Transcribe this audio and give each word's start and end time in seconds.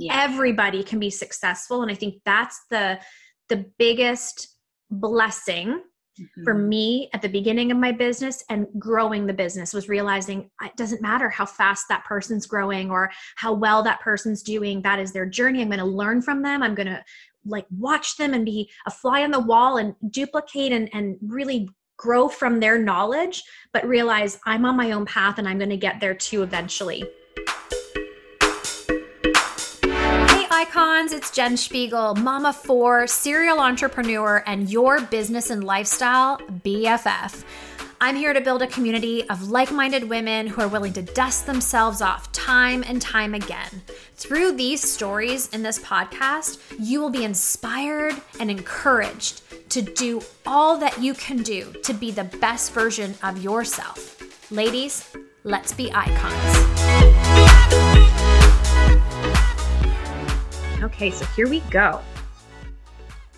yeah. 0.00 0.22
everybody 0.22 0.82
can 0.82 0.98
be 0.98 1.10
successful 1.10 1.82
and 1.82 1.90
i 1.90 1.94
think 1.94 2.14
that's 2.24 2.62
the 2.70 2.98
the 3.48 3.66
biggest 3.78 4.56
blessing 4.90 5.68
mm-hmm. 5.68 6.44
for 6.44 6.54
me 6.54 7.08
at 7.12 7.22
the 7.22 7.28
beginning 7.28 7.70
of 7.70 7.78
my 7.78 7.92
business 7.92 8.42
and 8.48 8.66
growing 8.78 9.26
the 9.26 9.32
business 9.32 9.72
was 9.72 9.88
realizing 9.88 10.50
it 10.62 10.76
doesn't 10.76 11.02
matter 11.02 11.28
how 11.28 11.44
fast 11.44 11.86
that 11.88 12.04
person's 12.04 12.46
growing 12.46 12.90
or 12.90 13.10
how 13.36 13.52
well 13.52 13.82
that 13.82 14.00
person's 14.00 14.42
doing 14.42 14.80
that 14.82 14.98
is 14.98 15.12
their 15.12 15.26
journey 15.26 15.60
i'm 15.60 15.68
going 15.68 15.78
to 15.78 15.84
learn 15.84 16.22
from 16.22 16.42
them 16.42 16.62
i'm 16.62 16.74
going 16.74 16.88
to 16.88 17.02
like 17.44 17.66
watch 17.78 18.16
them 18.16 18.34
and 18.34 18.44
be 18.44 18.70
a 18.86 18.90
fly 18.90 19.22
on 19.22 19.30
the 19.30 19.40
wall 19.40 19.78
and 19.78 19.94
duplicate 20.10 20.72
and, 20.72 20.90
and 20.92 21.16
really 21.22 21.68
grow 21.96 22.28
from 22.28 22.60
their 22.60 22.78
knowledge 22.78 23.42
but 23.72 23.86
realize 23.86 24.38
i'm 24.46 24.64
on 24.64 24.76
my 24.76 24.92
own 24.92 25.04
path 25.04 25.38
and 25.38 25.48
i'm 25.48 25.58
going 25.58 25.70
to 25.70 25.76
get 25.76 26.00
there 26.00 26.14
too 26.14 26.42
eventually 26.42 27.04
icons, 30.60 31.12
it's 31.14 31.30
Jen 31.30 31.56
Spiegel, 31.56 32.14
mama 32.16 32.52
four, 32.52 33.06
serial 33.06 33.60
entrepreneur, 33.60 34.44
and 34.46 34.68
your 34.68 35.00
business 35.00 35.48
and 35.48 35.64
lifestyle 35.64 36.36
BFF. 36.36 37.44
I'm 37.98 38.14
here 38.14 38.34
to 38.34 38.42
build 38.42 38.60
a 38.60 38.66
community 38.66 39.26
of 39.30 39.48
like 39.48 39.72
minded 39.72 40.06
women 40.06 40.46
who 40.46 40.60
are 40.60 40.68
willing 40.68 40.92
to 40.92 41.00
dust 41.00 41.46
themselves 41.46 42.02
off 42.02 42.30
time 42.32 42.84
and 42.86 43.00
time 43.00 43.32
again. 43.32 43.80
Through 44.16 44.52
these 44.52 44.82
stories 44.82 45.48
in 45.48 45.62
this 45.62 45.78
podcast, 45.78 46.60
you 46.78 47.00
will 47.00 47.08
be 47.08 47.24
inspired 47.24 48.20
and 48.38 48.50
encouraged 48.50 49.40
to 49.70 49.80
do 49.80 50.20
all 50.44 50.76
that 50.76 51.00
you 51.00 51.14
can 51.14 51.38
do 51.42 51.72
to 51.84 51.94
be 51.94 52.10
the 52.10 52.24
best 52.24 52.74
version 52.74 53.14
of 53.22 53.42
yourself. 53.42 54.20
Ladies, 54.52 55.10
let's 55.42 55.72
be 55.72 55.90
icons. 55.94 56.60
Okay, 60.82 61.10
so 61.10 61.24
here 61.36 61.48
we 61.48 61.60
go. 61.70 62.00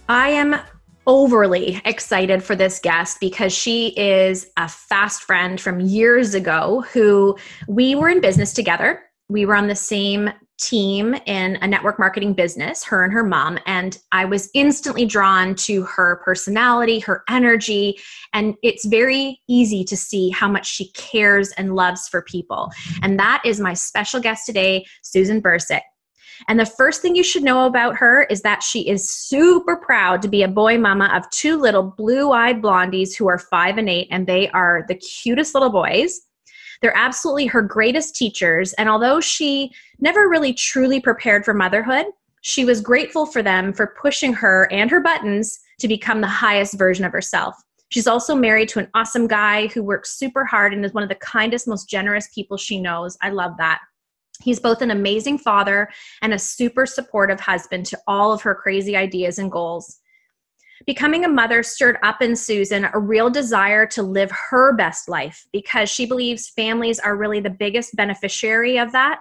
I 0.09 0.29
am 0.29 0.61
overly 1.07 1.81
excited 1.85 2.43
for 2.43 2.55
this 2.55 2.79
guest 2.79 3.19
because 3.21 3.53
she 3.53 3.89
is 3.99 4.47
a 4.57 4.69
fast 4.69 5.23
friend 5.23 5.61
from 5.61 5.81
years 5.81 6.35
ago 6.35 6.85
who 6.93 7.37
we 7.67 7.97
were 7.97 8.09
in 8.09 8.21
business 8.21 8.53
together. 8.53 9.03
We 9.29 9.45
were 9.47 9.57
on 9.57 9.67
the 9.67 9.75
same 9.75 10.31
team 10.61 11.17
in 11.27 11.57
a 11.57 11.67
network 11.67 11.99
marketing 11.99 12.35
business, 12.35 12.85
her 12.85 13.03
and 13.03 13.13
her 13.13 13.25
mom, 13.25 13.59
and 13.67 13.99
I 14.13 14.25
was 14.25 14.49
instantly 14.55 15.05
drawn 15.05 15.57
to 15.57 15.83
her 15.83 16.21
personality, 16.25 17.01
her 17.01 17.25
energy, 17.29 17.99
and 18.33 18.55
it's 18.63 18.85
very 18.85 19.41
easy 19.49 19.83
to 19.85 19.97
see 19.97 20.31
how 20.31 20.49
much 20.49 20.67
she 20.67 20.93
cares 20.93 21.51
and 21.53 21.75
loves 21.75 22.07
for 22.07 22.23
people. 22.23 22.71
And 23.03 23.19
that 23.19 23.43
is 23.45 23.59
my 23.59 23.75
special 23.75 24.21
guest 24.21 24.47
today, 24.47 24.85
Susan 25.03 25.43
Bursick. 25.43 25.81
And 26.49 26.59
the 26.59 26.67
first 26.67 27.03
thing 27.03 27.15
you 27.15 27.23
should 27.23 27.43
know 27.43 27.67
about 27.67 27.97
her 27.97 28.25
is 28.25 28.43
that 28.43 28.63
she 28.63 28.89
is 28.89 29.09
super 29.09 29.77
proud 29.77 30.23
to 30.23 30.29
be 30.29 30.43
a 30.43 30.49
boy 30.49 30.79
mama 30.79 31.11
of 31.15 31.29
two 31.31 31.57
little 31.57 31.83
blue 31.83 32.33
eyed 32.33 32.61
blondies 32.61 33.17
who 33.17 33.29
are 33.29 33.39
five 33.39 33.79
and 33.79 33.89
eight, 33.89 34.09
and 34.11 34.27
they 34.27 34.49
are 34.51 34.85
the 34.89 34.95
cutest 34.95 35.55
little 35.55 35.71
boys. 35.71 36.21
They're 36.81 36.97
absolutely 36.97 37.47
her 37.47 37.63
greatest 37.63 38.17
teachers. 38.17 38.73
And 38.75 38.89
although 38.89 39.21
she 39.21 39.71
never 40.01 40.29
really 40.29 40.53
truly 40.53 41.01
prepared 41.01 41.45
for 41.45 41.55
motherhood, 41.55 42.07
she 42.43 42.65
was 42.65 42.81
grateful 42.81 43.25
for 43.25 43.43
them 43.43 43.73
for 43.73 43.95
pushing 44.01 44.33
her 44.33 44.69
and 44.73 44.91
her 44.91 45.01
buttons 45.01 45.61
to 45.79 45.87
become 45.87 46.21
the 46.21 46.27
highest 46.27 46.77
version 46.77 47.05
of 47.05 47.13
herself. 47.13 47.55
She's 47.91 48.07
also 48.07 48.35
married 48.35 48.69
to 48.71 48.81
an 48.81 48.89
awesome 48.95 49.27
guy 49.27 49.69
who 49.69 49.83
works 49.83 50.19
super 50.19 50.45
hard 50.45 50.73
and 50.73 50.85
is 50.85 50.95
one 50.95 51.03
of 51.03 51.09
the 51.09 51.15
kindest, 51.17 51.69
most 51.69 51.89
generous 51.89 52.29
people 52.35 52.57
she 52.57 52.81
knows. 52.81 53.17
I 53.21 53.31
love 53.31 53.53
that. 53.59 53.81
He's 54.43 54.61
both 54.61 54.83
an 54.83 54.91
amazing 54.91 55.39
father 55.39 55.89
and 56.21 56.33
a 56.33 56.39
super 56.39 56.87
supportive 56.87 57.41
husband 57.41 57.87
to 57.87 57.99
all 58.07 58.33
of 58.33 58.43
her 58.43 58.55
crazy 58.55 58.97
ideas 58.97 59.39
and 59.39 59.51
goals. 59.51 59.99
Becoming 60.87 61.25
a 61.25 61.29
mother 61.29 61.63
stirred 61.63 61.99
up 62.03 62.21
in 62.23 62.35
Susan 62.35 62.89
a 62.93 62.99
real 62.99 63.31
desire 63.31 63.87
to 63.87 64.03
live 64.03 64.33
her 64.51 64.75
best 64.75 65.09
life 65.09 65.47
because 65.53 65.89
she 65.89 66.07
believes 66.07 66.49
families 66.49 66.99
are 66.99 67.17
really 67.17 67.41
the 67.41 67.51
biggest 67.51 67.95
beneficiary 67.95 68.79
of 68.79 68.91
that. 68.93 69.21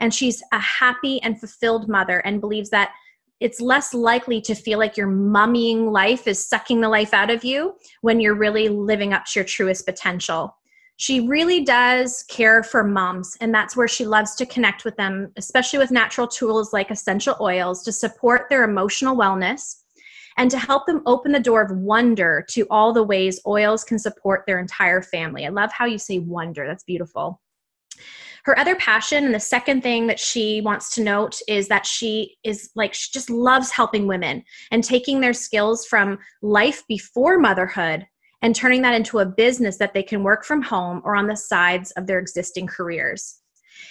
And 0.00 0.14
she's 0.14 0.42
a 0.52 0.58
happy 0.58 1.20
and 1.22 1.38
fulfilled 1.38 1.88
mother 1.88 2.20
and 2.20 2.40
believes 2.40 2.70
that 2.70 2.92
it's 3.40 3.60
less 3.60 3.92
likely 3.92 4.40
to 4.40 4.54
feel 4.54 4.78
like 4.78 4.96
your 4.96 5.08
mummying 5.08 5.90
life 5.90 6.26
is 6.26 6.46
sucking 6.46 6.80
the 6.80 6.88
life 6.88 7.12
out 7.12 7.28
of 7.28 7.44
you 7.44 7.74
when 8.00 8.20
you're 8.20 8.36
really 8.36 8.68
living 8.68 9.12
up 9.12 9.24
to 9.26 9.40
your 9.40 9.44
truest 9.44 9.84
potential 9.84 10.56
she 10.96 11.26
really 11.26 11.64
does 11.64 12.22
care 12.24 12.62
for 12.62 12.84
moms 12.84 13.36
and 13.40 13.52
that's 13.52 13.76
where 13.76 13.88
she 13.88 14.04
loves 14.04 14.34
to 14.34 14.46
connect 14.46 14.84
with 14.84 14.96
them 14.96 15.32
especially 15.36 15.78
with 15.78 15.90
natural 15.90 16.28
tools 16.28 16.72
like 16.72 16.90
essential 16.90 17.36
oils 17.40 17.82
to 17.82 17.92
support 17.92 18.46
their 18.48 18.64
emotional 18.64 19.16
wellness 19.16 19.82
and 20.36 20.50
to 20.50 20.58
help 20.58 20.86
them 20.86 21.02
open 21.06 21.32
the 21.32 21.40
door 21.40 21.62
of 21.62 21.76
wonder 21.76 22.44
to 22.50 22.66
all 22.70 22.92
the 22.92 23.02
ways 23.02 23.40
oils 23.46 23.84
can 23.84 23.98
support 23.98 24.44
their 24.46 24.58
entire 24.58 25.02
family. 25.02 25.46
I 25.46 25.50
love 25.50 25.72
how 25.72 25.86
you 25.86 25.98
say 25.98 26.18
wonder. 26.18 26.66
That's 26.66 26.84
beautiful. 26.84 27.40
Her 28.44 28.58
other 28.58 28.74
passion 28.74 29.24
and 29.24 29.34
the 29.34 29.40
second 29.40 29.82
thing 29.82 30.08
that 30.08 30.18
she 30.18 30.60
wants 30.62 30.94
to 30.96 31.02
note 31.02 31.38
is 31.46 31.68
that 31.68 31.86
she 31.86 32.36
is 32.42 32.70
like 32.74 32.92
she 32.92 33.10
just 33.12 33.30
loves 33.30 33.70
helping 33.70 34.08
women 34.08 34.42
and 34.72 34.82
taking 34.82 35.20
their 35.20 35.32
skills 35.32 35.86
from 35.86 36.18
life 36.40 36.82
before 36.88 37.38
motherhood 37.38 38.04
and 38.42 38.54
turning 38.54 38.82
that 38.82 38.94
into 38.94 39.20
a 39.20 39.26
business 39.26 39.78
that 39.78 39.94
they 39.94 40.02
can 40.02 40.22
work 40.22 40.44
from 40.44 40.60
home 40.60 41.00
or 41.04 41.16
on 41.16 41.26
the 41.26 41.36
sides 41.36 41.92
of 41.92 42.06
their 42.06 42.18
existing 42.18 42.66
careers. 42.66 43.38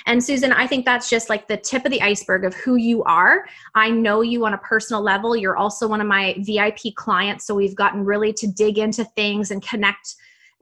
And 0.06 0.24
Susan, 0.24 0.52
I 0.52 0.68
think 0.68 0.86
that's 0.86 1.10
just 1.10 1.30
like 1.30 1.48
the 1.48 1.58
tip 1.58 1.86
of 1.86 1.92
the 1.92 2.02
iceberg 2.02 2.46
of 2.46 2.54
who 2.56 2.76
you 2.76 3.04
are. 3.04 3.46
I 3.76 3.90
know 3.90 4.22
you 4.22 4.46
on 4.46 4.54
a 4.54 4.60
personal 4.60 5.02
level. 5.02 5.36
You're 5.36 5.58
also 5.58 5.88
one 5.88 6.02
of 6.02 6.08
my 6.08 6.36
VIP 6.40 6.96
clients. 6.96 7.46
So 7.46 7.56
we've 7.56 7.76
gotten 7.76 8.04
really 8.04 8.34
to 8.34 8.48
dig 8.48 8.78
into 8.78 9.06
things 9.16 9.52
and 9.52 9.66
connect 9.66 10.16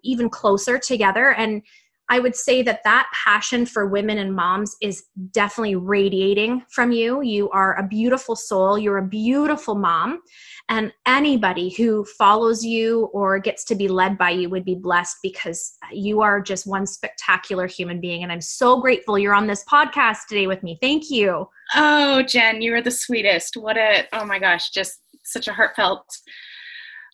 even 0.03 0.29
closer 0.29 0.77
together. 0.77 1.33
And 1.33 1.61
I 2.09 2.19
would 2.19 2.35
say 2.35 2.63
that 2.63 2.83
that 2.83 3.07
passion 3.13 3.65
for 3.65 3.87
women 3.87 4.17
and 4.17 4.35
moms 4.35 4.75
is 4.81 5.03
definitely 5.31 5.75
radiating 5.75 6.63
from 6.69 6.91
you. 6.91 7.21
You 7.21 7.49
are 7.51 7.77
a 7.77 7.87
beautiful 7.87 8.35
soul. 8.35 8.79
You're 8.79 8.97
a 8.97 9.07
beautiful 9.07 9.75
mom. 9.75 10.21
And 10.69 10.91
anybody 11.05 11.69
who 11.69 12.03
follows 12.17 12.65
you 12.65 13.05
or 13.13 13.37
gets 13.39 13.63
to 13.65 13.75
be 13.75 13.87
led 13.87 14.17
by 14.17 14.31
you 14.31 14.49
would 14.49 14.65
be 14.65 14.75
blessed 14.75 15.17
because 15.21 15.73
you 15.91 16.21
are 16.21 16.41
just 16.41 16.65
one 16.65 16.87
spectacular 16.87 17.67
human 17.67 18.01
being. 18.01 18.23
And 18.23 18.31
I'm 18.31 18.41
so 18.41 18.81
grateful 18.81 19.19
you're 19.19 19.35
on 19.35 19.47
this 19.47 19.63
podcast 19.65 20.27
today 20.27 20.47
with 20.47 20.63
me. 20.63 20.77
Thank 20.81 21.11
you. 21.11 21.47
Oh, 21.75 22.23
Jen, 22.23 22.61
you 22.61 22.73
are 22.73 22.81
the 22.81 22.91
sweetest. 22.91 23.55
What 23.55 23.77
a, 23.77 24.07
oh 24.13 24.25
my 24.25 24.39
gosh, 24.39 24.71
just 24.71 24.99
such 25.23 25.47
a 25.47 25.53
heartfelt 25.53 26.05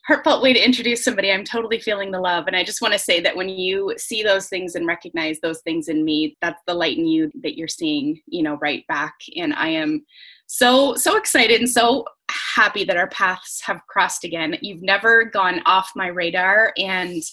heartfelt 0.08 0.42
way 0.42 0.54
to 0.54 0.64
introduce 0.64 1.04
somebody 1.04 1.32
i'm 1.32 1.44
totally 1.44 1.80
feeling 1.80 2.12
the 2.12 2.20
love 2.20 2.48
and 2.48 2.56
i 2.56 2.64
just 2.64 2.82
want 2.82 2.94
to 2.94 3.00
say 3.00 3.20
that 3.20 3.36
when 3.36 3.50
you 3.50 3.94
see 3.98 4.24
those 4.24 4.48
things 4.48 4.76
and 4.76 4.88
recognize 4.88 5.40
those 5.40 5.62
things 5.62 5.88
in 5.88 6.04
me 6.04 6.38
that's 6.42 6.62
the 6.68 6.74
light 6.74 6.98
in 6.98 7.06
you 7.06 7.32
that 7.42 7.58
you're 7.58 7.68
seeing 7.68 8.20
you 8.28 8.44
know 8.44 8.58
right 8.62 8.86
back 8.88 9.16
and 9.36 9.54
i 9.54 9.68
am 9.68 10.06
so 10.48 10.96
so 10.96 11.18
excited 11.18 11.60
and 11.60 11.70
so 11.70 12.06
happy 12.30 12.84
that 12.84 12.98
our 12.98 13.10
paths 13.10 13.62
have 13.62 13.86
crossed 13.88 14.24
again 14.24 14.58
you've 14.62 14.84
never 14.84 15.26
gone 15.26 15.62
off 15.66 15.92
my 15.96 16.08
radar 16.08 16.74
and 16.78 17.24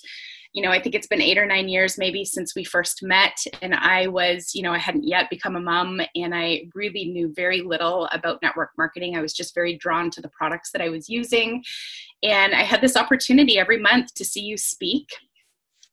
you 0.52 0.62
know, 0.62 0.70
I 0.70 0.80
think 0.80 0.94
it's 0.94 1.06
been 1.06 1.22
eight 1.22 1.38
or 1.38 1.46
nine 1.46 1.68
years 1.68 1.96
maybe 1.96 2.24
since 2.24 2.54
we 2.54 2.62
first 2.62 3.02
met. 3.02 3.36
And 3.62 3.74
I 3.74 4.06
was, 4.06 4.54
you 4.54 4.62
know, 4.62 4.72
I 4.72 4.78
hadn't 4.78 5.04
yet 5.04 5.30
become 5.30 5.56
a 5.56 5.60
mom 5.60 6.00
and 6.14 6.34
I 6.34 6.64
really 6.74 7.06
knew 7.06 7.32
very 7.34 7.62
little 7.62 8.06
about 8.12 8.42
network 8.42 8.70
marketing. 8.76 9.16
I 9.16 9.22
was 9.22 9.32
just 9.32 9.54
very 9.54 9.76
drawn 9.76 10.10
to 10.10 10.20
the 10.20 10.28
products 10.28 10.70
that 10.72 10.82
I 10.82 10.90
was 10.90 11.08
using. 11.08 11.64
And 12.22 12.54
I 12.54 12.62
had 12.62 12.80
this 12.80 12.96
opportunity 12.96 13.58
every 13.58 13.78
month 13.78 14.14
to 14.14 14.24
see 14.24 14.40
you 14.40 14.56
speak 14.56 15.08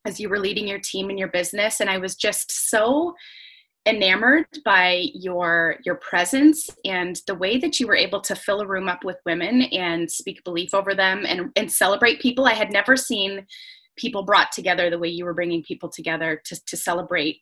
as 0.06 0.20
you 0.20 0.30
were 0.30 0.40
leading 0.40 0.68
your 0.68 0.80
team 0.80 1.10
and 1.10 1.20
your 1.20 1.28
business. 1.30 1.80
And 1.80 1.90
I 1.90 1.98
was 1.98 2.16
just 2.16 2.70
so 2.70 3.14
enamored 3.86 4.46
by 4.66 5.08
your 5.14 5.78
your 5.86 5.96
presence 5.96 6.70
and 6.86 7.22
the 7.28 7.36
way 7.36 7.58
that 7.58 7.80
you 7.80 7.88
were 7.88 7.96
able 7.96 8.20
to 8.20 8.36
fill 8.36 8.62
a 8.62 8.68
room 8.68 8.90
up 8.90 9.04
with 9.04 9.18
women 9.26 9.64
and 9.64 10.12
speak 10.12 10.44
belief 10.44 10.74
over 10.74 10.94
them 10.94 11.26
and 11.26 11.50
and 11.56 11.72
celebrate 11.72 12.20
people 12.20 12.46
i 12.46 12.54
had 12.54 12.74
never 12.74 12.98
seen 12.98 13.46
people 13.98 14.24
brought 14.24 14.52
together 14.52 14.90
the 14.90 15.00
way 15.00 15.08
you 15.08 15.24
were 15.24 15.34
bringing 15.34 15.64
people 15.64 15.90
together 15.90 16.42
to, 16.46 16.60
to 16.66 16.76
celebrate 16.76 17.38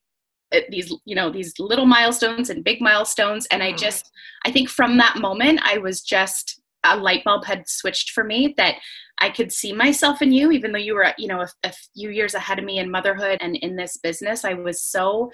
uh, 0.54 0.60
these 0.70 0.94
you 1.06 1.16
know 1.16 1.32
these 1.32 1.54
little 1.58 1.88
milestones 1.88 2.52
and 2.52 2.64
big 2.64 2.82
milestones 2.82 3.48
and 3.48 3.64
i 3.64 3.70
mm-hmm. 3.70 3.78
just 3.78 4.12
i 4.46 4.52
think 4.52 4.70
from 4.70 4.96
that 4.98 5.18
moment 5.18 5.60
i 5.64 5.80
was 5.80 6.02
just 6.02 6.62
a 6.84 6.96
light 6.96 7.24
bulb 7.24 7.46
had 7.46 7.68
switched 7.68 8.12
for 8.12 8.24
me 8.24 8.54
that 8.58 8.76
i 9.20 9.30
could 9.30 9.52
see 9.52 9.74
myself 9.74 10.22
in 10.22 10.32
you 10.32 10.52
even 10.52 10.72
though 10.72 10.78
you 10.78 10.94
were 10.94 11.14
you 11.18 11.28
know 11.28 11.42
a, 11.42 11.48
a 11.64 11.74
few 11.94 12.10
years 12.10 12.34
ahead 12.34 12.60
of 12.60 12.66
me 12.66 12.80
in 12.80 12.92
motherhood 12.92 13.38
and 13.42 13.56
in 13.58 13.76
this 13.76 13.98
business. 13.98 14.46
I 14.46 14.54
was 14.54 14.84
so 14.84 15.32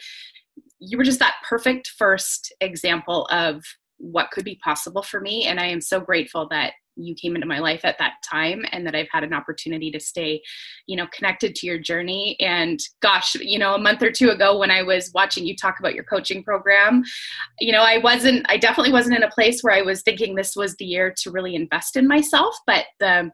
you 0.79 0.97
were 0.97 1.03
just 1.03 1.19
that 1.19 1.35
perfect 1.47 1.91
first 1.97 2.53
example 2.61 3.25
of 3.31 3.63
what 3.97 4.31
could 4.31 4.43
be 4.45 4.59
possible 4.63 5.01
for 5.01 5.19
me. 5.19 5.45
And 5.45 5.59
i 5.59 5.65
am 5.65 5.81
so 5.81 5.99
grateful 5.99 6.47
that 6.49 6.73
you 6.95 7.15
came 7.15 7.35
into 7.35 7.47
my 7.47 7.59
life 7.59 7.81
at 7.83 7.97
that 7.99 8.13
time 8.23 8.65
and 8.71 8.85
that 8.85 8.95
I've 8.95 9.07
had 9.11 9.23
an 9.23 9.33
opportunity 9.33 9.91
to 9.91 9.99
stay, 9.99 10.41
you 10.87 10.95
know, 10.95 11.07
connected 11.13 11.55
to 11.55 11.67
your 11.67 11.79
journey. 11.79 12.35
And 12.39 12.79
gosh, 13.01 13.35
you 13.35 13.59
know, 13.59 13.75
a 13.75 13.79
month 13.79 14.01
or 14.03 14.11
two 14.11 14.29
ago 14.29 14.57
when 14.57 14.71
I 14.71 14.83
was 14.83 15.11
watching 15.13 15.45
you 15.45 15.55
talk 15.55 15.79
about 15.79 15.95
your 15.95 16.03
coaching 16.03 16.43
program, 16.43 17.03
you 17.59 17.71
know, 17.71 17.81
I 17.81 17.97
wasn't, 17.97 18.45
I 18.49 18.57
definitely 18.57 18.93
wasn't 18.93 19.17
in 19.17 19.23
a 19.23 19.31
place 19.31 19.61
where 19.61 19.75
I 19.75 19.81
was 19.81 20.01
thinking 20.01 20.35
this 20.35 20.55
was 20.55 20.75
the 20.75 20.85
year 20.85 21.13
to 21.23 21.31
really 21.31 21.55
invest 21.55 21.95
in 21.95 22.07
myself, 22.07 22.55
but 22.67 22.85
the, 22.99 23.31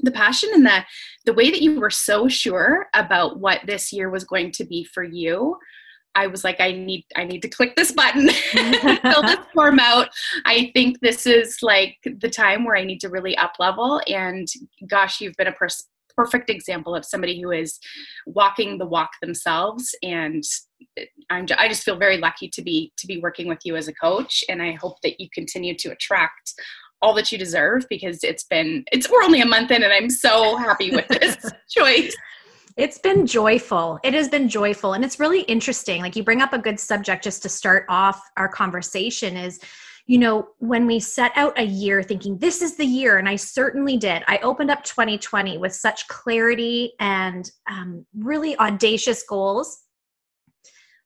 the 0.00 0.10
passion 0.10 0.50
and 0.52 0.66
the 0.66 0.84
the 1.24 1.32
way 1.32 1.52
that 1.52 1.62
you 1.62 1.78
were 1.78 1.88
so 1.88 2.26
sure 2.26 2.86
about 2.94 3.38
what 3.38 3.60
this 3.64 3.92
year 3.92 4.10
was 4.10 4.24
going 4.24 4.50
to 4.50 4.64
be 4.64 4.82
for 4.82 5.04
you 5.04 5.56
I 6.14 6.26
was 6.26 6.44
like, 6.44 6.60
I 6.60 6.72
need, 6.72 7.04
I 7.16 7.24
need 7.24 7.42
to 7.42 7.48
click 7.48 7.76
this 7.76 7.92
button, 7.92 8.28
fill 9.02 9.22
this 9.22 9.38
form 9.52 9.78
out. 9.80 10.08
I 10.44 10.70
think 10.74 11.00
this 11.00 11.26
is 11.26 11.58
like 11.62 11.96
the 12.04 12.30
time 12.30 12.64
where 12.64 12.76
I 12.76 12.84
need 12.84 13.00
to 13.00 13.08
really 13.08 13.36
up 13.36 13.54
level. 13.58 14.00
And 14.08 14.46
gosh, 14.88 15.20
you've 15.20 15.36
been 15.36 15.48
a 15.48 15.52
pers- 15.52 15.88
perfect 16.16 16.50
example 16.50 16.94
of 16.94 17.04
somebody 17.04 17.40
who 17.40 17.50
is 17.50 17.78
walking 18.26 18.78
the 18.78 18.86
walk 18.86 19.10
themselves. 19.20 19.94
And 20.02 20.42
I'm, 21.30 21.46
I 21.58 21.68
just 21.68 21.82
feel 21.82 21.96
very 21.96 22.18
lucky 22.18 22.48
to 22.48 22.62
be 22.62 22.92
to 22.98 23.06
be 23.06 23.18
working 23.18 23.48
with 23.48 23.60
you 23.64 23.76
as 23.76 23.88
a 23.88 23.94
coach. 23.94 24.44
And 24.48 24.62
I 24.62 24.72
hope 24.72 25.00
that 25.02 25.20
you 25.20 25.28
continue 25.34 25.74
to 25.78 25.90
attract 25.90 26.54
all 27.02 27.14
that 27.14 27.30
you 27.30 27.36
deserve 27.36 27.84
because 27.90 28.22
it's 28.22 28.44
been 28.44 28.84
it's 28.90 29.10
we're 29.10 29.22
only 29.22 29.40
a 29.40 29.46
month 29.46 29.70
in 29.70 29.82
and 29.82 29.92
I'm 29.92 30.08
so 30.08 30.56
happy 30.56 30.90
with 30.90 31.06
this 31.08 31.36
choice. 31.70 32.14
It's 32.76 32.98
been 32.98 33.26
joyful. 33.26 34.00
It 34.02 34.14
has 34.14 34.28
been 34.28 34.48
joyful. 34.48 34.94
And 34.94 35.04
it's 35.04 35.20
really 35.20 35.42
interesting. 35.42 36.02
Like 36.02 36.16
you 36.16 36.24
bring 36.24 36.42
up 36.42 36.52
a 36.52 36.58
good 36.58 36.80
subject 36.80 37.22
just 37.22 37.42
to 37.42 37.48
start 37.48 37.86
off 37.88 38.20
our 38.36 38.48
conversation 38.48 39.36
is, 39.36 39.60
you 40.06 40.18
know, 40.18 40.48
when 40.58 40.86
we 40.86 40.98
set 40.98 41.30
out 41.36 41.58
a 41.58 41.64
year 41.64 42.02
thinking 42.02 42.36
this 42.38 42.62
is 42.62 42.76
the 42.76 42.84
year, 42.84 43.18
and 43.18 43.28
I 43.28 43.36
certainly 43.36 43.96
did, 43.96 44.24
I 44.26 44.38
opened 44.38 44.70
up 44.70 44.82
2020 44.82 45.56
with 45.58 45.74
such 45.74 46.06
clarity 46.08 46.92
and 46.98 47.50
um, 47.70 48.04
really 48.18 48.58
audacious 48.58 49.22
goals. 49.22 49.84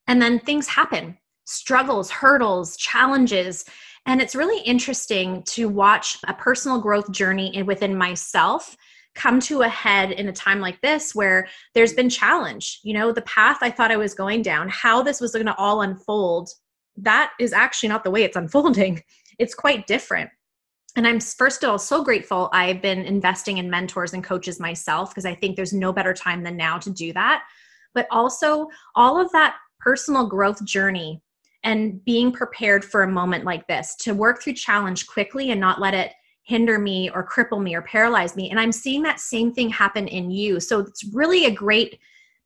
And 0.07 0.23
then 0.23 0.41
things 0.41 0.69
happen 0.69 1.19
struggles, 1.45 2.11
hurdles, 2.11 2.77
challenges. 2.77 3.65
And 4.05 4.21
it's 4.21 4.35
really 4.35 4.63
interesting 4.65 5.43
to 5.45 5.67
watch 5.69 6.19
a 6.27 6.35
personal 6.35 6.79
growth 6.79 7.11
journey 7.11 7.63
within 7.63 7.97
myself 7.97 8.77
come 9.15 9.41
to 9.41 9.63
a 9.63 9.69
head 9.69 10.13
in 10.13 10.29
a 10.29 10.33
time 10.33 10.61
like 10.61 10.81
this 10.81 11.15
where 11.15 11.49
there's 11.75 11.93
been 11.93 12.09
challenge 12.09 12.81
you 12.85 12.95
know 12.95 13.11
the 13.11 13.23
path 13.23 13.59
i 13.63 13.71
thought 13.71 13.91
i 13.91 13.97
was 13.97 14.15
going 14.15 14.43
down 14.43 14.69
how 14.69 15.03
this 15.03 15.21
was 15.21 15.33
going 15.33 15.47
to 15.47 15.57
all 15.57 15.83
unfold 15.83 16.51
that 17.03 17.33
is 17.39 17.53
actually 17.53 17.89
not 17.89 18.05
the 18.05 18.11
way 18.11 18.23
it's 18.23 18.37
unfolding. 18.37 19.03
It's 19.39 19.55
quite 19.55 19.87
different. 19.87 20.31
And 20.97 21.07
i'm 21.07 21.21
first 21.21 21.63
of 21.63 21.71
all 21.71 21.79
so 21.79 22.03
grateful 22.03 22.49
i've 22.53 22.83
been 22.83 23.05
investing 23.05 23.59
in 23.59 23.71
mentors 23.71 24.15
and 24.15 24.25
coaches 24.25 24.59
myself 24.59 25.11
because 25.11 25.25
i 25.25 25.33
think 25.33 25.55
there's 25.55 25.73
no 25.73 25.93
better 25.93 26.13
time 26.13 26.43
than 26.43 26.57
now 26.57 26.77
to 26.79 26.91
do 26.91 27.13
that. 27.13 27.45
But 27.95 28.09
also 28.11 28.67
all 28.97 29.21
of 29.21 29.31
that 29.31 29.55
personal 29.79 30.27
growth 30.27 30.65
journey 30.65 31.23
and 31.63 32.05
being 32.05 32.33
prepared 32.33 32.85
for 32.85 33.05
a 33.05 33.13
moment 33.13 33.45
like 33.45 33.65
this 33.69 33.95
to 34.01 34.13
work 34.13 34.43
through 34.43 34.55
challenge 34.55 35.07
quickly 35.07 35.53
and 35.53 35.61
not 35.61 35.81
let 35.81 35.95
it 35.95 36.13
hinder 36.49 36.79
me 36.79 37.11
or 37.11 37.23
cripple 37.23 37.63
me 37.63 37.75
or 37.75 37.83
paralyze 37.83 38.35
me. 38.35 38.49
And 38.49 38.59
I'm 38.59 38.73
seeing 38.73 39.03
that 39.03 39.21
same 39.21 39.53
thing 39.53 39.69
happen 39.69 40.09
in 40.09 40.31
you. 40.31 40.61
So 40.61 40.81
it's 40.81 41.05
really 41.13 41.45
a 41.45 41.51
great 41.51 42.01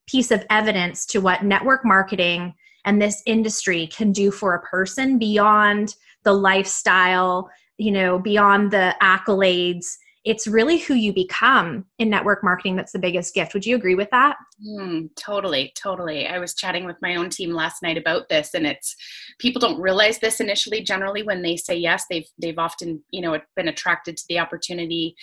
piece 0.09 0.33
of 0.33 0.45
evidence 0.51 1.07
to 1.07 1.21
what 1.21 1.45
network 1.45 1.85
marketing 1.85 2.53
and 2.85 3.01
this 3.01 3.23
industry 3.27 3.87
can 3.87 4.11
do 4.11 4.33
for 4.33 4.57
a 4.57 4.63
person 4.63 5.21
beyond 5.21 5.95
the 6.25 6.33
lifestyle, 6.33 7.49
you 7.79 7.93
know, 7.93 8.19
beyond 8.19 8.73
the 8.73 8.97
accolades 9.01 9.97
it's 10.25 10.47
really 10.47 10.79
who 10.79 10.95
you 10.95 11.13
become 11.13 11.85
in 11.99 12.09
network 12.09 12.45
marketing 12.45 12.77
that's 12.77 12.93
the 12.93 12.99
biggest 12.99 13.35
gift. 13.35 13.55
Would 13.55 13.67
you 13.67 13.75
agree 13.75 13.97
with 13.97 14.09
that? 14.11 14.37
Mm, 14.65 15.09
totally, 15.17 15.73
totally. 15.77 16.29
I 16.29 16.39
was 16.39 16.55
chatting 16.55 16.85
with 16.85 16.97
my 17.03 17.17
own 17.17 17.29
team 17.29 17.51
last 17.51 17.83
night 17.83 17.99
about 17.99 18.29
this, 18.29 18.55
and 18.55 18.65
it's 18.65 18.95
people 19.41 19.61
don't 19.61 19.81
realize 19.81 20.21
this 20.21 20.39
initially. 20.39 20.83
Generally, 20.83 21.25
when 21.25 21.43
they 21.43 21.57
say 21.57 21.77
yes, 21.77 22.05
they've 22.09 22.27
they've 22.39 22.59
often 22.59 23.03
you 23.11 23.21
know 23.21 23.39
been 23.57 23.69
attracted 23.69 24.17
to 24.17 24.25
the 24.29 24.39
opportunity 24.39 25.17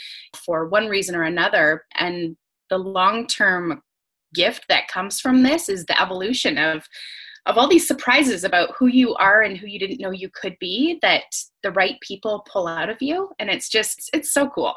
for 0.46 0.68
one 0.68 0.88
reason 0.88 1.16
or 1.16 1.24
another, 1.24 1.86
and 1.96 2.36
the 2.70 2.78
long 2.78 3.26
term 3.26 3.82
gift 4.34 4.66
that 4.68 4.90
comes 4.90 5.20
from 5.22 5.44
this 5.44 5.70
is 5.70 5.86
the 5.86 6.00
evolution 6.00 6.58
of 6.58 6.86
of 7.46 7.58
all 7.58 7.70
these 7.70 7.88
surprises 7.88 8.44
about 8.44 8.76
who 8.78 8.88
you 8.88 9.16
are 9.16 9.42
and 9.42 9.58
who 9.58 9.66
you 9.66 9.80
didn't 9.80 10.02
know 10.02 10.12
you 10.12 10.30
could 10.30 10.56
be 10.60 11.00
that 11.02 11.24
the 11.64 11.72
right 11.72 11.96
people 12.02 12.46
pull 12.52 12.68
out 12.68 12.90
of 12.90 13.02
you 13.02 13.30
and 13.40 13.50
it's 13.50 13.70
just 13.70 14.10
it's 14.14 14.32
so 14.32 14.48
cool 14.50 14.76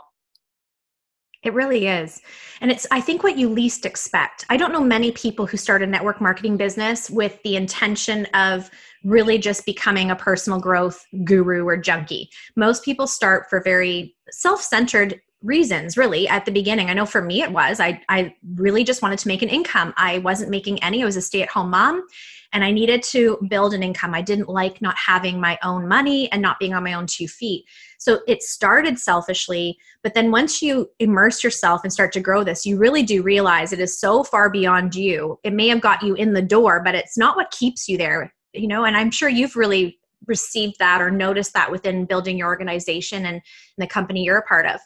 it 1.42 1.54
really 1.54 1.88
is. 1.88 2.20
And 2.60 2.70
it's, 2.70 2.86
I 2.90 3.00
think, 3.00 3.22
what 3.22 3.36
you 3.36 3.48
least 3.48 3.84
expect. 3.84 4.44
I 4.48 4.56
don't 4.56 4.72
know 4.72 4.82
many 4.82 5.10
people 5.12 5.46
who 5.46 5.56
start 5.56 5.82
a 5.82 5.86
network 5.86 6.20
marketing 6.20 6.56
business 6.56 7.10
with 7.10 7.42
the 7.42 7.56
intention 7.56 8.26
of 8.34 8.70
really 9.02 9.38
just 9.38 9.66
becoming 9.66 10.10
a 10.10 10.16
personal 10.16 10.60
growth 10.60 11.04
guru 11.24 11.66
or 11.66 11.76
junkie. 11.76 12.30
Most 12.54 12.84
people 12.84 13.06
start 13.06 13.46
for 13.50 13.60
very 13.62 14.14
self 14.30 14.62
centered 14.62 15.20
reasons 15.42 15.96
really 15.96 16.28
at 16.28 16.44
the 16.44 16.52
beginning. 16.52 16.88
I 16.88 16.94
know 16.94 17.06
for 17.06 17.22
me 17.22 17.42
it 17.42 17.52
was. 17.52 17.80
I 17.80 18.00
i 18.08 18.34
really 18.54 18.84
just 18.84 19.02
wanted 19.02 19.18
to 19.20 19.28
make 19.28 19.42
an 19.42 19.48
income. 19.48 19.92
I 19.96 20.18
wasn't 20.18 20.50
making 20.50 20.82
any. 20.82 21.02
I 21.02 21.06
was 21.06 21.16
a 21.16 21.22
stay 21.22 21.42
at 21.42 21.50
home 21.50 21.70
mom 21.70 22.06
and 22.52 22.62
i 22.62 22.70
needed 22.70 23.02
to 23.02 23.38
build 23.48 23.74
an 23.74 23.82
income. 23.82 24.14
I 24.14 24.22
didn't 24.22 24.48
like 24.48 24.80
not 24.82 24.94
having 24.96 25.40
my 25.40 25.58
own 25.62 25.88
money 25.88 26.30
and 26.32 26.42
not 26.42 26.58
being 26.58 26.74
on 26.74 26.84
my 26.84 26.92
own 26.92 27.06
two 27.06 27.26
feet. 27.26 27.64
So 27.98 28.20
it 28.26 28.42
started 28.42 28.98
selfishly, 28.98 29.78
but 30.02 30.14
then 30.14 30.30
once 30.30 30.60
you 30.60 30.90
immerse 30.98 31.42
yourself 31.42 31.82
and 31.82 31.92
start 31.92 32.12
to 32.12 32.20
grow 32.20 32.44
this, 32.44 32.66
you 32.66 32.76
really 32.76 33.02
do 33.02 33.22
realize 33.22 33.72
it 33.72 33.80
is 33.80 33.98
so 33.98 34.22
far 34.22 34.50
beyond 34.50 34.94
you. 34.94 35.38
It 35.44 35.52
may 35.52 35.68
have 35.68 35.80
got 35.80 36.02
you 36.02 36.14
in 36.14 36.32
the 36.32 36.42
door, 36.42 36.82
but 36.84 36.94
it's 36.94 37.16
not 37.16 37.36
what 37.36 37.50
keeps 37.52 37.88
you 37.88 37.96
there, 37.96 38.34
you 38.52 38.68
know, 38.68 38.84
and 38.84 38.96
I'm 38.96 39.10
sure 39.10 39.28
you've 39.28 39.56
really 39.56 39.98
received 40.26 40.78
that 40.78 41.00
or 41.00 41.10
noticed 41.10 41.52
that 41.54 41.70
within 41.70 42.04
building 42.04 42.38
your 42.38 42.48
organization 42.48 43.26
and, 43.26 43.36
and 43.36 43.42
the 43.78 43.86
company 43.86 44.24
you're 44.24 44.38
a 44.38 44.42
part 44.42 44.66
of. 44.66 44.80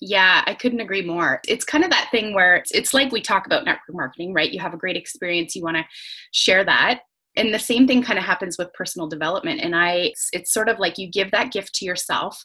Yeah, 0.00 0.42
I 0.46 0.54
couldn't 0.54 0.80
agree 0.80 1.02
more. 1.02 1.40
It's 1.46 1.64
kind 1.64 1.84
of 1.84 1.90
that 1.90 2.08
thing 2.10 2.34
where 2.34 2.56
it's, 2.56 2.70
it's 2.70 2.94
like 2.94 3.12
we 3.12 3.20
talk 3.20 3.46
about 3.46 3.64
network 3.64 3.94
marketing, 3.94 4.32
right? 4.32 4.50
You 4.50 4.60
have 4.60 4.72
a 4.72 4.78
great 4.78 4.96
experience, 4.96 5.54
you 5.54 5.62
want 5.62 5.76
to 5.76 5.84
share 6.32 6.64
that. 6.64 7.00
And 7.36 7.54
the 7.54 7.58
same 7.58 7.86
thing 7.86 8.02
kind 8.02 8.18
of 8.18 8.24
happens 8.24 8.58
with 8.58 8.72
personal 8.72 9.08
development. 9.08 9.60
And 9.60 9.76
i 9.76 9.92
it's, 9.92 10.28
it's, 10.32 10.52
sort 10.52 10.68
of 10.68 10.78
like 10.78 10.98
you 10.98 11.08
give 11.10 11.30
that 11.30 11.52
gift 11.52 11.74
to 11.76 11.84
yourself 11.84 12.44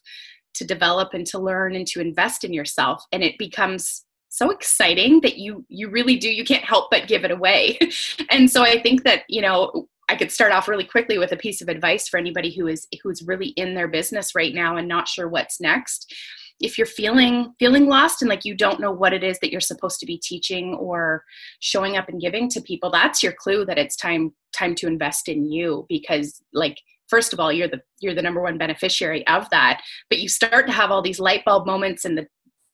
to 0.56 0.66
develop 0.66 1.14
and 1.14 1.26
to 1.28 1.40
learn 1.40 1.76
and 1.76 1.88
to 1.88 2.02
invest 2.02 2.44
in 2.44 2.54
yourself. 2.54 3.04
And 3.12 3.24
it 3.24 3.38
becomes 3.38 4.06
so 4.30 4.50
exciting 4.50 5.22
that 5.22 5.38
you 5.38 5.66
you 5.70 5.90
really 5.90 6.18
do 6.18 6.30
you 6.30 6.44
can't 6.44 6.64
help 6.64 6.92
but 6.92 7.08
give 7.08 7.24
it 7.24 7.32
away. 7.32 7.80
And 8.30 8.52
so 8.52 8.64
i 8.64 8.82
think 8.82 9.04
that 9.04 9.24
you 9.30 9.42
know 9.42 9.88
i 10.10 10.16
could 10.16 10.32
start 10.32 10.52
off 10.52 10.68
really 10.68 10.84
quickly 10.84 11.18
with 11.18 11.32
a 11.32 11.38
piece 11.38 11.62
of 11.62 11.70
advice 11.70 12.10
for 12.10 12.18
anybody 12.18 12.54
who 12.54 12.68
is 12.68 12.88
who's 13.02 13.24
really 13.24 13.50
in 13.50 13.76
their 13.76 13.88
business 13.88 14.36
right 14.36 14.54
now 14.54 14.76
and 14.76 14.88
not 14.88 15.08
sure 15.08 15.30
what's 15.30 15.62
next 15.62 16.14
if 16.62 16.78
you're 16.78 16.88
feeling 16.88 17.54
feeling 17.60 17.88
lost 17.88 18.22
and 18.22 18.30
like 18.30 18.46
you 18.46 18.56
don't 18.56 18.80
know 18.80 18.92
what 18.92 19.14
it 19.14 19.24
is 19.24 19.38
that 19.40 19.52
you're 19.52 19.62
supposed 19.62 20.00
to 20.00 20.06
be 20.06 20.18
teaching 20.18 20.74
or 20.76 21.24
showing 21.60 21.98
up 21.98 22.08
and 22.08 22.22
giving 22.22 22.50
to 22.50 22.62
people 22.62 22.90
that's 22.90 23.22
your 23.22 23.34
clue 23.34 23.66
that 23.66 23.78
it's 23.78 23.96
time 23.96 24.34
time 24.54 24.74
to 24.74 24.88
invest 24.88 25.28
in 25.28 25.52
you 25.52 25.86
because 25.90 26.42
like 26.54 26.78
first 27.10 27.34
of 27.34 27.40
all 27.40 27.52
you're 27.52 27.68
the 27.68 27.82
you're 28.00 28.16
the 28.16 28.22
number 28.22 28.42
one 28.42 28.58
beneficiary 28.58 29.26
of 29.28 29.50
that 29.50 29.82
but 30.10 30.20
you 30.20 30.30
start 30.30 30.66
to 30.66 30.74
have 30.74 30.92
all 30.92 31.02
these 31.02 31.20
light 31.20 31.44
bulb 31.44 31.68
moments 31.68 32.06
and 32.06 32.18
the 32.18 32.26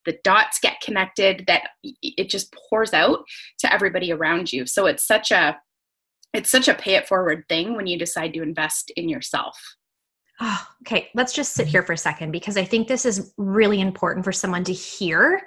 the 0.06 0.18
dots 0.24 0.60
get 0.60 0.82
connected 0.82 1.44
that 1.48 1.70
it 1.84 2.30
just 2.30 2.54
pours 2.70 2.94
out 2.94 3.20
to 3.60 3.72
everybody 3.72 4.12
around 4.12 4.52
you. 4.52 4.66
So 4.66 4.86
it's 4.86 5.06
such 5.06 5.32
a 5.32 5.58
it's 6.34 6.50
such 6.50 6.68
a 6.68 6.74
pay 6.74 6.96
it 6.96 7.08
forward 7.08 7.44
thing 7.50 7.76
when 7.76 7.88
you 7.88 8.00
decide 8.00 8.34
to 8.34 8.42
invest 8.42 8.92
in 8.96 9.10
yourself 9.10 9.58
Oh, 10.40 10.68
okay, 10.82 11.10
let's 11.14 11.34
just 11.34 11.54
sit 11.54 11.68
here 11.68 11.84
for 11.84 11.94
a 11.94 11.98
second 11.98 12.32
because 12.32 12.58
I 12.58 12.66
think 12.66 12.88
this 12.88 13.06
is 13.06 13.34
really 13.38 13.82
important 13.82 14.26
for 14.26 14.32
someone 14.32 14.64
to 14.64 14.74
hear, 14.74 15.42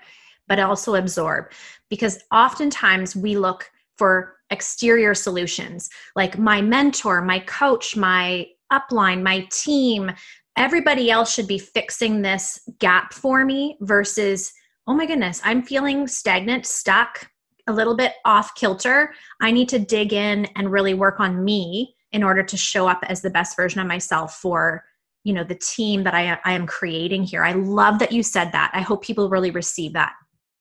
but 0.46 0.60
also 0.60 0.94
absorb. 0.94 1.46
Because 1.90 2.22
oftentimes 2.32 3.16
we 3.16 3.36
look 3.36 3.70
for 3.98 4.36
exterior 4.50 5.14
solutions 5.14 5.90
like 6.14 6.38
my 6.38 6.60
mentor, 6.60 7.22
my 7.22 7.40
coach, 7.40 7.96
my 7.96 8.46
upline, 8.72 9.22
my 9.22 9.46
team, 9.50 10.12
everybody 10.56 11.10
else 11.10 11.32
should 11.32 11.48
be 11.48 11.58
fixing 11.58 12.22
this 12.22 12.60
gap 12.78 13.12
for 13.12 13.44
me 13.44 13.76
versus, 13.80 14.52
oh 14.86 14.94
my 14.94 15.06
goodness, 15.06 15.40
I'm 15.44 15.62
feeling 15.62 16.06
stagnant, 16.06 16.66
stuck, 16.66 17.28
a 17.66 17.72
little 17.72 17.96
bit 17.96 18.12
off 18.24 18.54
kilter. 18.54 19.14
I 19.40 19.50
need 19.50 19.68
to 19.70 19.78
dig 19.78 20.12
in 20.12 20.46
and 20.56 20.70
really 20.70 20.94
work 20.94 21.18
on 21.20 21.44
me 21.44 21.94
in 22.14 22.22
order 22.22 22.42
to 22.42 22.56
show 22.56 22.88
up 22.88 23.00
as 23.08 23.20
the 23.20 23.30
best 23.30 23.56
version 23.56 23.80
of 23.80 23.86
myself 23.86 24.36
for 24.36 24.84
you 25.24 25.32
know 25.32 25.44
the 25.44 25.56
team 25.56 26.04
that 26.04 26.14
I, 26.14 26.38
I 26.44 26.54
am 26.54 26.66
creating 26.66 27.24
here 27.24 27.44
i 27.44 27.52
love 27.52 27.98
that 27.98 28.12
you 28.12 28.22
said 28.22 28.52
that 28.52 28.70
i 28.74 28.80
hope 28.80 29.02
people 29.02 29.28
really 29.28 29.50
receive 29.50 29.92
that 29.94 30.12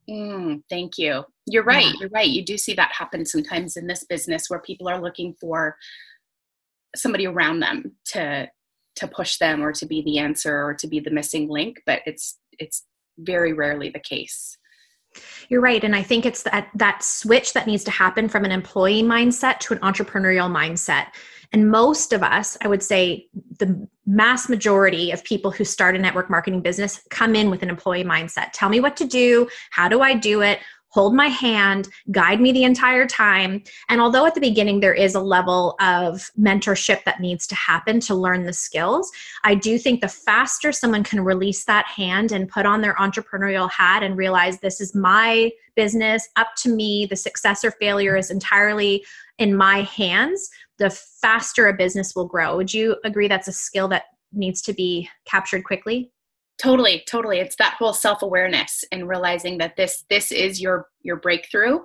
mm, 0.09 0.61
thank 0.69 0.97
you 0.97 1.23
you're 1.45 1.63
right 1.63 1.85
yeah. 1.85 1.93
you're 1.99 2.09
right 2.09 2.29
you 2.29 2.43
do 2.43 2.57
see 2.57 2.73
that 2.73 2.91
happen 2.91 3.25
sometimes 3.25 3.77
in 3.77 3.87
this 3.87 4.03
business 4.03 4.49
where 4.49 4.59
people 4.59 4.87
are 4.87 5.01
looking 5.01 5.33
for 5.39 5.77
somebody 6.95 7.25
around 7.25 7.59
them 7.59 7.95
to 8.05 8.47
to 8.95 9.07
push 9.07 9.37
them 9.37 9.63
or 9.63 9.71
to 9.71 9.85
be 9.85 10.03
the 10.03 10.19
answer 10.19 10.63
or 10.63 10.73
to 10.73 10.87
be 10.87 10.99
the 10.99 11.11
missing 11.11 11.49
link 11.49 11.81
but 11.85 12.01
it's 12.05 12.37
it's 12.59 12.85
very 13.17 13.53
rarely 13.53 13.89
the 13.89 13.99
case. 13.99 14.57
You're 15.49 15.61
right. 15.61 15.83
And 15.83 15.95
I 15.95 16.01
think 16.01 16.25
it's 16.25 16.43
that, 16.43 16.69
that 16.75 17.03
switch 17.03 17.53
that 17.53 17.67
needs 17.67 17.83
to 17.83 17.91
happen 17.91 18.27
from 18.27 18.45
an 18.45 18.51
employee 18.51 19.03
mindset 19.03 19.59
to 19.59 19.73
an 19.73 19.79
entrepreneurial 19.79 20.51
mindset. 20.51 21.07
And 21.53 21.69
most 21.69 22.13
of 22.13 22.23
us, 22.23 22.57
I 22.61 22.67
would 22.67 22.83
say 22.83 23.27
the 23.59 23.87
mass 24.05 24.49
majority 24.49 25.11
of 25.11 25.23
people 25.23 25.51
who 25.51 25.63
start 25.63 25.95
a 25.95 25.99
network 25.99 26.29
marketing 26.29 26.61
business 26.61 27.01
come 27.09 27.35
in 27.35 27.49
with 27.49 27.61
an 27.61 27.69
employee 27.69 28.03
mindset. 28.03 28.49
Tell 28.53 28.69
me 28.69 28.79
what 28.79 28.97
to 28.97 29.05
do. 29.05 29.47
How 29.69 29.87
do 29.87 30.01
I 30.01 30.15
do 30.15 30.41
it? 30.41 30.59
hold 30.93 31.15
my 31.15 31.27
hand, 31.27 31.89
guide 32.11 32.39
me 32.39 32.51
the 32.51 32.63
entire 32.63 33.07
time. 33.07 33.63
And 33.89 33.99
although 33.99 34.27
at 34.27 34.35
the 34.35 34.39
beginning 34.39 34.79
there 34.79 34.93
is 34.93 35.15
a 35.15 35.19
level 35.19 35.75
of 35.79 36.29
mentorship 36.39 37.03
that 37.05 37.19
needs 37.19 37.47
to 37.47 37.55
happen 37.55 37.99
to 38.01 38.13
learn 38.13 38.43
the 38.43 38.53
skills, 38.53 39.11
I 39.43 39.55
do 39.55 39.79
think 39.79 40.01
the 40.01 40.07
faster 40.07 40.71
someone 40.71 41.03
can 41.03 41.21
release 41.21 41.65
that 41.65 41.87
hand 41.87 42.31
and 42.31 42.47
put 42.47 42.67
on 42.67 42.81
their 42.81 42.93
entrepreneurial 42.93 43.71
hat 43.71 44.03
and 44.03 44.15
realize 44.15 44.59
this 44.59 44.79
is 44.79 44.93
my 44.93 45.49
business, 45.75 46.29
up 46.35 46.49
to 46.57 46.69
me, 46.69 47.07
the 47.07 47.15
success 47.15 47.65
or 47.65 47.71
failure 47.71 48.15
is 48.15 48.29
entirely 48.29 49.03
in 49.39 49.55
my 49.55 49.81
hands, 49.81 50.51
the 50.79 50.89
faster 50.89 51.67
a 51.67 51.73
business 51.73 52.15
will 52.15 52.27
grow. 52.27 52.57
Would 52.57 52.73
you 52.73 52.97
agree 53.03 53.27
that's 53.27 53.47
a 53.47 53.53
skill 53.53 53.87
that 53.89 54.03
needs 54.31 54.61
to 54.63 54.73
be 54.73 55.09
captured 55.25 55.63
quickly? 55.63 56.11
totally 56.57 57.03
totally 57.07 57.39
it's 57.39 57.55
that 57.55 57.75
whole 57.79 57.93
self-awareness 57.93 58.83
and 58.91 59.07
realizing 59.07 59.57
that 59.57 59.75
this 59.75 60.05
this 60.09 60.31
is 60.31 60.61
your 60.61 60.87
your 61.01 61.15
breakthrough 61.15 61.79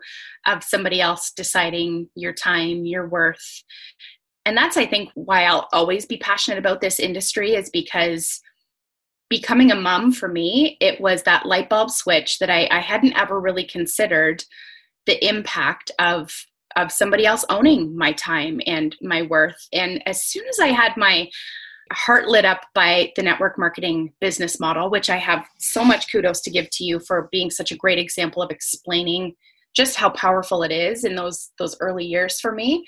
of 0.47 0.63
somebody 0.63 1.01
else 1.01 1.33
deciding 1.33 2.09
your 2.15 2.33
time 2.33 2.85
your 2.85 3.09
worth 3.09 3.63
and 4.45 4.57
that's 4.57 4.77
i 4.77 4.85
think 4.85 5.11
why 5.15 5.45
i'll 5.45 5.69
always 5.73 6.05
be 6.05 6.19
passionate 6.19 6.59
about 6.59 6.81
this 6.81 7.01
industry 7.01 7.55
is 7.55 7.71
because 7.71 8.41
becoming 9.31 9.71
a 9.71 9.77
mom 9.77 10.13
for 10.13 10.29
me 10.29 10.77
it 10.81 11.01
was 11.01 11.23
that 11.23 11.47
light 11.47 11.69
bulb 11.69 11.91
switch 11.91 12.39
that 12.39 12.51
i, 12.51 12.69
I 12.71 12.81
hadn't 12.81 13.19
ever 13.19 13.41
really 13.41 13.65
considered 13.65 14.45
the 15.07 15.27
impact 15.27 15.91
of 15.99 16.31
of 16.79 16.93
somebody 16.93 17.27
else 17.27 17.45
owning 17.51 17.97
my 17.97 18.13
time 18.13 18.61
and 18.67 18.97
my 19.03 19.23
worth 19.23 19.69
and 19.73 20.03
as 20.07 20.25
soon 20.25 20.47
as 20.49 20.59
i 20.59 20.69
had 20.69 20.97
my 20.97 21.29
heart 21.93 22.29
lit 22.29 22.45
up 22.45 22.63
by 22.75 23.13
the 23.17 23.23
network 23.23 23.59
marketing 23.59 24.13
business 24.21 24.61
model, 24.61 24.91
which 24.91 25.11
I 25.11 25.17
have 25.17 25.47
so 25.59 25.85
much 25.85 26.11
kudos 26.11 26.41
to 26.43 26.51
give 26.51 26.69
to 26.71 26.85
you 26.85 27.01
for 27.01 27.29
being 27.33 27.51
such 27.51 27.73
a 27.73 27.77
great 27.77 27.99
example 27.99 28.43
of 28.43 28.51
explaining 28.51 29.35
just 29.75 29.97
how 29.97 30.11
powerful 30.11 30.63
it 30.63 30.73
is 30.73 31.05
in 31.05 31.15
those 31.15 31.51
those 31.59 31.77
early 31.81 32.05
years 32.05 32.41
for 32.41 32.53
me. 32.53 32.85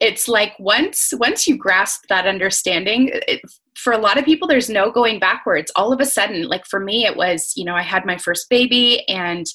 It's 0.00 0.28
like 0.28 0.54
once 0.58 1.12
once 1.16 1.46
you 1.46 1.56
grasp 1.56 2.04
that 2.08 2.26
understanding, 2.26 3.10
it, 3.12 3.40
for 3.76 3.92
a 3.92 3.98
lot 3.98 4.18
of 4.18 4.24
people 4.24 4.48
there's 4.48 4.70
no 4.70 4.90
going 4.90 5.18
backwards. 5.18 5.72
All 5.76 5.92
of 5.92 6.00
a 6.00 6.06
sudden, 6.06 6.48
like 6.48 6.66
for 6.66 6.80
me 6.80 7.06
it 7.06 7.16
was, 7.16 7.52
you 7.56 7.64
know, 7.64 7.74
I 7.74 7.82
had 7.82 8.06
my 8.06 8.16
first 8.16 8.48
baby 8.48 9.06
and 9.08 9.46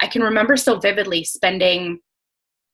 I 0.00 0.06
can 0.06 0.22
remember 0.22 0.56
so 0.56 0.78
vividly 0.78 1.24
spending 1.24 2.00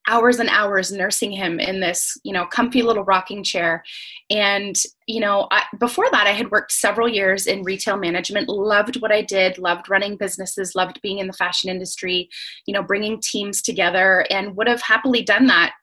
hours 0.08 0.38
and 0.38 0.49
hours 0.50 0.92
nursing 0.92 1.32
him 1.32 1.58
in 1.58 1.80
this 1.80 2.16
you 2.25 2.32
know 2.32 2.46
comfy 2.46 2.82
little 2.82 3.04
rocking 3.04 3.42
chair. 3.42 3.82
And 4.30 4.76
you 5.06 5.20
know 5.20 5.49
I, 5.50 5.64
before 5.78 6.06
that 6.12 6.26
i 6.26 6.32
had 6.32 6.50
worked 6.50 6.73
several 6.73 7.08
years 7.08 7.46
in 7.46 7.62
retail 7.62 7.96
management 7.96 8.49
loved 8.49 9.00
what 9.02 9.12
i 9.12 9.20
did 9.20 9.58
loved 9.58 9.88
running 9.88 10.16
businesses 10.16 10.75
loved 10.75 11.00
being 11.02 11.18
in 11.18 11.26
the 11.26 11.32
fashion 11.32 11.70
industry 11.70 12.28
you 12.66 12.75
know 12.75 12.82
bringing 12.82 13.20
teams 13.20 13.61
together 13.61 14.26
and 14.30 14.56
would 14.56 14.68
have 14.68 14.80
happily 14.80 15.23
done 15.23 15.46
that 15.46 15.75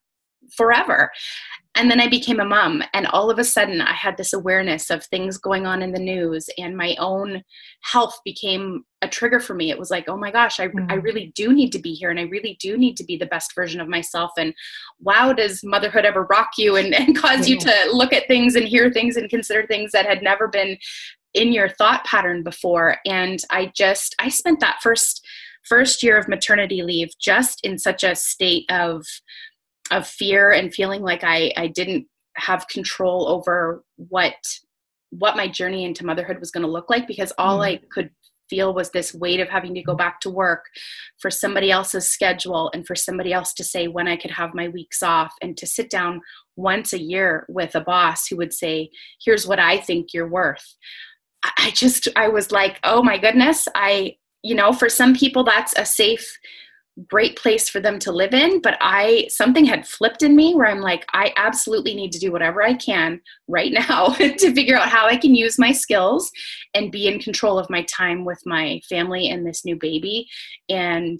forever 0.55 1.11
and 1.75 1.89
then 1.89 2.01
I 2.01 2.09
became 2.09 2.41
a 2.41 2.45
mom, 2.45 2.83
and 2.93 3.07
all 3.07 3.31
of 3.31 3.39
a 3.39 3.45
sudden, 3.45 3.79
I 3.79 3.93
had 3.93 4.17
this 4.17 4.33
awareness 4.33 4.89
of 4.89 5.05
things 5.05 5.37
going 5.37 5.65
on 5.65 5.81
in 5.81 5.93
the 5.93 5.99
news, 5.99 6.49
and 6.57 6.75
my 6.75 6.95
own 6.99 7.43
health 7.81 8.19
became 8.25 8.83
a 9.01 9.07
trigger 9.07 9.39
for 9.39 9.53
me. 9.53 9.71
It 9.71 9.79
was 9.79 9.89
like, 9.89 10.09
oh 10.09 10.17
my 10.17 10.31
gosh, 10.31 10.59
I, 10.59 10.67
mm. 10.67 10.91
I 10.91 10.95
really 10.95 11.31
do 11.33 11.53
need 11.53 11.71
to 11.71 11.79
be 11.79 11.93
here, 11.93 12.09
and 12.09 12.19
I 12.19 12.23
really 12.23 12.57
do 12.59 12.77
need 12.77 12.97
to 12.97 13.05
be 13.05 13.15
the 13.15 13.25
best 13.25 13.55
version 13.55 13.79
of 13.79 13.87
myself. 13.87 14.31
And 14.37 14.53
wow, 14.99 15.31
does 15.31 15.63
motherhood 15.63 16.03
ever 16.03 16.23
rock 16.23 16.51
you 16.57 16.75
and, 16.75 16.93
and 16.93 17.17
cause 17.17 17.47
yeah. 17.47 17.55
you 17.55 17.59
to 17.61 17.89
look 17.93 18.11
at 18.11 18.27
things 18.27 18.55
and 18.55 18.67
hear 18.67 18.91
things 18.91 19.15
and 19.15 19.29
consider 19.29 19.65
things 19.65 19.91
that 19.93 20.05
had 20.05 20.21
never 20.21 20.49
been 20.49 20.77
in 21.33 21.53
your 21.53 21.69
thought 21.69 22.03
pattern 22.03 22.43
before? 22.43 22.97
And 23.05 23.39
I 23.49 23.71
just, 23.73 24.13
I 24.19 24.27
spent 24.27 24.59
that 24.59 24.81
first 24.81 25.25
first 25.63 26.01
year 26.01 26.17
of 26.17 26.27
maternity 26.27 26.81
leave 26.81 27.09
just 27.19 27.63
in 27.63 27.77
such 27.77 28.03
a 28.03 28.15
state 28.15 28.65
of 28.71 29.05
of 29.89 30.07
fear 30.07 30.51
and 30.51 30.73
feeling 30.73 31.01
like 31.01 31.23
I, 31.23 31.51
I 31.57 31.67
didn't 31.67 32.07
have 32.37 32.67
control 32.67 33.27
over 33.27 33.83
what 33.97 34.35
what 35.09 35.35
my 35.35 35.47
journey 35.47 35.83
into 35.83 36.05
motherhood 36.05 36.39
was 36.39 36.51
going 36.51 36.65
to 36.65 36.71
look 36.71 36.89
like 36.89 37.05
because 37.05 37.33
all 37.37 37.59
mm. 37.59 37.65
I 37.65 37.81
could 37.91 38.11
feel 38.49 38.73
was 38.73 38.91
this 38.91 39.13
weight 39.13 39.39
of 39.39 39.49
having 39.49 39.73
to 39.73 39.81
go 39.81 39.95
back 39.95 40.19
to 40.19 40.29
work 40.29 40.65
for 41.19 41.31
somebody 41.31 41.71
else's 41.71 42.09
schedule 42.09 42.69
and 42.73 42.85
for 42.85 42.95
somebody 42.95 43.31
else 43.31 43.53
to 43.53 43.63
say 43.63 43.87
when 43.87 44.07
I 44.07 44.17
could 44.17 44.31
have 44.31 44.53
my 44.53 44.67
weeks 44.67 45.01
off 45.01 45.33
and 45.41 45.55
to 45.57 45.65
sit 45.65 45.89
down 45.89 46.21
once 46.57 46.91
a 46.91 47.01
year 47.01 47.45
with 47.47 47.75
a 47.75 47.81
boss 47.81 48.27
who 48.27 48.37
would 48.37 48.53
say, 48.53 48.89
Here's 49.23 49.47
what 49.47 49.59
I 49.59 49.77
think 49.77 50.13
you're 50.13 50.27
worth. 50.27 50.75
I 51.57 51.71
just, 51.73 52.07
I 52.15 52.27
was 52.27 52.51
like, 52.51 52.79
Oh 52.83 53.01
my 53.01 53.17
goodness. 53.17 53.67
I, 53.73 54.17
you 54.43 54.55
know, 54.55 54.73
for 54.73 54.89
some 54.89 55.15
people, 55.15 55.43
that's 55.43 55.73
a 55.77 55.85
safe 55.85 56.37
great 57.07 57.35
place 57.37 57.69
for 57.69 57.79
them 57.79 57.97
to 57.99 58.11
live 58.11 58.33
in 58.33 58.61
but 58.61 58.77
i 58.81 59.25
something 59.29 59.65
had 59.65 59.87
flipped 59.87 60.23
in 60.23 60.35
me 60.35 60.53
where 60.53 60.67
i'm 60.67 60.81
like 60.81 61.05
i 61.13 61.33
absolutely 61.37 61.93
need 61.93 62.11
to 62.11 62.19
do 62.19 62.31
whatever 62.31 62.61
i 62.61 62.73
can 62.73 63.19
right 63.47 63.71
now 63.71 64.07
to 64.13 64.53
figure 64.53 64.75
out 64.75 64.89
how 64.89 65.05
i 65.05 65.15
can 65.15 65.35
use 65.35 65.57
my 65.57 65.71
skills 65.71 66.31
and 66.73 66.91
be 66.91 67.07
in 67.07 67.19
control 67.19 67.59
of 67.59 67.69
my 67.69 67.83
time 67.83 68.25
with 68.25 68.41
my 68.45 68.81
family 68.87 69.29
and 69.29 69.45
this 69.45 69.65
new 69.65 69.75
baby. 69.75 70.27
And 70.69 71.19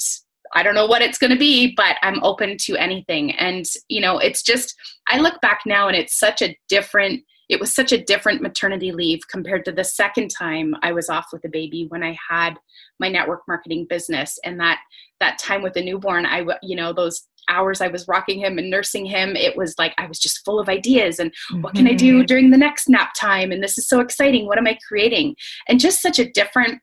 i 0.54 0.64
don't 0.64 0.76
know 0.76 0.86
what 0.86 1.02
it's 1.02 1.18
going 1.18 1.32
to 1.32 1.40
be 1.40 1.74
but 1.76 1.96
i'm 2.02 2.24
open 2.24 2.58
to 2.58 2.76
anything. 2.76 3.32
And 3.36 3.66
you 3.88 4.02
know 4.02 4.18
it's 4.18 4.44
just 4.44 4.76
i 5.08 5.18
look 5.18 5.40
back 5.42 5.62
now 5.66 5.88
and 5.88 5.96
it's 5.96 6.18
such 6.18 6.42
a 6.42 6.58
different 6.68 7.24
it 7.52 7.60
was 7.60 7.76
such 7.76 7.92
a 7.92 8.02
different 8.02 8.42
maternity 8.42 8.94
leave 8.94 9.28
compared 9.28 9.66
to 9.66 9.74
the 9.74 9.84
second 9.84 10.30
time 10.30 10.74
I 10.82 10.94
was 10.94 11.10
off 11.10 11.28
with 11.34 11.44
a 11.44 11.50
baby 11.50 11.86
when 11.90 12.02
I 12.02 12.18
had 12.30 12.58
my 12.98 13.10
network 13.10 13.42
marketing 13.46 13.88
business. 13.90 14.40
And 14.46 14.58
that 14.62 14.80
that 15.20 15.38
time 15.38 15.62
with 15.62 15.74
the 15.74 15.84
newborn 15.84 16.26
I 16.26 16.46
you 16.64 16.78
know 16.78 16.94
those 16.94 17.28
hours 17.50 17.82
I 17.82 17.90
was 17.90 18.08
rocking 18.08 18.40
him 18.40 18.58
and 18.58 18.70
nursing 18.70 19.06
him 19.06 19.36
it 19.36 19.58
was 19.58 19.76
like 19.78 19.94
I 19.98 20.08
was 20.08 20.18
just 20.18 20.46
full 20.46 20.60
of 20.60 20.70
ideas 20.70 21.20
and 21.20 21.32
mm-hmm. 21.32 21.62
what 21.62 21.76
can 21.76 21.88
I 21.88 21.94
do 21.94 22.20
mm-hmm. 22.20 22.26
during 22.26 22.52
the 22.52 22.58
next 22.58 22.88
nap 22.88 23.10
time? 23.20 23.52
And 23.52 23.62
this 23.62 23.78
is 23.78 23.88
so 23.88 24.00
exciting. 24.00 24.48
What 24.48 24.58
am 24.58 24.68
I 24.68 24.80
creating? 24.88 25.36
And 25.68 25.80
just 25.80 26.02
such 26.02 26.20
a 26.20 26.32
different 26.32 26.80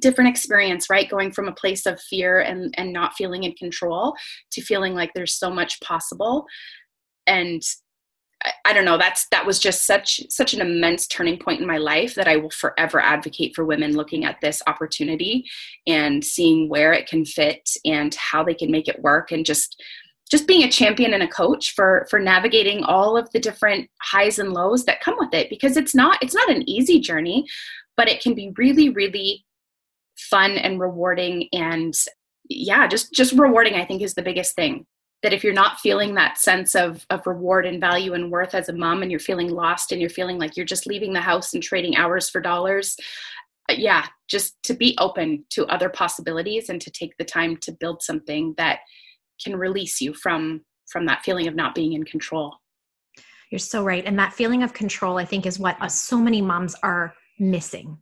different 0.00 0.30
experience 0.30 0.88
right? 0.88 1.10
Going 1.10 1.32
from 1.32 1.48
a 1.48 1.52
place 1.52 1.86
of 1.86 2.00
fear 2.00 2.38
and 2.38 2.72
and 2.78 2.92
not 2.92 3.14
feeling 3.14 3.42
in 3.42 3.52
control 3.54 4.14
to 4.52 4.62
feeling 4.62 4.94
like 4.94 5.10
there's 5.14 5.34
so 5.34 5.50
much 5.50 5.80
possible. 5.80 6.46
And 7.26 7.62
I, 8.64 8.72
don't 8.72 8.84
know 8.84 8.98
that's 8.98 9.26
that 9.30 9.46
was 9.46 9.58
just 9.58 9.84
such 9.84 10.20
such 10.28 10.54
an 10.54 10.60
immense 10.60 11.06
turning 11.06 11.38
point 11.38 11.60
in 11.60 11.66
my 11.66 11.78
life 11.78 12.14
that 12.14 12.28
I 12.28 12.36
will 12.36 12.50
forever 12.50 13.00
advocate 13.00 13.54
for 13.54 13.64
women 13.64 13.96
looking 13.96 14.24
at 14.24 14.40
this 14.40 14.62
opportunity 14.66 15.44
and 15.86 16.24
seeing 16.24 16.68
where 16.68 16.92
it 16.92 17.08
can 17.08 17.24
fit 17.24 17.68
and 17.84 18.14
how 18.14 18.44
they 18.44 18.54
can 18.54 18.70
make 18.70 18.86
it 18.86 19.02
work 19.02 19.32
and 19.32 19.44
just 19.44 19.82
just 20.30 20.46
being 20.46 20.62
a 20.62 20.70
champion 20.70 21.14
and 21.14 21.22
a 21.22 21.28
coach 21.28 21.74
for 21.74 22.06
for 22.10 22.18
navigating 22.18 22.84
all 22.84 23.16
of 23.16 23.30
the 23.32 23.40
different 23.40 23.88
highs 24.00 24.38
and 24.38 24.52
lows 24.52 24.84
that 24.84 25.00
come 25.00 25.16
with 25.18 25.32
it 25.32 25.50
because 25.50 25.76
it's 25.76 25.94
not 25.94 26.18
it's 26.22 26.34
not 26.34 26.50
an 26.50 26.68
easy 26.68 27.00
journey 27.00 27.46
but 27.96 28.08
it 28.08 28.22
can 28.22 28.34
be 28.34 28.52
really 28.56 28.90
really 28.90 29.44
fun 30.16 30.52
and 30.52 30.80
rewarding 30.80 31.48
and 31.52 31.94
yeah 32.48 32.86
just 32.86 33.12
just 33.12 33.32
rewarding 33.32 33.74
i 33.74 33.84
think 33.84 34.02
is 34.02 34.14
the 34.14 34.22
biggest 34.22 34.54
thing 34.54 34.86
that 35.22 35.32
if 35.32 35.42
you're 35.42 35.52
not 35.52 35.80
feeling 35.80 36.14
that 36.14 36.38
sense 36.38 36.74
of, 36.74 37.04
of 37.10 37.26
reward 37.26 37.66
and 37.66 37.80
value 37.80 38.14
and 38.14 38.30
worth 38.30 38.54
as 38.54 38.68
a 38.68 38.72
mom 38.72 39.02
and 39.02 39.10
you're 39.10 39.18
feeling 39.18 39.50
lost 39.50 39.90
and 39.90 40.00
you're 40.00 40.10
feeling 40.10 40.38
like 40.38 40.56
you're 40.56 40.66
just 40.66 40.86
leaving 40.86 41.12
the 41.12 41.20
house 41.20 41.54
and 41.54 41.62
trading 41.62 41.96
hours 41.96 42.30
for 42.30 42.40
dollars 42.40 42.96
uh, 43.68 43.74
yeah 43.76 44.06
just 44.28 44.56
to 44.62 44.74
be 44.74 44.96
open 44.98 45.44
to 45.50 45.66
other 45.66 45.88
possibilities 45.88 46.68
and 46.68 46.80
to 46.80 46.90
take 46.90 47.16
the 47.18 47.24
time 47.24 47.56
to 47.56 47.72
build 47.72 48.02
something 48.02 48.54
that 48.56 48.80
can 49.42 49.56
release 49.56 50.00
you 50.00 50.14
from 50.14 50.60
from 50.90 51.06
that 51.06 51.22
feeling 51.22 51.46
of 51.46 51.54
not 51.54 51.74
being 51.74 51.92
in 51.92 52.02
control. 52.04 52.56
You're 53.50 53.58
so 53.58 53.84
right. 53.84 54.04
And 54.04 54.18
that 54.18 54.32
feeling 54.32 54.62
of 54.62 54.72
control 54.72 55.18
i 55.18 55.24
think 55.24 55.46
is 55.46 55.58
what 55.58 55.80
uh, 55.80 55.88
so 55.88 56.18
many 56.18 56.40
moms 56.40 56.74
are 56.82 57.14
missing 57.38 57.98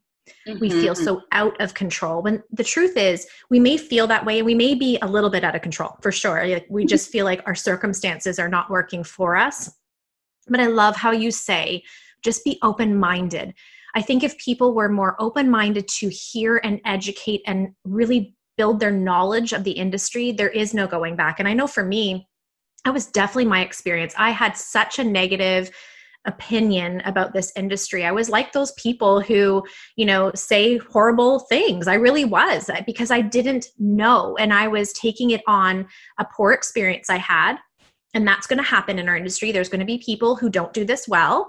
Mm-hmm. 0.47 0.59
We 0.59 0.71
feel 0.71 0.95
mm-hmm. 0.95 1.05
so 1.05 1.23
out 1.33 1.61
of 1.61 1.75
control. 1.75 2.23
When 2.23 2.43
the 2.51 2.65
truth 2.65 2.97
is, 2.97 3.27
we 3.51 3.59
may 3.59 3.77
feel 3.77 4.07
that 4.07 4.25
way 4.25 4.39
and 4.39 4.47
we 4.47 4.55
may 4.55 4.75
be 4.75 4.99
a 5.03 5.07
little 5.07 5.31
bit 5.31 5.45
out 5.45 5.55
of 5.55 5.63
control 5.63 5.97
for 6.03 6.13
sure. 6.13 6.47
Like 6.47 6.67
we 6.69 6.83
mm-hmm. 6.83 6.89
just 6.89 7.11
feel 7.11 7.25
like 7.25 7.43
our 7.47 7.55
circumstances 7.55 8.39
are 8.39 8.49
not 8.49 8.71
working 8.71 9.05
for 9.05 9.37
us. 9.37 9.71
But 10.49 10.61
I 10.61 10.67
love 10.67 10.97
how 10.97 11.11
you 11.11 11.31
say, 11.31 11.83
just 12.23 12.45
be 12.45 12.59
open 12.63 12.99
minded. 12.99 13.55
I 13.95 14.03
think 14.03 14.23
if 14.23 14.37
people 14.39 14.75
were 14.75 14.89
more 14.89 15.17
open 15.19 15.51
minded 15.51 15.89
to 15.89 16.09
hear 16.09 16.61
and 16.63 16.81
educate 16.85 17.43
and 17.47 17.71
really 17.85 18.35
build 18.57 18.81
their 18.81 18.91
knowledge 18.91 19.53
of 19.53 19.65
the 19.65 19.73
industry, 19.73 20.33
there 20.33 20.51
is 20.51 20.75
no 20.75 20.87
going 20.87 21.17
back. 21.17 21.41
And 21.41 21.49
I 21.49 21.55
know 21.55 21.67
for 21.67 21.85
me, 21.85 22.29
that 22.85 22.95
was 22.95 23.07
definitely 23.07 23.47
my 23.47 23.63
experience. 23.63 24.15
I 24.17 24.31
had 24.31 24.57
such 24.57 24.99
a 24.99 25.05
negative 25.05 25.71
opinion 26.27 27.01
about 27.05 27.33
this 27.33 27.53
industry. 27.57 28.05
I 28.05 28.13
was 28.13 28.29
like 28.29 28.53
those 28.53 28.73
people 28.73 29.21
who, 29.21 29.65
you 29.97 30.05
know, 30.05 30.33
say 30.35 30.79
horrible 30.79 31.41
things. 31.41 31.89
I 31.89 31.95
really 31.95 32.25
was 32.25 32.69
uh, 32.69 32.83
because 32.87 33.11
I 33.11 33.21
didn't 33.21 33.69
know 33.79 34.37
and 34.39 34.53
I 34.53 34.69
was 34.69 34.93
taking 34.93 35.31
it 35.31 35.43
on 35.47 35.87
a 36.19 36.25
poor 36.25 36.53
experience 36.53 37.09
I 37.09 37.17
had. 37.17 37.57
And 38.15 38.27
that's 38.27 38.47
going 38.47 38.59
to 38.59 38.65
happen 38.65 38.99
in 38.99 39.09
our 39.09 39.17
industry. 39.17 39.53
There's 39.53 39.69
going 39.69 39.81
to 39.81 39.87
be 39.87 39.99
people 39.99 40.37
who 40.37 40.49
don't 40.49 40.73
do 40.73 40.85
this 40.85 41.07
well. 41.07 41.49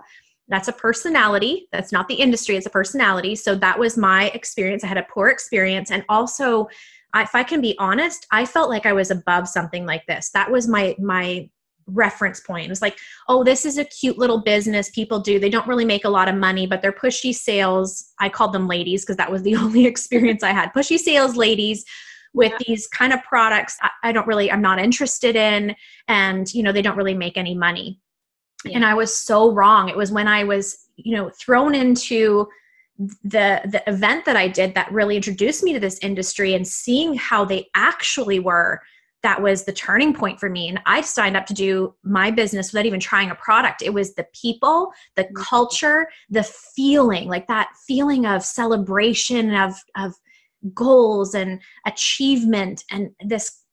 That's 0.49 0.67
a 0.67 0.73
personality. 0.73 1.67
That's 1.71 1.91
not 1.91 2.07
the 2.07 2.15
industry, 2.15 2.55
it's 2.55 2.65
a 2.65 2.69
personality. 2.69 3.35
So 3.35 3.55
that 3.55 3.77
was 3.77 3.97
my 3.97 4.29
experience. 4.29 4.83
I 4.83 4.87
had 4.87 4.97
a 4.97 5.07
poor 5.13 5.27
experience. 5.27 5.91
And 5.91 6.05
also, 6.07 6.67
if 7.15 7.33
I 7.33 7.43
can 7.43 7.61
be 7.61 7.75
honest, 7.79 8.27
I 8.31 8.45
felt 8.45 8.69
like 8.69 8.85
I 8.85 8.93
was 8.93 9.11
above 9.11 9.47
something 9.47 9.85
like 9.85 10.05
this. 10.07 10.29
That 10.31 10.51
was 10.51 10.67
my 10.67 10.95
my 10.99 11.49
reference 11.87 12.39
point. 12.39 12.65
It 12.65 12.69
was 12.69 12.81
like, 12.81 12.99
oh, 13.27 13.43
this 13.43 13.65
is 13.65 13.77
a 13.77 13.85
cute 13.85 14.17
little 14.17 14.39
business 14.39 14.89
people 14.89 15.19
do. 15.19 15.39
They 15.39 15.49
don't 15.49 15.67
really 15.67 15.85
make 15.85 16.05
a 16.05 16.09
lot 16.09 16.29
of 16.29 16.35
money, 16.35 16.67
but 16.67 16.81
they're 16.81 16.91
pushy 16.91 17.33
sales. 17.33 18.13
I 18.19 18.29
called 18.29 18.53
them 18.53 18.67
ladies 18.67 19.03
because 19.03 19.17
that 19.17 19.31
was 19.31 19.43
the 19.43 19.55
only 19.57 19.85
experience 19.85 20.43
I 20.43 20.51
had. 20.51 20.73
Pushy 20.73 20.97
sales 20.97 21.35
ladies 21.35 21.85
with 22.33 22.51
yeah. 22.51 22.57
these 22.67 22.87
kind 22.87 23.13
of 23.13 23.23
products 23.23 23.77
I, 23.81 23.89
I, 24.03 24.11
don't 24.11 24.27
really, 24.27 24.51
I'm 24.51 24.61
not 24.61 24.79
interested 24.79 25.35
in, 25.35 25.75
and 26.07 26.53
you 26.53 26.61
know, 26.61 26.71
they 26.71 26.81
don't 26.81 26.97
really 26.97 27.13
make 27.13 27.37
any 27.37 27.55
money. 27.55 27.99
Yeah. 28.65 28.75
And 28.75 28.85
I 28.85 28.93
was 28.93 29.15
so 29.15 29.51
wrong. 29.51 29.89
It 29.89 29.97
was 29.97 30.11
when 30.11 30.27
I 30.27 30.43
was, 30.43 30.89
you 30.97 31.15
know, 31.15 31.29
thrown 31.29 31.73
into 31.73 32.47
the 33.23 33.61
the 33.65 33.83
event 33.87 34.25
that 34.25 34.35
I 34.35 34.47
did 34.47 34.73
that 34.73 34.91
really 34.91 35.15
introduced 35.15 35.63
me 35.63 35.73
to 35.73 35.79
this 35.79 35.99
industry 35.99 36.55
and 36.55 36.67
seeing 36.67 37.13
how 37.13 37.45
they 37.45 37.69
actually 37.75 38.39
were 38.39 38.81
that 39.23 39.41
was 39.41 39.65
the 39.65 39.73
turning 39.73 40.13
point 40.13 40.39
for 40.39 40.49
me 40.49 40.67
and 40.67 40.79
i 40.85 41.01
signed 41.01 41.35
up 41.37 41.45
to 41.45 41.53
do 41.53 41.93
my 42.03 42.31
business 42.31 42.71
without 42.71 42.85
even 42.85 42.99
trying 42.99 43.29
a 43.29 43.35
product 43.35 43.81
it 43.81 43.93
was 43.93 44.15
the 44.15 44.27
people 44.33 44.91
the 45.15 45.23
mm-hmm. 45.23 45.43
culture 45.43 46.07
the 46.29 46.43
feeling 46.43 47.27
like 47.27 47.47
that 47.47 47.69
feeling 47.87 48.25
of 48.25 48.43
celebration 48.43 49.53
of 49.53 49.73
of 49.97 50.13
goals 50.73 51.33
and 51.33 51.61
achievement 51.85 52.83
and 52.91 53.11
this 53.25 53.63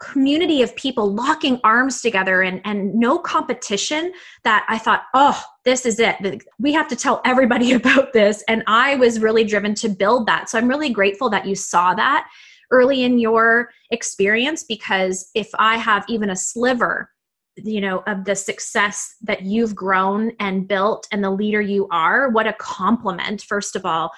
community 0.00 0.62
of 0.62 0.74
people 0.76 1.12
locking 1.12 1.60
arms 1.62 2.00
together 2.00 2.40
and, 2.40 2.60
and 2.64 2.94
no 2.94 3.18
competition 3.18 4.12
that 4.44 4.64
I 4.66 4.78
thought, 4.78 5.02
oh, 5.12 5.40
this 5.64 5.84
is 5.84 6.00
it. 6.00 6.42
We 6.58 6.72
have 6.72 6.88
to 6.88 6.96
tell 6.96 7.20
everybody 7.24 7.72
about 7.74 8.12
this. 8.12 8.42
And 8.48 8.64
I 8.66 8.96
was 8.96 9.20
really 9.20 9.44
driven 9.44 9.74
to 9.76 9.88
build 9.88 10.26
that. 10.26 10.48
So 10.48 10.58
I'm 10.58 10.68
really 10.68 10.90
grateful 10.90 11.28
that 11.30 11.46
you 11.46 11.54
saw 11.54 11.94
that 11.94 12.28
early 12.70 13.02
in 13.02 13.18
your 13.18 13.70
experience 13.90 14.62
because 14.62 15.30
if 15.34 15.48
I 15.58 15.76
have 15.76 16.04
even 16.08 16.30
a 16.30 16.36
sliver 16.36 17.10
you 17.56 17.80
know 17.80 18.02
of 18.06 18.24
the 18.24 18.34
success 18.34 19.14
that 19.22 19.42
you've 19.42 19.74
grown 19.74 20.32
and 20.38 20.68
built 20.68 21.06
and 21.12 21.22
the 21.22 21.30
leader 21.30 21.60
you 21.60 21.88
are 21.90 22.30
what 22.30 22.46
a 22.46 22.52
compliment 22.54 23.42
first 23.42 23.76
of 23.76 23.84
all 23.84 24.10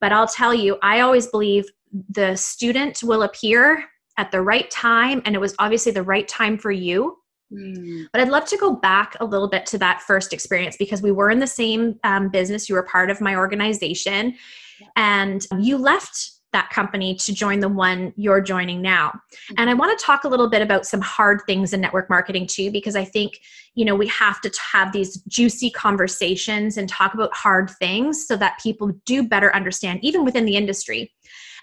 but 0.00 0.12
i'll 0.12 0.26
tell 0.26 0.54
you 0.54 0.78
i 0.82 1.00
always 1.00 1.26
believe 1.26 1.64
the 2.10 2.34
student 2.36 3.02
will 3.02 3.22
appear 3.22 3.84
at 4.18 4.30
the 4.30 4.40
right 4.40 4.70
time 4.70 5.22
and 5.24 5.34
it 5.34 5.40
was 5.40 5.54
obviously 5.58 5.92
the 5.92 6.02
right 6.02 6.28
time 6.28 6.58
for 6.58 6.70
you 6.70 7.16
mm. 7.52 8.04
but 8.12 8.20
i'd 8.20 8.28
love 8.28 8.44
to 8.44 8.56
go 8.56 8.72
back 8.72 9.16
a 9.20 9.24
little 9.24 9.48
bit 9.48 9.66
to 9.66 9.78
that 9.78 10.02
first 10.02 10.32
experience 10.32 10.76
because 10.76 11.02
we 11.02 11.12
were 11.12 11.30
in 11.30 11.38
the 11.38 11.46
same 11.46 11.98
um, 12.04 12.28
business 12.28 12.68
you 12.68 12.74
were 12.74 12.82
part 12.82 13.10
of 13.10 13.20
my 13.20 13.36
organization 13.36 14.34
yeah. 14.80 14.86
and 14.96 15.46
you 15.58 15.76
left 15.76 16.32
that 16.52 16.70
company 16.70 17.14
to 17.14 17.32
join 17.32 17.60
the 17.60 17.68
one 17.68 18.12
you're 18.16 18.40
joining 18.40 18.82
now. 18.82 19.12
And 19.56 19.68
I 19.68 19.72
mm-hmm. 19.72 19.80
want 19.80 19.98
to 19.98 20.04
talk 20.04 20.24
a 20.24 20.28
little 20.28 20.50
bit 20.50 20.62
about 20.62 20.86
some 20.86 21.00
hard 21.00 21.42
things 21.46 21.72
in 21.72 21.80
network 21.80 22.10
marketing 22.10 22.46
too 22.46 22.70
because 22.70 22.96
I 22.96 23.04
think, 23.04 23.40
you 23.74 23.84
know, 23.84 23.94
we 23.94 24.08
have 24.08 24.40
to 24.40 24.52
have 24.72 24.92
these 24.92 25.22
juicy 25.28 25.70
conversations 25.70 26.76
and 26.76 26.88
talk 26.88 27.14
about 27.14 27.34
hard 27.34 27.70
things 27.70 28.26
so 28.26 28.36
that 28.36 28.58
people 28.60 28.92
do 29.06 29.22
better 29.22 29.54
understand 29.54 30.00
even 30.02 30.24
within 30.24 30.44
the 30.44 30.56
industry. 30.56 31.12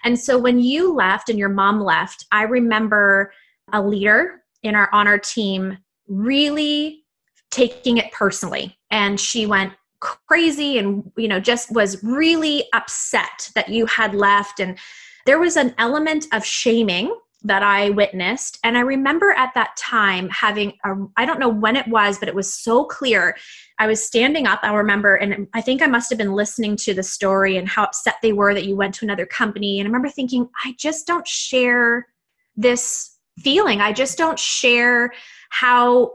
And 0.04 0.18
so 0.18 0.38
when 0.38 0.58
you 0.58 0.94
left 0.94 1.28
and 1.28 1.38
your 1.38 1.48
mom 1.48 1.80
left, 1.80 2.26
I 2.32 2.42
remember 2.42 3.32
a 3.72 3.82
leader 3.82 4.42
in 4.62 4.74
our 4.74 4.88
on 4.92 5.06
our 5.06 5.18
team 5.18 5.78
really 6.06 7.04
taking 7.50 7.98
it 7.98 8.12
personally. 8.12 8.78
And 8.90 9.20
she 9.20 9.46
went 9.46 9.72
crazy 10.00 10.78
and 10.78 11.10
you 11.16 11.26
know 11.26 11.40
just 11.40 11.72
was 11.72 12.02
really 12.04 12.64
upset 12.72 13.50
that 13.54 13.68
you 13.68 13.86
had 13.86 14.14
left 14.14 14.60
and 14.60 14.78
there 15.26 15.38
was 15.38 15.56
an 15.56 15.74
element 15.78 16.26
of 16.32 16.44
shaming 16.44 17.14
that 17.44 17.62
I 17.62 17.90
witnessed. 17.90 18.58
And 18.64 18.76
I 18.76 18.80
remember 18.80 19.30
at 19.32 19.54
that 19.54 19.76
time 19.76 20.28
having 20.30 20.72
a, 20.84 20.94
I 21.16 21.24
don't 21.24 21.38
know 21.38 21.48
when 21.48 21.76
it 21.76 21.86
was, 21.86 22.18
but 22.18 22.28
it 22.28 22.34
was 22.34 22.52
so 22.52 22.84
clear. 22.84 23.36
I 23.78 23.86
was 23.86 24.04
standing 24.04 24.46
up, 24.46 24.60
I 24.62 24.74
remember, 24.74 25.14
and 25.14 25.46
I 25.54 25.60
think 25.60 25.82
I 25.82 25.86
must 25.86 26.10
have 26.10 26.18
been 26.18 26.32
listening 26.32 26.76
to 26.76 26.94
the 26.94 27.02
story 27.02 27.56
and 27.56 27.68
how 27.68 27.84
upset 27.84 28.16
they 28.22 28.32
were 28.32 28.54
that 28.54 28.64
you 28.64 28.74
went 28.74 28.94
to 28.96 29.04
another 29.04 29.26
company. 29.26 29.78
And 29.78 29.86
I 29.86 29.88
remember 29.88 30.08
thinking, 30.08 30.48
I 30.64 30.74
just 30.78 31.06
don't 31.06 31.26
share 31.26 32.08
this 32.56 33.16
feeling. 33.38 33.80
I 33.80 33.92
just 33.92 34.18
don't 34.18 34.38
share 34.38 35.12
how 35.50 36.14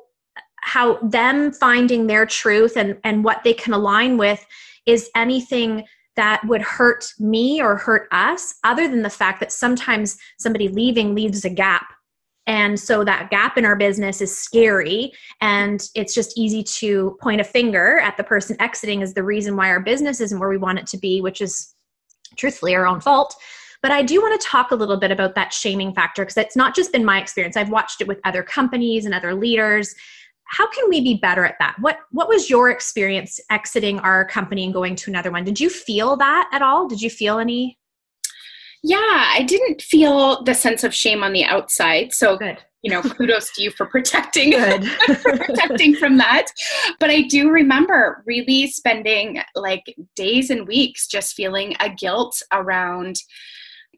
how 0.64 0.98
them 0.98 1.52
finding 1.52 2.08
their 2.08 2.26
truth 2.26 2.78
and 2.78 2.98
and 3.04 3.24
what 3.24 3.44
they 3.44 3.54
can 3.54 3.74
align 3.74 4.18
with 4.18 4.46
is 4.86 5.10
anything 5.16 5.86
that 6.16 6.42
would 6.46 6.62
hurt 6.62 7.06
me 7.20 7.62
or 7.62 7.76
hurt 7.76 8.08
us 8.12 8.56
other 8.64 8.88
than 8.88 9.02
the 9.02 9.10
fact 9.10 9.40
that 9.40 9.52
sometimes 9.52 10.18
somebody 10.38 10.68
leaving 10.68 11.16
leaves 11.16 11.44
a 11.46 11.50
gap 11.50 11.88
and 12.46 12.78
so 12.80 13.04
that 13.04 13.30
gap 13.30 13.58
in 13.58 13.66
our 13.66 13.76
business 13.76 14.22
is 14.22 14.38
scary 14.38 15.12
and 15.42 15.90
it's 15.96 16.14
just 16.14 16.38
easy 16.38 16.62
to 16.64 17.18
point 17.22 17.42
a 17.42 17.44
finger 17.44 18.00
at 18.00 18.18
the 18.18 18.24
person 18.24 18.56
exiting 18.60 19.02
as 19.02 19.14
the 19.14 19.24
reason 19.24 19.56
why 19.56 19.70
our 19.70 19.80
business 19.80 20.20
isn't 20.20 20.40
where 20.40 20.50
we 20.50 20.58
want 20.58 20.80
it 20.80 20.88
to 20.88 20.98
be 20.98 21.22
which 21.22 21.42
is 21.42 21.74
truthfully 22.38 22.76
our 22.76 22.86
own 22.86 23.00
fault 23.00 23.36
but 23.84 23.92
I 23.92 24.02
do 24.02 24.22
want 24.22 24.40
to 24.40 24.48
talk 24.48 24.72
a 24.72 24.76
little 24.76 24.96
bit 24.96 25.12
about 25.12 25.36
that 25.36 25.52
shaming 25.52 25.94
factor 25.94 26.24
because 26.24 26.38
it's 26.38 26.56
not 26.56 26.74
just 26.74 26.94
been 26.94 27.04
my 27.04 27.20
experience. 27.20 27.58
I've 27.58 27.70
watched 27.70 28.00
it 28.00 28.08
with 28.08 28.22
other 28.24 28.42
companies 28.42 29.04
and 29.04 29.14
other 29.14 29.36
leaders 29.36 29.94
how 30.54 30.70
can 30.70 30.88
we 30.88 31.02
be 31.02 31.16
better 31.16 31.44
at 31.46 31.56
that? 31.60 31.76
What 31.80 31.98
what 32.12 32.30
was 32.30 32.50
your 32.50 32.70
experience 32.70 33.40
exiting 33.50 34.00
our 34.00 34.24
company 34.26 34.66
and 34.66 34.74
going 34.74 34.96
to 34.98 35.10
another 35.10 35.32
one? 35.32 35.44
Did 35.44 35.60
you 35.60 35.70
feel 35.70 36.16
that 36.18 36.50
at 36.54 36.62
all? 36.62 36.88
Did 36.88 37.02
you 37.02 37.10
feel 37.10 37.40
any? 37.40 37.78
Yeah 38.84 38.98
i 39.00 39.44
didn't 39.48 39.82
feel 39.82 40.44
the 40.44 40.54
sense 40.54 40.84
of 40.84 40.94
shame 40.94 41.24
on 41.24 41.34
the 41.34 41.46
outside. 41.46 42.14
So 42.14 42.38
good. 42.38 42.58
you 42.84 42.92
know 42.92 43.02
kudos 43.18 43.52
to 43.54 43.64
you 43.64 43.72
for 43.72 43.86
protecting 43.88 44.52
for 45.22 45.38
protecting 45.38 45.96
from 45.96 46.18
that. 46.18 46.48
But 47.00 47.10
i 47.10 47.22
do 47.22 47.50
remember 47.50 48.24
really 48.28 48.68
spending 48.68 49.42
like 49.56 49.96
days 50.16 50.50
and 50.52 50.68
weeks 50.68 51.08
just 51.08 51.34
feeling 51.34 51.76
a 51.80 51.90
guilt 51.90 52.42
around 52.52 53.16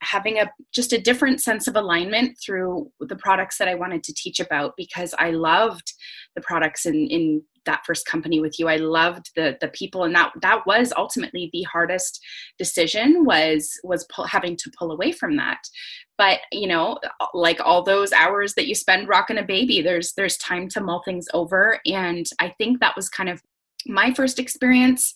having 0.01 0.39
a 0.39 0.51
just 0.73 0.93
a 0.93 1.01
different 1.01 1.41
sense 1.41 1.67
of 1.67 1.75
alignment 1.75 2.37
through 2.43 2.91
the 2.99 3.15
products 3.15 3.57
that 3.57 3.67
I 3.67 3.75
wanted 3.75 4.03
to 4.03 4.13
teach 4.13 4.39
about 4.39 4.73
because 4.77 5.13
I 5.17 5.31
loved 5.31 5.93
the 6.35 6.41
products 6.41 6.85
in 6.85 7.07
in 7.07 7.43
that 7.65 7.85
first 7.85 8.05
company 8.05 8.39
with 8.39 8.59
you. 8.59 8.67
I 8.67 8.77
loved 8.77 9.31
the 9.35 9.57
the 9.59 9.69
people 9.69 10.03
and 10.03 10.15
that 10.15 10.31
that 10.41 10.65
was 10.65 10.93
ultimately 10.95 11.49
the 11.51 11.63
hardest 11.63 12.19
decision 12.57 13.25
was 13.25 13.71
was 13.83 14.05
pull, 14.13 14.25
having 14.25 14.55
to 14.57 14.71
pull 14.77 14.91
away 14.91 15.11
from 15.11 15.35
that. 15.37 15.59
But, 16.17 16.39
you 16.51 16.67
know, 16.67 16.99
like 17.33 17.59
all 17.63 17.83
those 17.83 18.13
hours 18.13 18.53
that 18.53 18.67
you 18.67 18.75
spend 18.75 19.09
rocking 19.09 19.37
a 19.37 19.43
baby, 19.43 19.81
there's 19.81 20.13
there's 20.13 20.37
time 20.37 20.69
to 20.69 20.81
mull 20.81 21.01
things 21.03 21.27
over 21.33 21.79
and 21.85 22.25
I 22.39 22.49
think 22.57 22.79
that 22.79 22.95
was 22.95 23.09
kind 23.09 23.29
of 23.29 23.41
my 23.87 24.13
first 24.13 24.39
experience 24.39 25.13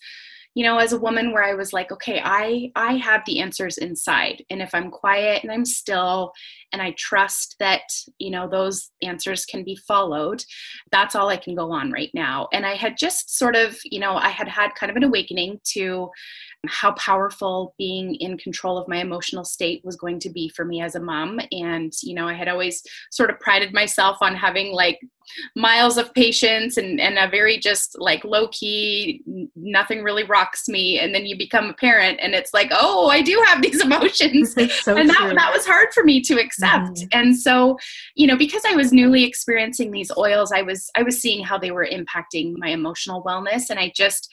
you 0.55 0.63
know 0.63 0.77
as 0.77 0.93
a 0.93 0.99
woman 0.99 1.31
where 1.31 1.43
i 1.43 1.53
was 1.53 1.73
like 1.73 1.91
okay 1.91 2.21
i 2.23 2.71
i 2.75 2.93
have 2.93 3.21
the 3.25 3.39
answers 3.39 3.77
inside. 3.77 4.43
And 4.49 4.61
if 4.61 4.73
i'm 4.73 4.89
quiet 4.89 5.43
and 5.43 5.51
i'm 5.51 5.65
still 5.65 6.31
and 6.73 6.81
i 6.81 6.93
trust 6.97 7.55
that 7.59 7.81
you 8.17 8.31
know 8.31 8.49
those 8.49 8.91
answers 9.01 9.45
can 9.45 9.63
be 9.63 9.75
followed 9.75 10.43
that's 10.91 11.15
all 11.15 11.29
i 11.29 11.37
can 11.37 11.55
go 11.55 11.71
on 11.71 11.91
right 11.91 12.11
now. 12.13 12.47
And 12.53 12.65
i 12.65 12.75
had 12.75 12.97
just 12.97 13.37
sort 13.37 13.55
of 13.55 13.77
you 13.83 13.99
know 13.99 14.15
i 14.15 14.29
had 14.29 14.47
had 14.47 14.75
kind 14.75 14.89
of 14.89 14.95
an 14.95 15.03
awakening 15.03 15.59
to 15.75 16.09
how 16.67 16.91
powerful 16.93 17.73
being 17.77 18.15
in 18.15 18.37
control 18.37 18.77
of 18.77 18.87
my 18.87 18.97
emotional 18.97 19.45
state 19.45 19.81
was 19.85 19.95
going 19.95 20.19
to 20.19 20.29
be 20.29 20.49
for 20.49 20.65
me 20.65 20.81
as 20.81 20.95
a 20.95 20.99
mom. 20.99 21.39
And 21.51 21.93
you 22.03 22.15
know 22.15 22.27
i 22.27 22.33
had 22.33 22.47
always 22.47 22.83
sort 23.11 23.29
of 23.29 23.39
prided 23.39 23.73
myself 23.73 24.17
on 24.21 24.35
having 24.35 24.73
like 24.73 24.99
miles 25.55 25.97
of 25.97 26.13
patience 26.13 26.77
and 26.77 26.99
and 26.99 27.17
a 27.17 27.29
very 27.29 27.57
just 27.57 27.95
like 27.99 28.23
low 28.23 28.47
key 28.49 29.21
nothing 29.55 30.03
really 30.03 30.23
rocks 30.23 30.67
me 30.67 30.99
and 30.99 31.13
then 31.13 31.25
you 31.25 31.37
become 31.37 31.69
a 31.69 31.73
parent 31.73 32.19
and 32.21 32.33
it's 32.33 32.53
like 32.53 32.69
oh 32.71 33.07
i 33.09 33.21
do 33.21 33.41
have 33.47 33.61
these 33.61 33.81
emotions 33.85 34.53
so 34.81 34.95
and 34.97 35.09
that, 35.09 35.33
that 35.35 35.53
was 35.53 35.65
hard 35.65 35.89
for 35.93 36.03
me 36.03 36.21
to 36.21 36.39
accept 36.39 36.91
mm-hmm. 36.91 37.07
and 37.11 37.37
so 37.37 37.77
you 38.15 38.27
know 38.27 38.37
because 38.37 38.63
i 38.67 38.75
was 38.75 38.91
newly 38.91 39.23
experiencing 39.23 39.91
these 39.91 40.11
oils 40.17 40.51
i 40.51 40.61
was 40.61 40.89
i 40.95 41.03
was 41.03 41.19
seeing 41.19 41.43
how 41.43 41.57
they 41.57 41.71
were 41.71 41.87
impacting 41.91 42.53
my 42.57 42.69
emotional 42.69 43.23
wellness 43.23 43.69
and 43.69 43.79
i 43.79 43.91
just 43.95 44.29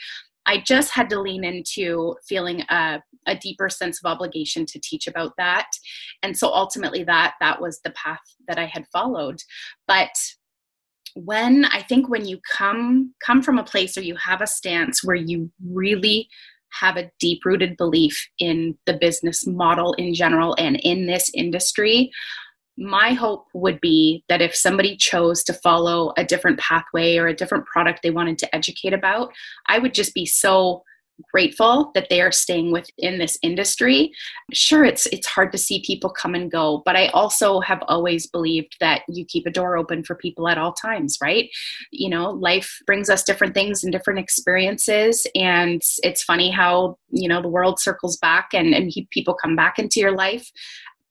I 0.46 0.58
just 0.58 0.92
had 0.92 1.10
to 1.10 1.20
lean 1.20 1.44
into 1.44 2.16
feeling 2.26 2.62
a, 2.70 3.02
a 3.26 3.36
deeper 3.36 3.68
sense 3.68 4.00
of 4.02 4.10
obligation 4.10 4.64
to 4.66 4.80
teach 4.80 5.08
about 5.08 5.32
that. 5.36 5.66
And 6.22 6.36
so 6.36 6.48
ultimately 6.52 7.02
that 7.04 7.34
that 7.40 7.60
was 7.60 7.80
the 7.80 7.90
path 7.90 8.20
that 8.46 8.58
I 8.58 8.66
had 8.66 8.86
followed. 8.92 9.42
But 9.88 10.16
when 11.16 11.64
i 11.66 11.80
think 11.80 12.10
when 12.10 12.26
you 12.26 12.38
come 12.52 13.12
come 13.24 13.42
from 13.42 13.58
a 13.58 13.64
place 13.64 13.96
or 13.96 14.02
you 14.02 14.14
have 14.16 14.42
a 14.42 14.46
stance 14.46 15.02
where 15.02 15.16
you 15.16 15.50
really 15.70 16.28
have 16.70 16.98
a 16.98 17.10
deep 17.18 17.42
rooted 17.46 17.74
belief 17.78 18.28
in 18.38 18.76
the 18.84 18.92
business 18.92 19.46
model 19.46 19.94
in 19.94 20.12
general 20.12 20.54
and 20.58 20.78
in 20.82 21.06
this 21.06 21.30
industry 21.32 22.10
my 22.76 23.14
hope 23.14 23.46
would 23.54 23.80
be 23.80 24.22
that 24.28 24.42
if 24.42 24.54
somebody 24.54 24.94
chose 24.94 25.42
to 25.42 25.54
follow 25.54 26.12
a 26.18 26.24
different 26.24 26.60
pathway 26.60 27.16
or 27.16 27.26
a 27.26 27.34
different 27.34 27.64
product 27.64 28.00
they 28.02 28.10
wanted 28.10 28.36
to 28.36 28.54
educate 28.54 28.92
about 28.92 29.32
i 29.68 29.78
would 29.78 29.94
just 29.94 30.12
be 30.12 30.26
so 30.26 30.82
grateful 31.32 31.90
that 31.94 32.08
they 32.10 32.20
are 32.20 32.32
staying 32.32 32.72
within 32.72 33.18
this 33.18 33.38
industry. 33.42 34.12
Sure 34.52 34.84
it's 34.84 35.06
it's 35.06 35.26
hard 35.26 35.52
to 35.52 35.58
see 35.58 35.82
people 35.86 36.10
come 36.10 36.34
and 36.34 36.50
go 36.50 36.82
but 36.84 36.96
i 36.96 37.08
also 37.08 37.60
have 37.60 37.82
always 37.88 38.26
believed 38.26 38.76
that 38.80 39.02
you 39.08 39.24
keep 39.24 39.46
a 39.46 39.50
door 39.50 39.76
open 39.76 40.02
for 40.04 40.14
people 40.14 40.48
at 40.48 40.58
all 40.58 40.72
times 40.72 41.18
right? 41.22 41.48
You 41.90 42.10
know 42.10 42.30
life 42.30 42.78
brings 42.86 43.08
us 43.10 43.22
different 43.22 43.54
things 43.54 43.82
and 43.82 43.92
different 43.92 44.18
experiences 44.18 45.26
and 45.34 45.82
it's 46.02 46.22
funny 46.22 46.50
how 46.50 46.98
you 47.10 47.28
know 47.28 47.42
the 47.42 47.48
world 47.48 47.80
circles 47.80 48.16
back 48.18 48.48
and 48.52 48.74
and 48.74 48.92
people 49.10 49.34
come 49.34 49.56
back 49.56 49.78
into 49.78 50.00
your 50.00 50.12
life 50.12 50.50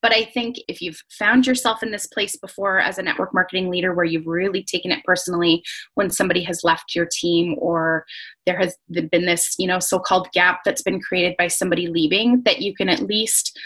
but 0.01 0.13
I 0.13 0.25
think 0.25 0.58
if 0.67 0.81
you've 0.81 1.01
found 1.10 1.47
yourself 1.47 1.81
in 1.81 1.91
this 1.91 2.08
place 2.08 2.36
before 2.36 2.79
as 2.79 2.97
a 2.97 3.03
network 3.03 3.34
marketing 3.34 3.69
leader 3.69 3.93
where 3.93 4.05
you've 4.05 4.27
really 4.27 4.63
taken 4.63 4.91
it 4.91 5.03
personally 5.03 5.63
when 5.95 6.10
somebody 6.10 6.43
has 6.43 6.63
left 6.63 6.95
your 6.95 7.08
team 7.12 7.55
or 7.58 8.05
there 8.45 8.58
has 8.58 8.75
been 8.91 9.25
this, 9.25 9.55
you 9.58 9.67
know, 9.67 9.79
so-called 9.79 10.27
gap 10.34 10.60
that's 10.63 10.84
been 10.84 11.01
created 11.01 11.36
by 11.38 11.47
somebody 11.47 11.88
leaving, 11.88 12.43
that 12.43 12.62
you 12.62 12.75
can 12.75 12.89
at 12.89 13.01
least 13.01 13.58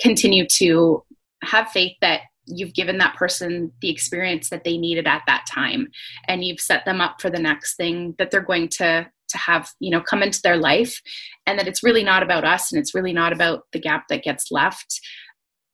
continue 0.00 0.46
to 0.56 1.04
have 1.44 1.68
faith 1.68 1.96
that 2.00 2.22
you've 2.46 2.74
given 2.74 2.98
that 2.98 3.14
person 3.16 3.72
the 3.80 3.90
experience 3.90 4.50
that 4.50 4.64
they 4.64 4.76
needed 4.76 5.06
at 5.06 5.22
that 5.26 5.46
time 5.50 5.88
and 6.28 6.44
you've 6.44 6.60
set 6.60 6.84
them 6.84 7.00
up 7.00 7.20
for 7.20 7.30
the 7.30 7.38
next 7.38 7.76
thing 7.76 8.14
that 8.18 8.30
they're 8.30 8.42
going 8.42 8.68
to 8.68 9.06
to 9.28 9.38
have 9.38 9.70
you 9.80 9.90
know 9.90 10.00
come 10.00 10.22
into 10.22 10.40
their 10.42 10.56
life 10.56 11.00
and 11.46 11.58
that 11.58 11.66
it's 11.66 11.82
really 11.82 12.04
not 12.04 12.22
about 12.22 12.44
us 12.44 12.70
and 12.70 12.78
it's 12.78 12.94
really 12.94 13.12
not 13.12 13.32
about 13.32 13.62
the 13.72 13.80
gap 13.80 14.04
that 14.08 14.22
gets 14.22 14.50
left 14.50 15.00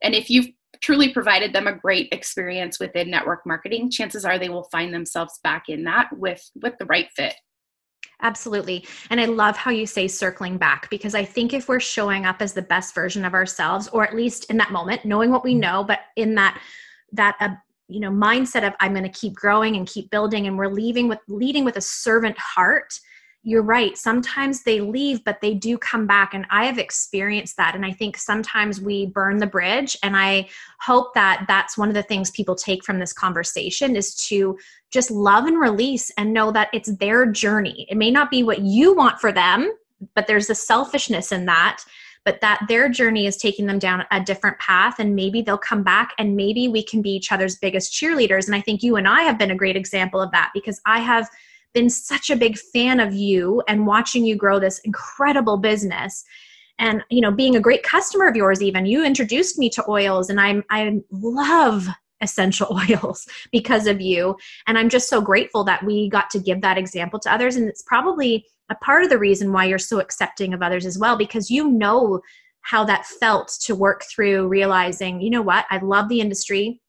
and 0.03 0.15
if 0.15 0.31
you've 0.31 0.49
truly 0.81 1.13
provided 1.13 1.53
them 1.53 1.67
a 1.67 1.75
great 1.75 2.09
experience 2.13 2.81
within 2.81 3.11
network 3.11 3.47
marketing, 3.47 3.91
chances 3.91 4.25
are 4.25 4.39
they 4.39 4.49
will 4.49 4.69
find 4.73 4.95
themselves 4.95 5.39
back 5.43 5.69
in 5.69 5.85
that 5.85 6.09
with 6.17 6.43
with 6.63 6.75
the 6.79 6.87
right 6.87 7.09
fit. 7.15 7.35
Absolutely. 8.23 8.87
And 9.09 9.21
I 9.21 9.25
love 9.25 9.57
how 9.57 9.71
you 9.71 9.87
say 9.87 10.07
circling 10.07 10.59
back 10.59 10.91
because 10.91 11.15
I 11.15 11.25
think 11.25 11.55
if 11.55 11.69
we're 11.69 11.81
showing 11.81 12.27
up 12.27 12.43
as 12.43 12.53
the 12.53 12.63
best 12.63 12.95
version 12.95 13.25
of 13.25 13.33
ourselves 13.33 13.89
or 13.89 14.05
at 14.05 14.15
least 14.15 14.51
in 14.51 14.59
that 14.59 14.73
moment 14.73 15.05
knowing 15.05 15.31
what 15.31 15.45
we 15.45 15.53
mm-hmm. 15.53 15.61
know 15.61 15.85
but 15.85 16.01
in 16.17 16.35
that 16.35 16.61
that 17.13 17.37
uh, 17.41 17.49
you 17.89 18.01
know 18.01 18.11
mindset 18.11 18.67
of 18.67 18.75
I'm 18.81 18.93
going 18.93 19.11
to 19.11 19.19
keep 19.19 19.35
growing 19.35 19.77
and 19.77 19.87
keep 19.87 20.11
building 20.11 20.47
and 20.47 20.57
we're 20.59 20.69
leaving 20.69 21.09
with 21.09 21.19
leading 21.29 21.65
with 21.65 21.77
a 21.77 21.81
servant 21.81 22.39
heart 22.39 22.93
you're 23.43 23.63
right. 23.63 23.97
Sometimes 23.97 24.63
they 24.63 24.81
leave, 24.81 25.25
but 25.25 25.41
they 25.41 25.55
do 25.55 25.79
come 25.79 26.07
back. 26.07 26.35
And 26.35 26.47
I 26.51 26.67
have 26.67 26.79
experienced 26.79 27.57
that. 27.57 27.75
And 27.75 27.87
I 27.87 27.93
think 27.93 28.19
sometimes 28.19 28.81
we 28.81 29.07
burn 29.07 29.39
the 29.39 29.47
bridge. 29.47 29.97
And 30.03 30.15
I 30.15 30.49
hope 30.81 31.15
that 31.15 31.47
that's 31.49 31.79
one 31.79 31.89
of 31.89 31.95
the 31.95 32.03
things 32.03 32.31
people 32.31 32.55
take 32.55 32.85
from 32.85 32.99
this 32.99 33.15
conversation 33.15 33.97
is 33.97 34.15
to 34.27 34.59
just 34.91 35.11
love 35.11 35.47
and 35.47 35.59
release 35.59 36.11
and 36.19 36.35
know 36.35 36.53
that 36.53 36.69
it's 36.75 36.95
their 36.97 37.25
journey. 37.25 37.87
It 37.89 37.97
may 37.97 38.11
not 38.11 38.31
be 38.31 38.43
what 38.43 38.61
you 38.61 38.95
want 38.95 39.21
for 39.21 39.33
them, 39.33 39.73
but 40.15 40.27
there's 40.27 40.51
a 40.51 40.55
selfishness 40.55 41.33
in 41.33 41.47
that 41.47 41.85
but 42.23 42.43
that 42.43 42.61
their 42.69 42.91
journey 42.91 43.27
is 43.27 43.39
taking 43.39 43.65
them 43.65 43.79
down 43.79 44.05
a 44.11 44.21
different 44.21 44.59
path 44.59 44.99
and 44.99 45.17
maybe 45.17 45.41
they'll 45.41 45.57
come 45.57 45.83
back 45.83 46.13
and 46.19 46.37
maybe 46.37 46.69
we 46.69 46.83
can 46.83 47.01
be 47.01 47.11
each 47.11 47.33
other's 47.33 47.57
biggest 47.57 47.93
cheerleaders 47.93 48.47
and 48.47 48.55
i 48.55 48.61
think 48.61 48.83
you 48.83 48.97
and 48.97 49.09
i 49.09 49.23
have 49.23 49.39
been 49.39 49.51
a 49.51 49.57
great 49.57 49.77
example 49.77 50.21
of 50.21 50.31
that 50.31 50.51
because 50.55 50.81
i 50.87 51.01
have 51.01 51.29
been 51.75 51.91
such 51.91 52.31
a 52.31 52.37
big 52.37 52.59
fan 52.59 53.01
of 53.01 53.15
you 53.15 53.63
and 53.69 53.87
watching 53.87 54.25
you 54.25 54.37
grow 54.37 54.59
this 54.59 54.81
incredible 54.81 55.57
business. 55.57 56.25
And 56.79 57.05
you 57.11 57.21
know 57.21 57.31
being 57.31 57.57
a 57.57 57.61
great 57.61 57.83
customer 57.83 58.27
of 58.27 58.37
yours 58.37 58.63
even 58.63 58.87
you 58.87 59.05
introduced 59.05 59.59
me 59.59 59.69
to 59.71 59.85
oils 59.87 60.31
and 60.31 60.41
i'm 60.41 60.65
i 60.71 60.99
love 61.11 61.87
essential 62.21 62.81
oils 62.91 63.27
because 63.53 63.87
of 63.87 64.01
you. 64.01 64.37
And 64.67 64.79
i'm 64.79 64.89
just 64.89 65.09
so 65.09 65.21
grateful 65.21 65.65
that 65.65 65.85
we 65.85 66.09
got 66.09 66.31
to 66.31 66.39
give 66.39 66.61
that 66.63 66.79
example 66.79 67.19
to 67.21 67.33
others. 67.33 67.57
And 67.57 67.69
it's 67.69 67.83
probably 67.83 68.47
a 68.71 68.75
part 68.77 69.03
of 69.03 69.11
the 69.11 69.19
reason 69.19 69.53
why 69.53 69.65
you're 69.65 69.79
so 69.79 70.01
accepting 70.01 70.55
of 70.55 70.63
others 70.63 70.87
as 70.87 70.99
well 70.99 71.17
because 71.17 71.51
you 71.51 71.71
know 71.71 72.21
how 72.63 72.85
that 72.85 73.07
felt 73.07 73.57
to 73.63 73.75
work 73.75 74.05
through 74.05 74.47
realizing 74.49 75.21
you 75.21 75.31
know 75.31 75.43
what? 75.43 75.67
I 75.71 75.79
love 75.79 76.09
the 76.09 76.21
industry. 76.21 76.81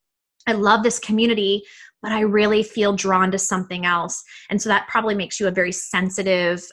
I 0.48 0.54
love 0.54 0.84
this 0.84 1.00
community 1.00 1.64
but 2.02 2.12
I 2.12 2.22
really 2.22 2.64
feel 2.64 2.94
drawn 2.94 3.32
to 3.32 3.38
something 3.38 3.86
else. 3.86 4.24
And 4.50 4.62
so 4.62 4.70
that 4.70 4.88
probably 4.88 5.16
makes 5.16 5.40
you 5.40 5.48
a 5.48 5.52
very 5.52 5.72
sensitive, 5.72 6.64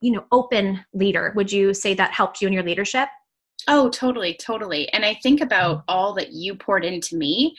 you 0.00 0.12
know, 0.12 0.24
open 0.32 0.84
leader. 0.92 1.32
Would 1.36 1.52
you 1.52 1.74
say 1.74 1.94
that 1.94 2.12
helped 2.12 2.40
you 2.40 2.46
in 2.46 2.54
your 2.54 2.62
leadership? 2.62 3.08
Oh, 3.66 3.90
totally, 3.90 4.34
totally. 4.34 4.90
And 4.92 5.04
I 5.04 5.18
think 5.22 5.40
about 5.40 5.78
mm-hmm. 5.78 5.84
all 5.88 6.14
that 6.14 6.32
you 6.32 6.54
poured 6.54 6.84
into 6.84 7.16
me 7.16 7.54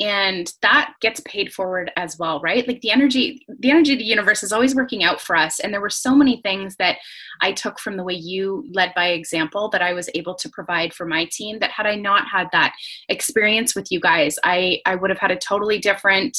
and 0.00 0.52
that 0.62 0.94
gets 1.00 1.20
paid 1.20 1.52
forward 1.52 1.90
as 1.96 2.18
well 2.18 2.40
right 2.40 2.66
like 2.66 2.80
the 2.80 2.90
energy 2.90 3.44
the 3.60 3.70
energy 3.70 3.92
of 3.92 3.98
the 3.98 4.04
universe 4.04 4.42
is 4.42 4.52
always 4.52 4.74
working 4.74 5.04
out 5.04 5.20
for 5.20 5.36
us 5.36 5.60
and 5.60 5.72
there 5.72 5.80
were 5.80 5.90
so 5.90 6.14
many 6.14 6.40
things 6.42 6.76
that 6.76 6.96
i 7.40 7.52
took 7.52 7.78
from 7.78 7.96
the 7.96 8.02
way 8.02 8.14
you 8.14 8.66
led 8.72 8.92
by 8.94 9.08
example 9.08 9.68
that 9.68 9.82
i 9.82 9.92
was 9.92 10.08
able 10.14 10.34
to 10.34 10.48
provide 10.48 10.92
for 10.92 11.06
my 11.06 11.26
team 11.30 11.58
that 11.58 11.70
had 11.70 11.86
i 11.86 11.94
not 11.94 12.26
had 12.26 12.48
that 12.52 12.74
experience 13.08 13.74
with 13.74 13.86
you 13.90 14.00
guys 14.00 14.36
i 14.44 14.80
i 14.86 14.94
would 14.94 15.10
have 15.10 15.20
had 15.20 15.30
a 15.30 15.36
totally 15.36 15.78
different 15.78 16.38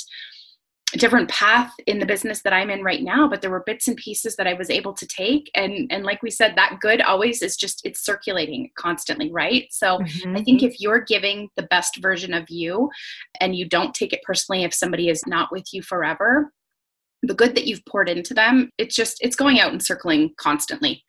different 0.93 1.29
path 1.29 1.73
in 1.87 1.99
the 1.99 2.05
business 2.05 2.41
that 2.43 2.53
I'm 2.53 2.69
in 2.69 2.83
right 2.83 3.01
now, 3.01 3.27
but 3.27 3.41
there 3.41 3.49
were 3.49 3.63
bits 3.65 3.87
and 3.87 3.97
pieces 3.97 4.35
that 4.35 4.47
I 4.47 4.53
was 4.53 4.69
able 4.69 4.93
to 4.93 5.07
take. 5.07 5.49
And 5.55 5.91
and 5.91 6.03
like 6.03 6.21
we 6.21 6.29
said, 6.29 6.53
that 6.55 6.79
good 6.81 7.01
always 7.01 7.41
is 7.41 7.57
just 7.57 7.85
it's 7.85 8.05
circulating 8.05 8.69
constantly, 8.77 9.31
right? 9.31 9.67
So 9.71 9.99
mm-hmm. 9.99 10.37
I 10.37 10.43
think 10.43 10.61
if 10.61 10.79
you're 10.79 11.01
giving 11.01 11.49
the 11.55 11.63
best 11.63 11.97
version 12.01 12.33
of 12.33 12.49
you 12.49 12.89
and 13.39 13.55
you 13.55 13.67
don't 13.67 13.93
take 13.93 14.13
it 14.13 14.23
personally 14.23 14.63
if 14.63 14.73
somebody 14.73 15.09
is 15.09 15.25
not 15.25 15.51
with 15.51 15.73
you 15.73 15.81
forever, 15.81 16.51
the 17.23 17.33
good 17.33 17.55
that 17.55 17.65
you've 17.65 17.85
poured 17.85 18.09
into 18.09 18.33
them, 18.33 18.69
it's 18.77 18.95
just 18.95 19.17
it's 19.21 19.35
going 19.35 19.59
out 19.59 19.71
and 19.71 19.81
circling 19.81 20.33
constantly. 20.37 21.03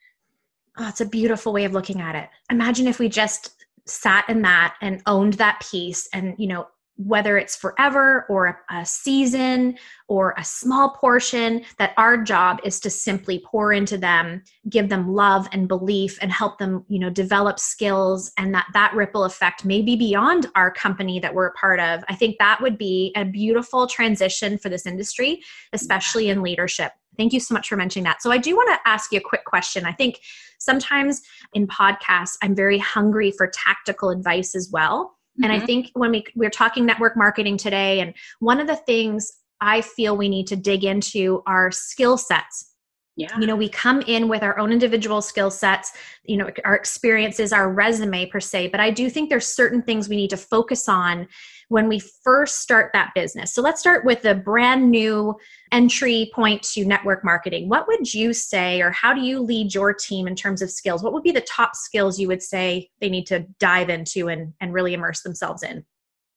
Oh, 0.79 0.89
it's 0.89 1.01
a 1.01 1.07
beautiful 1.07 1.53
way 1.53 1.65
of 1.65 1.73
looking 1.73 2.01
at 2.01 2.17
it. 2.17 2.29
Imagine 2.51 2.89
if 2.89 2.99
we 2.99 3.09
just 3.09 3.55
sat 3.87 4.29
in 4.29 4.43
that 4.43 4.77
and 4.81 5.03
owned 5.07 5.35
that 5.35 5.65
piece 5.71 6.09
and 6.15 6.35
you 6.39 6.47
know 6.47 6.67
whether 6.97 7.37
it's 7.39 7.57
forever 7.57 8.25
or 8.29 8.65
a, 8.71 8.85
season 8.85 9.77
or 10.09 10.35
a 10.37 10.45
small 10.45 10.91
portion, 10.91 11.65
that 11.79 11.93
our 11.97 12.17
job 12.17 12.61
is 12.65 12.79
to 12.81 12.91
simply 12.91 13.43
pour 13.47 13.73
into 13.73 13.97
them, 13.99 14.43
give 14.69 14.89
them 14.89 15.13
love 15.13 15.49
and 15.53 15.67
belief, 15.67 16.19
and 16.21 16.31
help 16.31 16.59
them, 16.59 16.85
you 16.89 16.99
know, 16.99 17.11
develop 17.11 17.59
skills, 17.59 18.31
and 18.39 18.55
that 18.55 18.67
that 18.75 18.95
ripple 18.95 19.25
effect 19.25 19.65
may 19.65 19.83
be 19.83 19.97
beyond 19.97 20.47
our 20.55 20.71
company 20.71 21.19
that 21.19 21.35
we're 21.35 21.47
a 21.47 21.53
part 21.55 21.81
of. 21.81 22.05
I 22.09 22.15
think 22.15 22.37
that 22.39 22.61
would 22.61 22.79
be 22.79 23.13
a 23.17 23.25
beautiful 23.25 23.87
transition 23.87 24.59
for 24.59 24.69
this 24.69 24.87
industry, 24.87 25.43
especially 25.73 26.29
in 26.29 26.43
leadership. 26.43 26.93
Thank 27.17 27.33
you 27.33 27.41
so 27.41 27.55
much 27.55 27.69
for 27.69 27.77
mentioning 27.77 28.05
that. 28.05 28.23
So 28.23 28.31
I 28.31 28.39
do 28.39 28.57
want 28.57 28.69
to 28.75 28.89
ask 28.89 29.13
you 29.13 29.19
a 29.19 29.23
quick 29.23 29.45
question. 29.45 29.85
I 29.85 29.93
think 29.93 30.21
sometimes 30.59 31.23
in 31.53 31.67
podcasts, 31.67 32.37
I'm 32.43 32.55
very 32.55 32.79
hungry 32.79 33.31
for 33.31 33.51
tactical 33.53 34.11
advice 34.11 34.55
as 34.55 34.71
well 34.73 35.17
and 35.43 35.53
mm-hmm. 35.53 35.63
I 35.63 35.67
think 35.67 35.91
when 35.95 36.11
we 36.11 36.25
we're 36.35 36.51
talking 36.51 36.87
network 36.87 37.17
marketing 37.17 37.57
today, 37.57 38.01
and 38.01 38.15
one 38.41 38.61
of 38.61 38.67
the 38.67 38.77
things 38.77 39.33
I 39.61 39.81
feel 39.81 40.17
we 40.17 40.29
need 40.29 40.47
to 40.49 40.57
dig 40.57 40.85
into 40.85 41.43
are 41.47 41.71
skill 41.71 42.19
sets. 42.19 42.74
Yeah. 43.17 43.39
You 43.39 43.47
know, 43.47 43.55
we 43.55 43.69
come 43.69 44.01
in 44.03 44.27
with 44.27 44.43
our 44.43 44.59
own 44.59 44.73
individual 44.73 45.23
skill 45.23 45.49
sets, 45.49 45.93
you 46.25 46.37
know, 46.37 46.51
our 46.65 46.75
experiences, 46.75 47.53
our 47.53 47.73
resume 47.73 48.27
per 48.27 48.41
se, 48.41 48.69
but 48.69 48.81
I 48.81 48.91
do 48.91 49.09
think 49.09 49.31
there's 49.31 49.47
certain 49.47 49.83
things 49.83 50.09
we 50.09 50.17
need 50.17 50.31
to 50.31 50.37
focus 50.37 50.89
on 50.89 51.29
when 51.69 51.89
we 51.89 52.01
first 52.01 52.61
start 52.61 52.91
that 52.93 53.13
business. 53.15 53.55
So 53.55 53.63
let's 53.63 53.81
start 53.81 54.05
with 54.05 54.23
the 54.23 54.35
brand 54.35 54.91
new 54.91 55.37
entry 55.71 56.31
point 56.35 56.63
to 56.75 56.85
network 56.85 57.25
marketing. 57.25 57.69
What 57.69 57.87
would 57.87 58.13
you 58.13 58.33
say, 58.33 58.81
or 58.81 58.91
how 58.91 59.15
do 59.15 59.21
you 59.21 59.41
lead 59.41 59.73
your 59.73 59.95
team 59.95 60.27
in 60.27 60.35
terms 60.35 60.61
of 60.61 60.71
skills? 60.71 61.05
What 61.05 61.13
would 61.13 61.23
be 61.23 61.31
the 61.31 61.41
top 61.43 61.77
skills 61.77 62.19
you 62.19 62.27
would 62.29 62.43
say 62.43 62.91
they 63.01 63.09
need 63.09 63.27
to 63.29 63.47
dive 63.61 63.91
into 63.91 64.29
and, 64.29 64.53
and 64.61 64.73
really 64.73 64.93
immerse 64.93 65.23
themselves 65.23 65.63
in? 65.63 65.85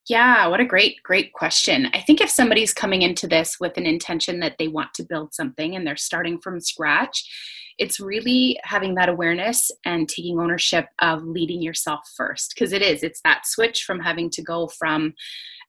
Yeah, 0.08 0.48
what 0.48 0.62
a 0.62 0.66
great, 0.66 1.04
great 1.04 1.34
question. 1.34 1.90
I 1.94 2.00
think 2.00 2.22
if 2.22 2.30
somebody's 2.30 2.74
coming 2.74 3.02
into 3.02 3.28
this 3.28 3.58
with 3.60 3.78
an 3.78 3.86
intention 3.86 4.40
that 4.40 4.56
they 4.58 4.70
want 4.70 4.94
to 4.96 5.04
build 5.04 5.34
something 5.34 5.76
and 5.76 5.86
they're 5.86 5.98
starting 5.98 6.40
from 6.40 6.62
scratch, 6.62 7.26
it's 7.78 8.00
really 8.00 8.58
having 8.64 8.96
that 8.96 9.10
awareness 9.10 9.70
and 9.86 10.08
taking 10.08 10.40
ownership 10.40 10.86
of 11.00 11.24
leading 11.24 11.62
yourself 11.62 12.02
first 12.16 12.54
because 12.56 12.74
it 12.74 12.82
is 12.82 13.04
it's 13.04 13.22
that 13.24 13.46
switch 13.46 13.84
from 13.84 14.00
having 14.00 14.30
to 14.32 14.42
go 14.42 14.68
from 14.68 15.14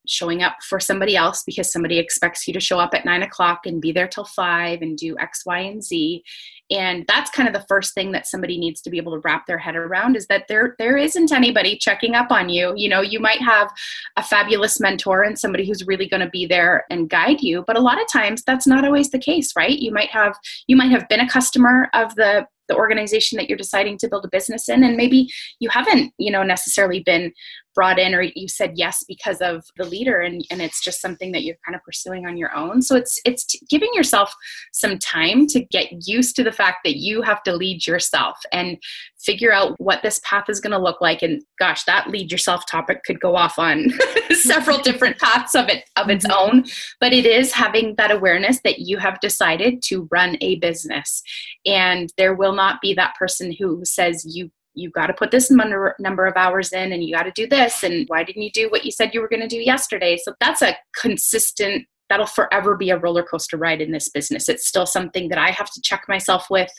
showing 0.07 0.43
up 0.43 0.57
for 0.67 0.81
somebody 0.81 1.17
else 1.17 1.43
because 1.45 1.71
somebody 1.71 1.99
expects 1.99 2.49
you 2.49 2.55
to 2.55 2.61
show 2.61 2.79
up 2.79 2.95
at 2.95 3.05
nine 3.05 3.23
o'clock 3.23 3.67
and 3.67 3.83
be 3.83 3.93
there 3.93 4.09
till 4.09 4.25
five 4.25 4.81
and 4.81 4.97
do 4.97 5.17
x 5.19 5.43
y 5.45 5.59
and 5.59 5.85
z 5.85 6.23
and 6.71 7.05
that's 7.07 7.31
kind 7.31 7.49
of 7.49 7.55
the 7.55 7.67
first 7.69 7.95
thing 7.95 8.13
that 8.13 8.27
somebody 8.27 8.59
needs 8.59 8.81
to 8.83 8.91
be 8.91 8.99
able 8.99 9.13
to 9.13 9.21
wrap 9.21 9.47
their 9.47 9.59
head 9.59 9.77
around 9.77 10.17
is 10.17 10.27
that 10.27 10.45
there 10.49 10.75
there 10.79 10.97
isn't 10.97 11.33
anybody 11.33 11.77
checking 11.77 12.15
up 12.15 12.31
on 12.31 12.49
you. 12.49 12.73
You 12.77 12.89
know 12.89 13.01
you 13.01 13.21
might 13.21 13.41
have 13.41 13.73
a 14.17 14.23
fabulous 14.23 14.81
mentor 14.81 15.23
and 15.23 15.39
somebody 15.39 15.67
who's 15.67 15.87
really 15.87 16.09
going 16.09 16.21
to 16.21 16.31
be 16.31 16.47
there 16.47 16.85
and 16.91 17.11
guide 17.11 17.41
you 17.41 17.65
but 17.67 17.77
a 17.77 17.81
lot 17.81 18.01
of 18.01 18.07
times 18.13 18.43
that's 18.45 18.67
not 18.67 18.85
always 18.85 19.11
the 19.11 19.19
case 19.19 19.53
right? 19.57 19.79
You 19.79 19.93
might 19.93 20.11
have 20.11 20.37
you 20.67 20.77
might 20.77 20.91
have 20.91 21.09
been 21.09 21.21
a 21.21 21.29
customer 21.29 21.89
of 21.95 22.15
the 22.15 22.47
the 22.69 22.77
organization 22.77 23.37
that 23.39 23.49
you're 23.49 23.59
deciding 23.59 23.97
to 23.99 24.09
build 24.09 24.25
a 24.27 24.29
business 24.29 24.69
in 24.69 24.85
and 24.85 24.97
maybe 24.97 25.29
you 25.59 25.71
haven't 25.71 26.13
you 26.19 26.31
know 26.31 26.43
necessarily 26.43 27.01
been 27.01 27.33
brought 27.79 28.01
in 28.01 28.13
or 28.13 28.23
you 28.23 28.49
said 28.49 28.73
yes 28.75 29.05
because 29.07 29.41
of 29.41 29.65
the 29.77 29.85
leader 29.85 30.19
and, 30.19 30.45
and 30.51 30.61
it's 30.61 30.83
just 30.83 31.01
something 31.01 31.31
that 31.31 31.45
you're 31.45 31.55
kind 31.65 31.77
of 31.77 31.85
pursuing 31.85 32.27
on 32.27 32.37
your 32.37 32.53
own. 32.53 32.83
So 32.83 32.97
it's 32.97 33.21
it's 33.25 33.55
giving 33.71 33.91
yourself 33.95 34.35
some 34.73 34.99
time 34.99 35.47
to 35.47 35.61
get 35.61 35.87
used 36.05 36.35
to 36.35 36.43
the 36.43 36.51
fact 36.51 36.79
that 36.85 36.97
you 36.97 37.23
have 37.23 37.41
to 37.45 37.55
lead 37.55 37.87
yourself 37.87 38.37
and 38.51 38.79
figure 39.21 39.53
out 39.53 39.79
what 39.79 40.03
this 40.03 40.21
path 40.25 40.47
is 40.49 40.59
going 40.59 40.73
to 40.73 40.79
look 40.79 41.01
like. 41.01 41.23
And 41.23 41.41
gosh 41.61 41.85
that 41.85 42.11
lead 42.11 42.33
yourself 42.33 42.65
topic 42.69 43.05
could 43.05 43.21
go 43.21 43.37
off 43.37 43.61
on 43.61 43.93
several 44.33 44.79
different 44.79 45.21
paths 45.21 45.55
of 45.55 45.69
it 45.69 45.85
of 45.95 46.11
its 46.11 46.27
mm-hmm. 46.27 46.57
own. 46.57 46.65
But 46.99 47.13
it 47.13 47.27
is 47.27 47.53
having 47.53 47.95
that 47.95 48.11
awareness 48.11 48.61
that 48.65 48.81
you 48.81 48.99
have 48.99 49.21
decided 49.21 49.83
to 49.83 50.09
run 50.11 50.37
a 50.41 50.57
business. 50.57 51.23
And 51.65 52.13
there 52.17 52.35
will 52.35 52.57
not 52.57 52.81
be 52.81 52.93
that 52.95 53.15
person 53.15 53.55
who 53.57 53.83
says 53.85 54.25
you 54.27 54.51
you 54.79 54.91
got 54.91 55.09
to 55.09 55.15
put 55.15 55.31
this 55.31 55.51
number, 55.51 55.95
number 55.99 56.27
of 56.27 56.37
hours 56.37 56.73
in 56.73 56.93
and 56.93 57.03
you 57.05 57.15
got 57.15 57.25
to 57.25 57.33
do 57.33 57.47
this 57.47 57.83
and 57.83 58.07
why 58.09 58.25
didn't 58.25 58.43
you 58.43 58.51
do 58.51 58.69
what 58.71 58.85
you 58.85 58.91
said 58.91 59.13
you 59.13 59.21
were 59.21 59.29
going 59.29 59.43
to 59.43 59.49
do 59.49 59.59
yesterday? 59.59 60.17
So 60.17 60.35
that's 60.41 60.63
a 60.63 60.77
consistent 60.97 61.87
that'll 62.09 62.27
forever 62.27 62.77
be 62.77 62.91
a 62.91 62.99
roller 62.99 63.23
coaster 63.23 63.57
ride 63.57 63.81
in 63.81 63.93
this 63.93 64.09
business. 64.09 64.49
It's 64.49 64.67
still 64.67 64.87
something 64.87 65.29
that 65.29 65.39
i 65.39 65.51
have 65.51 65.71
to 65.71 65.81
check 65.83 66.05
myself 66.09 66.47
with 66.51 66.71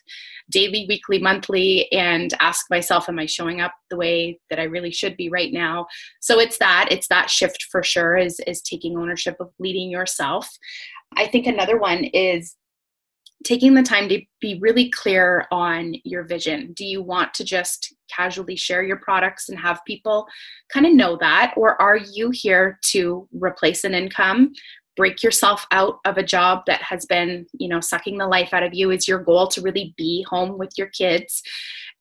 daily 0.49 0.85
weekly 0.89 1.19
monthly 1.19 1.91
and 1.91 2.33
ask 2.39 2.65
myself 2.71 3.07
am 3.07 3.19
i 3.19 3.25
showing 3.25 3.61
up 3.61 3.73
the 3.91 3.97
way 3.97 4.39
that 4.49 4.59
i 4.59 4.63
really 4.63 4.91
should 4.91 5.15
be 5.17 5.29
right 5.29 5.53
now? 5.53 5.85
So 6.19 6.39
it's 6.39 6.57
that 6.57 6.87
it's 6.91 7.07
that 7.09 7.29
shift 7.29 7.67
for 7.71 7.83
sure 7.83 8.17
is 8.17 8.39
is 8.47 8.61
taking 8.61 8.97
ownership 8.97 9.35
of 9.39 9.51
leading 9.59 9.89
yourself. 9.89 10.49
I 11.15 11.27
think 11.27 11.47
another 11.47 11.77
one 11.77 12.03
is 12.05 12.55
taking 13.43 13.73
the 13.73 13.83
time 13.83 14.09
to 14.09 14.21
be 14.41 14.59
really 14.59 14.89
clear 14.89 15.47
on 15.51 15.93
your 16.03 16.23
vision. 16.23 16.73
Do 16.73 16.85
you 16.85 17.01
want 17.01 17.33
to 17.35 17.43
just 17.43 17.95
casually 18.13 18.55
share 18.55 18.83
your 18.83 18.97
products 18.97 19.49
and 19.49 19.57
have 19.59 19.79
people 19.85 20.27
kind 20.71 20.85
of 20.85 20.93
know 20.93 21.17
that? 21.21 21.53
Or 21.55 21.81
are 21.81 21.97
you 21.97 22.31
here 22.31 22.79
to 22.91 23.27
replace 23.31 23.83
an 23.83 23.93
income? 23.93 24.53
break 24.97 25.23
yourself 25.23 25.65
out 25.71 25.99
of 26.03 26.17
a 26.17 26.23
job 26.23 26.61
that 26.67 26.81
has 26.81 27.05
been 27.05 27.45
you 27.53 27.69
know 27.69 27.79
sucking 27.79 28.17
the 28.17 28.27
life 28.27 28.53
out 28.53 28.63
of 28.63 28.73
you 28.73 28.91
is 28.91 29.07
your 29.07 29.19
goal 29.19 29.47
to 29.47 29.61
really 29.61 29.93
be 29.95 30.25
home 30.29 30.57
with 30.57 30.71
your 30.77 30.87
kids 30.87 31.41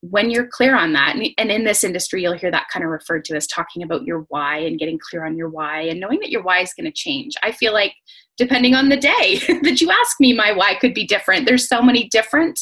when 0.00 0.30
you're 0.30 0.46
clear 0.46 0.76
on 0.76 0.92
that 0.92 1.16
and, 1.16 1.50
in 1.50 1.64
this 1.64 1.82
industry 1.82 2.22
you'll 2.22 2.32
hear 2.37 2.50
that 2.50 2.68
kind 2.72 2.84
of 2.84 2.90
referred 2.90 3.24
to 3.24 3.34
as 3.34 3.46
talking 3.46 3.82
about 3.82 4.04
your 4.04 4.24
why 4.28 4.58
and 4.58 4.78
getting 4.78 4.98
clear 5.11 5.24
on 5.24 5.37
your 5.37 5.48
why 5.48 5.80
and 5.80 5.98
knowing 5.98 6.20
that 6.20 6.30
your 6.30 6.42
why 6.42 6.61
is 6.61 6.72
going 6.74 6.84
to 6.84 6.92
change 6.92 7.34
i 7.42 7.50
feel 7.50 7.72
like 7.72 7.92
depending 8.37 8.74
on 8.74 8.88
the 8.88 8.96
day 8.96 9.40
that 9.62 9.80
you 9.80 9.90
ask 9.90 10.20
me 10.20 10.32
my 10.32 10.52
why 10.52 10.74
could 10.74 10.94
be 10.94 11.06
different 11.06 11.46
there's 11.46 11.68
so 11.68 11.82
many 11.82 12.08
different 12.08 12.61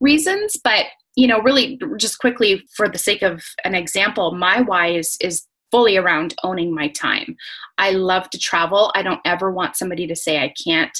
reasons 0.00 0.56
but 0.64 0.86
you 1.14 1.26
know 1.26 1.40
really 1.40 1.78
just 1.98 2.18
quickly 2.18 2.62
for 2.74 2.88
the 2.88 2.98
sake 2.98 3.22
of 3.22 3.42
an 3.64 3.74
example 3.74 4.32
my 4.32 4.60
why 4.62 4.88
is 4.88 5.16
is 5.20 5.46
fully 5.70 5.96
around 5.96 6.34
owning 6.44 6.74
my 6.74 6.88
time. 6.88 7.36
I 7.76 7.90
love 7.90 8.30
to 8.30 8.38
travel. 8.38 8.90
I 8.94 9.02
don't 9.02 9.20
ever 9.24 9.50
want 9.50 9.76
somebody 9.76 10.06
to 10.06 10.16
say 10.16 10.42
I 10.42 10.52
can't 10.64 10.96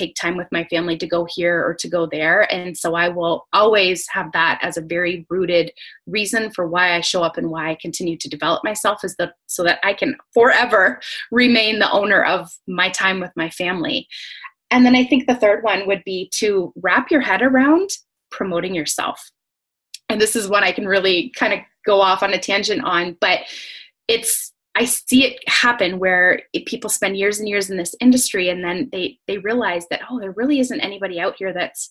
take 0.00 0.14
time 0.14 0.36
with 0.36 0.48
my 0.50 0.64
family 0.64 0.96
to 0.96 1.06
go 1.06 1.26
here 1.28 1.64
or 1.64 1.74
to 1.74 1.88
go 1.88 2.06
there. 2.06 2.52
And 2.52 2.76
so 2.76 2.94
I 2.94 3.08
will 3.08 3.46
always 3.52 4.06
have 4.08 4.32
that 4.32 4.58
as 4.62 4.76
a 4.76 4.82
very 4.82 5.26
rooted 5.28 5.72
reason 6.06 6.50
for 6.50 6.66
why 6.66 6.94
I 6.94 7.00
show 7.00 7.22
up 7.22 7.36
and 7.36 7.50
why 7.50 7.70
I 7.70 7.78
continue 7.80 8.16
to 8.16 8.28
develop 8.28 8.64
myself 8.64 9.04
is 9.04 9.14
that 9.16 9.34
so 9.46 9.62
that 9.64 9.78
I 9.82 9.92
can 9.92 10.16
forever 10.32 11.00
remain 11.30 11.78
the 11.78 11.90
owner 11.90 12.24
of 12.24 12.50
my 12.66 12.88
time 12.88 13.20
with 13.20 13.32
my 13.36 13.50
family. 13.50 14.08
And 14.70 14.86
then 14.86 14.96
I 14.96 15.04
think 15.04 15.26
the 15.26 15.34
third 15.34 15.62
one 15.62 15.86
would 15.86 16.02
be 16.04 16.30
to 16.34 16.72
wrap 16.76 17.10
your 17.10 17.20
head 17.20 17.42
around 17.42 17.90
promoting 18.30 18.74
yourself. 18.74 19.30
And 20.08 20.20
this 20.20 20.34
is 20.34 20.48
one 20.48 20.64
I 20.64 20.72
can 20.72 20.86
really 20.86 21.32
kind 21.36 21.52
of 21.52 21.60
go 21.84 22.00
off 22.00 22.22
on 22.22 22.32
a 22.32 22.38
tangent 22.38 22.82
on, 22.84 23.16
but 23.20 23.40
it's 24.08 24.52
I 24.80 24.86
see 24.86 25.26
it 25.26 25.46
happen 25.46 25.98
where 25.98 26.40
it, 26.54 26.64
people 26.64 26.88
spend 26.88 27.18
years 27.18 27.38
and 27.38 27.46
years 27.46 27.68
in 27.68 27.76
this 27.76 27.94
industry 28.00 28.48
and 28.48 28.64
then 28.64 28.88
they 28.92 29.18
they 29.28 29.36
realize 29.36 29.84
that 29.90 30.00
oh 30.08 30.18
there 30.18 30.32
really 30.32 30.58
isn't 30.58 30.80
anybody 30.80 31.20
out 31.20 31.34
here 31.36 31.52
that's 31.52 31.90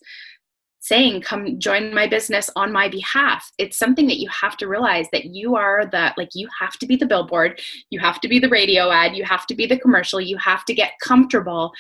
saying 0.80 1.21
come 1.21 1.60
join 1.60 1.93
my 1.93 2.08
business 2.08 2.49
on 2.56 2.71
my 2.71 2.89
behalf. 2.89 3.52
It's 3.60 3.78
something 3.78 4.08
that 4.08 4.17
you 4.17 4.28
have 4.30 4.58
to 4.58 4.67
realize 4.67 5.06
that 5.12 5.25
you 5.25 5.56
are 5.56 5.86
the 5.86 6.15
like 6.17 6.30
you 6.34 6.47
have 6.60 6.80
to 6.80 6.88
be 6.88 6.95
the 6.95 7.06
billboard 7.06 7.62
you 7.91 7.99
have 7.99 8.19
to 8.21 8.28
be 8.28 8.39
the 8.39 8.49
radio 8.49 8.89
ad 8.89 9.15
you 9.15 9.23
have 9.23 9.45
to 9.47 9.56
be 9.56 9.67
the 9.67 9.78
commercial 9.78 10.19
you 10.19 10.38
have 10.38 10.65
to 10.65 10.73
get 10.73 10.93
comfortable 10.99 11.71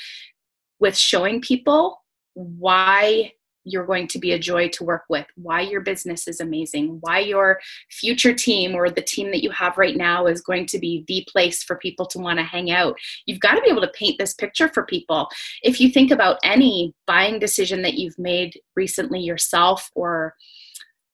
with 0.79 0.95
showing 0.95 1.41
people 1.41 2.03
why 2.35 3.31
you're 3.63 3.85
going 3.85 4.07
to 4.07 4.19
be 4.19 4.31
a 4.31 4.39
joy 4.39 4.69
to 4.69 4.83
work 4.83 5.03
with, 5.09 5.25
why 5.35 5.61
your 5.61 5.81
business 5.81 6.27
is 6.27 6.39
amazing, 6.39 6.97
why 7.01 7.19
your 7.19 7.59
future 7.89 8.33
team 8.33 8.75
or 8.75 8.89
the 8.89 9.01
team 9.01 9.31
that 9.31 9.43
you 9.43 9.51
have 9.51 9.77
right 9.77 9.97
now 9.97 10.25
is 10.25 10.41
going 10.41 10.65
to 10.67 10.79
be 10.79 11.03
the 11.07 11.25
place 11.31 11.63
for 11.63 11.77
people 11.77 12.05
to 12.05 12.19
want 12.19 12.39
to 12.39 12.43
hang 12.43 12.71
out. 12.71 12.97
You've 13.25 13.39
got 13.39 13.55
to 13.55 13.61
be 13.61 13.69
able 13.69 13.81
to 13.81 13.91
paint 13.93 14.17
this 14.17 14.33
picture 14.33 14.69
for 14.69 14.83
people. 14.85 15.27
If 15.61 15.79
you 15.79 15.89
think 15.89 16.11
about 16.11 16.39
any 16.43 16.93
buying 17.05 17.39
decision 17.39 17.81
that 17.83 17.95
you've 17.95 18.17
made 18.17 18.59
recently 18.75 19.19
yourself 19.19 19.89
or 19.95 20.35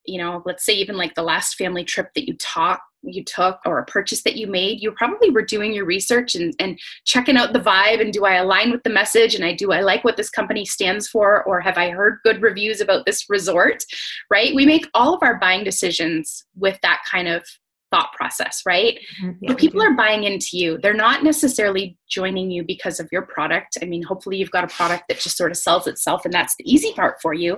you 0.06 0.18
know, 0.18 0.42
let's 0.46 0.66
say 0.66 0.74
even 0.74 0.98
like 0.98 1.16
the 1.16 1.24
last 1.24 1.56
family 1.56 1.84
trip 1.84 2.14
that 2.16 2.28
you 2.28 2.36
talk 2.38 2.82
you 3.08 3.24
took 3.24 3.60
or 3.66 3.80
a 3.80 3.86
purchase 3.86 4.24
that 4.24 4.36
you 4.36 4.48
made, 4.48 4.82
you 4.82 4.92
probably 4.92 5.30
were 5.30 5.44
doing 5.44 5.74
your 5.74 5.86
research 5.86 6.36
and, 6.36 6.54
and 6.60 6.80
checking 7.06 7.38
out 7.38 7.54
the 7.54 7.60
vibe 7.60 8.02
and 8.02 8.14
do 8.14 8.26
I 8.26 8.36
align 8.36 8.72
with 8.72 8.84
the 8.84 8.90
message 8.90 9.36
and 9.36 9.46
I 9.46 9.54
do 9.54 9.72
I 9.72 9.82
like 9.82 10.04
what 10.04 10.18
this 10.18 10.30
company 10.30 10.66
stands 10.66 11.08
for 11.08 11.44
or 11.44 11.62
have 11.62 11.78
I 11.78 11.90
heard 11.90 12.20
good 12.24 12.42
reviews 12.42 12.82
about 12.82 13.06
this 13.06 13.26
resort, 13.30 13.84
right? 14.30 14.56
We 14.56 14.66
make 14.66 14.88
all 14.94 15.14
of 15.14 15.24
our 15.24 15.40
buying 15.40 15.64
decisions 15.64 16.46
with 16.56 16.80
that 16.82 17.02
kind 17.10 17.28
of 17.28 17.44
thought 17.92 18.12
process, 18.14 18.62
right? 18.66 19.00
Mm-hmm. 19.22 19.32
Yeah, 19.42 19.48
but 19.50 19.58
people 19.58 19.82
are 19.82 19.94
buying 19.94 20.24
into 20.24 20.58
you. 20.58 20.78
They're 20.82 20.94
not 20.94 21.24
necessarily 21.24 21.98
joining 22.10 22.52
you 22.52 22.64
because 22.64 23.00
of 23.00 23.08
your 23.12 23.22
product. 23.22 23.78
I 23.82 23.86
mean, 23.86 24.04
hopefully 24.04 24.38
you've 24.38 24.52
got 24.52 24.64
a 24.64 24.76
product 24.76 25.06
that 25.08 25.20
just 25.20 25.38
sort 25.38 25.52
of 25.52 25.58
sells 25.58 25.88
itself 25.88 26.26
and 26.26 26.34
that's 26.34 26.56
the 26.58 26.70
easy 26.72 26.94
part 26.94 27.22
for 27.22 27.34
you. 27.34 27.58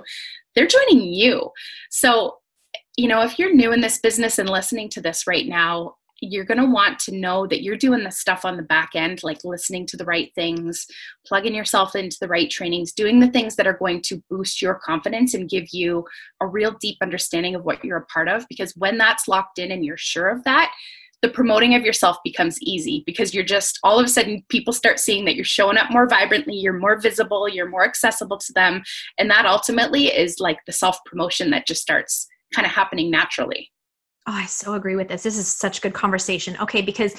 They're 0.54 0.66
joining 0.66 1.02
you. 1.02 1.50
So 1.90 2.38
you 2.98 3.06
know, 3.06 3.22
if 3.22 3.38
you're 3.38 3.54
new 3.54 3.72
in 3.72 3.80
this 3.80 3.98
business 3.98 4.40
and 4.40 4.50
listening 4.50 4.88
to 4.90 5.00
this 5.00 5.28
right 5.28 5.46
now, 5.46 5.94
you're 6.20 6.44
going 6.44 6.58
to 6.58 6.68
want 6.68 6.98
to 6.98 7.14
know 7.14 7.46
that 7.46 7.62
you're 7.62 7.76
doing 7.76 8.02
the 8.02 8.10
stuff 8.10 8.44
on 8.44 8.56
the 8.56 8.62
back 8.64 8.90
end, 8.96 9.22
like 9.22 9.44
listening 9.44 9.86
to 9.86 9.96
the 9.96 10.04
right 10.04 10.32
things, 10.34 10.84
plugging 11.24 11.54
yourself 11.54 11.94
into 11.94 12.16
the 12.20 12.26
right 12.26 12.50
trainings, 12.50 12.92
doing 12.92 13.20
the 13.20 13.30
things 13.30 13.54
that 13.54 13.68
are 13.68 13.78
going 13.78 14.02
to 14.02 14.20
boost 14.28 14.60
your 14.60 14.74
confidence 14.74 15.32
and 15.32 15.48
give 15.48 15.66
you 15.72 16.04
a 16.40 16.46
real 16.46 16.76
deep 16.80 16.96
understanding 17.00 17.54
of 17.54 17.64
what 17.64 17.84
you're 17.84 17.98
a 17.98 18.06
part 18.06 18.28
of. 18.28 18.44
Because 18.48 18.74
when 18.76 18.98
that's 18.98 19.28
locked 19.28 19.60
in 19.60 19.70
and 19.70 19.84
you're 19.84 19.96
sure 19.96 20.28
of 20.28 20.42
that, 20.42 20.72
the 21.22 21.28
promoting 21.28 21.74
of 21.74 21.82
yourself 21.82 22.16
becomes 22.24 22.60
easy 22.62 23.02
because 23.06 23.34
you're 23.34 23.44
just 23.44 23.78
all 23.82 23.98
of 23.98 24.06
a 24.06 24.08
sudden 24.08 24.44
people 24.48 24.72
start 24.72 25.00
seeing 25.00 25.24
that 25.24 25.34
you're 25.34 25.44
showing 25.44 25.76
up 25.76 25.90
more 25.90 26.08
vibrantly, 26.08 26.54
you're 26.54 26.78
more 26.78 27.00
visible, 27.00 27.48
you're 27.48 27.68
more 27.68 27.84
accessible 27.84 28.38
to 28.38 28.52
them. 28.52 28.82
And 29.18 29.30
that 29.30 29.46
ultimately 29.46 30.06
is 30.06 30.38
like 30.38 30.58
the 30.66 30.72
self 30.72 30.98
promotion 31.04 31.50
that 31.50 31.66
just 31.66 31.82
starts 31.82 32.28
kind 32.54 32.66
of 32.66 32.72
happening 32.72 33.10
naturally. 33.10 33.70
Oh, 34.28 34.32
I 34.32 34.44
so 34.44 34.74
agree 34.74 34.94
with 34.94 35.08
this. 35.08 35.22
This 35.22 35.38
is 35.38 35.48
such 35.48 35.80
good 35.80 35.94
conversation. 35.94 36.54
Okay, 36.60 36.82
because 36.82 37.14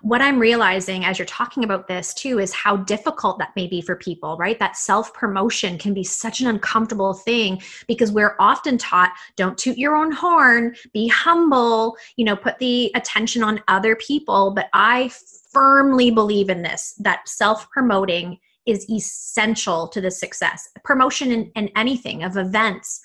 what 0.00 0.22
I'm 0.22 0.38
realizing 0.38 1.04
as 1.04 1.18
you're 1.18 1.26
talking 1.26 1.64
about 1.64 1.88
this 1.88 2.14
too 2.14 2.38
is 2.38 2.52
how 2.52 2.76
difficult 2.76 3.40
that 3.40 3.50
may 3.56 3.66
be 3.66 3.80
for 3.80 3.96
people, 3.96 4.36
right? 4.36 4.56
That 4.60 4.76
self 4.76 5.12
promotion 5.12 5.76
can 5.76 5.92
be 5.92 6.04
such 6.04 6.40
an 6.40 6.46
uncomfortable 6.46 7.14
thing 7.14 7.60
because 7.88 8.12
we're 8.12 8.36
often 8.38 8.78
taught 8.78 9.10
don't 9.34 9.58
toot 9.58 9.76
your 9.76 9.96
own 9.96 10.12
horn, 10.12 10.76
be 10.92 11.08
humble, 11.08 11.96
you 12.16 12.24
know, 12.24 12.36
put 12.36 12.60
the 12.60 12.92
attention 12.94 13.42
on 13.42 13.60
other 13.66 13.96
people. 13.96 14.52
But 14.54 14.68
I 14.72 15.10
firmly 15.50 16.12
believe 16.12 16.48
in 16.48 16.62
this 16.62 16.94
that 17.00 17.28
self 17.28 17.68
promoting 17.70 18.38
is 18.66 18.88
essential 18.88 19.88
to 19.88 20.00
the 20.00 20.12
success. 20.12 20.68
Promotion 20.84 21.32
in, 21.32 21.50
in 21.56 21.70
anything, 21.74 22.22
of 22.22 22.36
events, 22.36 23.00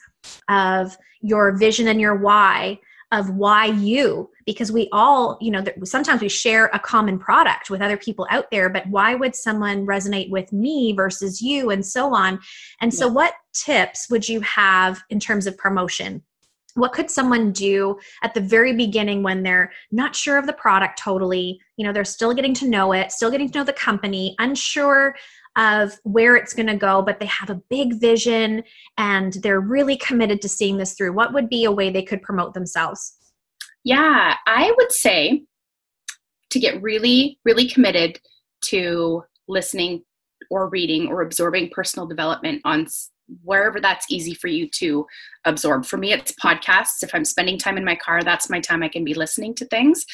of 0.48 0.96
your 1.22 1.58
vision 1.58 1.88
and 1.88 2.00
your 2.00 2.15
why 2.15 2.80
of 3.12 3.30
why 3.30 3.65
you 3.65 4.30
because 4.46 4.72
we 4.72 4.89
all 4.91 5.38
you 5.39 5.50
know 5.50 5.63
sometimes 5.84 6.22
we 6.22 6.28
share 6.28 6.65
a 6.74 6.80
common 6.80 7.17
product 7.17 7.70
with 7.70 7.82
other 7.82 7.96
people 7.96 8.28
out 8.30 8.52
there 8.52 8.70
but 8.70 8.86
why 8.88 9.15
would 9.15 9.36
someone 9.36 9.86
resonate 9.86 10.30
with 10.30 10.52
me 10.52 10.93
versus 10.93 11.41
you 11.41 11.70
and 11.70 11.86
so 11.86 12.13
on? 12.13 12.39
And 12.82 12.93
so 12.93 13.08
what 13.08 13.34
tips 13.54 14.10
would 14.10 14.28
you 14.28 14.41
have 14.41 15.02
in 15.10 15.20
terms 15.20 15.48
of 15.48 15.58
promotion? 15.58 16.22
What 16.76 16.93
could 16.93 17.10
someone 17.10 17.52
do 17.54 17.98
at 18.24 18.34
the 18.34 18.41
very 18.41 18.74
beginning 18.76 19.24
when 19.24 19.41
they're 19.41 19.72
not 19.91 20.15
sure 20.15 20.38
of 20.38 20.46
the 20.46 20.54
product 20.54 21.00
totally 21.00 21.60
you 21.78 21.86
know 21.86 21.93
they're 21.93 22.06
still 22.06 22.34
getting 22.34 22.54
to 22.56 22.67
know 22.67 22.91
it 22.91 23.12
still 23.12 23.32
getting 23.32 23.50
to 23.50 23.60
know 23.60 23.63
the 23.63 23.74
company 23.74 24.36
unsure 24.39 25.15
of 25.58 26.00
where 26.04 26.36
it's 26.36 26.54
going 26.54 26.67
to 26.67 26.78
go, 26.78 27.02
but 27.02 27.20
they 27.20 27.26
have 27.26 27.50
a 27.50 27.62
big 27.70 28.00
vision 28.00 28.63
and 28.98 29.34
they're 29.41 29.60
really 29.60 29.98
committed 29.98 30.41
to 30.43 30.50
seeing 30.50 30.78
this 30.78 30.93
through? 30.93 31.13
What 31.13 31.34
would 31.34 31.50
be 31.50 31.65
a 31.65 31.72
way 31.72 31.89
they 31.89 32.04
could 32.04 32.22
promote 32.22 32.54
themselves? 32.54 33.15
Yeah, 33.84 34.36
I 34.46 34.74
would 34.78 34.91
say 34.91 35.43
to 36.52 36.60
get 36.60 36.82
really, 36.82 37.39
really 37.43 37.67
committed 37.67 38.20
to 38.65 39.24
listening 39.48 40.04
or 40.50 40.70
reading 40.70 41.08
or 41.08 41.22
absorbing 41.22 41.70
personal 41.70 42.08
development 42.08 42.62
on 42.63 42.88
wherever 43.43 43.79
that's 43.79 44.05
easy 44.09 44.33
for 44.33 44.47
you 44.47 44.69
to 44.69 45.05
absorb. 45.45 45.85
For 45.85 45.97
me, 45.97 46.13
it's 46.13 46.33
podcasts. 46.33 47.03
If 47.03 47.13
I'm 47.13 47.25
spending 47.25 47.57
time 47.57 47.77
in 47.77 47.85
my 47.85 47.95
car, 47.95 48.23
that's 48.23 48.49
my 48.49 48.59
time 48.59 48.83
I 48.83 48.89
can 48.89 49.03
be 49.03 49.13
listening 49.13 49.53
to 49.55 49.65
things. 49.65 50.05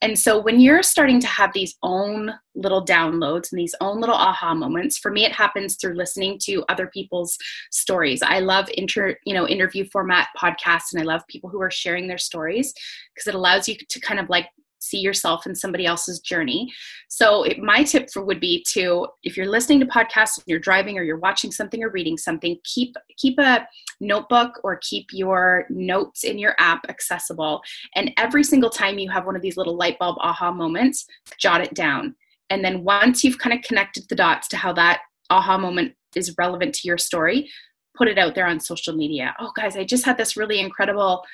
And 0.00 0.18
so 0.18 0.40
when 0.40 0.60
you're 0.60 0.82
starting 0.82 1.20
to 1.20 1.26
have 1.26 1.52
these 1.52 1.76
own 1.82 2.32
little 2.54 2.84
downloads 2.84 3.50
and 3.50 3.58
these 3.58 3.74
own 3.80 4.00
little 4.00 4.14
aha 4.14 4.54
moments, 4.54 4.98
for 4.98 5.10
me, 5.10 5.24
it 5.24 5.32
happens 5.32 5.76
through 5.76 5.94
listening 5.94 6.38
to 6.44 6.64
other 6.68 6.86
people's 6.86 7.38
stories. 7.70 8.22
I 8.22 8.40
love 8.40 8.68
inter, 8.74 9.16
you 9.24 9.34
know, 9.34 9.48
interview 9.48 9.86
format 9.90 10.28
podcasts 10.36 10.92
and 10.92 11.00
I 11.00 11.04
love 11.04 11.26
people 11.28 11.50
who 11.50 11.60
are 11.62 11.70
sharing 11.70 12.06
their 12.06 12.18
stories 12.18 12.74
because 13.14 13.26
it 13.26 13.34
allows 13.34 13.68
you 13.68 13.76
to 13.76 14.00
kind 14.00 14.20
of 14.20 14.28
like 14.28 14.46
see 14.82 14.98
yourself 14.98 15.46
in 15.46 15.54
somebody 15.54 15.86
else's 15.86 16.18
journey. 16.18 16.72
So, 17.08 17.44
it, 17.44 17.58
my 17.58 17.84
tip 17.84 18.10
for 18.10 18.24
would 18.24 18.40
be 18.40 18.64
to 18.70 19.06
if 19.22 19.36
you're 19.36 19.48
listening 19.48 19.80
to 19.80 19.86
podcasts 19.86 20.38
and 20.38 20.44
you're 20.46 20.58
driving 20.58 20.98
or 20.98 21.02
you're 21.02 21.18
watching 21.18 21.52
something 21.52 21.82
or 21.82 21.90
reading 21.90 22.18
something, 22.18 22.58
keep 22.64 22.94
keep 23.16 23.38
a 23.38 23.66
notebook 24.00 24.60
or 24.64 24.80
keep 24.82 25.06
your 25.12 25.66
notes 25.70 26.24
in 26.24 26.38
your 26.38 26.54
app 26.58 26.84
accessible. 26.88 27.62
And 27.94 28.10
every 28.16 28.42
single 28.42 28.70
time 28.70 28.98
you 28.98 29.10
have 29.10 29.24
one 29.24 29.36
of 29.36 29.42
these 29.42 29.56
little 29.56 29.76
light 29.76 29.98
bulb 29.98 30.16
aha 30.20 30.50
moments, 30.50 31.06
jot 31.38 31.60
it 31.60 31.74
down. 31.74 32.14
And 32.50 32.64
then 32.64 32.84
once 32.84 33.24
you've 33.24 33.38
kind 33.38 33.56
of 33.56 33.64
connected 33.64 34.08
the 34.08 34.16
dots 34.16 34.48
to 34.48 34.56
how 34.56 34.72
that 34.74 35.02
aha 35.30 35.56
moment 35.56 35.94
is 36.14 36.34
relevant 36.36 36.74
to 36.74 36.88
your 36.88 36.98
story, 36.98 37.48
put 37.96 38.08
it 38.08 38.18
out 38.18 38.34
there 38.34 38.46
on 38.46 38.60
social 38.60 38.94
media. 38.94 39.34
Oh, 39.38 39.52
guys, 39.54 39.76
I 39.76 39.84
just 39.84 40.04
had 40.04 40.18
this 40.18 40.36
really 40.36 40.60
incredible 40.60 41.24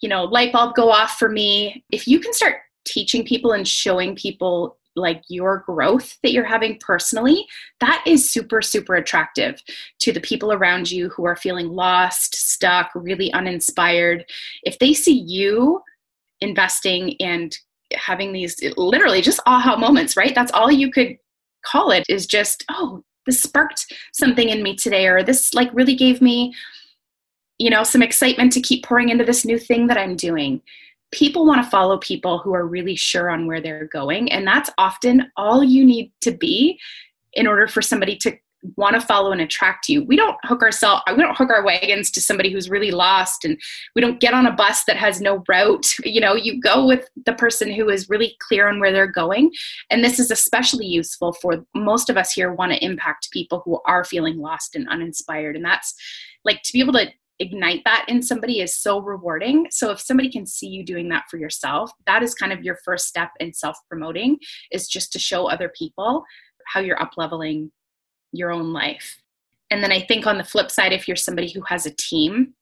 you 0.00 0.08
know 0.08 0.24
light 0.24 0.52
bulb 0.52 0.74
go 0.74 0.90
off 0.90 1.18
for 1.18 1.28
me 1.28 1.84
if 1.90 2.08
you 2.08 2.20
can 2.20 2.32
start 2.32 2.56
teaching 2.84 3.24
people 3.24 3.52
and 3.52 3.66
showing 3.66 4.16
people 4.16 4.76
like 4.96 5.22
your 5.28 5.62
growth 5.66 6.18
that 6.22 6.32
you're 6.32 6.44
having 6.44 6.78
personally, 6.80 7.46
that 7.78 8.02
is 8.06 8.28
super, 8.28 8.60
super 8.60 8.94
attractive 8.96 9.62
to 10.00 10.12
the 10.12 10.20
people 10.20 10.52
around 10.52 10.90
you 10.90 11.08
who 11.10 11.24
are 11.24 11.36
feeling 11.36 11.68
lost, 11.68 12.34
stuck, 12.34 12.90
really 12.94 13.32
uninspired. 13.32 14.24
If 14.64 14.78
they 14.78 14.92
see 14.92 15.18
you 15.26 15.80
investing 16.40 17.14
and 17.20 17.56
having 17.94 18.32
these 18.32 18.56
literally 18.76 19.22
just 19.22 19.40
aha 19.46 19.76
moments, 19.76 20.16
right? 20.16 20.34
That's 20.34 20.52
all 20.52 20.70
you 20.70 20.90
could 20.90 21.16
call 21.64 21.90
it 21.90 22.04
is 22.08 22.26
just, 22.26 22.64
oh, 22.70 23.04
this 23.26 23.42
sparked 23.42 23.92
something 24.12 24.48
in 24.48 24.62
me 24.62 24.74
today, 24.74 25.06
or 25.06 25.22
this 25.22 25.54
like 25.54 25.70
really 25.72 25.94
gave 25.94 26.20
me, 26.20 26.54
you 27.58 27.70
know, 27.70 27.84
some 27.84 28.02
excitement 28.02 28.52
to 28.54 28.60
keep 28.60 28.84
pouring 28.84 29.10
into 29.10 29.24
this 29.24 29.44
new 29.44 29.58
thing 29.58 29.86
that 29.86 29.98
I'm 29.98 30.16
doing 30.16 30.62
people 31.12 31.46
want 31.46 31.62
to 31.62 31.70
follow 31.70 31.98
people 31.98 32.38
who 32.38 32.54
are 32.54 32.66
really 32.66 32.96
sure 32.96 33.30
on 33.30 33.46
where 33.46 33.60
they're 33.60 33.88
going. 33.92 34.30
And 34.30 34.46
that's 34.46 34.70
often 34.78 35.30
all 35.36 35.64
you 35.64 35.84
need 35.84 36.12
to 36.22 36.30
be 36.30 36.78
in 37.32 37.46
order 37.46 37.66
for 37.66 37.82
somebody 37.82 38.16
to 38.16 38.36
want 38.76 38.94
to 38.94 39.00
follow 39.00 39.32
and 39.32 39.40
attract 39.40 39.88
you. 39.88 40.04
We 40.04 40.16
don't 40.16 40.36
hook 40.44 40.62
ourselves, 40.62 41.02
we 41.10 41.22
don't 41.22 41.36
hook 41.36 41.50
our 41.50 41.64
wagons 41.64 42.10
to 42.12 42.20
somebody 42.20 42.52
who's 42.52 42.68
really 42.68 42.90
lost 42.90 43.44
and 43.44 43.58
we 43.94 44.02
don't 44.02 44.20
get 44.20 44.34
on 44.34 44.46
a 44.46 44.52
bus 44.52 44.84
that 44.84 44.96
has 44.96 45.20
no 45.20 45.42
route. 45.48 45.86
You 46.10 46.20
know, 46.20 46.34
you 46.34 46.60
go 46.60 46.86
with 46.86 47.08
the 47.24 47.34
person 47.34 47.72
who 47.72 47.88
is 47.88 48.08
really 48.08 48.36
clear 48.40 48.68
on 48.68 48.80
where 48.80 48.92
they're 48.92 49.06
going. 49.06 49.52
And 49.90 50.02
this 50.02 50.18
is 50.18 50.30
especially 50.30 50.86
useful 50.86 51.32
for 51.34 51.64
most 51.74 52.10
of 52.10 52.16
us 52.16 52.32
here 52.32 52.52
want 52.52 52.72
to 52.72 52.84
impact 52.84 53.30
people 53.30 53.62
who 53.64 53.80
are 53.86 54.04
feeling 54.04 54.38
lost 54.38 54.74
and 54.74 54.88
uninspired. 54.88 55.54
And 55.54 55.64
that's 55.64 55.94
like 56.44 56.62
to 56.62 56.72
be 56.72 56.80
able 56.80 56.94
to 56.94 57.06
ignite 57.40 57.82
that 57.84 58.04
in 58.08 58.22
somebody 58.22 58.60
is 58.60 58.76
so 58.76 59.00
rewarding. 59.00 59.66
So 59.70 59.90
if 59.90 60.00
somebody 60.00 60.30
can 60.30 60.46
see 60.46 60.68
you 60.68 60.84
doing 60.84 61.08
that 61.08 61.24
for 61.30 61.38
yourself, 61.38 61.90
that 62.06 62.22
is 62.22 62.34
kind 62.34 62.52
of 62.52 62.62
your 62.62 62.78
first 62.84 63.08
step 63.08 63.30
in 63.40 63.52
self-promoting 63.52 64.38
is 64.70 64.86
just 64.86 65.12
to 65.14 65.18
show 65.18 65.46
other 65.46 65.72
people 65.76 66.24
how 66.66 66.80
you're 66.80 67.00
up 67.00 67.12
leveling 67.16 67.72
your 68.32 68.52
own 68.52 68.72
life. 68.72 69.20
And 69.70 69.82
then 69.82 69.90
I 69.90 70.00
think 70.00 70.26
on 70.26 70.38
the 70.38 70.44
flip 70.44 70.70
side 70.70 70.92
if 70.92 71.08
you're 71.08 71.16
somebody 71.16 71.50
who 71.50 71.62
has 71.62 71.86
a 71.86 71.96
team, 71.96 72.54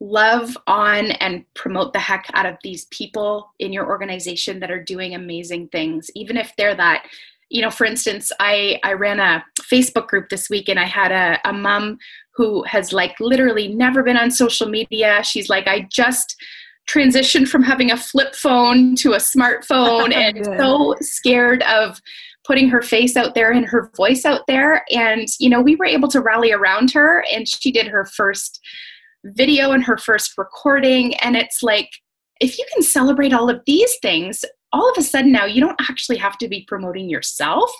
love 0.00 0.56
on 0.66 1.12
and 1.12 1.44
promote 1.54 1.92
the 1.92 1.98
heck 1.98 2.28
out 2.34 2.46
of 2.46 2.56
these 2.62 2.86
people 2.86 3.52
in 3.60 3.72
your 3.72 3.86
organization 3.86 4.58
that 4.58 4.70
are 4.70 4.82
doing 4.82 5.14
amazing 5.14 5.68
things 5.68 6.10
even 6.16 6.36
if 6.36 6.52
they're 6.58 6.74
that 6.74 7.06
you 7.52 7.60
know 7.60 7.70
for 7.70 7.84
instance 7.84 8.32
i 8.40 8.80
i 8.82 8.92
ran 8.92 9.20
a 9.20 9.44
facebook 9.60 10.08
group 10.08 10.28
this 10.30 10.48
week 10.48 10.68
and 10.68 10.80
i 10.80 10.84
had 10.84 11.12
a, 11.12 11.38
a 11.48 11.52
mom 11.52 11.98
who 12.34 12.62
has 12.64 12.92
like 12.92 13.14
literally 13.20 13.68
never 13.68 14.02
been 14.02 14.16
on 14.16 14.30
social 14.30 14.68
media. 14.68 15.22
She's 15.22 15.48
like 15.48 15.68
i 15.68 15.86
just 15.90 16.34
transitioned 16.88 17.46
from 17.46 17.62
having 17.62 17.92
a 17.92 17.96
flip 17.96 18.34
phone 18.34 18.96
to 18.96 19.12
a 19.12 19.18
smartphone 19.18 20.12
and 20.14 20.44
so 20.58 20.96
scared 21.00 21.62
of 21.64 22.00
putting 22.44 22.68
her 22.68 22.82
face 22.82 23.16
out 23.16 23.36
there 23.36 23.52
and 23.52 23.66
her 23.66 23.90
voice 23.96 24.24
out 24.24 24.42
there. 24.48 24.82
And 24.90 25.28
you 25.38 25.50
know 25.50 25.60
we 25.60 25.76
were 25.76 25.86
able 25.86 26.08
to 26.08 26.20
rally 26.20 26.52
around 26.52 26.90
her 26.92 27.24
and 27.32 27.46
she 27.46 27.70
did 27.70 27.86
her 27.86 28.06
first 28.06 28.60
video 29.24 29.72
and 29.72 29.84
her 29.84 29.98
first 29.98 30.32
recording. 30.36 31.14
And 31.16 31.36
it's 31.36 31.62
like 31.62 31.90
if 32.40 32.58
you 32.58 32.64
can 32.72 32.82
celebrate 32.82 33.32
all 33.32 33.48
of 33.48 33.60
these 33.66 33.94
things 34.00 34.44
all 34.72 34.88
of 34.90 34.96
a 34.96 35.02
sudden 35.02 35.32
now 35.32 35.44
you 35.44 35.60
don't 35.60 35.80
actually 35.80 36.18
have 36.18 36.38
to 36.38 36.48
be 36.48 36.64
promoting 36.68 37.08
yourself. 37.08 37.70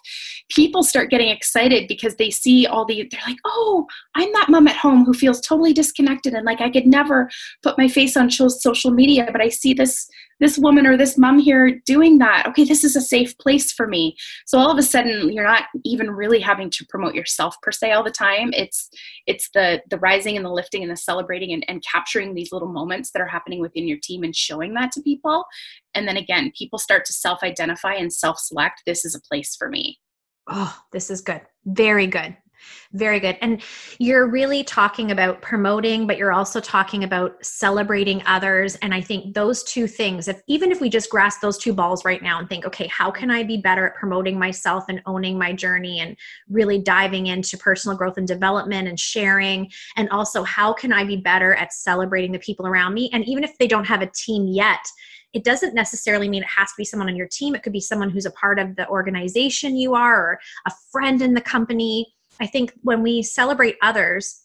People 0.50 0.82
start 0.82 1.10
getting 1.10 1.28
excited 1.28 1.88
because 1.88 2.16
they 2.16 2.30
see 2.30 2.66
all 2.66 2.84
the 2.84 3.08
they're 3.10 3.20
like 3.26 3.38
oh 3.44 3.86
i'm 4.14 4.32
that 4.32 4.48
mom 4.48 4.66
at 4.66 4.76
home 4.76 5.04
who 5.04 5.12
feels 5.12 5.40
totally 5.40 5.72
disconnected 5.72 6.34
and 6.34 6.44
like 6.44 6.60
i 6.60 6.70
could 6.70 6.86
never 6.86 7.30
put 7.62 7.78
my 7.78 7.88
face 7.88 8.16
on 8.16 8.30
social 8.30 8.90
media 8.90 9.28
but 9.32 9.40
i 9.40 9.48
see 9.48 9.72
this 9.74 10.08
this 10.42 10.58
woman 10.58 10.86
or 10.88 10.96
this 10.96 11.16
mom 11.16 11.38
here 11.38 11.80
doing 11.86 12.18
that. 12.18 12.46
Okay 12.48 12.64
this 12.64 12.82
is 12.82 12.96
a 12.96 13.00
safe 13.00 13.38
place 13.38 13.72
for 13.72 13.86
me. 13.86 14.16
So 14.44 14.58
all 14.58 14.70
of 14.70 14.76
a 14.76 14.82
sudden 14.82 15.32
you're 15.32 15.46
not 15.46 15.64
even 15.84 16.10
really 16.10 16.40
having 16.40 16.68
to 16.70 16.86
promote 16.88 17.14
yourself 17.14 17.54
per 17.62 17.70
se 17.70 17.92
all 17.92 18.02
the 18.02 18.10
time. 18.10 18.50
It's 18.52 18.90
it's 19.26 19.48
the 19.54 19.80
the 19.88 19.98
rising 19.98 20.36
and 20.36 20.44
the 20.44 20.50
lifting 20.50 20.82
and 20.82 20.90
the 20.90 20.96
celebrating 20.96 21.52
and, 21.52 21.64
and 21.68 21.82
capturing 21.90 22.34
these 22.34 22.50
little 22.50 22.72
moments 22.72 23.12
that 23.12 23.22
are 23.22 23.28
happening 23.28 23.60
within 23.60 23.86
your 23.86 23.98
team 24.02 24.24
and 24.24 24.34
showing 24.34 24.74
that 24.74 24.90
to 24.92 25.02
people. 25.02 25.44
And 25.94 26.08
then 26.08 26.16
again 26.16 26.52
people 26.58 26.78
start 26.78 27.04
to 27.04 27.12
self-identify 27.12 27.94
and 27.94 28.12
self-select 28.12 28.82
this 28.84 29.04
is 29.04 29.14
a 29.14 29.20
place 29.20 29.54
for 29.56 29.68
me. 29.68 30.00
Oh 30.48 30.76
this 30.90 31.08
is 31.08 31.20
good. 31.20 31.42
Very 31.64 32.08
good 32.08 32.36
very 32.92 33.20
good. 33.20 33.38
And 33.40 33.62
you're 33.98 34.28
really 34.28 34.64
talking 34.64 35.10
about 35.10 35.40
promoting, 35.40 36.06
but 36.06 36.18
you're 36.18 36.32
also 36.32 36.60
talking 36.60 37.04
about 37.04 37.44
celebrating 37.44 38.22
others. 38.26 38.76
And 38.76 38.92
I 38.92 39.00
think 39.00 39.34
those 39.34 39.62
two 39.64 39.86
things, 39.86 40.28
if 40.28 40.42
even 40.46 40.70
if 40.70 40.80
we 40.80 40.90
just 40.90 41.10
grasp 41.10 41.40
those 41.40 41.58
two 41.58 41.72
balls 41.72 42.04
right 42.04 42.22
now 42.22 42.38
and 42.38 42.48
think, 42.48 42.66
okay, 42.66 42.86
how 42.88 43.10
can 43.10 43.30
I 43.30 43.42
be 43.42 43.56
better 43.56 43.86
at 43.86 43.94
promoting 43.94 44.38
myself 44.38 44.84
and 44.88 45.00
owning 45.06 45.38
my 45.38 45.52
journey 45.52 46.00
and 46.00 46.16
really 46.48 46.78
diving 46.78 47.28
into 47.28 47.56
personal 47.56 47.96
growth 47.96 48.18
and 48.18 48.28
development 48.28 48.88
and 48.88 49.00
sharing? 49.00 49.70
And 49.96 50.08
also, 50.10 50.42
how 50.42 50.72
can 50.72 50.92
I 50.92 51.04
be 51.04 51.16
better 51.16 51.54
at 51.54 51.72
celebrating 51.72 52.32
the 52.32 52.38
people 52.38 52.66
around 52.66 52.94
me? 52.94 53.10
And 53.12 53.26
even 53.26 53.44
if 53.44 53.56
they 53.58 53.66
don't 53.66 53.86
have 53.86 54.02
a 54.02 54.10
team 54.14 54.46
yet, 54.46 54.86
it 55.32 55.44
doesn't 55.44 55.74
necessarily 55.74 56.28
mean 56.28 56.42
it 56.42 56.48
has 56.48 56.68
to 56.70 56.74
be 56.76 56.84
someone 56.84 57.08
on 57.08 57.16
your 57.16 57.28
team. 57.28 57.54
It 57.54 57.62
could 57.62 57.72
be 57.72 57.80
someone 57.80 58.10
who's 58.10 58.26
a 58.26 58.30
part 58.32 58.58
of 58.58 58.76
the 58.76 58.86
organization 58.88 59.76
you 59.76 59.94
are 59.94 60.20
or 60.20 60.40
a 60.66 60.72
friend 60.90 61.22
in 61.22 61.34
the 61.34 61.40
company 61.40 62.12
I 62.40 62.46
think 62.46 62.72
when 62.82 63.02
we 63.02 63.22
celebrate 63.22 63.76
others, 63.82 64.40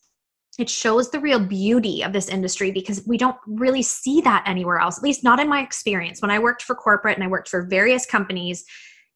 it 0.60 0.70
shows 0.70 1.12
the 1.12 1.20
real 1.20 1.40
beauty 1.40 2.04
of 2.04 2.14
this 2.14 2.30
industry 2.30 2.72
because 2.72 3.06
we 3.06 3.18
don't 3.18 3.38
really 3.46 3.84
see 3.84 4.22
that 4.22 4.44
anywhere 4.48 4.80
else, 4.80 4.98
at 4.98 5.04
least 5.04 5.24
not 5.24 5.40
in 5.40 5.48
my 5.48 5.62
experience. 5.62 6.22
When 6.22 6.32
I 6.32 6.40
worked 6.40 6.64
for 6.64 6.76
corporate 6.76 7.16
and 7.16 7.24
I 7.24 7.28
worked 7.28 7.50
for 7.50 7.64
various 7.64 8.06
companies, 8.06 8.66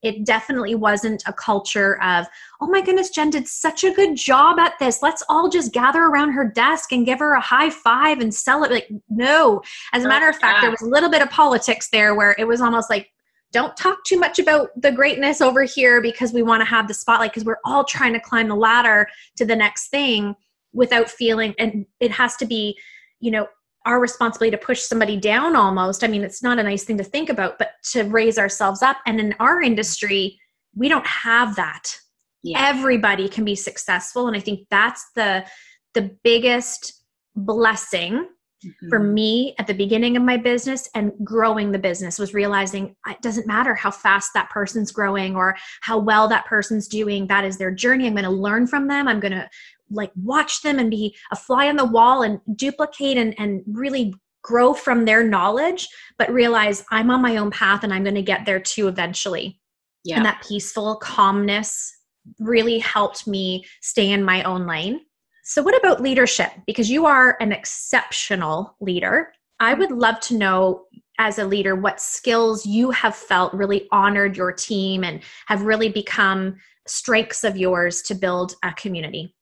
it 0.04 0.26
definitely 0.26 0.76
wasn't 0.76 1.24
a 1.28 1.34
culture 1.34 2.02
of, 2.02 2.26
oh 2.60 2.68
my 2.68 2.82
goodness, 2.82 3.12
Jen 3.12 3.30
did 3.30 3.48
such 3.48 3.84
a 3.84 3.94
good 3.94 4.16
job 4.16 4.60
at 4.60 4.74
this. 4.80 5.04
Let's 5.04 5.24
all 5.30 5.48
just 5.50 5.74
gather 5.74 6.02
around 6.02 6.32
her 6.32 6.48
desk 6.48 6.92
and 6.92 7.06
give 7.06 7.20
her 7.20 7.34
a 7.34 7.42
high 7.42 7.70
five 7.70 8.20
and 8.20 8.34
sell 8.34 8.64
it. 8.64 8.72
Like, 8.72 8.90
no. 9.10 9.62
As 9.94 10.04
a 10.04 10.08
matter 10.08 10.28
of 10.28 10.36
fact, 10.36 10.62
there 10.62 10.72
was 10.72 10.82
a 10.82 10.88
little 10.88 11.10
bit 11.10 11.22
of 11.22 11.30
politics 11.30 11.90
there 11.92 12.16
where 12.16 12.36
it 12.40 12.48
was 12.48 12.62
almost 12.62 12.90
like, 12.90 13.10
don't 13.52 13.76
talk 13.76 14.04
too 14.06 14.20
much 14.20 14.40
about 14.40 14.70
the 14.80 14.92
greatness 14.92 15.42
over 15.42 15.64
here 15.64 16.02
because 16.02 16.34
we 16.34 16.42
want 16.42 16.62
to 16.62 16.66
have 16.66 16.88
the 16.88 16.94
spotlight 16.94 17.32
because 17.32 17.46
we're 17.46 17.60
all 17.66 17.84
trying 17.84 18.14
to 18.14 18.20
climb 18.20 18.48
the 18.48 18.56
ladder 18.56 19.08
to 19.36 19.46
the 19.46 19.56
next 19.56 19.90
thing 19.90 20.36
without 20.74 21.10
feeling 21.10 21.54
and 21.60 21.86
it 22.00 22.12
has 22.12 22.36
to 22.38 22.46
be 22.46 22.78
you 23.20 23.32
know 23.32 23.48
our 23.86 24.00
responsibility 24.00 24.56
to 24.56 24.64
push 24.64 24.82
somebody 24.82 25.18
down 25.18 25.56
almost. 25.56 26.04
I 26.04 26.08
mean 26.08 26.24
it's 26.24 26.44
not 26.44 26.60
a 26.60 26.64
nice 26.64 26.84
thing 26.84 26.98
to 26.98 27.04
think 27.04 27.30
about 27.30 27.58
but 27.58 27.72
to 27.92 28.04
raise 28.04 28.38
ourselves 28.38 28.82
up. 28.82 28.98
And 29.06 29.20
in 29.20 29.36
our 29.40 29.62
industry 29.62 30.40
we 30.76 30.88
don't 30.88 31.08
have 31.08 31.56
that. 31.56 31.98
Yeah. 32.44 32.58
everybody 32.68 33.30
can 33.30 33.46
be 33.46 33.54
successful 33.54 34.28
and 34.28 34.36
i 34.36 34.40
think 34.40 34.68
that's 34.72 35.12
the 35.14 35.46
the 35.94 36.10
biggest 36.24 37.04
blessing 37.36 38.28
Mm-hmm. 38.66 38.90
For 38.90 39.00
me, 39.00 39.56
at 39.58 39.68
the 39.68 39.74
beginning 39.74 40.18
of 40.18 40.24
my 40.24 40.38
business 40.38 40.90
and 40.94 41.12
growing 41.24 41.72
the 41.72 41.80
business, 41.80 42.20
was 42.20 42.34
realizing 42.34 42.96
it 43.08 43.22
doesn't 43.22 43.48
matter 43.48 43.74
how 43.74 43.92
fast 43.92 44.32
that 44.34 44.50
person's 44.50 44.92
growing 44.92 45.36
or 45.36 45.56
how 45.82 45.98
well 45.98 46.28
that 46.28 46.46
person's 46.46 46.88
doing. 46.88 47.28
That 47.28 47.44
is 47.44 47.58
their 47.58 47.72
journey. 47.72 48.08
I'm 48.08 48.14
going 48.14 48.24
to 48.24 48.30
learn 48.30 48.68
from 48.68 48.88
them. 48.88 49.08
I'm 49.08 49.20
going 49.20 49.32
to 49.32 49.50
like 49.90 50.12
watch 50.16 50.62
them 50.62 50.80
and 50.80 50.90
be 50.90 51.16
a 51.32 51.36
fly 51.36 51.68
on 51.68 51.76
the 51.76 51.86
wall 51.86 52.22
and 52.22 52.40
duplicate 52.56 53.18
and, 53.18 53.34
and 53.40 53.64
really 53.68 54.14
grow 54.44 54.74
from 54.74 55.06
their 55.06 55.24
knowledge, 55.24 55.88
but 56.18 56.32
realize 56.32 56.84
I'm 56.92 57.12
on 57.12 57.22
my 57.22 57.38
own 57.38 57.52
path 57.52 57.84
and 57.84 57.94
I'm 57.94 58.04
going 58.04 58.16
to 58.16 58.22
get 58.22 58.46
there 58.46 58.60
too 58.60 58.88
eventually. 58.88 59.60
Yeah. 60.04 60.18
And 60.18 60.26
that 60.26 60.44
peaceful 60.48 60.96
calmness 60.96 61.96
really 62.40 62.80
helped 62.80 63.28
me 63.28 63.66
stay 63.82 64.10
in 64.10 64.24
my 64.24 64.44
own 64.44 64.66
lane. 64.66 65.02
So, 65.44 65.62
what 65.64 65.78
about 65.78 66.02
leadership? 66.02 66.52
Because 66.66 66.90
you 66.90 67.06
are 67.06 67.38
an 67.40 67.52
exceptional 67.52 68.76
leader. 68.80 69.34
I 69.60 69.74
would 69.74 69.92
love 69.92 70.20
to 70.22 70.38
know, 70.38 70.86
as 71.20 71.40
a 71.40 71.46
leader, 71.46 71.76
what 71.76 72.02
skills 72.02 72.66
you 72.66 72.92
have 72.92 73.16
felt 73.16 73.54
really 73.54 73.88
honored 73.92 74.38
your 74.38 74.52
team 74.52 75.04
and 75.04 75.22
have 75.48 75.64
really 75.64 75.90
become 75.90 76.58
strengths 76.88 77.44
of 77.44 77.58
yours 77.58 78.02
to 78.04 78.16
build 78.16 78.56
a 78.64 78.74
community. 78.74 79.36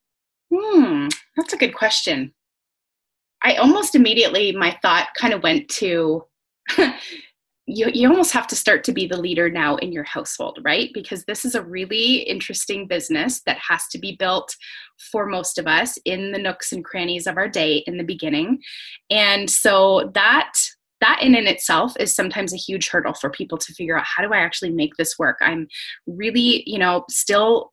Hmm, 0.53 1.07
that's 1.37 1.53
a 1.53 1.57
good 1.57 1.73
question. 1.73 2.33
I 3.43 3.55
almost 3.55 3.95
immediately, 3.95 4.51
my 4.51 4.77
thought 4.81 5.09
kind 5.15 5.33
of 5.33 5.43
went 5.43 5.69
to 5.69 6.25
you, 7.69 7.87
you 7.93 8.09
almost 8.09 8.31
have 8.31 8.47
to 8.47 8.55
start 8.55 8.83
to 8.85 8.91
be 8.91 9.05
the 9.05 9.19
leader 9.19 9.49
now 9.49 9.75
in 9.77 9.91
your 9.91 10.03
household, 10.03 10.57
right? 10.63 10.89
Because 10.93 11.23
this 11.25 11.45
is 11.45 11.53
a 11.53 11.61
really 11.61 12.17
interesting 12.17 12.87
business 12.87 13.41
that 13.45 13.59
has 13.59 13.87
to 13.91 13.99
be 13.99 14.15
built 14.17 14.55
for 15.11 15.27
most 15.27 15.59
of 15.59 15.67
us 15.67 15.97
in 16.03 16.31
the 16.31 16.39
nooks 16.39 16.71
and 16.71 16.83
crannies 16.83 17.27
of 17.27 17.37
our 17.37 17.47
day 17.47 17.83
in 17.85 17.97
the 17.97 18.03
beginning. 18.03 18.59
And 19.11 19.49
so 19.49 20.11
that 20.15 20.51
that 21.01 21.19
in 21.21 21.33
and 21.35 21.47
itself 21.47 21.93
is 21.97 22.13
sometimes 22.13 22.53
a 22.53 22.57
huge 22.57 22.89
hurdle 22.89 23.13
for 23.13 23.29
people 23.29 23.57
to 23.57 23.73
figure 23.73 23.97
out 23.97 24.03
how 24.03 24.21
do 24.21 24.33
I 24.33 24.39
actually 24.39 24.71
make 24.71 24.95
this 24.97 25.17
work? 25.17 25.37
I'm 25.39 25.67
really, 26.07 26.63
you 26.65 26.77
know, 26.77 27.05
still 27.09 27.71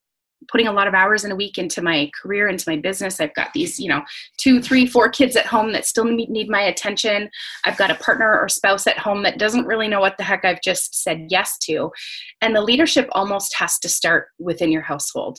putting 0.48 0.66
a 0.66 0.72
lot 0.72 0.86
of 0.86 0.94
hours 0.94 1.24
in 1.24 1.32
a 1.32 1.36
week 1.36 1.58
into 1.58 1.82
my 1.82 2.10
career 2.20 2.48
into 2.48 2.68
my 2.68 2.76
business. 2.76 3.20
I've 3.20 3.34
got 3.34 3.52
these 3.52 3.78
you 3.78 3.88
know 3.88 4.02
two 4.38 4.60
three 4.60 4.86
four 4.86 5.08
kids 5.08 5.36
at 5.36 5.46
home 5.46 5.72
that 5.72 5.86
still 5.86 6.04
need 6.04 6.48
my 6.48 6.60
attention. 6.60 7.30
I've 7.64 7.76
got 7.76 7.90
a 7.90 7.96
partner 7.96 8.38
or 8.38 8.48
spouse 8.48 8.86
at 8.86 8.98
home 8.98 9.22
that 9.22 9.38
doesn't 9.38 9.66
really 9.66 9.88
know 9.88 10.00
what 10.00 10.16
the 10.16 10.24
heck 10.24 10.44
i've 10.44 10.62
just 10.62 11.02
said 11.02 11.26
yes 11.28 11.58
to. 11.62 11.90
And 12.40 12.54
the 12.54 12.62
leadership 12.62 13.08
almost 13.12 13.54
has 13.58 13.78
to 13.80 13.88
start 13.88 14.28
within 14.38 14.72
your 14.72 14.82
household. 14.82 15.38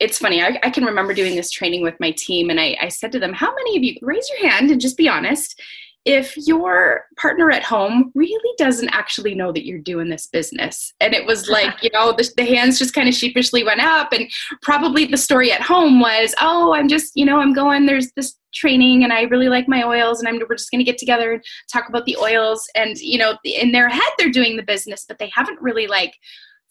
It's 0.00 0.18
funny 0.18 0.42
I, 0.42 0.58
I 0.62 0.70
can 0.70 0.84
remember 0.84 1.14
doing 1.14 1.36
this 1.36 1.50
training 1.50 1.82
with 1.82 1.98
my 2.00 2.10
team 2.12 2.50
and 2.50 2.60
I, 2.60 2.76
I 2.80 2.88
said 2.88 3.12
to 3.12 3.18
them 3.18 3.32
how 3.32 3.54
many 3.54 3.76
of 3.76 3.82
you 3.82 3.96
raise 4.02 4.28
your 4.30 4.50
hand 4.50 4.70
and 4.70 4.80
just 4.80 4.96
be 4.96 5.08
honest 5.08 5.60
if 6.06 6.36
your 6.36 7.04
partner 7.16 7.50
at 7.50 7.64
home 7.64 8.12
really 8.14 8.54
doesn't 8.58 8.88
actually 8.90 9.34
know 9.34 9.50
that 9.50 9.66
you're 9.66 9.80
doing 9.80 10.08
this 10.08 10.28
business 10.28 10.94
and 11.00 11.12
it 11.12 11.26
was 11.26 11.48
like 11.48 11.74
you 11.82 11.90
know 11.92 12.12
the, 12.12 12.30
the, 12.36 12.44
hands 12.44 12.78
just 12.78 12.94
kind 12.94 13.08
of 13.08 13.14
sheepishly 13.14 13.64
went 13.64 13.80
up 13.80 14.12
and 14.12 14.30
probably 14.62 15.04
the 15.04 15.16
story 15.16 15.50
at 15.50 15.60
home 15.60 16.00
was 16.00 16.34
oh 16.40 16.72
i'm 16.72 16.88
just 16.88 17.12
you 17.16 17.24
know 17.24 17.40
i'm 17.40 17.52
going 17.52 17.84
there's 17.84 18.12
this 18.12 18.36
training 18.54 19.02
and 19.02 19.12
i 19.12 19.22
really 19.22 19.48
like 19.48 19.68
my 19.68 19.82
oils 19.82 20.20
and 20.20 20.28
i'm 20.28 20.40
we're 20.48 20.56
just 20.56 20.70
going 20.70 20.78
to 20.78 20.84
get 20.84 20.96
together 20.96 21.32
and 21.32 21.44
talk 21.70 21.88
about 21.88 22.06
the 22.06 22.16
oils 22.16 22.66
and 22.76 22.96
you 22.98 23.18
know 23.18 23.36
in 23.44 23.72
their 23.72 23.88
head 23.88 24.02
they're 24.16 24.30
doing 24.30 24.56
the 24.56 24.62
business 24.62 25.04
but 25.08 25.18
they 25.18 25.30
haven't 25.34 25.60
really 25.60 25.88
like 25.88 26.14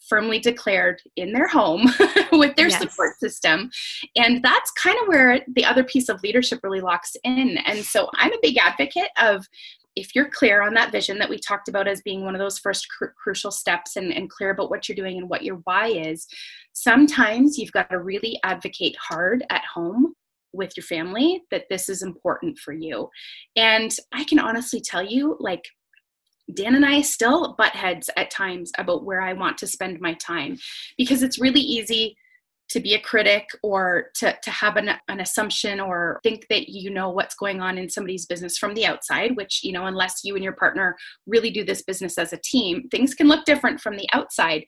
firmly 0.08 0.38
declared 0.38 1.02
in 1.16 1.32
their 1.32 1.48
home 1.48 1.90
with 2.32 2.54
their 2.56 2.68
yes. 2.68 2.80
support 2.80 3.18
system. 3.18 3.70
And 4.16 4.42
that's 4.42 4.70
kind 4.72 4.96
of 5.02 5.08
where 5.08 5.40
the 5.54 5.64
other 5.64 5.84
piece 5.84 6.08
of 6.08 6.22
leadership 6.22 6.60
really 6.62 6.80
locks 6.80 7.16
in. 7.24 7.58
And 7.66 7.84
so 7.84 8.08
I'm 8.14 8.32
a 8.32 8.38
big 8.42 8.58
advocate 8.58 9.10
of 9.20 9.46
if 9.96 10.14
you're 10.14 10.28
clear 10.28 10.62
on 10.62 10.74
that 10.74 10.92
vision 10.92 11.18
that 11.18 11.30
we 11.30 11.38
talked 11.38 11.68
about 11.68 11.88
as 11.88 12.02
being 12.02 12.22
one 12.22 12.34
of 12.34 12.38
those 12.38 12.58
first 12.58 12.86
cr- 12.90 13.06
crucial 13.16 13.50
steps 13.50 13.96
and, 13.96 14.12
and 14.12 14.28
clear 14.28 14.50
about 14.50 14.70
what 14.70 14.88
you're 14.88 14.96
doing 14.96 15.16
and 15.16 15.28
what 15.28 15.42
your 15.42 15.56
why 15.64 15.88
is, 15.88 16.26
sometimes 16.74 17.56
you've 17.56 17.72
got 17.72 17.88
to 17.90 17.98
really 17.98 18.38
advocate 18.44 18.94
hard 19.00 19.42
at 19.50 19.64
home 19.64 20.14
with 20.52 20.76
your 20.76 20.84
family 20.84 21.42
that 21.50 21.64
this 21.70 21.88
is 21.88 22.02
important 22.02 22.58
for 22.58 22.72
you. 22.72 23.08
And 23.56 23.90
I 24.12 24.24
can 24.24 24.38
honestly 24.38 24.80
tell 24.80 25.02
you, 25.02 25.36
like, 25.40 25.64
Dan 26.54 26.74
and 26.74 26.86
I 26.86 27.02
still 27.02 27.54
butt 27.54 27.72
heads 27.72 28.08
at 28.16 28.30
times 28.30 28.70
about 28.78 29.04
where 29.04 29.20
I 29.20 29.32
want 29.32 29.58
to 29.58 29.66
spend 29.66 30.00
my 30.00 30.14
time 30.14 30.58
because 30.96 31.22
it's 31.22 31.40
really 31.40 31.60
easy 31.60 32.16
to 32.68 32.80
be 32.80 32.94
a 32.94 33.00
critic 33.00 33.48
or 33.62 34.10
to, 34.16 34.36
to 34.42 34.50
have 34.50 34.76
an, 34.76 34.90
an 35.08 35.20
assumption 35.20 35.78
or 35.78 36.18
think 36.22 36.46
that 36.50 36.68
you 36.68 36.90
know 36.90 37.10
what's 37.10 37.36
going 37.36 37.60
on 37.60 37.78
in 37.78 37.88
somebody's 37.88 38.26
business 38.26 38.58
from 38.58 38.74
the 38.74 38.84
outside, 38.84 39.36
which, 39.36 39.62
you 39.62 39.72
know, 39.72 39.86
unless 39.86 40.24
you 40.24 40.34
and 40.34 40.42
your 40.42 40.52
partner 40.52 40.96
really 41.26 41.50
do 41.50 41.64
this 41.64 41.82
business 41.82 42.18
as 42.18 42.32
a 42.32 42.38
team, 42.38 42.88
things 42.88 43.14
can 43.14 43.28
look 43.28 43.44
different 43.44 43.80
from 43.80 43.96
the 43.96 44.08
outside. 44.12 44.64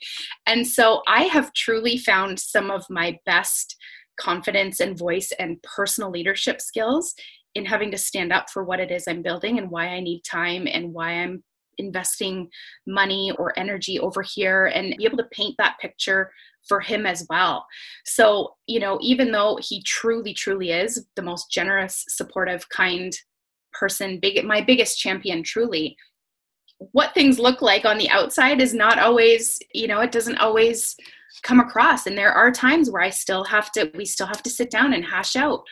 And 0.47 0.67
so 0.67 1.03
I 1.09 1.25
have 1.25 1.53
truly 1.55 1.99
found 1.99 2.39
some 2.39 2.71
of 2.71 2.85
my 2.89 3.19
best 3.27 3.77
confidence 4.19 4.81
and 4.81 4.99
voice 4.99 5.33
and 5.39 5.61
personal 5.63 6.11
leadership 6.11 6.61
skills 6.61 7.15
in 7.55 7.65
having 7.65 7.91
to 7.91 7.99
stand 7.99 8.33
up 8.33 8.51
for 8.51 8.63
what 8.63 8.81
it 8.81 8.91
is 8.91 9.09
I'm 9.09 9.23
building 9.23 9.59
and 9.59 9.71
why 9.71 9.89
I 9.89 10.01
need 10.01 10.23
time 10.23 10.69
and 10.71 10.93
why 10.93 11.11
I'm 11.13 11.43
investing 11.79 12.49
money 12.87 13.33
or 13.39 13.59
energy 13.59 13.99
over 13.99 14.23
here 14.23 14.67
and 14.67 14.95
be 14.97 15.05
able 15.05 15.17
to 15.19 15.29
paint 15.33 15.55
that 15.59 15.79
picture 15.81 16.31
for 16.67 16.81
him 16.81 17.07
as 17.07 17.27
well. 17.31 17.67
So, 18.05 18.55
you 18.67 18.81
know, 18.81 18.99
even 19.01 19.33
though 19.33 19.59
he 19.61 19.83
truly, 19.83 20.35
truly 20.35 20.71
is 20.73 21.07
the 21.17 21.23
most 21.23 21.51
generous, 21.51 22.05
supportive, 22.09 22.69
kind 22.69 23.13
person, 23.73 24.19
big 24.21 24.45
my 24.45 24.61
biggest 24.61 24.99
champion 24.99 25.43
truly, 25.43 25.97
what 26.93 27.15
things 27.15 27.39
look 27.39 27.63
like 27.63 27.85
on 27.85 27.99
the 27.99 28.11
outside 28.11 28.61
is 28.61 28.75
not 28.75 28.99
always, 28.99 29.59
you 29.73 29.89
know, 29.89 30.01
it 30.01 30.13
doesn't 30.13 30.39
always 30.39 30.95
come 31.43 31.61
across. 31.61 32.07
And 32.07 32.17
there 32.17 32.33
are 32.33 32.51
times 32.51 32.91
where 32.91 33.03
I 33.03 33.11
still 33.11 33.45
have 33.45 33.73
to, 33.73 33.91
we 33.95 34.05
still 34.05 34.27
have 34.27 34.43
to 34.45 34.51
sit 34.51 34.71
down 34.71 34.93
and 34.93 35.05
hash 35.05 35.37
out 35.37 35.63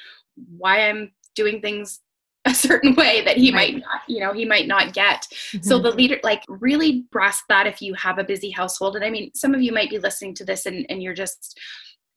why 0.57 0.89
I'm 0.89 1.13
doing 1.35 1.61
things 1.61 2.01
a 2.47 2.55
certain 2.55 2.95
way 2.95 3.23
that 3.25 3.37
he 3.37 3.53
right. 3.53 3.75
might 3.75 3.83
not, 3.83 4.01
you 4.07 4.21
know, 4.21 4.33
he 4.33 4.45
might 4.45 4.67
not 4.67 4.93
get. 4.93 5.27
Mm-hmm. 5.31 5.67
So 5.67 5.79
the 5.79 5.91
leader, 5.91 6.19
like, 6.23 6.43
really 6.49 7.05
grasp 7.13 7.45
that 7.49 7.67
if 7.67 7.83
you 7.83 7.95
have 7.95 8.19
a 8.19 8.25
busy 8.25 8.51
household. 8.51 8.97
And 8.97 9.05
I 9.05 9.11
mean, 9.11 9.31
some 9.35 9.55
of 9.55 9.63
you 9.63 9.73
might 9.73 9.91
be 9.91 9.99
listening 9.99 10.35
to 10.35 10.45
this 10.45 10.67
and, 10.67 10.87
and 10.89 11.03
you're 11.03 11.15
just, 11.15 11.59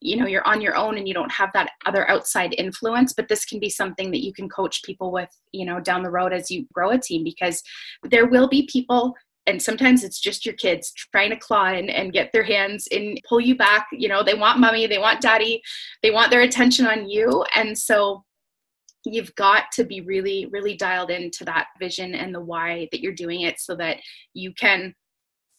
you 0.00 0.16
know, 0.16 0.26
you're 0.26 0.46
on 0.46 0.60
your 0.60 0.76
own 0.76 0.96
and 0.96 1.06
you 1.06 1.12
don't 1.12 1.32
have 1.32 1.50
that 1.52 1.72
other 1.84 2.08
outside 2.08 2.54
influence, 2.56 3.12
but 3.12 3.28
this 3.28 3.44
can 3.44 3.60
be 3.60 3.68
something 3.68 4.10
that 4.12 4.24
you 4.24 4.32
can 4.32 4.48
coach 4.48 4.82
people 4.82 5.12
with, 5.12 5.28
you 5.52 5.66
know, 5.66 5.80
down 5.80 6.02
the 6.02 6.10
road 6.10 6.32
as 6.32 6.50
you 6.50 6.66
grow 6.72 6.90
a 6.90 6.98
team 6.98 7.24
because 7.24 7.62
there 8.04 8.26
will 8.26 8.48
be 8.48 8.68
people 8.72 9.14
and 9.46 9.60
sometimes 9.60 10.04
it's 10.04 10.20
just 10.20 10.44
your 10.44 10.54
kids 10.54 10.92
trying 11.12 11.30
to 11.30 11.36
claw 11.36 11.72
in 11.72 11.88
and 11.90 12.12
get 12.12 12.30
their 12.32 12.42
hands 12.42 12.86
and 12.92 13.18
pull 13.28 13.40
you 13.40 13.56
back 13.56 13.88
you 13.90 14.08
know 14.08 14.22
they 14.22 14.34
want 14.34 14.60
mommy 14.60 14.86
they 14.86 14.98
want 14.98 15.20
daddy 15.20 15.62
they 16.02 16.10
want 16.10 16.30
their 16.30 16.42
attention 16.42 16.86
on 16.86 17.08
you 17.08 17.44
and 17.54 17.76
so 17.76 18.22
you've 19.04 19.34
got 19.34 19.64
to 19.72 19.84
be 19.84 20.00
really 20.00 20.46
really 20.52 20.76
dialed 20.76 21.10
into 21.10 21.44
that 21.44 21.68
vision 21.78 22.14
and 22.14 22.34
the 22.34 22.40
why 22.40 22.88
that 22.92 23.00
you're 23.00 23.12
doing 23.12 23.42
it 23.42 23.58
so 23.58 23.74
that 23.74 23.98
you 24.34 24.52
can 24.54 24.94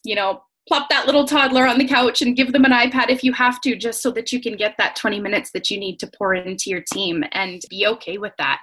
you 0.04 0.14
know 0.14 0.42
plop 0.68 0.88
that 0.88 1.06
little 1.06 1.26
toddler 1.26 1.66
on 1.66 1.76
the 1.78 1.86
couch 1.86 2.22
and 2.22 2.36
give 2.36 2.52
them 2.52 2.64
an 2.64 2.70
iPad 2.70 3.08
if 3.08 3.24
you 3.24 3.32
have 3.32 3.60
to 3.60 3.74
just 3.74 4.00
so 4.00 4.10
that 4.12 4.30
you 4.32 4.40
can 4.40 4.56
get 4.56 4.74
that 4.78 4.94
20 4.94 5.20
minutes 5.20 5.50
that 5.52 5.70
you 5.70 5.78
need 5.78 5.98
to 5.98 6.10
pour 6.16 6.34
into 6.34 6.70
your 6.70 6.82
team 6.92 7.24
and 7.32 7.62
be 7.68 7.86
okay 7.86 8.16
with 8.16 8.32
that 8.38 8.62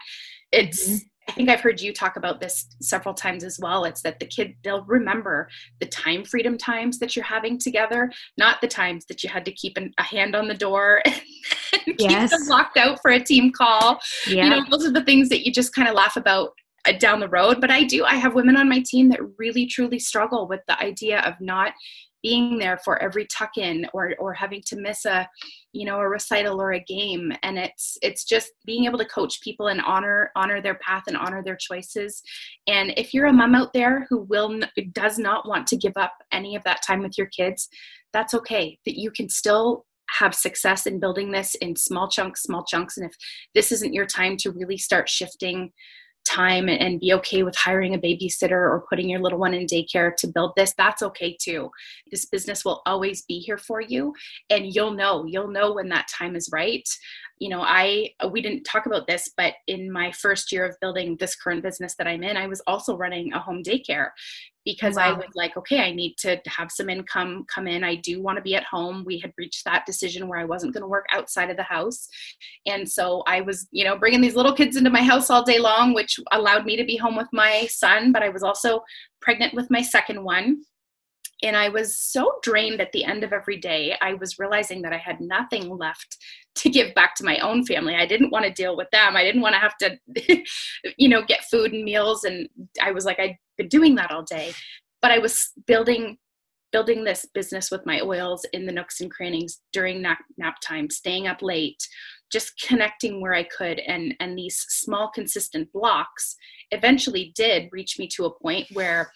it's 0.52 0.88
mm-hmm. 0.88 0.98
I 1.30 1.32
think 1.32 1.48
I've 1.48 1.62
heard 1.62 1.80
you 1.80 1.94
talk 1.94 2.16
about 2.16 2.42
this 2.42 2.68
several 2.82 3.14
times 3.14 3.44
as 3.44 3.60
well. 3.60 3.86
It's 3.86 4.02
that 4.02 4.20
the 4.20 4.26
kid, 4.26 4.56
they'll 4.64 4.84
remember 4.86 5.48
the 5.80 5.86
time 5.86 6.26
freedom 6.26 6.58
times 6.58 6.98
that 7.00 7.16
you're 7.16 7.26
having 7.26 7.60
together, 7.60 8.12
not 8.38 8.62
the 8.62 8.68
times 8.68 9.06
that 9.06 9.24
you 9.24 9.30
had 9.30 9.46
to 9.46 9.52
keep 9.52 9.78
an, 9.78 9.94
a 10.00 10.04
hand 10.04 10.36
on 10.36 10.48
the 10.48 10.56
door 10.56 11.04
and 11.06 11.98
keep 12.00 12.10
them 12.10 12.48
locked 12.48 12.78
out 12.78 13.00
for 13.00 13.12
a 13.12 13.20
team 13.20 13.52
call. 13.52 14.00
Yeah. 14.28 14.46
You 14.46 14.50
know, 14.50 14.66
those 14.72 14.88
are 14.88 14.92
the 14.92 15.04
things 15.04 15.30
that 15.30 15.46
you 15.46 15.54
just 15.54 15.74
kind 15.74 15.88
of 15.88 15.94
laugh 15.94 16.16
about 16.16 16.54
uh, 16.86 16.94
down 16.94 17.20
the 17.20 17.30
road. 17.30 17.62
But 17.62 17.70
I 17.70 17.84
do, 17.84 18.06
I 18.06 18.16
have 18.16 18.34
women 18.34 18.58
on 18.58 18.68
my 18.68 18.82
team 18.84 19.10
that 19.10 19.20
really 19.38 19.68
truly 19.68 20.00
struggle 20.00 20.48
with 20.48 20.62
the 20.68 20.82
idea 20.82 21.20
of 21.20 21.36
not 21.40 21.74
being 22.22 22.58
there 22.58 22.78
for 22.84 23.02
every 23.02 23.26
tuck 23.28 23.58
in 23.58 23.88
or 23.94 24.14
or 24.20 24.34
having 24.34 24.62
to 24.68 24.76
miss 24.76 25.06
a 25.06 25.28
you 25.74 25.86
know 25.86 26.00
a 26.00 26.08
recital 26.08 26.62
or 26.62 26.74
a 26.74 26.84
game. 26.84 27.32
And 27.44 27.58
it's 27.58 27.98
it's 28.02 28.24
just 28.24 28.52
being 28.66 28.86
able 28.86 29.00
to 29.00 29.06
coach 29.06 29.42
people 29.42 29.68
and 29.68 29.82
honor 29.82 30.32
honor 30.36 30.62
their 30.62 30.76
path 30.76 31.04
and 31.08 31.18
honor 31.18 31.44
their 31.44 31.58
choices. 31.60 32.22
And 32.68 32.94
if 32.98 33.14
you're 33.14 33.28
a 33.28 33.34
mom 33.34 33.56
out 33.56 33.74
there 33.74 34.06
who 34.10 34.22
will 34.24 34.60
does 34.94 35.20
not 35.20 35.48
want 35.48 35.68
to 35.68 35.78
give 35.78 35.98
up 35.98 36.14
any 36.32 36.56
of 36.56 36.64
that 36.64 36.82
time 36.86 37.02
with 37.02 37.18
your 37.18 37.28
kids 37.28 37.70
that's 38.14 38.34
okay 38.34 38.78
that 38.86 39.00
you 39.00 39.12
can 39.12 39.30
still 39.30 39.86
have 40.18 40.34
success 40.34 40.88
in 40.88 41.00
building 41.00 41.32
this 41.32 41.56
in 41.56 41.76
small 41.76 42.10
chunks 42.10 42.44
small 42.44 42.64
chunks. 42.64 42.98
And 42.98 43.06
if 43.06 43.16
this 43.54 43.72
isn't 43.72 43.94
your 43.94 44.06
time 44.06 44.38
to 44.38 44.52
really 44.52 44.78
start 44.78 45.08
shifting 45.08 45.72
time 46.30 46.70
and 46.70 47.00
be 47.00 47.14
okay 47.14 47.44
with 47.44 47.56
hiring 47.56 47.96
a 47.96 47.98
babysitter 47.98 48.52
or 48.52 48.86
putting 48.90 49.10
your 49.10 49.20
little 49.20 49.40
one 49.40 49.54
in 49.54 49.66
daycare 49.66 50.16
to 50.18 50.28
build 50.28 50.54
this, 50.56 50.74
that's 50.78 51.02
okay 51.02 51.36
too. 51.40 51.70
This 52.12 52.26
business 52.26 52.64
will 52.64 52.82
always 52.86 53.24
be 53.24 53.40
here 53.40 53.58
for 53.58 53.82
you 53.82 54.14
and 54.50 54.74
you'll 54.74 54.94
know, 54.94 55.26
you'll 55.26 55.52
know 55.52 55.74
when 55.74 55.90
that 55.90 56.08
time 56.08 56.36
is 56.36 56.50
right. 56.52 56.88
You 57.40 57.50
know, 57.50 57.62
I 57.62 58.10
uh, 58.24 58.28
we 58.28 58.42
didn't 58.42 58.64
talk 58.64 58.86
about 58.86 59.08
this, 59.08 59.32
but 59.36 59.54
in 59.68 59.92
my 59.92 60.12
first 60.12 60.52
year 60.52 60.66
of 60.66 60.76
building 60.82 61.18
this 61.18 61.36
current 61.36 61.64
business 61.64 61.96
that 61.96 62.08
I'm 62.08 62.24
in, 62.24 62.38
I 62.38 62.48
was 62.48 62.62
also 62.68 62.98
running 62.98 63.34
a 63.34 63.40
home 63.40 63.64
daycare 63.64 64.10
because 64.66 64.96
wow. 64.96 65.04
I 65.04 65.14
was 65.14 65.30
like, 65.36 65.58
okay, 65.58 65.80
I 65.80 65.92
need 65.92 66.16
to 66.20 66.40
have 66.46 66.72
some 66.72 66.90
income 66.90 67.46
come 67.54 67.68
in. 67.68 67.84
I 67.84 67.96
do 67.96 68.22
want 68.22 68.38
to 68.38 68.42
be 68.42 68.56
at 68.56 68.64
home. 68.66 69.04
We 69.06 69.20
had 69.20 69.34
reached 69.38 69.66
that 69.66 69.86
decision 69.86 70.28
where 70.28 70.40
I 70.40 70.46
wasn't 70.46 70.74
going 70.74 70.84
to 70.84 70.88
work 70.88 71.06
outside 71.12 71.50
of 71.50 71.58
the 71.58 71.64
house. 71.64 72.08
And 72.66 72.88
so 72.88 73.24
I 73.26 73.42
was, 73.42 73.68
you 73.72 73.84
know, 73.84 73.98
bringing 73.98 74.22
these 74.22 74.36
little 74.36 74.54
kids 74.54 74.76
into 74.76 74.90
my 74.90 75.02
house 75.02 75.30
all 75.30 75.44
day 75.44 75.60
long, 75.60 75.94
which 75.94 76.20
allowed 76.32 76.66
me 76.66 76.76
to 76.76 76.84
be 76.84 76.98
home 76.98 77.16
with 77.16 77.30
my 77.34 77.68
son, 77.68 78.12
but 78.12 78.22
I 78.22 78.30
was 78.30 78.44
also 78.44 78.82
pregnant 79.22 79.54
with 79.54 79.72
my 79.72 79.82
second 79.82 80.24
one. 80.24 80.62
And 81.42 81.56
I 81.56 81.70
was 81.70 81.96
so 81.96 82.34
drained 82.42 82.82
at 82.82 82.92
the 82.92 83.06
end 83.06 83.24
of 83.24 83.32
every 83.32 83.58
day. 83.58 83.96
I 84.02 84.14
was 84.16 84.40
realizing 84.40 84.82
that 84.82 84.94
I 84.94 84.98
had 84.98 85.22
nothing 85.22 85.70
left 85.70 86.18
to 86.56 86.70
give 86.70 86.94
back 86.96 87.16
to 87.16 87.24
my 87.24 87.38
own 87.40 87.66
family. 87.66 87.96
I 87.96 88.06
didn't 88.06 88.32
want 88.32 88.46
to 88.46 88.52
deal 88.52 88.76
with 88.76 88.90
them. 88.92 89.16
I 89.16 89.24
didn't 89.24 89.42
want 89.42 89.56
to 89.56 89.60
have 89.60 89.78
to, 89.78 90.44
you 90.98 91.08
know, 91.08 91.24
get 91.24 91.46
food 91.46 91.72
and 91.72 91.84
meals. 91.84 92.26
And 92.26 92.50
I 92.82 92.92
was 92.92 93.06
like, 93.06 93.20
I'd 93.20 93.38
been 93.58 93.70
doing 93.70 93.96
that 93.96 94.12
all 94.12 94.24
day. 94.24 94.54
But 95.02 95.12
I 95.12 95.20
was 95.20 95.52
building 95.66 96.18
building 96.72 97.04
this 97.04 97.26
business 97.34 97.72
with 97.72 97.86
my 97.86 98.00
oils 98.02 98.46
in 98.54 98.66
the 98.66 98.72
nooks 98.72 99.02
and 99.02 99.12
crannies 99.12 99.62
during 99.74 100.02
nap, 100.02 100.20
nap 100.38 100.56
time, 100.64 100.90
staying 100.90 101.28
up 101.28 101.42
late, 101.42 101.88
just 102.32 102.54
connecting 102.68 103.22
where 103.22 103.34
I 103.34 103.44
could. 103.44 103.80
And, 103.80 104.14
and 104.20 104.38
these 104.38 104.66
small, 104.70 105.10
consistent 105.10 105.72
blocks 105.74 106.36
eventually 106.72 107.32
did 107.36 107.70
reach 107.72 107.98
me 107.98 108.08
to 108.10 108.26
a 108.26 108.40
point 108.40 108.68
where 108.74 109.12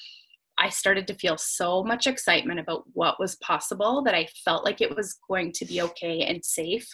I 0.64 0.70
started 0.70 1.07
to 1.07 1.16
feel 1.16 1.38
so 1.38 1.84
much 1.84 2.07
excitement 2.07 2.57
about 2.57 2.86
what 2.93 3.20
was 3.20 3.36
possible 3.38 4.01
that 4.03 4.16
I 4.16 4.30
felt 4.45 4.64
like 4.64 4.80
it 4.80 4.95
was 4.95 5.20
going 5.28 5.51
to 5.53 5.66
be 5.66 5.82
okay 5.82 6.22
and 6.22 6.43
safe 6.43 6.88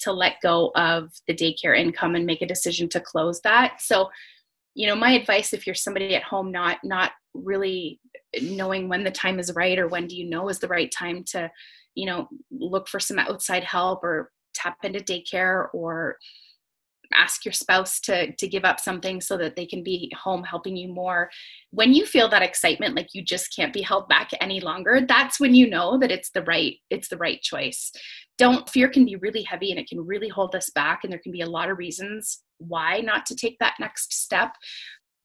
to 0.00 0.12
let 0.12 0.40
go 0.40 0.70
of 0.76 1.10
the 1.26 1.34
daycare 1.34 1.76
income 1.76 2.14
and 2.14 2.24
make 2.24 2.42
a 2.42 2.46
decision 2.46 2.88
to 2.90 3.00
close 3.00 3.40
that. 3.40 3.82
So, 3.82 4.08
you 4.74 4.86
know, 4.86 4.94
my 4.94 5.10
advice 5.10 5.52
if 5.52 5.66
you're 5.66 5.74
somebody 5.74 6.14
at 6.14 6.22
home 6.22 6.52
not 6.52 6.78
not 6.84 7.10
really 7.34 8.00
knowing 8.40 8.88
when 8.88 9.02
the 9.02 9.10
time 9.10 9.40
is 9.40 9.52
right 9.56 9.80
or 9.80 9.88
when 9.88 10.06
do 10.06 10.14
you 10.14 10.30
know 10.30 10.48
is 10.48 10.60
the 10.60 10.68
right 10.68 10.92
time 10.96 11.24
to, 11.24 11.50
you 11.96 12.06
know, 12.06 12.28
look 12.52 12.86
for 12.86 13.00
some 13.00 13.18
outside 13.18 13.64
help 13.64 14.04
or 14.04 14.30
tap 14.54 14.76
into 14.84 15.00
daycare 15.00 15.66
or 15.74 16.16
ask 17.14 17.44
your 17.44 17.52
spouse 17.52 18.00
to 18.00 18.32
to 18.34 18.48
give 18.48 18.64
up 18.64 18.80
something 18.80 19.20
so 19.20 19.36
that 19.36 19.56
they 19.56 19.66
can 19.66 19.82
be 19.82 20.12
home 20.16 20.42
helping 20.42 20.76
you 20.76 20.88
more. 20.88 21.30
When 21.70 21.92
you 21.92 22.06
feel 22.06 22.28
that 22.28 22.42
excitement 22.42 22.96
like 22.96 23.08
you 23.12 23.22
just 23.22 23.54
can't 23.54 23.72
be 23.72 23.82
held 23.82 24.08
back 24.08 24.30
any 24.40 24.60
longer 24.60 25.00
that's 25.06 25.40
when 25.40 25.54
you 25.54 25.68
know 25.68 25.98
that 25.98 26.10
it's 26.10 26.30
the 26.30 26.42
right 26.42 26.76
it's 26.90 27.08
the 27.08 27.16
right 27.16 27.40
choice. 27.42 27.92
Don't 28.36 28.68
fear 28.68 28.88
can 28.88 29.04
be 29.04 29.16
really 29.16 29.42
heavy 29.42 29.70
and 29.70 29.80
it 29.80 29.88
can 29.88 30.04
really 30.04 30.28
hold 30.28 30.54
us 30.54 30.70
back 30.70 31.00
and 31.02 31.12
there 31.12 31.20
can 31.20 31.32
be 31.32 31.40
a 31.40 31.50
lot 31.50 31.70
of 31.70 31.78
reasons 31.78 32.42
why 32.58 33.00
not 33.00 33.26
to 33.26 33.36
take 33.36 33.58
that 33.60 33.74
next 33.80 34.12
step. 34.12 34.52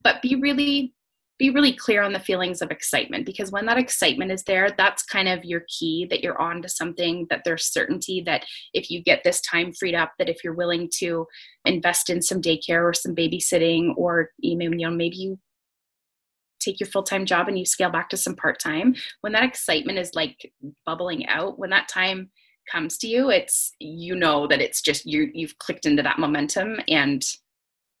But 0.02 0.22
be 0.22 0.36
really 0.36 0.94
be 1.38 1.50
really 1.50 1.72
clear 1.72 2.02
on 2.02 2.12
the 2.12 2.20
feelings 2.20 2.62
of 2.62 2.70
excitement 2.70 3.26
because 3.26 3.50
when 3.50 3.66
that 3.66 3.78
excitement 3.78 4.30
is 4.30 4.44
there 4.44 4.70
that's 4.76 5.02
kind 5.02 5.28
of 5.28 5.44
your 5.44 5.64
key 5.68 6.06
that 6.08 6.22
you're 6.22 6.40
on 6.40 6.62
to 6.62 6.68
something 6.68 7.26
that 7.28 7.42
there's 7.44 7.72
certainty 7.72 8.22
that 8.24 8.44
if 8.72 8.90
you 8.90 9.02
get 9.02 9.22
this 9.24 9.40
time 9.40 9.72
freed 9.72 9.94
up 9.94 10.12
that 10.18 10.28
if 10.28 10.44
you're 10.44 10.54
willing 10.54 10.88
to 10.98 11.26
invest 11.64 12.08
in 12.08 12.22
some 12.22 12.40
daycare 12.40 12.82
or 12.82 12.92
some 12.92 13.14
babysitting 13.14 13.92
or 13.96 14.30
you 14.38 14.56
know 14.56 14.90
maybe 14.90 15.16
you 15.16 15.38
take 16.60 16.80
your 16.80 16.88
full-time 16.88 17.26
job 17.26 17.48
and 17.48 17.58
you 17.58 17.66
scale 17.66 17.90
back 17.90 18.08
to 18.08 18.16
some 18.16 18.36
part-time 18.36 18.94
when 19.20 19.32
that 19.32 19.44
excitement 19.44 19.98
is 19.98 20.14
like 20.14 20.52
bubbling 20.86 21.26
out 21.26 21.58
when 21.58 21.70
that 21.70 21.88
time 21.88 22.30
comes 22.70 22.96
to 22.96 23.08
you 23.08 23.28
it's 23.28 23.72
you 23.80 24.14
know 24.14 24.46
that 24.46 24.60
it's 24.60 24.80
just 24.80 25.04
you 25.04 25.30
you've 25.34 25.58
clicked 25.58 25.84
into 25.84 26.02
that 26.02 26.18
momentum 26.18 26.78
and 26.88 27.24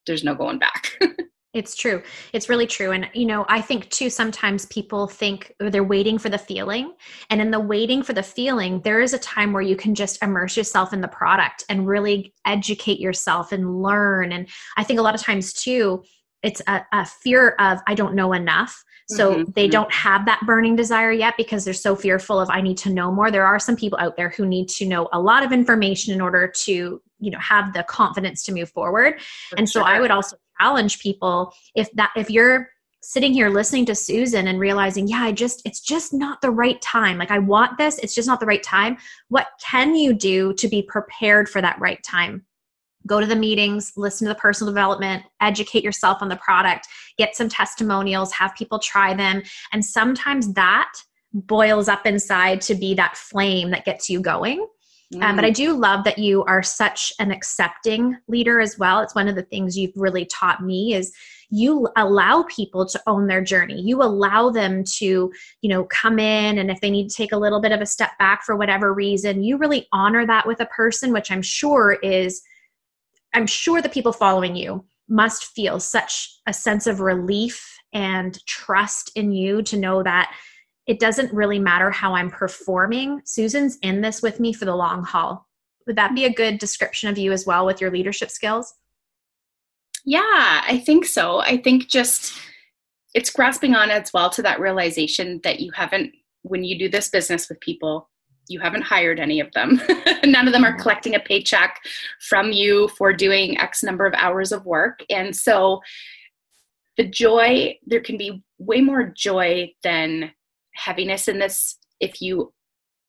there's 0.06 0.24
no 0.24 0.34
going 0.34 0.58
back 0.58 0.92
It's 1.54 1.76
true. 1.76 2.02
It's 2.32 2.48
really 2.48 2.66
true. 2.66 2.90
And, 2.90 3.08
you 3.14 3.26
know, 3.26 3.46
I 3.48 3.60
think 3.60 3.88
too, 3.90 4.10
sometimes 4.10 4.66
people 4.66 5.06
think 5.06 5.54
they're 5.60 5.84
waiting 5.84 6.18
for 6.18 6.28
the 6.28 6.36
feeling. 6.36 6.94
And 7.30 7.40
in 7.40 7.52
the 7.52 7.60
waiting 7.60 8.02
for 8.02 8.12
the 8.12 8.24
feeling, 8.24 8.80
there 8.80 9.00
is 9.00 9.14
a 9.14 9.18
time 9.18 9.52
where 9.52 9.62
you 9.62 9.76
can 9.76 9.94
just 9.94 10.20
immerse 10.20 10.56
yourself 10.56 10.92
in 10.92 11.00
the 11.00 11.08
product 11.08 11.64
and 11.68 11.86
really 11.86 12.34
educate 12.44 12.98
yourself 12.98 13.52
and 13.52 13.80
learn. 13.80 14.32
And 14.32 14.48
I 14.76 14.82
think 14.82 14.98
a 14.98 15.02
lot 15.02 15.14
of 15.14 15.22
times 15.22 15.52
too, 15.52 16.02
it's 16.42 16.60
a, 16.66 16.82
a 16.92 17.06
fear 17.06 17.50
of, 17.60 17.78
I 17.86 17.94
don't 17.94 18.14
know 18.14 18.32
enough. 18.32 18.82
So 19.08 19.34
mm-hmm. 19.34 19.50
they 19.54 19.64
mm-hmm. 19.64 19.72
don't 19.72 19.92
have 19.92 20.26
that 20.26 20.40
burning 20.46 20.76
desire 20.76 21.12
yet 21.12 21.34
because 21.36 21.64
they're 21.64 21.74
so 21.74 21.94
fearful 21.94 22.40
of, 22.40 22.50
I 22.50 22.62
need 22.62 22.78
to 22.78 22.90
know 22.90 23.12
more. 23.12 23.30
There 23.30 23.46
are 23.46 23.58
some 23.58 23.76
people 23.76 23.98
out 24.00 24.16
there 24.16 24.30
who 24.30 24.44
need 24.44 24.68
to 24.70 24.86
know 24.86 25.08
a 25.12 25.20
lot 25.20 25.44
of 25.44 25.52
information 25.52 26.14
in 26.14 26.20
order 26.20 26.52
to, 26.64 27.00
you 27.20 27.30
know, 27.30 27.38
have 27.38 27.74
the 27.74 27.82
confidence 27.84 28.42
to 28.44 28.52
move 28.52 28.70
forward. 28.70 29.20
For 29.50 29.58
and 29.58 29.68
sure. 29.68 29.82
so 29.82 29.86
I 29.86 30.00
would 30.00 30.10
also 30.10 30.36
challenge 30.60 31.00
people 31.00 31.52
if 31.74 31.90
that 31.92 32.10
if 32.16 32.30
you're 32.30 32.68
sitting 33.04 33.34
here 33.34 33.50
listening 33.50 33.84
to 33.84 33.94
Susan 33.94 34.48
and 34.48 34.58
realizing, 34.58 35.06
yeah, 35.06 35.22
I 35.22 35.32
just, 35.32 35.60
it's 35.66 35.80
just 35.80 36.14
not 36.14 36.40
the 36.40 36.50
right 36.50 36.80
time. 36.80 37.18
Like, 37.18 37.30
I 37.30 37.38
want 37.38 37.76
this, 37.76 37.98
it's 37.98 38.14
just 38.14 38.26
not 38.26 38.40
the 38.40 38.46
right 38.46 38.62
time. 38.62 38.96
What 39.28 39.48
can 39.62 39.94
you 39.94 40.14
do 40.14 40.54
to 40.54 40.68
be 40.68 40.80
prepared 40.80 41.48
for 41.48 41.60
that 41.60 41.78
right 41.78 42.02
time? 42.02 42.46
Go 43.06 43.20
to 43.20 43.26
the 43.26 43.36
meetings, 43.36 43.92
listen 43.96 44.26
to 44.26 44.32
the 44.32 44.40
personal 44.40 44.72
development, 44.72 45.24
educate 45.42 45.84
yourself 45.84 46.22
on 46.22 46.30
the 46.30 46.36
product, 46.36 46.88
get 47.18 47.36
some 47.36 47.50
testimonials, 47.50 48.32
have 48.32 48.54
people 48.54 48.78
try 48.78 49.12
them. 49.12 49.42
And 49.72 49.84
sometimes 49.84 50.54
that 50.54 50.90
boils 51.34 51.88
up 51.88 52.06
inside 52.06 52.62
to 52.62 52.74
be 52.74 52.94
that 52.94 53.18
flame 53.18 53.70
that 53.72 53.84
gets 53.84 54.08
you 54.08 54.20
going. 54.20 54.66
Um, 55.20 55.36
but 55.36 55.44
I 55.44 55.50
mm. 55.50 55.54
do 55.54 55.74
love 55.74 56.04
that 56.04 56.18
you 56.18 56.44
are 56.44 56.62
such 56.62 57.12
an 57.18 57.30
accepting 57.30 58.16
leader 58.26 58.60
as 58.60 58.78
well. 58.78 59.00
It's 59.00 59.14
one 59.14 59.28
of 59.28 59.36
the 59.36 59.42
things 59.42 59.76
you've 59.76 59.96
really 59.96 60.24
taught 60.26 60.62
me 60.62 60.94
is 60.94 61.12
you 61.50 61.88
allow 61.96 62.44
people 62.44 62.86
to 62.86 63.00
own 63.06 63.26
their 63.26 63.42
journey. 63.42 63.80
You 63.80 64.02
allow 64.02 64.50
them 64.50 64.82
to, 64.96 65.32
you 65.60 65.68
know, 65.68 65.84
come 65.84 66.18
in 66.18 66.58
and 66.58 66.70
if 66.70 66.80
they 66.80 66.90
need 66.90 67.08
to 67.10 67.14
take 67.14 67.32
a 67.32 67.38
little 67.38 67.60
bit 67.60 67.70
of 67.70 67.80
a 67.80 67.86
step 67.86 68.16
back 68.18 68.42
for 68.44 68.56
whatever 68.56 68.92
reason, 68.92 69.44
you 69.44 69.56
really 69.56 69.86
honor 69.92 70.26
that 70.26 70.46
with 70.46 70.60
a 70.60 70.66
person, 70.66 71.12
which 71.12 71.30
I'm 71.30 71.42
sure 71.42 71.92
is 72.02 72.42
I'm 73.34 73.46
sure 73.46 73.82
the 73.82 73.88
people 73.88 74.12
following 74.12 74.56
you 74.56 74.84
must 75.08 75.46
feel 75.46 75.80
such 75.80 76.40
a 76.46 76.52
sense 76.52 76.86
of 76.86 77.00
relief 77.00 77.78
and 77.92 78.44
trust 78.46 79.12
in 79.14 79.32
you 79.32 79.62
to 79.62 79.76
know 79.76 80.02
that 80.02 80.34
it 80.86 81.00
doesn't 81.00 81.32
really 81.32 81.58
matter 81.58 81.90
how 81.90 82.14
I'm 82.14 82.30
performing. 82.30 83.22
Susan's 83.24 83.78
in 83.82 84.00
this 84.00 84.22
with 84.22 84.40
me 84.40 84.52
for 84.52 84.64
the 84.64 84.76
long 84.76 85.02
haul. 85.02 85.46
Would 85.86 85.96
that 85.96 86.14
be 86.14 86.24
a 86.24 86.32
good 86.32 86.58
description 86.58 87.08
of 87.08 87.18
you 87.18 87.32
as 87.32 87.46
well 87.46 87.66
with 87.66 87.80
your 87.80 87.90
leadership 87.90 88.30
skills? 88.30 88.74
Yeah, 90.04 90.20
I 90.66 90.82
think 90.84 91.06
so. 91.06 91.40
I 91.40 91.56
think 91.56 91.88
just 91.88 92.38
it's 93.14 93.30
grasping 93.30 93.74
on 93.74 93.90
as 93.90 94.12
well 94.12 94.28
to 94.30 94.42
that 94.42 94.60
realization 94.60 95.40
that 95.44 95.60
you 95.60 95.72
haven't, 95.72 96.12
when 96.42 96.64
you 96.64 96.78
do 96.78 96.88
this 96.88 97.08
business 97.08 97.48
with 97.48 97.60
people, 97.60 98.10
you 98.48 98.60
haven't 98.60 98.82
hired 98.82 99.18
any 99.18 99.40
of 99.40 99.50
them. 99.52 99.80
None 100.24 100.46
of 100.46 100.52
them 100.52 100.64
are 100.64 100.72
mm-hmm. 100.72 100.80
collecting 100.82 101.14
a 101.14 101.20
paycheck 101.20 101.80
from 102.28 102.52
you 102.52 102.88
for 102.88 103.12
doing 103.12 103.58
X 103.58 103.82
number 103.82 104.04
of 104.04 104.12
hours 104.14 104.52
of 104.52 104.66
work. 104.66 105.00
And 105.08 105.34
so 105.34 105.80
the 106.98 107.08
joy, 107.08 107.78
there 107.86 108.00
can 108.00 108.18
be 108.18 108.42
way 108.58 108.80
more 108.80 109.12
joy 109.16 109.72
than 109.82 110.32
heaviness 110.74 111.28
in 111.28 111.38
this 111.38 111.78
if 112.00 112.20
you 112.20 112.52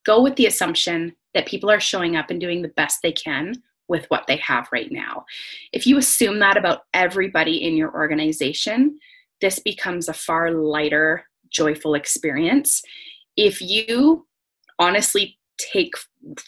go 0.05 0.21
with 0.21 0.35
the 0.35 0.45
assumption 0.45 1.15
that 1.33 1.47
people 1.47 1.69
are 1.69 1.79
showing 1.79 2.15
up 2.15 2.29
and 2.29 2.39
doing 2.39 2.61
the 2.61 2.69
best 2.69 2.99
they 3.01 3.11
can 3.11 3.55
with 3.87 4.05
what 4.07 4.25
they 4.27 4.37
have 4.37 4.67
right 4.71 4.91
now. 4.91 5.25
If 5.71 5.85
you 5.85 5.97
assume 5.97 6.39
that 6.39 6.57
about 6.57 6.81
everybody 6.93 7.63
in 7.63 7.75
your 7.75 7.93
organization, 7.93 8.97
this 9.41 9.59
becomes 9.59 10.07
a 10.07 10.13
far 10.13 10.51
lighter, 10.51 11.25
joyful 11.49 11.93
experience. 11.93 12.81
If 13.37 13.61
you 13.61 14.25
honestly 14.79 15.37
take 15.57 15.93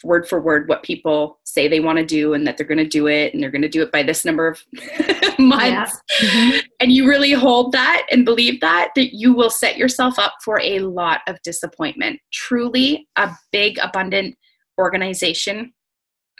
word 0.02 0.28
for 0.28 0.40
word 0.40 0.68
what 0.68 0.82
people 0.82 1.38
say 1.44 1.68
they 1.68 1.80
want 1.80 1.98
to 1.98 2.04
do 2.04 2.34
and 2.34 2.46
that 2.46 2.56
they're 2.56 2.66
going 2.66 2.78
to 2.78 2.86
do 2.86 3.06
it 3.06 3.32
and 3.32 3.42
they're 3.42 3.50
going 3.50 3.62
to 3.62 3.68
do 3.68 3.82
it 3.82 3.92
by 3.92 4.02
this 4.02 4.24
number 4.24 4.48
of 4.48 4.62
months 5.38 5.96
yeah. 6.20 6.28
mm-hmm. 6.28 6.58
and 6.80 6.92
you 6.92 7.08
really 7.08 7.32
hold 7.32 7.72
that 7.72 8.06
and 8.10 8.24
believe 8.24 8.60
that 8.60 8.90
that 8.94 9.14
you 9.14 9.32
will 9.32 9.50
set 9.50 9.76
yourself 9.76 10.18
up 10.18 10.34
for 10.44 10.60
a 10.60 10.80
lot 10.80 11.20
of 11.26 11.40
disappointment 11.42 12.20
truly 12.32 13.08
a 13.16 13.30
big 13.52 13.78
abundant 13.78 14.36
organization 14.78 15.72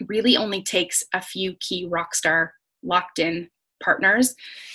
really 0.07 0.37
only 0.37 0.63
takes 0.63 1.03
a 1.15 1.23
few 1.23 1.55
key 1.61 1.87
rock 1.89 2.15
star 2.15 2.53
locked 2.83 3.19
in 3.19 3.49
partners 3.83 4.35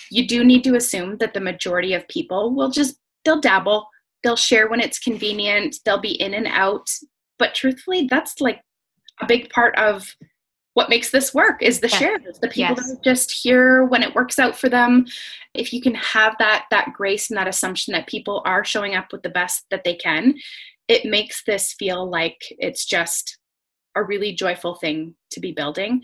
you 0.10 0.28
do 0.28 0.44
need 0.44 0.64
to 0.64 0.76
assume 0.76 1.18
that 1.18 1.34
the 1.34 1.40
majority 1.40 1.94
of 1.94 2.08
people 2.08 2.56
will 2.56 2.72
just 2.72 2.96
they'll 3.26 3.42
dabble 3.42 3.88
they'll 4.24 4.36
share 4.36 4.70
when 4.70 4.80
it's 4.80 5.00
convenient 5.00 5.76
they'll 5.86 6.00
be 6.00 6.20
in 6.22 6.34
and 6.34 6.48
out 6.48 6.90
but 7.40 7.54
truthfully 7.56 8.08
that's 8.10 8.40
like 8.42 8.62
a 9.22 9.26
big 9.26 9.50
part 9.50 9.78
of 9.78 10.16
what 10.74 10.90
makes 10.90 11.12
this 11.12 11.34
work 11.34 11.62
is 11.62 11.80
the 11.80 11.88
yes. 11.88 12.00
shares 12.00 12.40
the 12.42 12.48
people 12.48 12.76
yes. 12.76 12.88
that 12.88 12.98
are 12.98 13.04
just 13.04 13.32
here 13.32 13.86
when 13.86 14.02
it 14.04 14.16
works 14.16 14.40
out 14.40 14.58
for 14.58 14.70
them 14.70 15.06
if 15.54 15.72
you 15.72 15.82
can 15.82 15.96
have 15.96 16.36
that 16.40 16.66
that 16.72 16.92
grace 16.94 17.30
and 17.30 17.38
that 17.38 17.48
assumption 17.48 17.92
that 17.92 18.08
people 18.08 18.42
are 18.46 18.66
showing 18.66 18.96
up 18.96 19.12
with 19.12 19.22
the 19.24 19.30
best 19.30 19.66
that 19.70 19.84
they 19.84 19.96
can 19.96 20.36
it 20.88 21.06
makes 21.06 21.44
this 21.46 21.74
feel 21.74 22.10
like 22.10 22.42
it's 22.60 22.86
just 22.86 23.38
a 23.96 24.04
really 24.04 24.34
joyful 24.34 24.76
thing 24.76 25.16
to 25.30 25.40
be 25.40 25.52
building 25.52 26.02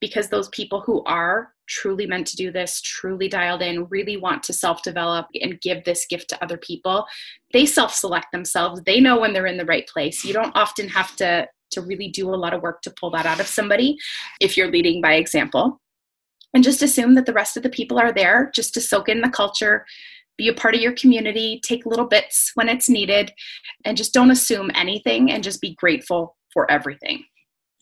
because 0.00 0.28
those 0.28 0.48
people 0.48 0.80
who 0.80 1.02
are 1.04 1.52
truly 1.68 2.06
meant 2.06 2.26
to 2.26 2.36
do 2.36 2.50
this, 2.50 2.80
truly 2.80 3.28
dialed 3.28 3.62
in, 3.62 3.84
really 3.86 4.16
want 4.16 4.42
to 4.44 4.52
self 4.52 4.82
develop 4.82 5.26
and 5.40 5.60
give 5.60 5.84
this 5.84 6.06
gift 6.06 6.28
to 6.30 6.42
other 6.42 6.56
people, 6.56 7.06
they 7.52 7.66
self 7.66 7.94
select 7.94 8.32
themselves. 8.32 8.80
They 8.82 9.00
know 9.00 9.20
when 9.20 9.32
they're 9.32 9.46
in 9.46 9.58
the 9.58 9.64
right 9.64 9.86
place. 9.86 10.24
You 10.24 10.32
don't 10.32 10.56
often 10.56 10.88
have 10.88 11.14
to, 11.16 11.46
to 11.72 11.80
really 11.82 12.08
do 12.08 12.32
a 12.32 12.36
lot 12.36 12.54
of 12.54 12.62
work 12.62 12.82
to 12.82 12.90
pull 12.90 13.10
that 13.10 13.26
out 13.26 13.40
of 13.40 13.46
somebody 13.46 13.96
if 14.40 14.56
you're 14.56 14.70
leading 14.70 15.00
by 15.00 15.14
example. 15.14 15.80
And 16.54 16.64
just 16.64 16.82
assume 16.82 17.14
that 17.14 17.26
the 17.26 17.34
rest 17.34 17.56
of 17.56 17.62
the 17.62 17.68
people 17.68 17.98
are 17.98 18.12
there 18.12 18.50
just 18.54 18.72
to 18.74 18.80
soak 18.80 19.10
in 19.10 19.20
the 19.20 19.28
culture, 19.28 19.84
be 20.38 20.48
a 20.48 20.54
part 20.54 20.74
of 20.74 20.80
your 20.80 20.94
community, 20.94 21.60
take 21.62 21.84
little 21.84 22.06
bits 22.06 22.52
when 22.54 22.70
it's 22.70 22.88
needed, 22.88 23.32
and 23.84 23.98
just 23.98 24.14
don't 24.14 24.30
assume 24.30 24.70
anything 24.74 25.30
and 25.30 25.44
just 25.44 25.60
be 25.60 25.74
grateful 25.74 26.36
for 26.54 26.70
everything. 26.70 27.24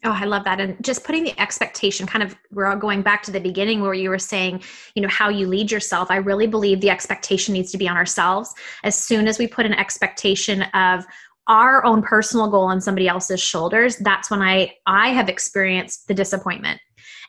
Oh, 0.07 0.13
I 0.13 0.25
love 0.25 0.45
that. 0.45 0.61
And 0.61 0.77
just 0.85 1.03
putting 1.03 1.25
the 1.25 1.39
expectation 1.41 2.07
kind 2.07 2.23
of, 2.23 2.37
we're 2.53 2.67
all 2.67 2.77
going 2.77 3.03
back 3.03 3.25
to 3.25 3.33
the 3.33 3.41
beginning 3.41 3.81
where 3.81 3.93
you 3.93 4.09
were 4.09 4.21
saying, 4.21 4.63
you 4.95 5.03
know, 5.03 5.09
how 5.09 5.29
you 5.29 5.49
lead 5.49 5.73
yourself. 5.73 6.13
I 6.13 6.19
really 6.19 6.47
believe 6.47 6.81
the 6.81 6.91
expectation 6.91 7.55
needs 7.55 7.73
to 7.73 7.79
be 7.79 7.89
on 7.89 7.97
ourselves. 7.97 8.55
As 8.85 8.97
soon 8.97 9.27
as 9.27 9.41
we 9.41 9.49
put 9.49 9.67
an 9.67 9.73
expectation 9.73 10.63
of 10.75 11.05
our 11.49 11.85
own 11.85 12.03
personal 12.03 12.49
goal 12.49 12.67
on 12.67 12.81
somebody 12.81 13.09
else's 13.09 13.41
shoulders, 13.41 13.97
that's 13.97 14.31
when 14.31 14.43
I 14.43 14.75
I 14.87 15.09
have 15.09 15.29
experienced 15.29 16.07
the 16.07 16.15
disappointment. 16.15 16.81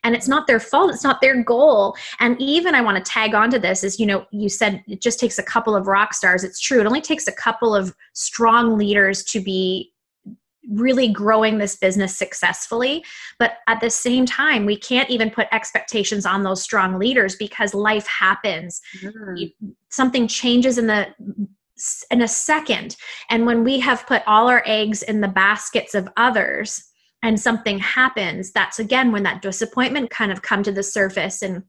And 0.04 0.14
it's 0.14 0.28
not 0.28 0.46
their 0.46 0.60
fault, 0.60 0.94
it's 0.94 1.04
not 1.04 1.20
their 1.20 1.42
goal. 1.42 1.98
And 2.20 2.40
even 2.40 2.76
I 2.76 2.82
want 2.82 3.04
to 3.04 3.12
tag 3.12 3.34
onto 3.34 3.58
this 3.58 3.84
is, 3.84 4.00
you 4.00 4.06
know, 4.06 4.28
you 4.32 4.50
said 4.50 4.84
it 4.88 5.02
just 5.02 5.20
takes 5.20 5.40
a 5.40 5.44
couple 5.44 5.76
of 5.76 5.88
rock 5.88 6.14
stars. 6.14 6.44
It's 6.44 6.60
true. 6.60 6.80
It 6.80 6.86
only 6.86 7.02
takes 7.02 7.28
a 7.28 7.32
couple 7.32 7.76
of 7.76 7.96
strong 8.14 8.78
leaders 8.78 9.24
to 9.26 9.42
be 9.42 9.94
really 10.70 11.08
growing 11.08 11.58
this 11.58 11.76
business 11.76 12.16
successfully. 12.16 13.04
But 13.40 13.54
at 13.68 13.80
the 13.82 13.90
same 13.90 14.26
time, 14.26 14.66
we 14.66 14.78
can't 14.78 15.10
even 15.10 15.30
put 15.30 15.48
expectations 15.52 16.26
on 16.26 16.44
those 16.44 16.62
strong 16.62 17.00
leaders 17.00 17.36
because 17.36 17.74
life 17.74 18.08
happens. 18.08 18.82
Mm. 19.02 19.54
Something 19.90 20.28
changes 20.28 20.78
in 20.78 20.88
the 20.88 21.08
in 22.10 22.22
a 22.22 22.28
second. 22.28 22.96
And 23.30 23.46
when 23.46 23.64
we 23.64 23.80
have 23.80 24.08
put 24.08 24.24
all 24.26 24.48
our 24.48 24.64
eggs 24.66 25.04
in 25.04 25.22
the 25.22 25.28
baskets 25.28 25.94
of 25.94 26.10
others 26.18 26.84
and 27.22 27.40
something 27.40 27.78
happens, 27.80 28.52
that's 28.52 28.80
again 28.80 29.12
when 29.12 29.24
that 29.24 29.42
disappointment 29.42 30.10
kind 30.10 30.32
of 30.32 30.42
come 30.42 30.64
to 30.64 30.72
the 30.72 30.84
surface 30.84 31.42
and 31.42 31.64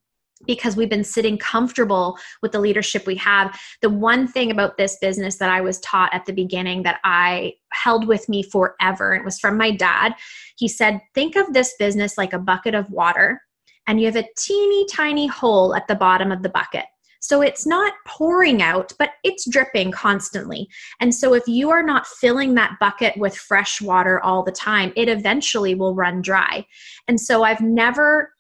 because 0.47 0.77
we've 0.77 0.89
been 0.89 1.05
sitting 1.05 1.39
comfortable 1.39 2.19
with 2.43 2.53
the 2.53 2.61
leadership 2.61 3.07
we 3.07 3.17
have. 3.17 3.59
The 3.83 3.91
one 3.91 4.29
thing 4.29 4.51
about 4.51 4.77
this 4.77 4.97
business 5.01 5.37
that 5.37 5.51
I 5.51 5.61
was 5.61 5.81
taught 5.81 6.15
at 6.15 6.27
the 6.27 6.33
beginning 6.33 6.83
that 6.85 7.01
I 7.05 7.55
held 7.73 8.07
with 8.07 8.29
me 8.29 8.43
forever, 8.43 9.13
and 9.13 9.23
it 9.23 9.25
was 9.25 9.39
from 9.39 9.57
my 9.57 9.71
dad. 9.71 10.15
He 10.57 10.69
said, 10.69 11.01
Think 11.15 11.37
of 11.37 11.53
this 11.53 11.75
business 11.79 12.19
like 12.19 12.33
a 12.33 12.39
bucket 12.39 12.75
of 12.75 12.91
water, 12.91 13.41
and 13.87 14.01
you 14.01 14.07
have 14.07 14.17
a 14.17 14.29
teeny 14.37 14.87
tiny 14.87 15.27
hole 15.27 15.75
at 15.75 15.89
the 15.89 15.95
bottom 15.95 16.31
of 16.31 16.43
the 16.43 16.49
bucket. 16.49 16.85
So 17.21 17.43
it's 17.43 17.67
not 17.67 17.95
pouring 18.07 18.63
out, 18.63 18.93
but 18.99 19.11
it's 19.25 19.49
dripping 19.49 19.91
constantly. 19.91 20.69
And 21.01 21.13
so 21.15 21.35
if 21.35 21.47
you 21.49 21.71
are 21.71 21.83
not 21.83 22.07
filling 22.07 22.55
that 22.55 22.77
bucket 22.79 23.17
with 23.17 23.37
fresh 23.37 23.81
water 23.81 24.21
all 24.21 24.45
the 24.45 24.53
time, 24.53 24.93
it 24.95 25.09
eventually 25.09 25.75
will 25.75 25.95
run 25.95 26.23
dry. 26.23 26.65
And 27.09 27.21
so 27.21 27.43
I've 27.43 27.61
never 27.61 28.33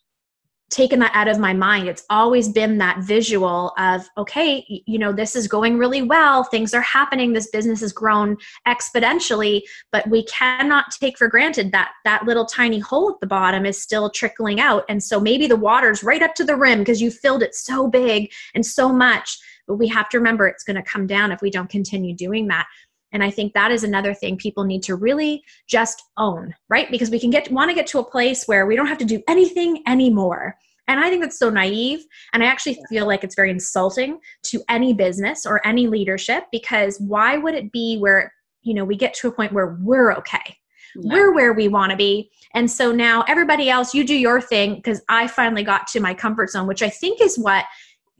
taken 0.70 0.98
that 0.98 1.12
out 1.14 1.28
of 1.28 1.38
my 1.38 1.52
mind. 1.52 1.88
It's 1.88 2.04
always 2.10 2.48
been 2.48 2.78
that 2.78 2.98
visual 3.00 3.72
of, 3.78 4.08
okay, 4.18 4.82
you 4.86 4.98
know, 4.98 5.12
this 5.12 5.34
is 5.34 5.48
going 5.48 5.78
really 5.78 6.02
well. 6.02 6.44
Things 6.44 6.74
are 6.74 6.82
happening. 6.82 7.32
This 7.32 7.48
business 7.48 7.80
has 7.80 7.92
grown 7.92 8.36
exponentially, 8.66 9.62
but 9.92 10.08
we 10.08 10.24
cannot 10.24 10.90
take 10.90 11.16
for 11.16 11.28
granted 11.28 11.72
that 11.72 11.92
that 12.04 12.24
little 12.24 12.44
tiny 12.44 12.78
hole 12.78 13.10
at 13.10 13.20
the 13.20 13.26
bottom 13.26 13.64
is 13.64 13.80
still 13.80 14.10
trickling 14.10 14.60
out. 14.60 14.84
And 14.88 15.02
so 15.02 15.18
maybe 15.18 15.46
the 15.46 15.56
water's 15.56 16.04
right 16.04 16.22
up 16.22 16.34
to 16.34 16.44
the 16.44 16.56
rim 16.56 16.80
because 16.80 17.00
you 17.00 17.10
filled 17.10 17.42
it 17.42 17.54
so 17.54 17.88
big 17.88 18.30
and 18.54 18.64
so 18.64 18.92
much. 18.92 19.38
But 19.66 19.76
we 19.76 19.88
have 19.88 20.08
to 20.10 20.18
remember 20.18 20.46
it's 20.46 20.64
going 20.64 20.76
to 20.76 20.82
come 20.82 21.06
down 21.06 21.30
if 21.30 21.42
we 21.42 21.50
don't 21.50 21.68
continue 21.68 22.14
doing 22.14 22.48
that. 22.48 22.66
And 23.12 23.24
I 23.24 23.30
think 23.30 23.54
that 23.54 23.70
is 23.70 23.84
another 23.84 24.14
thing 24.14 24.36
people 24.36 24.64
need 24.64 24.82
to 24.84 24.94
really 24.94 25.42
just 25.66 26.02
own, 26.16 26.54
right? 26.68 26.90
Because 26.90 27.10
we 27.10 27.20
can 27.20 27.30
get 27.30 27.50
want 27.50 27.70
to 27.70 27.74
get 27.74 27.86
to 27.88 27.98
a 27.98 28.04
place 28.04 28.44
where 28.46 28.66
we 28.66 28.76
don't 28.76 28.86
have 28.86 28.98
to 28.98 29.04
do 29.04 29.22
anything 29.28 29.82
anymore. 29.86 30.56
And 30.88 31.00
I 31.00 31.10
think 31.10 31.22
that's 31.22 31.38
so 31.38 31.50
naive. 31.50 32.00
And 32.32 32.42
I 32.42 32.46
actually 32.46 32.78
feel 32.88 33.06
like 33.06 33.22
it's 33.22 33.34
very 33.34 33.50
insulting 33.50 34.20
to 34.44 34.62
any 34.68 34.94
business 34.94 35.44
or 35.44 35.66
any 35.66 35.86
leadership 35.86 36.44
because 36.50 36.98
why 36.98 37.36
would 37.36 37.54
it 37.54 37.70
be 37.70 37.98
where, 37.98 38.32
you 38.62 38.72
know, 38.72 38.84
we 38.84 38.96
get 38.96 39.12
to 39.14 39.28
a 39.28 39.32
point 39.32 39.52
where 39.52 39.78
we're 39.80 40.12
okay? 40.14 40.56
Yeah. 40.96 41.14
We're 41.14 41.34
where 41.34 41.52
we 41.52 41.68
want 41.68 41.90
to 41.90 41.96
be. 41.96 42.30
And 42.54 42.70
so 42.70 42.90
now 42.90 43.22
everybody 43.28 43.68
else, 43.68 43.92
you 43.92 44.02
do 44.04 44.14
your 44.14 44.40
thing 44.40 44.76
because 44.76 45.02
I 45.10 45.26
finally 45.26 45.62
got 45.62 45.86
to 45.88 46.00
my 46.00 46.14
comfort 46.14 46.50
zone, 46.50 46.66
which 46.66 46.82
I 46.82 46.88
think 46.88 47.20
is 47.20 47.38
what 47.38 47.66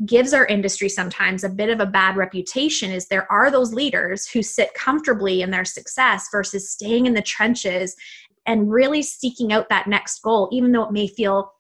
gives 0.07 0.33
our 0.33 0.47
industry 0.47 0.89
sometimes 0.89 1.43
a 1.43 1.49
bit 1.49 1.71
of 1.71 1.81
a 1.81 1.87
bad 1.87 2.17
reputation 2.17 2.91
is 2.91 3.09
there 3.09 3.31
are 3.33 3.51
those 3.51 3.75
leaders 3.75 4.29
who 4.29 4.43
sit 4.43 4.73
comfortably 4.75 5.43
in 5.43 5.51
their 5.51 5.65
success 5.65 6.29
versus 6.31 6.71
staying 6.71 7.07
in 7.07 7.15
the 7.15 7.23
trenches 7.23 7.97
and 8.47 8.71
really 8.71 9.03
seeking 9.03 9.53
out 9.53 9.69
that 9.69 9.89
next 9.89 10.21
goal 10.21 10.49
even 10.53 10.71
though 10.71 10.85
it 10.85 10.93
may 10.93 11.09
feel 11.09 11.53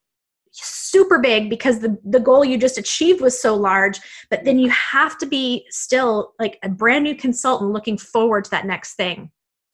super 0.52 1.18
big 1.18 1.50
because 1.50 1.80
the 1.80 1.98
the 2.04 2.20
goal 2.20 2.44
you 2.44 2.56
just 2.56 2.78
achieved 2.78 3.20
was 3.20 3.40
so 3.40 3.54
large 3.54 4.00
but 4.30 4.44
then 4.44 4.58
you 4.58 4.70
have 4.70 5.18
to 5.18 5.26
be 5.26 5.66
still 5.68 6.34
like 6.38 6.58
a 6.62 6.68
brand 6.68 7.04
new 7.04 7.14
consultant 7.14 7.72
looking 7.72 7.98
forward 7.98 8.44
to 8.44 8.50
that 8.50 8.66
next 8.66 8.94
thing. 8.94 9.30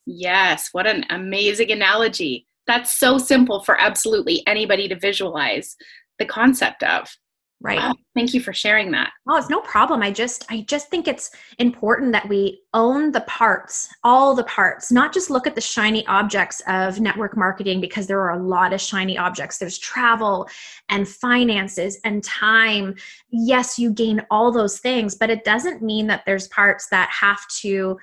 Yes 0.07 0.71
what 0.73 0.87
an 0.87 1.05
amazing 1.11 1.71
analogy. 1.71 2.47
That's 2.67 2.99
so 2.99 3.19
simple 3.19 3.63
for 3.63 3.79
absolutely 3.79 4.43
anybody 4.47 4.89
to 4.89 4.99
visualize 4.99 5.77
the 6.19 6.25
concept 6.25 6.83
of 6.83 7.15
right. 7.61 7.95
Thank 8.15 8.35
you 8.35 8.41
for 8.41 8.53
sharing 8.53 8.91
that. 8.93 9.11
Oh 9.29 9.37
it's 9.37 9.49
no 9.49 9.61
problem. 9.61 10.03
I 10.03 10.11
just 10.11 10.45
i 10.51 10.63
just 10.69 10.89
think 10.89 11.09
it's 11.09 11.31
important 11.59 12.13
that 12.13 12.29
we 12.29 12.61
own 12.75 13.13
the 13.13 13.23
parts 13.23 13.89
all 14.05 14.35
the 14.35 14.45
parts 14.45 14.93
not 14.93 15.13
just 15.13 15.31
look 15.31 15.47
at 15.47 15.55
the 15.55 15.61
shiny 15.61 16.07
objects 16.07 16.63
of 16.69 17.01
network 17.01 17.37
marketing 17.37 17.81
because 17.81 18.07
there 18.07 18.21
are 18.21 18.39
a 18.39 18.43
lot 18.43 18.73
of 18.73 18.81
shiny 18.81 19.17
objects. 19.19 19.59
There's 19.59 19.79
travel 19.79 20.49
and 20.89 21.09
finances 21.09 21.99
and 22.05 22.23
time. 22.23 22.95
Yes 23.31 23.79
you 23.79 23.91
gain 23.91 24.21
all 24.31 24.53
those 24.53 24.79
things 24.79 25.15
but 25.15 25.31
it 25.31 25.45
doesn't 25.45 25.83
mean 25.83 26.07
that 26.09 26.25
there's 26.27 26.49
parts 26.49 26.89
that 26.91 27.09
have 27.11 27.41
to 27.61 27.97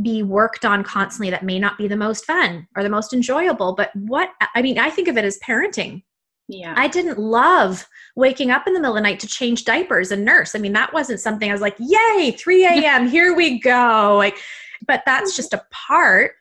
be 0.00 0.22
worked 0.22 0.64
on 0.64 0.82
constantly 0.82 1.28
that 1.28 1.42
may 1.42 1.58
not 1.58 1.76
be 1.76 1.86
the 1.86 1.96
most 1.96 2.24
fun 2.24 2.66
or 2.76 2.82
the 2.82 2.88
most 2.88 3.12
enjoyable. 3.12 3.74
But 3.74 3.94
what 3.94 4.30
i 4.54 4.62
mean 4.62 4.78
i 4.78 4.88
think 4.90 5.08
of 5.08 5.16
it 5.16 5.24
as 5.24 5.38
parenting 5.40 6.02
yeah. 6.48 6.74
I 6.76 6.88
didn't 6.88 7.18
love 7.18 7.86
waking 8.16 8.50
up 8.50 8.66
in 8.66 8.74
the 8.74 8.80
middle 8.80 8.96
of 8.96 9.02
the 9.02 9.08
night 9.08 9.20
to 9.20 9.26
change 9.26 9.64
diapers 9.64 10.10
and 10.10 10.24
nurse. 10.24 10.54
I 10.54 10.58
mean, 10.58 10.72
that 10.74 10.92
wasn't 10.92 11.20
something 11.20 11.48
I 11.48 11.52
was 11.52 11.62
like, 11.62 11.76
yay, 11.78 12.32
3 12.36 12.64
a.m., 12.66 13.08
here 13.08 13.34
we 13.34 13.58
go. 13.58 14.16
Like, 14.18 14.36
but 14.86 15.02
that's 15.06 15.32
mm-hmm. 15.32 15.36
just 15.36 15.54
a 15.54 15.64
part 15.70 16.32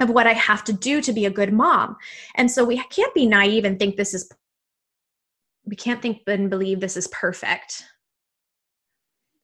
of 0.00 0.10
what 0.10 0.26
I 0.26 0.32
have 0.32 0.64
to 0.64 0.72
do 0.72 1.00
to 1.00 1.12
be 1.12 1.26
a 1.26 1.30
good 1.30 1.52
mom. 1.52 1.96
And 2.34 2.50
so 2.50 2.64
we 2.64 2.82
can't 2.90 3.14
be 3.14 3.26
naive 3.26 3.64
and 3.64 3.78
think 3.78 3.96
this 3.96 4.14
is, 4.14 4.30
we 5.64 5.76
can't 5.76 6.02
think 6.02 6.22
and 6.26 6.50
believe 6.50 6.80
this 6.80 6.96
is 6.96 7.08
perfect. 7.08 7.84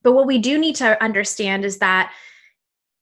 But 0.03 0.12
what 0.12 0.26
we 0.26 0.39
do 0.39 0.59
need 0.59 0.76
to 0.76 1.03
understand 1.03 1.64
is 1.64 1.78
that 1.78 2.12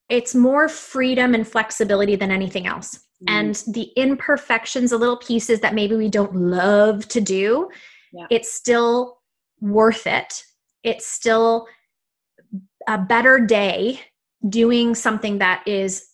it's 0.09 0.34
more 0.34 0.68
freedom 0.68 1.34
and 1.34 1.47
flexibility 1.47 2.16
than 2.16 2.30
anything 2.30 2.66
else. 2.66 3.01
Mm. 3.25 3.33
And 3.33 3.55
the 3.75 3.91
imperfections, 3.97 4.91
the 4.91 4.99
little 4.99 5.17
pieces 5.17 5.61
that 5.61 5.75
maybe 5.75 5.97
we 5.97 6.09
don't 6.09 6.35
love 6.35 7.07
to 7.09 7.21
do, 7.21 7.69
yeah. 8.12 8.27
it's 8.31 8.53
still 8.53 9.19
worth 9.61 10.07
it. 10.07 10.43
It's 10.83 11.07
still 11.07 11.67
a 12.89 12.99
better 12.99 13.39
day 13.39 14.01
doing 14.49 14.95
something 14.95 15.39
that 15.39 15.67
is 15.67 16.09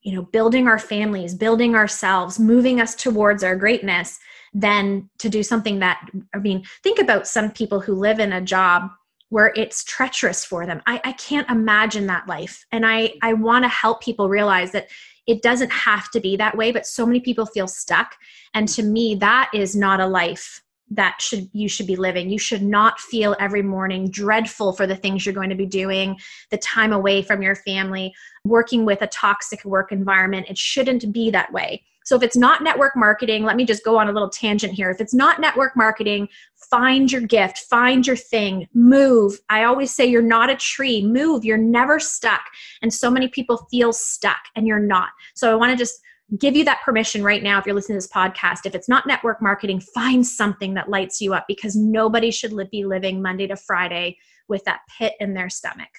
you 0.00 0.12
know 0.12 0.22
building 0.32 0.66
our 0.66 0.78
families 0.78 1.36
building 1.36 1.76
ourselves 1.76 2.40
moving 2.40 2.80
us 2.80 2.96
towards 2.96 3.44
our 3.44 3.54
greatness 3.54 4.18
than 4.52 5.08
to 5.18 5.28
do 5.28 5.40
something 5.40 5.78
that 5.78 6.04
i 6.34 6.38
mean 6.38 6.64
think 6.82 6.98
about 6.98 7.28
some 7.28 7.48
people 7.52 7.78
who 7.78 7.94
live 7.94 8.18
in 8.18 8.32
a 8.32 8.40
job 8.40 8.90
where 9.32 9.50
it's 9.56 9.82
treacherous 9.84 10.44
for 10.44 10.66
them. 10.66 10.82
I, 10.84 11.00
I 11.04 11.12
can't 11.12 11.48
imagine 11.48 12.06
that 12.08 12.28
life. 12.28 12.66
And 12.70 12.84
I, 12.84 13.14
I 13.22 13.32
want 13.32 13.64
to 13.64 13.68
help 13.70 14.02
people 14.02 14.28
realize 14.28 14.72
that 14.72 14.88
it 15.26 15.42
doesn't 15.42 15.70
have 15.70 16.10
to 16.10 16.20
be 16.20 16.36
that 16.36 16.56
way, 16.56 16.72
but 16.72 16.86
so 16.86 17.06
many 17.06 17.20
people 17.20 17.46
feel 17.46 17.68
stuck. 17.68 18.16
And 18.54 18.68
to 18.70 18.82
me, 18.82 19.14
that 19.16 19.50
is 19.54 19.76
not 19.76 20.00
a 20.00 20.06
life 20.06 20.62
that 20.90 21.20
should 21.20 21.48
you 21.52 21.68
should 21.68 21.86
be 21.86 21.96
living. 21.96 22.28
You 22.28 22.38
should 22.38 22.62
not 22.62 23.00
feel 23.00 23.34
every 23.40 23.62
morning 23.62 24.10
dreadful 24.10 24.72
for 24.72 24.86
the 24.86 24.96
things 24.96 25.24
you're 25.24 25.34
going 25.34 25.48
to 25.48 25.56
be 25.56 25.66
doing 25.66 26.18
the 26.50 26.58
time 26.58 26.92
away 26.92 27.22
from 27.22 27.40
your 27.42 27.54
family 27.54 28.12
working 28.44 28.84
with 28.84 29.00
a 29.00 29.06
toxic 29.06 29.64
work 29.64 29.90
environment. 29.90 30.48
It 30.50 30.58
shouldn't 30.58 31.12
be 31.12 31.30
that 31.30 31.52
way 31.52 31.82
So 32.04 32.16
if 32.16 32.22
it's 32.22 32.36
not 32.36 32.62
network 32.62 32.96
marketing, 32.96 33.44
let 33.44 33.56
me 33.56 33.64
just 33.64 33.84
go 33.84 33.98
on 33.98 34.08
a 34.08 34.12
little 34.12 34.28
tangent 34.28 34.72
here. 34.72 34.90
If 34.90 35.00
it's 35.00 35.14
not 35.14 35.40
network 35.40 35.76
marketing, 35.76 36.28
find 36.70 37.10
your 37.10 37.20
gift, 37.20 37.58
find 37.58 38.06
your 38.06 38.16
thing, 38.16 38.68
move. 38.74 39.38
I 39.48 39.64
always 39.64 39.94
say 39.94 40.06
you're 40.06 40.22
not 40.22 40.50
a 40.50 40.56
tree, 40.56 41.04
move. 41.04 41.44
You're 41.44 41.58
never 41.58 42.00
stuck. 42.00 42.42
And 42.80 42.92
so 42.92 43.10
many 43.10 43.28
people 43.28 43.66
feel 43.70 43.92
stuck 43.92 44.40
and 44.56 44.66
you're 44.66 44.78
not. 44.78 45.10
So 45.34 45.50
I 45.50 45.54
want 45.54 45.70
to 45.70 45.76
just 45.76 46.00
give 46.38 46.56
you 46.56 46.64
that 46.64 46.80
permission 46.82 47.22
right 47.22 47.42
now 47.42 47.58
if 47.58 47.66
you're 47.66 47.74
listening 47.74 47.98
to 47.98 48.06
this 48.06 48.12
podcast. 48.12 48.60
If 48.64 48.74
it's 48.74 48.88
not 48.88 49.06
network 49.06 49.42
marketing, 49.42 49.80
find 49.80 50.26
something 50.26 50.74
that 50.74 50.88
lights 50.88 51.20
you 51.20 51.34
up 51.34 51.44
because 51.46 51.76
nobody 51.76 52.30
should 52.30 52.54
be 52.70 52.84
living 52.84 53.20
Monday 53.20 53.46
to 53.46 53.56
Friday 53.56 54.16
with 54.48 54.64
that 54.64 54.80
pit 54.98 55.14
in 55.20 55.34
their 55.34 55.50
stomach. 55.50 55.90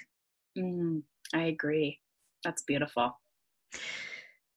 Mm, 0.57 1.03
I 1.33 1.43
agree. 1.43 1.99
That's 2.43 2.63
beautiful. 2.63 3.19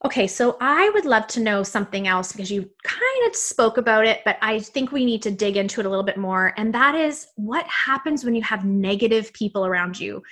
Okay, 0.06 0.28
so 0.28 0.56
I 0.60 0.88
would 0.90 1.04
love 1.04 1.26
to 1.26 1.40
know 1.40 1.64
something 1.64 2.06
else 2.06 2.30
because 2.30 2.48
you 2.48 2.70
kind 2.84 3.26
of 3.26 3.34
spoke 3.34 3.76
about 3.76 4.06
it, 4.06 4.20
but 4.24 4.38
I 4.40 4.60
think 4.60 4.92
we 4.92 5.04
need 5.04 5.20
to 5.22 5.32
dig 5.32 5.56
into 5.56 5.80
it 5.80 5.86
a 5.86 5.88
little 5.88 6.04
bit 6.04 6.16
more. 6.16 6.54
And 6.56 6.72
that 6.74 6.94
is 6.94 7.26
what 7.34 7.66
happens 7.66 8.24
when 8.24 8.36
you 8.36 8.42
have 8.42 8.64
negative 8.64 9.32
people 9.32 9.66
around 9.66 9.98
you. 9.98 10.22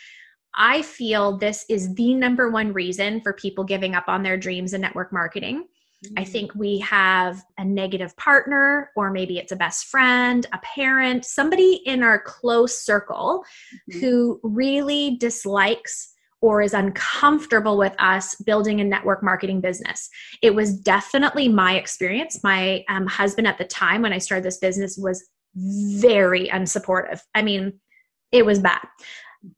I 0.55 0.83
feel 0.83 1.37
this 1.39 1.65
is 1.69 1.93
the 1.97 2.15
number 2.15 2.51
one 2.51 2.73
reason 2.73 3.21
for 3.21 3.33
people 3.33 3.65
giving 3.65 3.97
up 3.97 4.05
on 4.07 4.23
their 4.23 4.37
dreams 4.37 4.75
in 4.75 4.81
network 4.81 5.13
marketing. 5.13 5.65
I 6.17 6.23
mm. 6.23 6.29
think 6.29 6.55
we 6.55 6.79
have 6.79 7.43
a 7.59 7.65
negative 7.65 8.17
partner, 8.17 8.93
or 8.95 9.11
maybe 9.11 9.39
it's 9.39 9.51
a 9.51 9.57
best 9.57 9.87
friend, 9.87 10.47
a 10.53 10.59
parent, 10.59 11.25
somebody 11.25 11.83
in 11.85 12.05
our 12.05 12.21
close 12.21 12.79
circle 12.79 13.43
mm-hmm. 13.91 13.99
who 13.99 14.39
really 14.45 15.17
dislikes 15.17 16.14
or 16.45 16.61
is 16.61 16.75
uncomfortable 16.75 17.79
with 17.79 17.95
us 17.99 18.35
building 18.35 18.83
a 18.83 18.85
network 18.85 19.23
marketing 19.23 19.63
business. 19.63 20.11
It 20.43 20.55
was 20.55 20.79
definitely 20.79 21.49
my 21.49 21.77
experience. 21.77 22.45
My 22.45 22.85
um, 22.91 23.07
husband 23.07 23.47
at 23.47 23.57
the 23.57 23.65
time 23.65 24.03
when 24.03 24.13
I 24.13 24.19
started 24.19 24.45
this 24.45 24.59
business 24.59 24.99
was 24.99 25.27
very 25.55 26.49
unsupportive. 26.49 27.23
I 27.35 27.41
mean, 27.41 27.81
it 28.31 28.45
was 28.45 28.59
bad. 28.59 28.87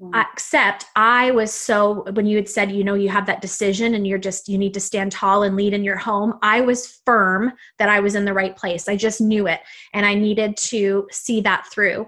Mm-hmm. 0.01 0.15
Except 0.15 0.85
I 0.95 1.33
was 1.33 1.53
so, 1.53 2.05
when 2.13 2.27
you 2.27 2.37
had 2.37 2.49
said, 2.49 2.71
you 2.71 2.85
know, 2.85 2.95
you 2.95 3.09
have 3.09 3.27
that 3.27 3.43
decision 3.43 3.97
and 3.97 4.07
you're 4.07 4.17
just, 4.17 4.49
you 4.49 4.57
need 4.57 4.75
to 4.75 4.81
stand 4.81 5.11
tall 5.11 5.43
and 5.43 5.57
lead 5.57 5.75
in 5.75 5.83
your 5.83 5.97
home, 5.97 6.35
I 6.41 6.61
was 6.61 7.01
firm 7.05 7.53
that 7.81 7.89
I 7.89 7.99
was 7.99 8.15
in 8.15 8.25
the 8.25 8.33
right 8.33 8.57
place. 8.57 8.89
I 8.89 8.95
just 8.95 9.21
knew 9.21 9.49
it. 9.49 9.59
And 9.93 10.07
I 10.07 10.15
needed 10.15 10.57
to 10.59 11.09
see 11.11 11.41
that 11.41 11.67
through. 11.73 12.07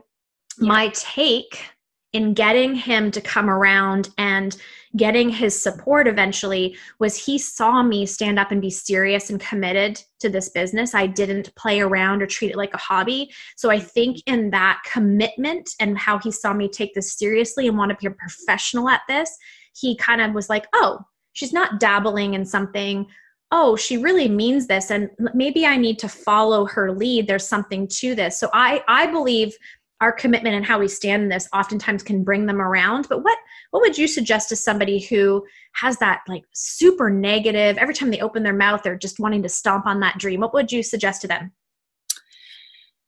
Yeah. 0.61 0.69
My 0.69 0.89
take 0.95 1.65
in 2.13 2.33
getting 2.35 2.75
him 2.75 3.11
to 3.11 3.21
come 3.21 3.51
around 3.51 4.11
and 4.17 4.57
getting 4.97 5.29
his 5.29 5.61
support 5.61 6.09
eventually 6.09 6.77
was 6.99 7.23
he 7.23 7.39
saw 7.39 7.83
me 7.83 8.07
stand 8.07 8.39
up 8.39 8.51
and 8.51 8.63
be 8.63 8.71
serious 8.71 9.29
and 9.29 9.41
committed 9.41 10.03
to 10.19 10.31
this 10.31 10.49
business. 10.49 10.95
I 10.95 11.07
didn't 11.07 11.55
play 11.55 11.81
around 11.81 12.23
or 12.23 12.27
treat 12.27 12.51
it 12.51 12.57
like 12.57 12.73
a 12.73 12.79
hobby. 12.79 13.31
So 13.57 13.69
I 13.69 13.77
mm-hmm. 13.77 13.87
think 13.87 14.23
in 14.27 14.51
that 14.51 14.81
commitment 14.91 15.69
and 15.81 15.99
how 15.99 16.19
he 16.19 16.31
saw 16.31 16.55
me 16.55 16.69
take 16.69 16.95
this 16.95 17.19
seriously 17.19 17.69
and 17.69 17.77
want 17.77 17.91
to 17.91 17.97
be 17.97 18.07
a 18.07 18.11
professional 18.11 18.89
at 18.89 19.03
this, 19.09 19.31
he 19.77 19.95
kind 19.97 20.23
of 20.23 20.33
was 20.33 20.49
like, 20.49 20.67
oh, 20.73 21.01
she's 21.35 21.53
not 21.53 21.79
dabbling 21.79 22.35
in 22.35 22.47
something 22.47 23.07
oh 23.51 23.77
she 23.77 23.97
really 23.97 24.29
means 24.29 24.67
this 24.67 24.91
and 24.91 25.09
maybe 25.35 25.65
i 25.65 25.77
need 25.77 25.99
to 25.99 26.09
follow 26.09 26.67
her 26.67 26.93
lead 26.93 27.27
there's 27.27 27.47
something 27.47 27.87
to 27.89 28.15
this 28.15 28.39
so 28.39 28.51
i 28.53 28.83
i 28.89 29.07
believe 29.07 29.57
our 30.01 30.13
commitment 30.13 30.55
and 30.55 30.65
how 30.65 30.79
we 30.79 30.89
stand 30.89 31.25
in 31.25 31.29
this 31.29 31.49
oftentimes 31.53 32.03
can 32.03 32.23
bring 32.23 32.47
them 32.47 32.61
around. 32.61 33.07
But 33.09 33.23
what 33.25 33.39
what 33.71 33.81
would 33.81 33.99
you 33.99 34.07
suggest 34.07 34.49
to 34.49 34.57
somebody 34.57 35.01
who 35.01 35.45
has 35.75 35.99
that 35.99 36.21
like 36.29 36.45
super 36.55 37.11
negative 37.11 37.77
every 37.79 37.95
time 37.95 38.11
they 38.11 38.21
open 38.21 38.43
their 38.43 38.53
mouth 38.53 38.83
they're 38.83 38.97
just 38.97 39.21
wanting 39.21 39.43
to 39.43 39.49
stomp 39.49 39.87
on 39.87 40.01
that 40.01 40.19
dream? 40.19 40.41
What 40.41 40.55
would 40.55 40.73
you 40.73 40.83
suggest 40.83 41.23
to 41.23 41.29
them? 41.29 41.53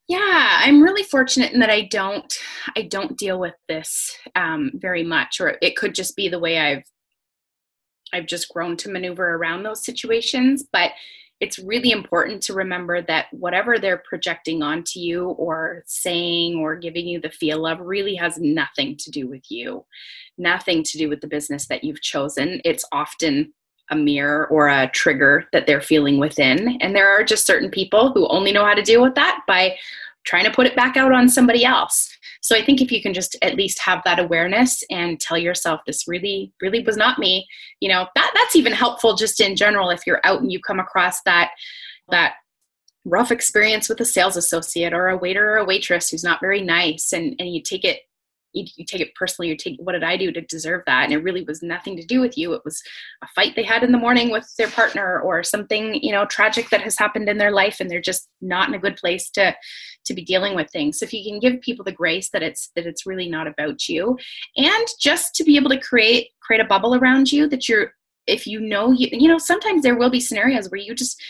Yeah 0.08 0.58
i'm 0.62 0.82
really 0.82 1.04
fortunate 1.04 1.52
in 1.52 1.60
that 1.60 1.70
i 1.70 1.82
don't 1.82 2.36
i 2.76 2.82
don't 2.82 3.16
deal 3.16 3.38
with 3.38 3.54
this 3.68 4.18
um, 4.34 4.72
very 4.74 5.04
much 5.04 5.40
or 5.40 5.56
it 5.62 5.76
could 5.76 5.94
just 5.94 6.16
be 6.16 6.28
the 6.28 6.40
way 6.40 6.58
i've 6.58 6.82
i've 8.12 8.26
just 8.26 8.48
grown 8.48 8.76
to 8.78 8.90
maneuver 8.90 9.34
around 9.34 9.62
those 9.62 9.84
situations. 9.84 10.64
But 10.72 10.92
it's 11.40 11.58
really 11.58 11.90
important 11.90 12.42
to 12.42 12.54
remember 12.54 13.00
that 13.02 13.26
whatever 13.32 13.78
they're 13.78 14.02
projecting 14.08 14.62
onto 14.62 15.00
you 15.00 15.30
or 15.30 15.82
saying 15.86 16.56
or 16.56 16.76
giving 16.76 17.08
you 17.08 17.18
the 17.18 17.30
feel 17.30 17.66
of 17.66 17.80
really 17.80 18.14
has 18.14 18.38
nothing 18.38 18.96
to 18.98 19.10
do 19.10 19.26
with 19.26 19.50
you, 19.50 19.84
nothing 20.36 20.82
to 20.82 20.98
do 20.98 21.08
with 21.08 21.22
the 21.22 21.26
business 21.26 21.66
that 21.68 21.82
you've 21.82 22.02
chosen. 22.02 22.60
It's 22.64 22.84
often 22.92 23.52
a 23.90 23.96
mirror 23.96 24.46
or 24.48 24.68
a 24.68 24.90
trigger 24.90 25.46
that 25.52 25.66
they're 25.66 25.80
feeling 25.80 26.18
within. 26.18 26.78
And 26.80 26.94
there 26.94 27.08
are 27.08 27.24
just 27.24 27.46
certain 27.46 27.70
people 27.70 28.12
who 28.12 28.28
only 28.28 28.52
know 28.52 28.64
how 28.64 28.74
to 28.74 28.82
deal 28.82 29.02
with 29.02 29.14
that 29.16 29.40
by 29.46 29.76
trying 30.24 30.44
to 30.44 30.50
put 30.50 30.66
it 30.66 30.76
back 30.76 30.96
out 30.96 31.12
on 31.12 31.28
somebody 31.28 31.64
else. 31.64 32.08
So 32.42 32.56
I 32.56 32.64
think 32.64 32.80
if 32.80 32.90
you 32.90 33.02
can 33.02 33.12
just 33.12 33.36
at 33.42 33.54
least 33.54 33.80
have 33.80 34.02
that 34.04 34.18
awareness 34.18 34.82
and 34.90 35.20
tell 35.20 35.38
yourself 35.38 35.80
this 35.86 36.08
really 36.08 36.52
really 36.60 36.82
was 36.82 36.96
not 36.96 37.18
me, 37.18 37.46
you 37.80 37.88
know, 37.88 38.06
that 38.14 38.32
that's 38.34 38.56
even 38.56 38.72
helpful 38.72 39.14
just 39.14 39.40
in 39.40 39.56
general 39.56 39.90
if 39.90 40.06
you're 40.06 40.20
out 40.24 40.40
and 40.40 40.50
you 40.50 40.60
come 40.60 40.80
across 40.80 41.22
that 41.22 41.50
that 42.10 42.34
rough 43.04 43.30
experience 43.30 43.88
with 43.88 44.00
a 44.00 44.04
sales 44.04 44.36
associate 44.36 44.92
or 44.92 45.08
a 45.08 45.16
waiter 45.16 45.54
or 45.54 45.56
a 45.58 45.64
waitress 45.64 46.08
who's 46.08 46.24
not 46.24 46.40
very 46.40 46.62
nice 46.62 47.12
and 47.12 47.34
and 47.38 47.52
you 47.52 47.62
take 47.62 47.84
it 47.84 48.00
you, 48.52 48.84
take 48.84 49.00
it 49.00 49.14
personally 49.14 49.48
you 49.48 49.56
take 49.56 49.76
what 49.78 49.92
did 49.92 50.02
i 50.02 50.16
do 50.16 50.32
to 50.32 50.40
deserve 50.42 50.82
that? 50.86 51.04
And 51.04 51.12
it 51.12 51.22
really 51.22 51.42
was 51.42 51.62
nothing 51.62 51.96
to 51.96 52.04
do 52.04 52.20
with 52.20 52.36
you. 52.36 52.52
It 52.52 52.62
was 52.64 52.82
a 53.22 53.26
fight 53.28 53.54
they 53.54 53.62
had 53.62 53.82
in 53.82 53.92
the 53.92 53.98
morning 53.98 54.30
with 54.30 54.52
their 54.58 54.68
partner 54.68 55.20
or 55.20 55.42
something 55.42 55.94
you 56.02 56.12
know 56.12 56.24
tragic 56.26 56.70
that 56.70 56.82
has 56.82 56.98
happened 56.98 57.28
in 57.28 57.38
their 57.38 57.52
life 57.52 57.78
and 57.80 57.90
they're 57.90 58.00
just 58.00 58.28
not 58.40 58.68
in 58.68 58.74
a 58.74 58.78
good 58.78 58.96
place 58.96 59.30
to 59.30 59.54
to 60.04 60.14
be 60.14 60.24
dealing 60.24 60.54
with 60.54 60.70
things. 60.70 60.98
So 60.98 61.04
if 61.04 61.12
you 61.12 61.24
can 61.24 61.40
give 61.40 61.60
people 61.60 61.84
the 61.84 61.92
grace 61.92 62.30
that 62.30 62.42
it's 62.42 62.70
that 62.74 62.86
it's 62.86 63.06
really 63.06 63.28
not 63.28 63.46
about 63.46 63.88
you 63.88 64.18
and 64.56 64.86
just 65.00 65.34
to 65.36 65.44
be 65.44 65.56
able 65.56 65.70
to 65.70 65.80
create 65.80 66.28
create 66.40 66.60
a 66.60 66.64
bubble 66.64 66.94
around 66.94 67.30
you 67.30 67.48
that 67.48 67.68
you're 67.68 67.92
if 68.26 68.46
you 68.46 68.60
know 68.60 68.92
you 68.92 69.08
you 69.12 69.28
know 69.28 69.38
sometimes 69.38 69.82
there 69.82 69.96
will 69.96 70.10
be 70.10 70.20
scenarios 70.20 70.70
where 70.70 70.80
you 70.80 70.94
just 70.94 71.20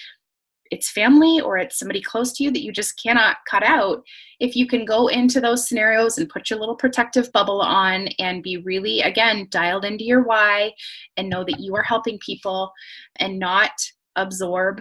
it's 0.71 0.91
family 0.91 1.41
or 1.41 1.59
it's 1.59 1.79
somebody 1.79 2.01
close 2.01 2.33
to 2.33 2.45
you 2.45 2.51
that 2.51 2.63
you 2.63 2.73
just 2.73 3.01
cannot 3.03 3.37
cut 3.49 3.63
out 3.63 4.03
if 4.39 4.57
you 4.57 4.67
can 4.67 4.85
go 4.85 5.09
into 5.09 5.41
those 5.41 5.69
scenarios 5.69 6.19
and 6.19 6.29
put 6.29 6.49
your 6.49 6.59
little 6.59 6.77
protective 6.77 7.31
bubble 7.33 7.61
on 7.61 8.09
and 8.19 8.43
be 8.43 8.57
really 8.59 9.01
again 9.01 9.47
dialed 9.51 9.85
into 9.85 10.05
your 10.05 10.23
why 10.23 10.73
and 11.17 11.29
know 11.29 11.45
that 11.45 11.61
you 11.61 11.75
are 11.75 11.83
helping 11.83 12.19
people 12.25 12.73
and 13.17 13.39
not 13.39 13.73
absorb 14.17 14.81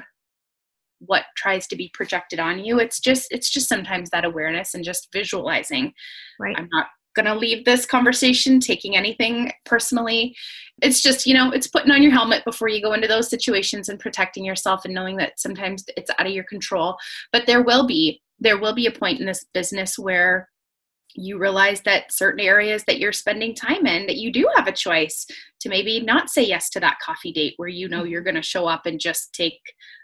what 0.99 1.23
tries 1.37 1.65
to 1.65 1.77
be 1.77 1.89
projected 1.93 2.39
on 2.39 2.59
you 2.59 2.79
it's 2.79 2.99
just 2.99 3.27
it's 3.31 3.49
just 3.49 3.69
sometimes 3.69 4.09
that 4.09 4.25
awareness 4.25 4.73
and 4.73 4.83
just 4.83 5.09
visualizing. 5.13 5.93
Right. 6.39 6.55
I'm 6.57 6.69
not 6.71 6.87
going 7.15 7.25
to 7.25 7.35
leave 7.35 7.65
this 7.65 7.85
conversation 7.85 8.59
taking 8.59 8.95
anything 8.95 9.51
personally. 9.65 10.35
It's 10.81 11.01
just, 11.01 11.25
you 11.25 11.33
know, 11.33 11.51
it's 11.51 11.67
putting 11.67 11.91
on 11.91 12.01
your 12.01 12.11
helmet 12.11 12.45
before 12.45 12.69
you 12.69 12.81
go 12.81 12.93
into 12.93 13.07
those 13.07 13.29
situations 13.29 13.89
and 13.89 13.99
protecting 13.99 14.45
yourself 14.45 14.85
and 14.85 14.93
knowing 14.93 15.17
that 15.17 15.39
sometimes 15.39 15.85
it's 15.97 16.11
out 16.17 16.27
of 16.27 16.33
your 16.33 16.45
control. 16.45 16.97
But 17.31 17.45
there 17.45 17.63
will 17.63 17.85
be 17.85 18.21
there 18.41 18.57
will 18.57 18.73
be 18.73 18.85
a 18.85 18.91
point 18.91 19.19
in 19.19 19.25
this 19.25 19.45
business 19.53 19.99
where 19.99 20.49
you 21.15 21.39
realize 21.39 21.81
that 21.81 22.11
certain 22.11 22.39
areas 22.39 22.83
that 22.85 22.99
you're 22.99 23.11
spending 23.11 23.55
time 23.55 23.85
in 23.85 24.05
that 24.05 24.17
you 24.17 24.31
do 24.31 24.47
have 24.55 24.67
a 24.67 24.71
choice 24.71 25.25
to 25.59 25.67
maybe 25.67 25.99
not 25.99 26.29
say 26.29 26.43
yes 26.43 26.69
to 26.69 26.79
that 26.79 26.99
coffee 27.03 27.31
date 27.31 27.53
where 27.57 27.67
you 27.67 27.89
know 27.89 28.01
mm-hmm. 28.01 28.11
you're 28.11 28.21
going 28.21 28.35
to 28.35 28.41
show 28.41 28.67
up 28.67 28.85
and 28.85 28.99
just 28.99 29.33
take 29.33 29.59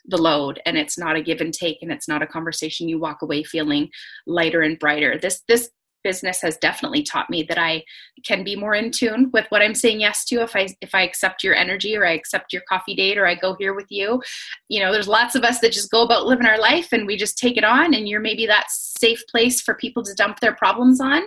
the 0.06 0.18
load 0.18 0.60
and 0.66 0.78
it's 0.78 0.98
not 0.98 1.16
a 1.16 1.22
give 1.22 1.42
and 1.42 1.54
take 1.54 1.78
and 1.82 1.92
it's 1.92 2.08
not 2.08 2.24
a 2.24 2.28
conversation 2.28 2.90
you 2.90 3.00
walk 3.00 3.22
away 3.22 3.44
feeling 3.44 3.90
lighter 4.26 4.62
and 4.62 4.80
brighter 4.80 5.18
this 5.22 5.44
this 5.48 5.70
business 6.06 6.40
has 6.44 6.56
definitely 6.58 7.02
taught 7.02 7.32
me 7.32 7.42
that 7.50 7.58
I 7.58 7.84
can 8.24 8.44
be 8.44 8.56
more 8.56 8.76
in 8.76 8.92
tune 8.92 9.32
with 9.34 9.48
what 9.50 9.64
I'm 9.64 9.74
saying 9.74 10.00
yes 10.00 10.24
to 10.26 10.36
if 10.44 10.56
I 10.56 10.68
if 10.80 10.94
I 10.94 11.02
accept 11.02 11.44
your 11.44 11.56
energy 11.56 11.98
or 11.98 12.06
I 12.06 12.12
accept 12.12 12.54
your 12.54 12.62
coffee 12.70 12.96
date 12.96 13.18
or 13.18 13.26
I 13.26 13.34
go 13.34 13.56
here 13.58 13.74
with 13.74 13.88
you. 13.90 14.22
You 14.70 14.82
know, 14.82 14.94
there's 14.94 15.08
lots 15.08 15.34
of 15.34 15.44
us 15.44 15.60
that 15.60 15.74
just 15.74 15.90
go 15.90 16.04
about 16.04 16.28
living 16.28 16.46
our 16.46 16.60
life 16.60 16.94
and 16.94 17.08
we 17.08 17.18
just 17.18 17.40
take 17.40 17.58
it 17.58 17.64
on 17.64 17.96
and 17.96 18.08
you're 18.08 18.22
maybe 18.22 18.46
that 18.46 18.68
safe 18.70 19.24
place 19.32 19.62
for 19.62 19.74
people 19.74 20.04
to 20.04 20.14
dump 20.14 20.40
their 20.40 20.56
problems 20.56 21.02
on. 21.02 21.24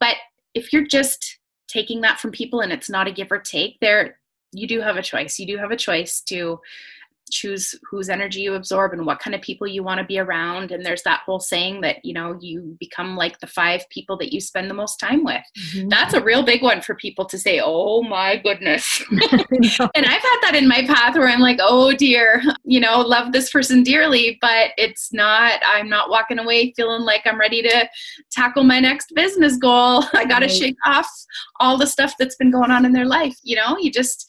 But 0.00 0.16
if 0.54 0.72
you're 0.72 0.86
just 0.86 1.38
taking 1.68 2.00
that 2.00 2.18
from 2.18 2.32
people 2.32 2.60
and 2.60 2.72
it's 2.72 2.90
not 2.90 3.06
a 3.06 3.12
give 3.12 3.30
or 3.30 3.38
take, 3.38 3.78
there 3.80 4.18
you 4.52 4.66
do 4.66 4.80
have 4.80 4.96
a 4.96 5.02
choice. 5.02 5.38
You 5.38 5.46
do 5.46 5.58
have 5.58 5.70
a 5.70 5.76
choice 5.76 6.20
to 6.22 6.58
choose 7.28 7.74
whose 7.90 8.08
energy 8.08 8.40
you 8.40 8.54
absorb 8.54 8.92
and 8.92 9.06
what 9.06 9.18
kind 9.18 9.34
of 9.34 9.40
people 9.42 9.66
you 9.66 9.82
want 9.82 9.98
to 9.98 10.06
be 10.06 10.18
around 10.18 10.70
and 10.70 10.84
there's 10.84 11.02
that 11.02 11.20
whole 11.24 11.40
saying 11.40 11.80
that 11.80 12.04
you 12.04 12.12
know 12.12 12.36
you 12.40 12.76
become 12.78 13.16
like 13.16 13.38
the 13.40 13.46
five 13.46 13.88
people 13.90 14.16
that 14.16 14.32
you 14.32 14.40
spend 14.40 14.70
the 14.70 14.74
most 14.74 14.98
time 14.98 15.24
with. 15.24 15.42
Mm-hmm. 15.72 15.88
that's 15.88 16.14
a 16.14 16.22
real 16.22 16.42
big 16.42 16.62
one 16.62 16.80
for 16.80 16.94
people 16.94 17.24
to 17.26 17.38
say 17.38 17.60
oh 17.62 18.02
my 18.02 18.36
goodness. 18.36 19.02
And 19.94 20.06
i've 20.06 20.22
had 20.22 20.38
that 20.42 20.54
in 20.54 20.68
my 20.68 20.84
path 20.86 21.14
where 21.14 21.28
i'm 21.28 21.40
like 21.40 21.58
oh 21.60 21.92
dear 21.92 22.42
you 22.64 22.80
know 22.80 23.00
love 23.00 23.32
this 23.32 23.50
person 23.50 23.82
dearly 23.82 24.38
but 24.40 24.70
it's 24.76 25.12
not 25.12 25.60
i'm 25.64 25.88
not 25.88 26.10
walking 26.10 26.38
away 26.38 26.72
feeling 26.76 27.02
like 27.02 27.22
i'm 27.24 27.38
ready 27.38 27.62
to 27.62 27.88
tackle 28.30 28.64
my 28.64 28.80
next 28.80 29.12
business 29.14 29.56
goal. 29.56 30.04
I 30.12 30.24
got 30.24 30.40
to 30.40 30.46
right. 30.46 30.54
shake 30.54 30.76
off 30.84 31.08
all 31.60 31.76
the 31.76 31.86
stuff 31.86 32.14
that's 32.18 32.36
been 32.36 32.50
going 32.50 32.70
on 32.70 32.84
in 32.84 32.92
their 32.92 33.06
life 33.06 33.36
you 33.42 33.56
know? 33.56 33.76
You 33.78 33.90
just 33.90 34.27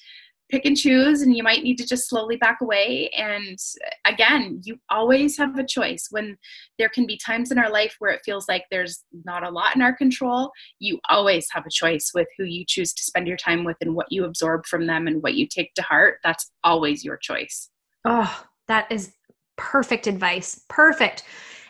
pick 0.50 0.66
and 0.66 0.76
choose 0.76 1.22
and 1.22 1.36
you 1.36 1.43
might 1.43 1.64
need 1.64 1.78
to 1.78 1.86
just 1.86 2.10
slowly 2.10 2.36
back 2.38 2.60
away. 2.62 3.10
And 3.16 3.58
again 4.06 4.62
you 4.64 4.78
always 4.89 5.38
have 5.38 5.58
a 5.58 5.66
choice. 5.66 6.08
When 6.10 6.38
there 6.78 6.89
can 6.89 7.06
be 7.06 7.18
times 7.18 7.52
in 7.52 7.60
our 7.60 7.70
life 7.70 7.95
where 8.00 8.12
it 8.12 8.22
feels 8.26 8.47
like 8.47 8.66
there's 8.70 9.04
not 9.26 9.43
a 9.43 9.50
lot 9.50 9.76
in 9.76 9.82
our 9.82 9.93
control 9.93 10.52
you 10.80 11.00
always 11.10 11.47
have 11.52 11.66
a 11.66 11.72
choice 11.72 12.12
with 12.14 12.28
who 12.38 12.43
you 12.43 12.66
choose 12.68 12.93
to 12.93 13.04
spend 13.04 13.28
your 13.28 13.38
time 13.38 13.64
with 13.64 13.78
and 13.82 13.95
what 13.95 14.08
you 14.10 14.26
absorb 14.26 14.66
from 14.66 14.88
them 14.88 15.08
and 15.08 15.22
what 15.22 15.36
you 15.36 15.47
take 15.47 15.74
to 15.76 15.82
heart. 15.82 16.20
That's 16.24 16.52
always 16.64 17.04
your 17.04 17.18
choice. 17.18 17.70
Oh 18.06 18.45
that 18.68 18.91
is 18.91 19.12
perfect 19.58 20.08
advice. 20.08 20.62
Perfect. 20.70 21.24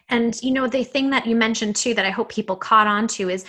And 0.10 0.40
you 0.44 0.52
know 0.52 0.68
the 0.68 0.84
thing 0.84 1.10
that 1.10 1.26
you 1.26 1.36
mentioned 1.36 1.76
too 1.76 1.94
that 1.94 2.06
i 2.06 2.10
hope 2.10 2.30
people 2.30 2.56
caught 2.56 2.88
on 2.88 3.08
to 3.08 3.30
is 3.30 3.46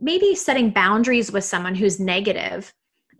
maybe 0.00 0.34
setting 0.34 0.70
boundaries 0.70 1.32
with 1.32 1.44
someone 1.44 1.74
who's 1.74 1.98
negative 1.98 2.72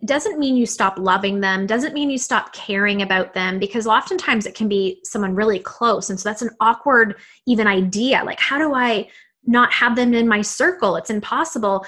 doesn't 0.05 0.39
mean 0.39 0.55
you 0.55 0.65
stop 0.65 0.97
loving 0.97 1.41
them 1.41 1.65
doesn't 1.65 1.93
mean 1.93 2.09
you 2.09 2.17
stop 2.17 2.53
caring 2.53 3.01
about 3.01 3.33
them 3.33 3.59
because 3.59 3.85
oftentimes 3.85 4.45
it 4.45 4.55
can 4.55 4.69
be 4.69 4.99
someone 5.03 5.35
really 5.35 5.59
close. 5.59 6.09
And 6.09 6.17
so 6.19 6.29
that's 6.29 6.41
an 6.41 6.51
awkward 6.61 7.15
even 7.45 7.67
idea. 7.67 8.23
Like 8.23 8.39
how 8.39 8.57
do 8.57 8.73
i 8.73 9.09
not 9.45 9.73
have 9.73 9.95
them 9.95 10.13
in 10.13 10.27
my 10.27 10.41
circle? 10.41 10.95
It's 10.95 11.09
impossible. 11.09 11.85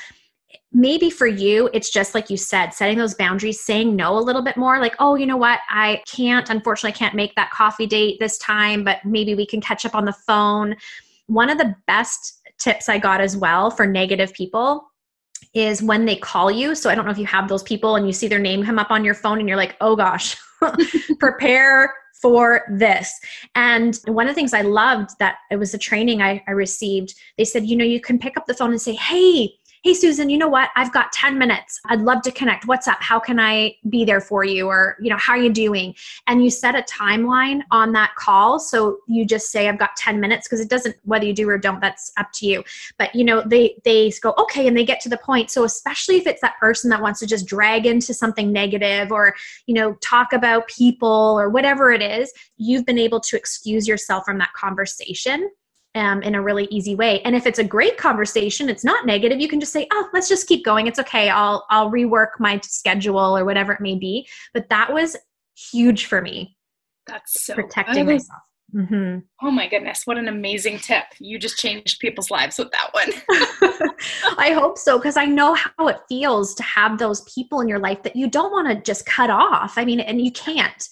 Maybe 0.73 1.09
for 1.09 1.27
you 1.27 1.69
it's 1.73 1.89
just 1.89 2.13
like 2.13 2.29
you 2.29 2.35
said 2.35 2.71
setting 2.71 2.97
those 2.97 3.15
boundaries 3.15 3.61
saying 3.61 3.95
no 3.95 4.17
a 4.17 4.19
little 4.19 4.41
bit 4.41 4.57
more 4.57 4.79
like 4.79 4.95
oh 4.99 5.15
you 5.15 5.25
know 5.25 5.37
what? 5.37 5.59
I 5.69 6.01
can't 6.05 6.49
unfortunately 6.49 6.93
i 6.93 6.97
can't 6.97 7.15
make 7.15 7.35
that 7.35 7.51
coffee 7.51 7.87
date 7.87 8.19
this 8.19 8.37
time 8.39 8.83
but 8.83 9.03
maybe 9.05 9.35
we 9.35 9.45
can 9.45 9.61
catch 9.61 9.85
up 9.85 9.95
on 9.95 10.03
the 10.03 10.13
phone. 10.13 10.75
One 11.27 11.49
of 11.49 11.57
the 11.57 11.75
best 11.87 12.41
tips 12.57 12.89
i 12.89 12.97
got 12.97 13.21
as 13.21 13.37
well 13.37 13.71
for 13.71 13.87
negative 13.87 14.33
people 14.33 14.90
is 15.53 15.81
when 15.83 16.05
they 16.05 16.15
call 16.15 16.49
you. 16.49 16.75
So 16.75 16.89
I 16.89 16.95
don't 16.95 17.05
know 17.05 17.11
if 17.11 17.17
you 17.17 17.25
have 17.25 17.47
those 17.47 17.63
people 17.63 17.95
and 17.95 18.07
you 18.07 18.13
see 18.13 18.27
their 18.27 18.39
name 18.39 18.63
come 18.63 18.79
up 18.79 18.91
on 18.91 19.03
your 19.03 19.13
phone 19.13 19.39
and 19.39 19.47
you're 19.47 19.57
like, 19.57 19.75
oh 19.81 19.95
gosh, 19.95 20.37
prepare 21.19 21.93
for 22.21 22.63
this. 22.71 23.11
And 23.55 23.99
one 24.05 24.27
of 24.27 24.31
the 24.31 24.35
things 24.35 24.53
I 24.53 24.61
loved 24.61 25.11
that 25.19 25.37
it 25.49 25.57
was 25.57 25.73
a 25.73 25.77
training 25.77 26.21
I, 26.21 26.43
I 26.47 26.51
received, 26.51 27.15
they 27.37 27.45
said, 27.45 27.65
you 27.65 27.75
know, 27.75 27.85
you 27.85 27.99
can 27.99 28.19
pick 28.19 28.37
up 28.37 28.45
the 28.45 28.53
phone 28.53 28.71
and 28.71 28.81
say, 28.81 28.93
hey, 28.93 29.53
hey 29.83 29.95
susan 29.95 30.29
you 30.29 30.37
know 30.37 30.47
what? 30.47 30.69
I've 30.75 30.93
got 30.93 31.11
10 31.11 31.37
minutes. 31.37 31.79
I'd 31.87 32.01
love 32.01 32.21
to 32.23 32.31
connect. 32.31 32.67
What's 32.67 32.87
up? 32.87 32.99
How 33.01 33.19
can 33.19 33.39
i 33.39 33.75
be 33.89 34.05
there 34.05 34.21
for 34.21 34.43
you? 34.43 34.67
Or 34.67 34.95
you 35.01 35.09
know 35.09 35.17
how 35.17 35.33
are 35.33 35.39
you 35.39 35.51
doing? 35.51 35.95
And 36.27 36.43
you 36.43 36.51
set 36.51 36.75
a 36.75 36.83
timeline 36.83 37.61
on 37.71 37.91
that 37.93 38.13
call. 38.15 38.59
So 38.59 38.99
you 39.07 39.25
just 39.25 39.51
say 39.51 39.67
i've 39.67 39.79
got 39.79 39.95
10 39.95 40.19
minutes 40.19 40.47
because 40.47 40.59
it 40.59 40.69
doesn't 40.69 40.95
whether 41.03 41.25
you 41.25 41.33
do 41.33 41.49
or 41.49 41.57
don't 41.57 41.81
that's 41.81 42.11
up 42.17 42.31
to 42.33 42.45
you. 42.45 42.63
But 42.99 43.15
you 43.15 43.23
know 43.23 43.43
they 43.45 43.75
they 43.83 44.11
go 44.21 44.33
okay 44.37 44.67
and 44.67 44.77
they 44.77 44.85
get 44.85 45.01
to 45.01 45.09
the 45.09 45.17
point. 45.17 45.49
So 45.49 45.63
especially 45.63 46.17
if 46.17 46.27
it's 46.27 46.41
that 46.41 46.59
person 46.59 46.89
that 46.91 47.01
wants 47.01 47.19
to 47.21 47.27
just 47.27 47.47
drag 47.47 47.85
into 47.85 48.13
something 48.13 48.51
negative 48.51 49.11
or 49.11 49.33
you 49.65 49.73
know 49.73 49.93
talk 49.95 50.33
about 50.33 50.67
people 50.67 51.37
or 51.39 51.49
whatever 51.49 51.91
it 51.91 52.01
is 52.01 52.31
you've 52.57 52.85
been 52.85 52.99
able 52.99 53.19
to 53.19 53.35
excuse 53.35 53.87
yourself 53.87 54.23
from 54.25 54.37
that 54.37 54.53
conversation 54.53 55.49
um, 55.95 56.21
in 56.21 56.35
a 56.35 56.41
really 56.41 56.65
easy 56.71 56.95
way. 56.95 57.21
And 57.21 57.35
if 57.35 57.45
it's 57.45 57.59
a 57.59 57.63
great 57.63 57.97
conversation, 57.97 58.69
it's 58.69 58.83
not 58.83 59.05
negative. 59.05 59.39
You 59.39 59.47
can 59.47 59.59
just 59.59 59.73
say, 59.73 59.87
"Oh, 59.91 60.09
let's 60.13 60.29
just 60.29 60.47
keep 60.47 60.63
going. 60.63 60.87
It's 60.87 60.99
okay. 60.99 61.29
I'll 61.29 61.65
I'll 61.69 61.91
rework 61.91 62.39
my 62.39 62.59
schedule 62.63 63.37
or 63.37 63.45
whatever 63.45 63.73
it 63.73 63.81
may 63.81 63.95
be." 63.95 64.27
But 64.53 64.69
that 64.69 64.93
was 64.93 65.17
huge 65.55 66.05
for 66.05 66.21
me. 66.21 66.57
That's 67.07 67.43
so 67.43 67.55
protecting 67.55 68.05
good. 68.05 68.13
myself. 68.13 68.41
Mm-hmm. 68.73 69.19
Oh 69.45 69.51
my 69.51 69.67
goodness, 69.67 70.03
what 70.05 70.17
an 70.17 70.29
amazing 70.29 70.79
tip. 70.79 71.03
You 71.19 71.37
just 71.37 71.57
changed 71.57 71.99
people's 71.99 72.31
lives 72.31 72.57
with 72.57 72.71
that 72.71 72.93
one. 72.93 73.11
I 74.37 74.51
hope 74.53 74.77
so, 74.77 74.97
because 74.97 75.17
I 75.17 75.25
know 75.25 75.53
how 75.53 75.87
it 75.89 75.99
feels 76.07 76.55
to 76.55 76.63
have 76.63 76.97
those 76.97 77.21
people 77.21 77.59
in 77.59 77.67
your 77.67 77.79
life 77.79 78.01
that 78.03 78.15
you 78.15 78.29
don't 78.29 78.51
want 78.51 78.69
to 78.69 78.81
just 78.81 79.05
cut 79.05 79.29
off. 79.29 79.77
I 79.77 79.83
mean, 79.83 79.99
and 79.99 80.21
you 80.21 80.31
can't 80.31 80.87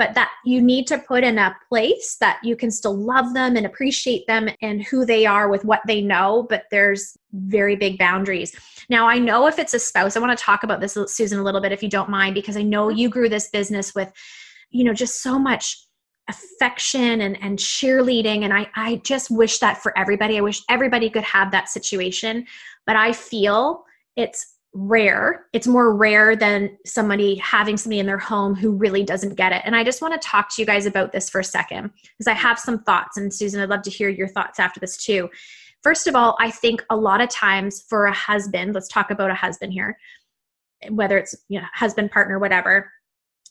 but 0.00 0.14
that 0.14 0.30
you 0.46 0.62
need 0.62 0.86
to 0.86 0.96
put 0.96 1.22
in 1.22 1.36
a 1.36 1.54
place 1.68 2.16
that 2.20 2.40
you 2.42 2.56
can 2.56 2.70
still 2.70 2.96
love 2.96 3.34
them 3.34 3.54
and 3.54 3.66
appreciate 3.66 4.26
them 4.26 4.48
and 4.62 4.82
who 4.82 5.04
they 5.04 5.26
are 5.26 5.50
with 5.50 5.62
what 5.62 5.82
they 5.86 6.00
know 6.00 6.46
but 6.48 6.64
there's 6.70 7.18
very 7.34 7.76
big 7.76 7.98
boundaries. 7.98 8.56
Now 8.88 9.06
i 9.06 9.18
know 9.18 9.46
if 9.46 9.58
it's 9.58 9.74
a 9.74 9.78
spouse 9.78 10.16
i 10.16 10.20
want 10.20 10.36
to 10.36 10.42
talk 10.42 10.62
about 10.62 10.80
this 10.80 10.96
susan 11.06 11.38
a 11.38 11.42
little 11.42 11.60
bit 11.60 11.70
if 11.70 11.82
you 11.82 11.90
don't 11.90 12.08
mind 12.08 12.34
because 12.34 12.56
i 12.56 12.62
know 12.62 12.88
you 12.88 13.10
grew 13.10 13.28
this 13.28 13.50
business 13.50 13.94
with 13.94 14.10
you 14.70 14.84
know 14.84 14.94
just 14.94 15.22
so 15.22 15.38
much 15.38 15.86
affection 16.28 17.20
and, 17.20 17.36
and 17.42 17.58
cheerleading 17.58 18.44
and 18.44 18.54
I, 18.54 18.68
I 18.76 19.02
just 19.04 19.30
wish 19.30 19.58
that 19.58 19.82
for 19.82 19.96
everybody. 19.98 20.38
I 20.38 20.40
wish 20.40 20.62
everybody 20.70 21.10
could 21.10 21.24
have 21.24 21.50
that 21.50 21.68
situation 21.68 22.46
but 22.86 22.96
i 22.96 23.12
feel 23.12 23.84
it's 24.16 24.56
rare. 24.72 25.46
It's 25.52 25.66
more 25.66 25.94
rare 25.94 26.36
than 26.36 26.76
somebody 26.86 27.34
having 27.36 27.76
somebody 27.76 27.98
in 27.98 28.06
their 28.06 28.18
home 28.18 28.54
who 28.54 28.70
really 28.70 29.02
doesn't 29.02 29.34
get 29.34 29.52
it. 29.52 29.62
And 29.64 29.74
I 29.74 29.82
just 29.82 30.00
want 30.00 30.20
to 30.20 30.28
talk 30.28 30.48
to 30.54 30.62
you 30.62 30.66
guys 30.66 30.86
about 30.86 31.12
this 31.12 31.28
for 31.28 31.40
a 31.40 31.44
second 31.44 31.90
because 32.16 32.28
I 32.28 32.34
have 32.34 32.58
some 32.58 32.82
thoughts. 32.84 33.16
And 33.16 33.32
Susan, 33.34 33.60
I'd 33.60 33.68
love 33.68 33.82
to 33.82 33.90
hear 33.90 34.08
your 34.08 34.28
thoughts 34.28 34.60
after 34.60 34.78
this 34.78 34.96
too. 34.96 35.28
First 35.82 36.06
of 36.06 36.14
all, 36.14 36.36
I 36.38 36.50
think 36.50 36.84
a 36.90 36.96
lot 36.96 37.20
of 37.20 37.30
times 37.30 37.84
for 37.88 38.06
a 38.06 38.12
husband, 38.12 38.74
let's 38.74 38.88
talk 38.88 39.10
about 39.10 39.30
a 39.30 39.34
husband 39.34 39.72
here, 39.72 39.98
whether 40.90 41.18
it's 41.18 41.34
you 41.48 41.60
know, 41.60 41.66
husband, 41.74 42.10
partner, 42.10 42.38
whatever, 42.38 42.92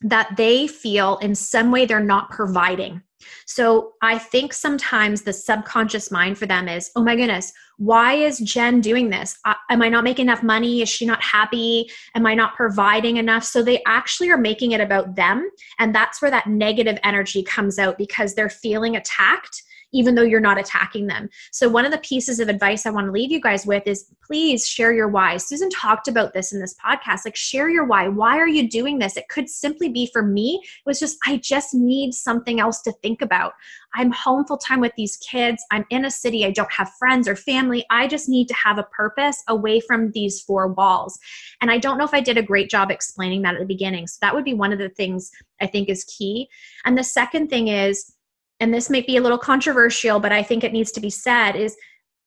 that 0.01 0.35
they 0.37 0.67
feel 0.67 1.17
in 1.17 1.35
some 1.35 1.71
way 1.71 1.85
they're 1.85 1.99
not 1.99 2.29
providing. 2.29 3.01
So 3.45 3.93
I 4.01 4.17
think 4.17 4.53
sometimes 4.53 5.23
the 5.23 5.33
subconscious 5.33 6.11
mind 6.11 6.37
for 6.37 6.45
them 6.45 6.67
is, 6.67 6.89
oh 6.95 7.03
my 7.03 7.15
goodness, 7.15 7.51
why 7.77 8.13
is 8.13 8.39
Jen 8.39 8.81
doing 8.81 9.09
this? 9.09 9.37
Uh, 9.45 9.55
am 9.69 9.81
I 9.81 9.89
not 9.89 10.03
making 10.03 10.25
enough 10.25 10.43
money? 10.43 10.81
Is 10.81 10.89
she 10.89 11.05
not 11.05 11.21
happy? 11.21 11.89
Am 12.15 12.25
I 12.25 12.33
not 12.33 12.55
providing 12.55 13.17
enough? 13.17 13.43
So 13.43 13.61
they 13.61 13.81
actually 13.87 14.29
are 14.29 14.37
making 14.37 14.71
it 14.71 14.81
about 14.81 15.15
them. 15.15 15.49
And 15.79 15.93
that's 15.93 16.21
where 16.21 16.31
that 16.31 16.47
negative 16.47 16.97
energy 17.03 17.43
comes 17.43 17.79
out 17.79 17.97
because 17.97 18.35
they're 18.35 18.49
feeling 18.49 18.95
attacked 18.95 19.63
even 19.91 20.15
though 20.15 20.23
you're 20.23 20.39
not 20.39 20.59
attacking 20.59 21.07
them. 21.07 21.29
So, 21.51 21.69
one 21.69 21.85
of 21.85 21.91
the 21.91 21.97
pieces 21.99 22.39
of 22.39 22.49
advice 22.49 22.85
I 22.85 22.91
want 22.91 23.07
to 23.07 23.11
leave 23.11 23.31
you 23.31 23.41
guys 23.41 23.65
with 23.65 23.83
is 23.85 24.05
please 24.25 24.67
share 24.67 24.93
your 24.93 25.07
why. 25.07 25.37
Susan 25.37 25.69
talked 25.69 26.07
about 26.07 26.33
this 26.33 26.51
in 26.51 26.59
this 26.59 26.75
podcast. 26.83 27.25
Like, 27.25 27.35
share 27.35 27.69
your 27.69 27.85
why. 27.85 28.07
Why 28.07 28.37
are 28.37 28.47
you 28.47 28.69
doing 28.69 28.99
this? 28.99 29.17
It 29.17 29.29
could 29.29 29.49
simply 29.49 29.89
be 29.89 30.09
for 30.11 30.21
me, 30.21 30.61
it 30.63 30.85
was 30.85 30.99
just, 30.99 31.17
I 31.25 31.37
just 31.37 31.73
need 31.73 32.13
something 32.13 32.59
else 32.59 32.81
to 32.83 32.91
think 32.91 33.21
about. 33.21 33.53
I'm 33.95 34.11
home 34.11 34.45
full 34.45 34.57
time 34.57 34.81
with 34.81 34.93
these 34.95 35.17
kids. 35.17 35.63
I'm 35.71 35.85
in 35.89 36.05
a 36.05 36.11
city. 36.11 36.45
I 36.45 36.51
don't 36.51 36.71
have 36.71 36.93
friends 36.99 37.27
or 37.27 37.35
family. 37.35 37.85
I 37.89 38.07
just 38.07 38.29
need 38.29 38.47
to 38.49 38.53
have 38.53 38.77
a 38.77 38.83
purpose 38.83 39.43
away 39.47 39.79
from 39.79 40.11
these 40.11 40.41
four 40.41 40.67
walls. 40.67 41.17
And 41.61 41.71
I 41.71 41.79
don't 41.79 41.97
know 41.97 42.05
if 42.05 42.13
I 42.13 42.21
did 42.21 42.37
a 42.37 42.43
great 42.43 42.69
job 42.69 42.91
explaining 42.91 43.41
that 43.43 43.55
at 43.55 43.59
the 43.59 43.65
beginning. 43.65 44.07
So, 44.07 44.19
that 44.21 44.35
would 44.35 44.45
be 44.45 44.53
one 44.53 44.71
of 44.71 44.79
the 44.79 44.89
things 44.89 45.31
I 45.59 45.67
think 45.67 45.89
is 45.89 46.03
key. 46.03 46.49
And 46.85 46.97
the 46.97 47.03
second 47.03 47.49
thing 47.49 47.67
is, 47.67 48.13
and 48.59 48.73
this 48.73 48.89
may 48.89 49.01
be 49.01 49.17
a 49.17 49.21
little 49.21 49.37
controversial, 49.37 50.19
but 50.19 50.31
I 50.31 50.43
think 50.43 50.63
it 50.63 50.73
needs 50.73 50.91
to 50.93 50.99
be 50.99 51.09
said, 51.09 51.55
is 51.55 51.75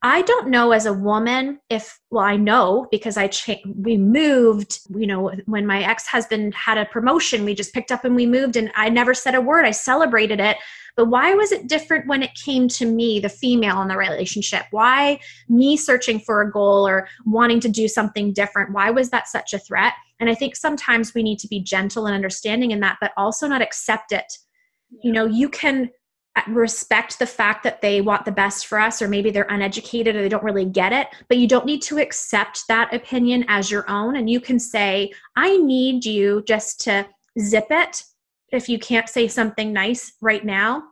I 0.04 0.22
don't 0.22 0.48
know 0.48 0.72
as 0.72 0.86
a 0.86 0.92
woman 0.92 1.60
if 1.70 1.98
well 2.10 2.24
I 2.24 2.36
know 2.36 2.88
because 2.90 3.16
I 3.16 3.28
cha- 3.28 3.62
we 3.64 3.96
moved 3.96 4.80
you 4.90 5.06
know 5.06 5.30
when 5.46 5.64
my 5.64 5.84
ex-husband 5.84 6.54
had 6.54 6.76
a 6.76 6.86
promotion 6.86 7.44
we 7.44 7.54
just 7.54 7.72
picked 7.72 7.92
up 7.92 8.04
and 8.04 8.16
we 8.16 8.26
moved 8.26 8.56
and 8.56 8.72
I 8.74 8.88
never 8.88 9.14
said 9.14 9.36
a 9.36 9.40
word. 9.40 9.64
I 9.64 9.70
celebrated 9.70 10.40
it. 10.40 10.56
But 10.96 11.06
why 11.06 11.32
was 11.34 11.52
it 11.52 11.68
different 11.68 12.06
when 12.06 12.22
it 12.22 12.34
came 12.34 12.68
to 12.68 12.84
me 12.84 13.18
the 13.18 13.28
female 13.30 13.80
in 13.80 13.88
the 13.88 13.96
relationship? 13.96 14.64
Why 14.72 15.20
me 15.48 15.76
searching 15.76 16.18
for 16.20 16.42
a 16.42 16.50
goal 16.50 16.86
or 16.86 17.08
wanting 17.24 17.60
to 17.60 17.68
do 17.68 17.88
something 17.88 18.34
different? 18.34 18.74
Why 18.74 18.90
was 18.90 19.08
that 19.10 19.28
such 19.28 19.54
a 19.54 19.58
threat? 19.58 19.94
And 20.20 20.28
I 20.28 20.34
think 20.34 20.54
sometimes 20.54 21.14
we 21.14 21.22
need 21.22 21.38
to 21.38 21.48
be 21.48 21.60
gentle 21.60 22.06
and 22.06 22.14
understanding 22.14 22.72
in 22.72 22.80
that 22.80 22.98
but 23.00 23.12
also 23.16 23.46
not 23.46 23.62
accept 23.62 24.10
it. 24.10 24.30
You 25.02 25.12
know 25.12 25.26
you 25.26 25.48
can 25.48 25.90
Uh, 26.34 26.40
respect 26.48 27.18
the 27.18 27.26
fact 27.26 27.62
that 27.62 27.82
they 27.82 28.00
want 28.00 28.24
the 28.24 28.32
best 28.32 28.66
for 28.66 28.80
us 28.80 29.02
or 29.02 29.08
maybe 29.08 29.30
they're 29.30 29.46
uneducated 29.50 30.16
or 30.16 30.22
they 30.22 30.30
don't 30.30 30.42
really 30.42 30.64
get 30.64 30.90
it 30.90 31.08
but 31.28 31.36
you 31.36 31.46
don't 31.46 31.66
need 31.66 31.82
to 31.82 31.98
accept 31.98 32.66
that 32.68 32.92
opinion 32.94 33.44
as 33.48 33.70
your 33.70 33.84
own. 33.90 34.16
And 34.16 34.30
you 34.30 34.40
can 34.40 34.58
say 34.58 35.12
i 35.36 35.58
need 35.58 36.06
you 36.06 36.42
just 36.46 36.80
to 36.82 37.06
zip 37.38 37.66
it 37.70 38.04
if 38.50 38.66
you 38.66 38.78
can't 38.78 39.10
say 39.10 39.28
something 39.28 39.74
nice 39.74 40.12
right 40.22 40.42
now 40.42 40.84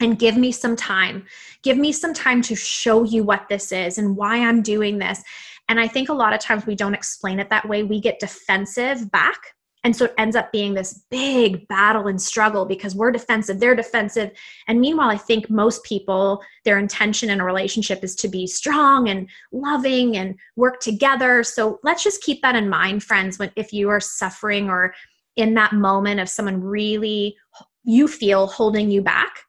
and 0.00 0.18
give 0.18 0.36
me 0.38 0.50
some 0.50 0.76
time. 0.76 1.26
Give 1.62 1.76
me 1.76 1.92
some 1.92 2.14
time 2.14 2.40
to 2.42 2.54
show 2.54 3.04
you 3.04 3.22
what 3.22 3.48
this 3.48 3.72
is 3.72 3.98
and 3.98 4.16
why 4.16 4.38
i'm 4.38 4.62
doing 4.62 4.98
this. 4.98 5.22
And 5.68 5.78
i 5.78 5.86
think 5.86 6.08
a 6.08 6.14
lot 6.14 6.32
of 6.32 6.40
times 6.40 6.64
we 6.64 6.74
don't 6.74 6.94
explain 6.94 7.38
it 7.38 7.50
that 7.50 7.68
way. 7.68 7.82
We 7.82 8.00
get 8.00 8.18
defensive 8.18 9.10
back 9.10 9.55
and 9.86 9.94
so 9.94 10.06
it 10.06 10.14
ends 10.18 10.34
up 10.34 10.50
being 10.50 10.74
this 10.74 11.04
big 11.12 11.68
battle 11.68 12.08
and 12.08 12.20
struggle 12.20 12.64
because 12.64 12.96
we're 12.96 13.12
defensive, 13.12 13.60
they're 13.60 13.76
defensive. 13.76 14.32
And 14.66 14.80
meanwhile, 14.80 15.10
I 15.10 15.16
think 15.16 15.48
most 15.48 15.84
people, 15.84 16.42
their 16.64 16.80
intention 16.80 17.30
in 17.30 17.38
a 17.38 17.44
relationship 17.44 18.02
is 18.02 18.16
to 18.16 18.28
be 18.28 18.48
strong 18.48 19.08
and 19.08 19.28
loving 19.52 20.16
and 20.16 20.34
work 20.56 20.80
together. 20.80 21.44
So 21.44 21.78
let's 21.84 22.02
just 22.02 22.20
keep 22.20 22.42
that 22.42 22.56
in 22.56 22.68
mind, 22.68 23.04
friends, 23.04 23.38
when 23.38 23.52
if 23.54 23.72
you 23.72 23.88
are 23.88 24.00
suffering 24.00 24.68
or 24.68 24.92
in 25.36 25.54
that 25.54 25.72
moment 25.72 26.18
of 26.18 26.28
someone 26.28 26.60
really 26.60 27.36
you 27.84 28.08
feel 28.08 28.48
holding 28.48 28.90
you 28.90 29.02
back 29.02 29.42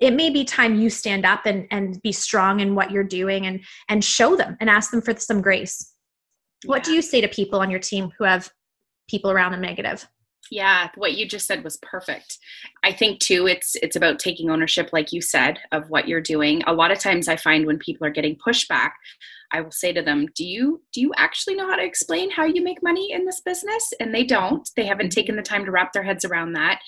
it 0.00 0.12
may 0.12 0.30
be 0.30 0.44
time 0.44 0.78
you 0.78 0.90
stand 0.90 1.24
up 1.24 1.46
and, 1.46 1.66
and 1.70 2.02
be 2.02 2.10
strong 2.10 2.58
in 2.58 2.74
what 2.74 2.90
you're 2.90 3.04
doing 3.04 3.46
and 3.46 3.60
and 3.88 4.02
show 4.02 4.34
them 4.34 4.56
and 4.60 4.68
ask 4.68 4.90
them 4.90 5.00
for 5.00 5.14
some 5.16 5.40
grace 5.40 5.92
yeah. 6.64 6.70
what 6.70 6.82
do 6.82 6.92
you 6.92 7.00
say 7.00 7.20
to 7.20 7.28
people 7.28 7.60
on 7.60 7.70
your 7.70 7.78
team 7.78 8.10
who 8.18 8.24
have 8.24 8.50
people 9.08 9.30
around 9.30 9.52
them 9.52 9.60
negative? 9.60 10.06
Yeah, 10.50 10.88
what 10.94 11.14
you 11.14 11.26
just 11.26 11.46
said 11.46 11.64
was 11.64 11.76
perfect. 11.78 12.38
I 12.84 12.92
think 12.92 13.20
too 13.20 13.46
it's 13.46 13.76
it's 13.82 13.96
about 13.96 14.18
taking 14.18 14.50
ownership 14.50 14.90
like 14.92 15.12
you 15.12 15.20
said 15.20 15.58
of 15.72 15.90
what 15.90 16.08
you're 16.08 16.20
doing. 16.20 16.62
A 16.66 16.72
lot 16.72 16.92
of 16.92 16.98
times 16.98 17.28
I 17.28 17.36
find 17.36 17.66
when 17.66 17.78
people 17.78 18.06
are 18.06 18.10
getting 18.10 18.36
pushback, 18.36 18.92
I 19.52 19.60
will 19.60 19.72
say 19.72 19.92
to 19.92 20.02
them, 20.02 20.26
"Do 20.34 20.46
you 20.46 20.82
do 20.92 21.00
you 21.00 21.12
actually 21.16 21.56
know 21.56 21.68
how 21.68 21.76
to 21.76 21.84
explain 21.84 22.30
how 22.30 22.44
you 22.44 22.62
make 22.62 22.82
money 22.82 23.12
in 23.12 23.24
this 23.24 23.40
business?" 23.40 23.92
And 24.00 24.14
they 24.14 24.24
don't. 24.24 24.68
They 24.76 24.86
haven't 24.86 25.06
mm-hmm. 25.06 25.20
taken 25.20 25.36
the 25.36 25.42
time 25.42 25.64
to 25.64 25.70
wrap 25.70 25.92
their 25.92 26.02
heads 26.04 26.24
around 26.24 26.52
that. 26.52 26.80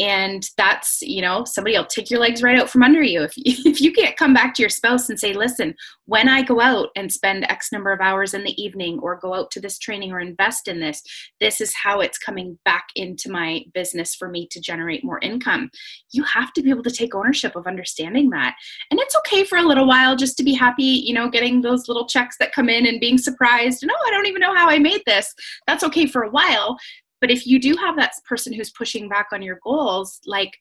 And 0.00 0.48
that's, 0.56 1.02
you 1.02 1.22
know, 1.22 1.44
somebody 1.44 1.76
will 1.76 1.86
take 1.86 2.10
your 2.10 2.20
legs 2.20 2.42
right 2.42 2.58
out 2.58 2.70
from 2.70 2.82
under 2.82 3.02
you. 3.02 3.22
If 3.22 3.34
if 3.36 3.80
you 3.80 3.92
can't 3.92 4.16
come 4.16 4.34
back 4.34 4.54
to 4.54 4.62
your 4.62 4.70
spouse 4.70 5.08
and 5.08 5.20
say, 5.20 5.32
"Listen, 5.32 5.74
when 6.06 6.28
I 6.28 6.42
go 6.42 6.60
out 6.60 6.88
and 6.96 7.12
spend 7.12 7.48
X 7.50 7.70
number 7.70 7.92
of 7.92 8.00
hours 8.00 8.34
in 8.34 8.42
the 8.42 8.60
evening 8.60 8.98
or 9.00 9.20
go 9.20 9.34
out 9.34 9.50
to 9.52 9.60
this 9.60 9.78
training 9.78 10.12
or 10.12 10.20
invest 10.20 10.66
in 10.68 10.80
this, 10.80 11.02
this 11.40 11.60
is 11.60 11.74
how 11.74 12.00
it's 12.00 12.18
coming 12.18 12.58
back 12.64 12.88
into 12.96 13.30
my 13.30 13.64
business 13.74 14.14
for 14.14 14.28
me 14.28 14.48
to 14.50 14.60
generate 14.60 15.04
more 15.04 15.20
income." 15.22 15.70
You 16.12 16.24
have 16.24 16.52
to 16.54 16.62
be 16.62 16.70
able 16.70 16.82
to 16.82 16.90
take 16.90 17.14
ownership 17.14 17.54
of 17.54 17.66
understanding 17.66 18.30
that. 18.30 18.56
And 18.90 18.98
it's 18.98 19.16
okay 19.18 19.44
for 19.44 19.58
a 19.58 19.62
little 19.62 19.86
while 19.86 20.16
just 20.16 20.36
to 20.38 20.42
be 20.42 20.54
happy, 20.54 20.82
you 20.82 21.14
know, 21.14 21.28
getting 21.30 21.60
those 21.60 21.88
little 21.88 22.06
checks 22.06 22.36
that 22.38 22.52
come 22.52 22.68
in 22.68 22.86
and 22.86 23.00
being 23.00 23.18
surprised 23.18 23.82
and 23.82 23.90
oh 23.92 24.04
i 24.06 24.10
don't 24.10 24.26
even 24.26 24.40
know 24.40 24.54
how 24.54 24.68
i 24.68 24.78
made 24.78 25.02
this 25.06 25.34
that's 25.66 25.84
okay 25.84 26.06
for 26.06 26.22
a 26.22 26.30
while 26.30 26.76
but 27.20 27.30
if 27.30 27.46
you 27.46 27.60
do 27.60 27.76
have 27.76 27.96
that 27.96 28.12
person 28.28 28.52
who's 28.52 28.70
pushing 28.70 29.08
back 29.08 29.28
on 29.32 29.42
your 29.42 29.58
goals 29.62 30.20
like 30.26 30.52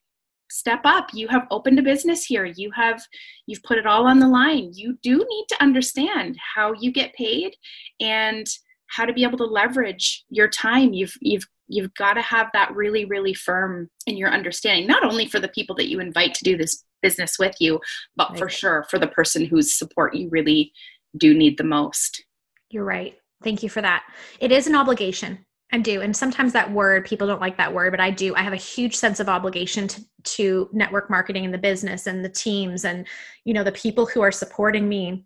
step 0.52 0.82
up 0.84 1.10
you 1.14 1.28
have 1.28 1.46
opened 1.52 1.78
a 1.78 1.84
business 1.84 2.26
here 2.26 2.46
you 2.46 2.72
have 2.72 3.02
you've 3.46 3.64
put 3.64 3.78
it 3.78 3.86
all 3.86 4.08
on 4.08 4.20
the 4.20 4.28
line 4.28 4.72
you 4.74 4.98
do 5.04 5.18
need 5.18 5.46
to 5.48 5.62
understand 5.62 6.36
how 6.56 6.74
you 6.74 6.92
get 6.92 7.14
paid 7.14 7.56
and 8.00 8.48
how 8.88 9.06
to 9.06 9.14
be 9.14 9.24
able 9.24 9.38
to 9.38 9.46
leverage 9.46 10.24
your 10.30 10.48
time 10.48 10.92
you've 10.92 11.16
you've 11.22 11.46
you've 11.68 11.94
got 11.94 12.14
to 12.14 12.22
have 12.22 12.48
that 12.54 12.74
really 12.76 13.06
really 13.06 13.34
firm 13.34 13.88
in 14.08 14.18
your 14.18 14.30
understanding 14.30 14.88
not 14.88 15.04
only 15.04 15.28
for 15.28 15.40
the 15.40 15.50
people 15.50 15.76
that 15.76 15.88
you 15.88 16.00
invite 16.00 16.34
to 16.34 16.44
do 16.44 16.58
this 16.58 16.84
business 17.04 17.38
with 17.38 17.56
you 17.60 17.80
but 18.16 18.36
for 18.36 18.50
sure 18.50 18.86
for 18.90 18.98
the 18.98 19.08
person 19.08 19.46
whose 19.46 19.74
support 19.74 20.16
you 20.16 20.28
really 20.30 20.74
do 21.18 21.34
need 21.34 21.58
the 21.58 21.64
most. 21.64 22.24
You're 22.70 22.86
right. 22.86 23.18
Thank 23.44 23.64
you 23.64 23.70
for 23.70 23.82
that. 23.82 24.04
It 24.40 24.52
is 24.52 24.68
an 24.68 24.76
obligation. 24.76 25.46
I 25.72 25.78
do. 25.78 26.02
And 26.02 26.16
sometimes 26.16 26.54
that 26.54 26.72
word, 26.72 27.06
people 27.06 27.28
don't 27.28 27.42
like 27.42 27.58
that 27.58 27.74
word, 27.74 27.92
but 27.92 28.00
I 28.00 28.10
do. 28.10 28.36
I 28.36 28.42
have 28.42 28.54
a 28.54 28.58
huge 28.58 28.96
sense 28.96 29.20
of 29.20 29.30
obligation 29.30 29.88
to, 29.88 30.04
to 30.24 30.70
network 30.74 31.10
marketing 31.10 31.46
and 31.46 31.54
the 31.54 31.60
business 31.60 32.08
and 32.08 32.26
the 32.26 32.30
teams 32.30 32.86
and, 32.86 33.06
you 33.46 33.54
know, 33.54 33.64
the 33.64 33.72
people 33.72 34.08
who 34.08 34.22
are 34.22 34.32
supporting 34.32 34.90
me. 34.90 35.26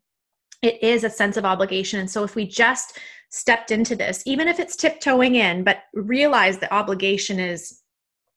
It 0.62 0.82
is 0.84 1.04
a 1.04 1.10
sense 1.10 1.38
of 1.38 1.46
obligation. 1.46 2.00
And 2.00 2.10
so 2.10 2.24
if 2.24 2.36
we 2.36 2.46
just 2.46 3.00
stepped 3.30 3.72
into 3.72 3.96
this, 3.96 4.22
even 4.26 4.48
if 4.48 4.60
it's 4.60 4.76
tiptoeing 4.76 5.36
in, 5.36 5.64
but 5.64 5.84
realize 5.94 6.58
the 6.58 6.74
obligation 6.74 7.40
is 7.40 7.83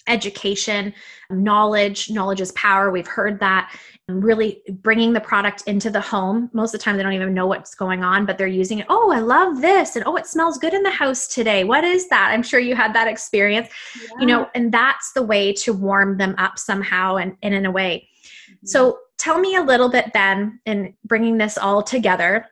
education, 0.06 0.92
knowledge. 1.30 2.10
Knowledge 2.10 2.40
is 2.40 2.52
power. 2.52 2.90
We've 2.90 3.06
heard 3.06 3.40
that. 3.40 3.74
Really 4.08 4.62
bringing 4.82 5.12
the 5.12 5.20
product 5.20 5.64
into 5.66 5.90
the 5.90 6.00
home. 6.00 6.48
Most 6.52 6.74
of 6.74 6.80
the 6.80 6.84
time, 6.84 6.96
they 6.96 7.02
don't 7.02 7.12
even 7.12 7.34
know 7.34 7.46
what's 7.46 7.74
going 7.74 8.04
on, 8.04 8.24
but 8.24 8.38
they're 8.38 8.46
using 8.46 8.78
it. 8.78 8.86
Oh, 8.88 9.10
I 9.10 9.18
love 9.18 9.60
this. 9.60 9.96
And 9.96 10.04
oh, 10.06 10.16
it 10.16 10.26
smells 10.26 10.58
good 10.58 10.74
in 10.74 10.82
the 10.82 10.90
house 10.90 11.26
today. 11.26 11.64
What 11.64 11.82
is 11.82 12.08
that? 12.08 12.30
I'm 12.32 12.42
sure 12.42 12.60
you 12.60 12.76
had 12.76 12.94
that 12.94 13.08
experience, 13.08 13.68
yeah. 14.00 14.08
you 14.20 14.26
know, 14.26 14.48
and 14.54 14.72
that's 14.72 15.12
the 15.12 15.22
way 15.22 15.52
to 15.54 15.72
warm 15.72 16.18
them 16.18 16.34
up 16.38 16.58
somehow 16.58 17.16
and, 17.16 17.36
and 17.42 17.52
in 17.52 17.66
a 17.66 17.70
way. 17.70 18.08
Mm-hmm. 18.48 18.66
So 18.66 18.98
tell 19.18 19.40
me 19.40 19.56
a 19.56 19.62
little 19.62 19.88
bit, 19.88 20.12
Ben, 20.12 20.60
in 20.66 20.94
bringing 21.04 21.38
this 21.38 21.58
all 21.58 21.82
together 21.82 22.46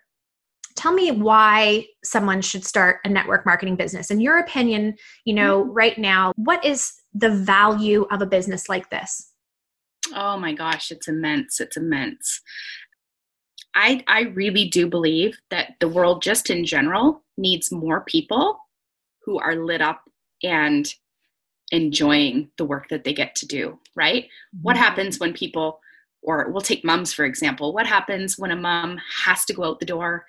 tell 0.76 0.92
me 0.92 1.10
why 1.10 1.86
someone 2.02 2.40
should 2.40 2.64
start 2.64 2.98
a 3.04 3.08
network 3.08 3.46
marketing 3.46 3.76
business 3.76 4.10
in 4.10 4.20
your 4.20 4.38
opinion 4.38 4.94
you 5.24 5.34
know 5.34 5.62
mm-hmm. 5.62 5.72
right 5.72 5.98
now 5.98 6.32
what 6.36 6.64
is 6.64 6.94
the 7.14 7.30
value 7.30 8.06
of 8.10 8.20
a 8.20 8.26
business 8.26 8.68
like 8.68 8.90
this? 8.90 9.30
Oh 10.14 10.36
my 10.36 10.52
gosh, 10.52 10.90
it's 10.90 11.08
immense. 11.08 11.60
It's 11.60 11.76
immense. 11.76 12.40
I, 13.74 14.04
I 14.06 14.22
really 14.22 14.68
do 14.68 14.88
believe 14.88 15.38
that 15.50 15.74
the 15.80 15.88
world, 15.88 16.22
just 16.22 16.50
in 16.50 16.64
general, 16.64 17.22
needs 17.36 17.72
more 17.72 18.02
people 18.02 18.58
who 19.24 19.38
are 19.38 19.56
lit 19.56 19.80
up 19.80 20.02
and 20.42 20.92
enjoying 21.72 22.50
the 22.58 22.64
work 22.64 22.88
that 22.90 23.04
they 23.04 23.12
get 23.12 23.34
to 23.36 23.46
do, 23.46 23.78
right? 23.96 24.24
Mm-hmm. 24.24 24.62
What 24.62 24.76
happens 24.76 25.18
when 25.18 25.32
people, 25.32 25.80
or 26.22 26.50
we'll 26.50 26.60
take 26.60 26.84
moms 26.84 27.12
for 27.12 27.24
example, 27.24 27.72
what 27.72 27.86
happens 27.86 28.38
when 28.38 28.50
a 28.50 28.56
mom 28.56 28.98
has 29.24 29.44
to 29.46 29.54
go 29.54 29.64
out 29.64 29.80
the 29.80 29.86
door, 29.86 30.26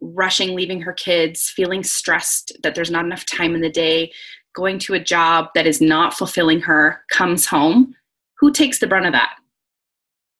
rushing, 0.00 0.56
leaving 0.56 0.80
her 0.80 0.92
kids, 0.92 1.50
feeling 1.50 1.84
stressed 1.84 2.52
that 2.62 2.74
there's 2.74 2.90
not 2.90 3.04
enough 3.04 3.24
time 3.26 3.54
in 3.54 3.60
the 3.60 3.70
day, 3.70 4.10
going 4.54 4.78
to 4.80 4.94
a 4.94 5.00
job 5.00 5.48
that 5.54 5.66
is 5.66 5.80
not 5.80 6.14
fulfilling 6.14 6.60
her, 6.60 7.02
comes 7.10 7.46
home, 7.46 7.94
who 8.38 8.52
takes 8.52 8.78
the 8.78 8.86
brunt 8.86 9.06
of 9.06 9.12
that? 9.12 9.34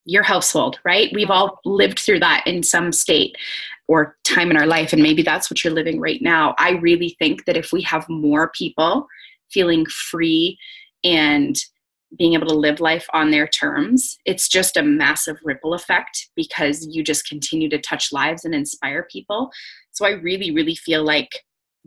Your 0.05 0.23
household, 0.23 0.79
right? 0.85 1.11
We've 1.15 1.31
all 1.31 1.61
lived 1.65 2.01
through 2.01 2.21
that 2.21 2.45
in 2.47 2.63
some 2.63 2.93
state 2.93 3.37
or 3.89 4.17
time 4.25 4.51
in 4.51 4.57
our 4.57 4.67
life, 4.67 4.93
and 4.93 5.03
maybe 5.03 5.23
that's 5.23 5.51
what 5.51 5.63
you're 5.63 5.73
living 5.73 6.01
right 6.01 6.21
now. 6.21 6.55
I 6.59 6.73
really 6.73 7.17
think 7.19 7.45
that 7.45 7.57
if 7.57 7.73
we 7.73 7.83
have 7.83 8.09
more 8.09 8.51
people 8.51 9.07
feeling 9.51 9.87
free 9.87 10.59
and 11.05 11.57
being 12.19 12.35
able 12.35 12.47
to 12.47 12.55
live 12.55 12.81
life 12.81 13.07
on 13.15 13.31
their 13.31 13.47
terms, 13.47 14.19
it's 14.27 14.49
just 14.49 14.77
a 14.77 14.83
massive 14.83 15.39
ripple 15.45 15.75
effect 15.75 16.29
because 16.37 16.87
you 16.87 17.03
just 17.03 17.27
continue 17.27 17.69
to 17.71 17.81
touch 17.81 18.13
lives 18.13 18.45
and 18.45 18.55
inspire 18.55 19.07
people. 19.11 19.51
So 19.93 20.05
I 20.05 20.11
really, 20.11 20.51
really 20.51 20.75
feel 20.75 21.05
like 21.05 21.31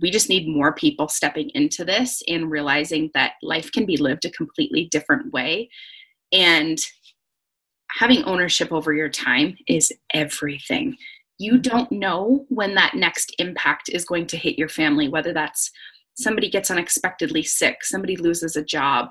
we 0.02 0.12
just 0.12 0.30
need 0.30 0.48
more 0.48 0.74
people 0.74 1.08
stepping 1.08 1.50
into 1.54 1.86
this 1.86 2.22
and 2.28 2.52
realizing 2.52 3.12
that 3.14 3.34
life 3.42 3.72
can 3.72 3.86
be 3.86 3.98
lived 3.98 4.26
a 4.26 4.32
completely 4.32 4.90
different 4.92 5.32
way. 5.32 5.70
And 6.34 6.78
having 7.92 8.24
ownership 8.24 8.72
over 8.72 8.94
your 8.94 9.10
time 9.10 9.58
is 9.68 9.94
everything. 10.14 10.98
You 11.38 11.54
mm-hmm. 11.54 11.62
don't 11.62 11.92
know 11.92 12.46
when 12.50 12.76
that 12.76 12.96
next 12.96 13.34
impact 13.40 13.90
is 13.90 14.06
going 14.06 14.28
to 14.28 14.38
hit 14.38 14.58
your 14.58 14.70
family, 14.70 15.08
whether 15.08 15.34
that's 15.34 15.72
somebody 16.18 16.50
gets 16.50 16.72
unexpectedly 16.72 17.44
sick, 17.44 17.84
somebody 17.84 18.18
loses 18.18 18.56
a 18.56 18.64
job, 18.64 19.10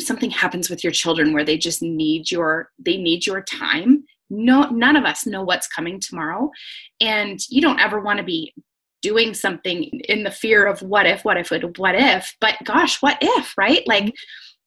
something 0.00 0.30
happens 0.30 0.68
with 0.68 0.84
your 0.84 0.92
children 0.92 1.32
where 1.32 1.44
they 1.44 1.56
just 1.56 1.82
need 1.82 2.30
your 2.30 2.70
they 2.78 2.96
need 2.96 3.26
your 3.26 3.42
time 3.42 4.04
no 4.28 4.68
none 4.70 4.96
of 4.96 5.04
us 5.04 5.26
know 5.26 5.42
what's 5.42 5.68
coming 5.68 6.00
tomorrow 6.00 6.50
and 7.00 7.40
you 7.48 7.60
don't 7.62 7.80
ever 7.80 8.00
want 8.00 8.18
to 8.18 8.24
be 8.24 8.52
doing 9.06 9.34
something 9.34 9.84
in 10.08 10.24
the 10.24 10.32
fear 10.32 10.66
of 10.66 10.82
what 10.82 11.06
if, 11.06 11.24
what 11.24 11.36
if, 11.36 11.52
what 11.78 11.94
if, 11.94 12.34
but 12.40 12.56
gosh, 12.64 13.00
what 13.00 13.16
if, 13.20 13.56
right? 13.56 13.86
Like 13.86 14.12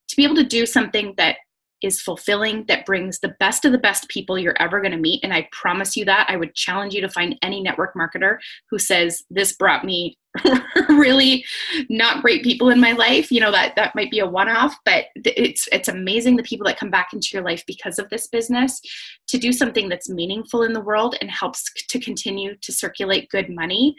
to 0.07 0.15
be 0.15 0.23
able 0.23 0.35
to 0.35 0.45
do 0.45 0.65
something 0.65 1.13
that 1.17 1.35
is 1.81 2.01
fulfilling, 2.01 2.65
that 2.67 2.85
brings 2.85 3.19
the 3.19 3.35
best 3.39 3.65
of 3.65 3.73
the 3.73 3.77
best 3.77 4.07
people 4.07 4.37
you're 4.37 4.61
ever 4.61 4.79
going 4.81 4.91
to 4.91 4.97
meet. 4.97 5.23
And 5.23 5.33
I 5.33 5.47
promise 5.51 5.95
you 5.95 6.05
that. 6.05 6.25
I 6.29 6.35
would 6.35 6.55
challenge 6.55 6.93
you 6.93 7.01
to 7.01 7.09
find 7.09 7.37
any 7.41 7.61
network 7.61 7.95
marketer 7.95 8.37
who 8.69 8.79
says, 8.79 9.23
This 9.29 9.53
brought 9.53 9.85
me 9.85 10.17
really 10.89 11.43
not 11.89 12.21
great 12.21 12.43
people 12.43 12.69
in 12.69 12.79
my 12.79 12.91
life. 12.91 13.31
You 13.31 13.39
know, 13.39 13.51
that 13.51 13.75
that 13.75 13.95
might 13.95 14.11
be 14.11 14.19
a 14.19 14.27
one-off, 14.27 14.75
but 14.85 15.05
it's 15.15 15.67
it's 15.71 15.87
amazing 15.87 16.35
the 16.35 16.43
people 16.43 16.67
that 16.67 16.79
come 16.79 16.91
back 16.91 17.09
into 17.13 17.29
your 17.33 17.43
life 17.43 17.63
because 17.65 17.97
of 17.97 18.09
this 18.09 18.27
business 18.27 18.79
to 19.27 19.37
do 19.37 19.51
something 19.51 19.89
that's 19.89 20.09
meaningful 20.09 20.63
in 20.63 20.73
the 20.73 20.81
world 20.81 21.15
and 21.21 21.31
helps 21.31 21.63
to 21.87 21.99
continue 21.99 22.55
to 22.57 22.71
circulate 22.71 23.29
good 23.29 23.49
money 23.49 23.95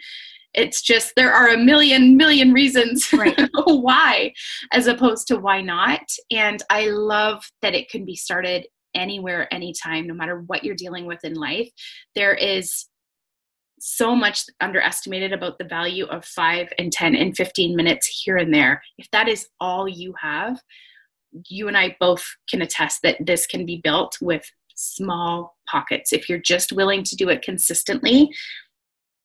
it's 0.53 0.81
just 0.81 1.13
there 1.15 1.33
are 1.33 1.49
a 1.49 1.57
million 1.57 2.17
million 2.17 2.53
reasons 2.53 3.11
right. 3.13 3.49
why 3.65 4.33
as 4.71 4.87
opposed 4.87 5.27
to 5.27 5.37
why 5.37 5.61
not. 5.61 6.01
And 6.31 6.61
i 6.69 6.87
love 6.87 7.43
that 7.61 7.75
it 7.75 7.89
can 7.89 8.05
be 8.05 8.15
started 8.15 8.67
anywhere 8.93 9.51
anytime 9.53 10.05
no 10.05 10.13
matter 10.13 10.43
what 10.47 10.63
you're 10.63 10.75
dealing 10.75 11.05
with 11.05 11.23
in 11.23 11.33
life. 11.33 11.69
There 12.15 12.33
is 12.33 12.87
so 13.79 14.15
much 14.15 14.43
underestimated 14.59 15.33
about 15.33 15.57
the 15.57 15.65
value 15.65 16.05
of 16.05 16.23
5 16.23 16.67
and 16.77 16.91
10 16.91 17.15
and 17.15 17.35
15 17.35 17.75
minutes 17.75 18.05
here 18.23 18.37
and 18.37 18.53
there. 18.53 18.81
If 18.97 19.09
that 19.11 19.27
is 19.27 19.47
all 19.59 19.87
you 19.87 20.13
have 20.21 20.61
you 21.47 21.67
and 21.69 21.77
i 21.77 21.95
both 21.99 22.25
can 22.49 22.61
attest 22.61 22.99
that 23.03 23.15
this 23.21 23.47
can 23.47 23.65
be 23.65 23.79
built 23.83 24.17
with 24.21 24.43
small 24.75 25.55
pockets. 25.67 26.11
If 26.11 26.27
you're 26.27 26.39
just 26.39 26.73
willing 26.73 27.03
to 27.03 27.15
do 27.15 27.29
it 27.29 27.41
consistently 27.41 28.29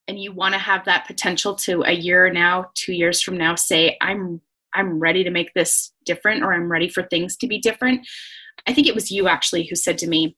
and 0.08 0.18
you 0.18 0.32
want 0.32 0.54
to 0.54 0.58
have 0.58 0.84
that 0.84 1.06
potential 1.06 1.54
to 1.56 1.82
a 1.82 1.92
year 1.92 2.30
now, 2.32 2.70
two 2.74 2.92
years 2.92 3.20
from 3.20 3.36
now, 3.36 3.54
say, 3.54 3.96
I'm 4.00 4.40
I'm 4.74 4.98
ready 4.98 5.24
to 5.24 5.30
make 5.30 5.54
this 5.54 5.92
different 6.04 6.42
or 6.42 6.52
I'm 6.52 6.70
ready 6.70 6.88
for 6.88 7.02
things 7.02 7.36
to 7.38 7.46
be 7.46 7.58
different. 7.58 8.06
I 8.66 8.74
think 8.74 8.86
it 8.86 8.94
was 8.94 9.10
you 9.10 9.26
actually 9.26 9.64
who 9.64 9.74
said 9.74 9.96
to 9.98 10.06
me 10.06 10.36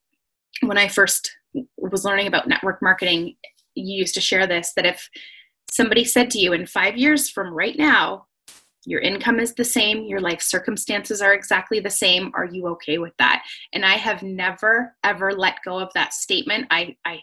when 0.63 0.79
I 0.79 0.87
first 0.87 1.31
was 1.77 2.05
learning 2.05 2.29
about 2.29 2.47
network 2.47 2.81
marketing, 2.81 3.35
you 3.75 3.99
used 3.99 4.15
to 4.15 4.21
share 4.21 4.47
this 4.47 4.73
that 4.77 4.87
if 4.87 5.09
somebody 5.71 6.05
said 6.05 6.31
to 6.31 6.39
you 6.39 6.53
in 6.53 6.67
five 6.67 6.97
years 6.97 7.29
from 7.29 7.53
right 7.53 7.77
now, 7.77 8.27
your 8.87 9.01
income 9.01 9.39
is 9.39 9.55
the 9.55 9.65
same, 9.65 10.05
your 10.05 10.21
life 10.21 10.41
circumstances 10.41 11.21
are 11.21 11.35
exactly 11.35 11.81
the 11.81 11.91
same, 11.91 12.31
are 12.35 12.47
you 12.47 12.69
okay 12.69 12.99
with 12.99 13.13
that? 13.19 13.45
And 13.73 13.85
I 13.85 13.95
have 13.95 14.23
never, 14.23 14.95
ever 15.05 15.33
let 15.33 15.63
go 15.65 15.79
of 15.79 15.93
that 15.95 16.15
statement. 16.15 16.69
I, 16.71 16.97
I 17.05 17.21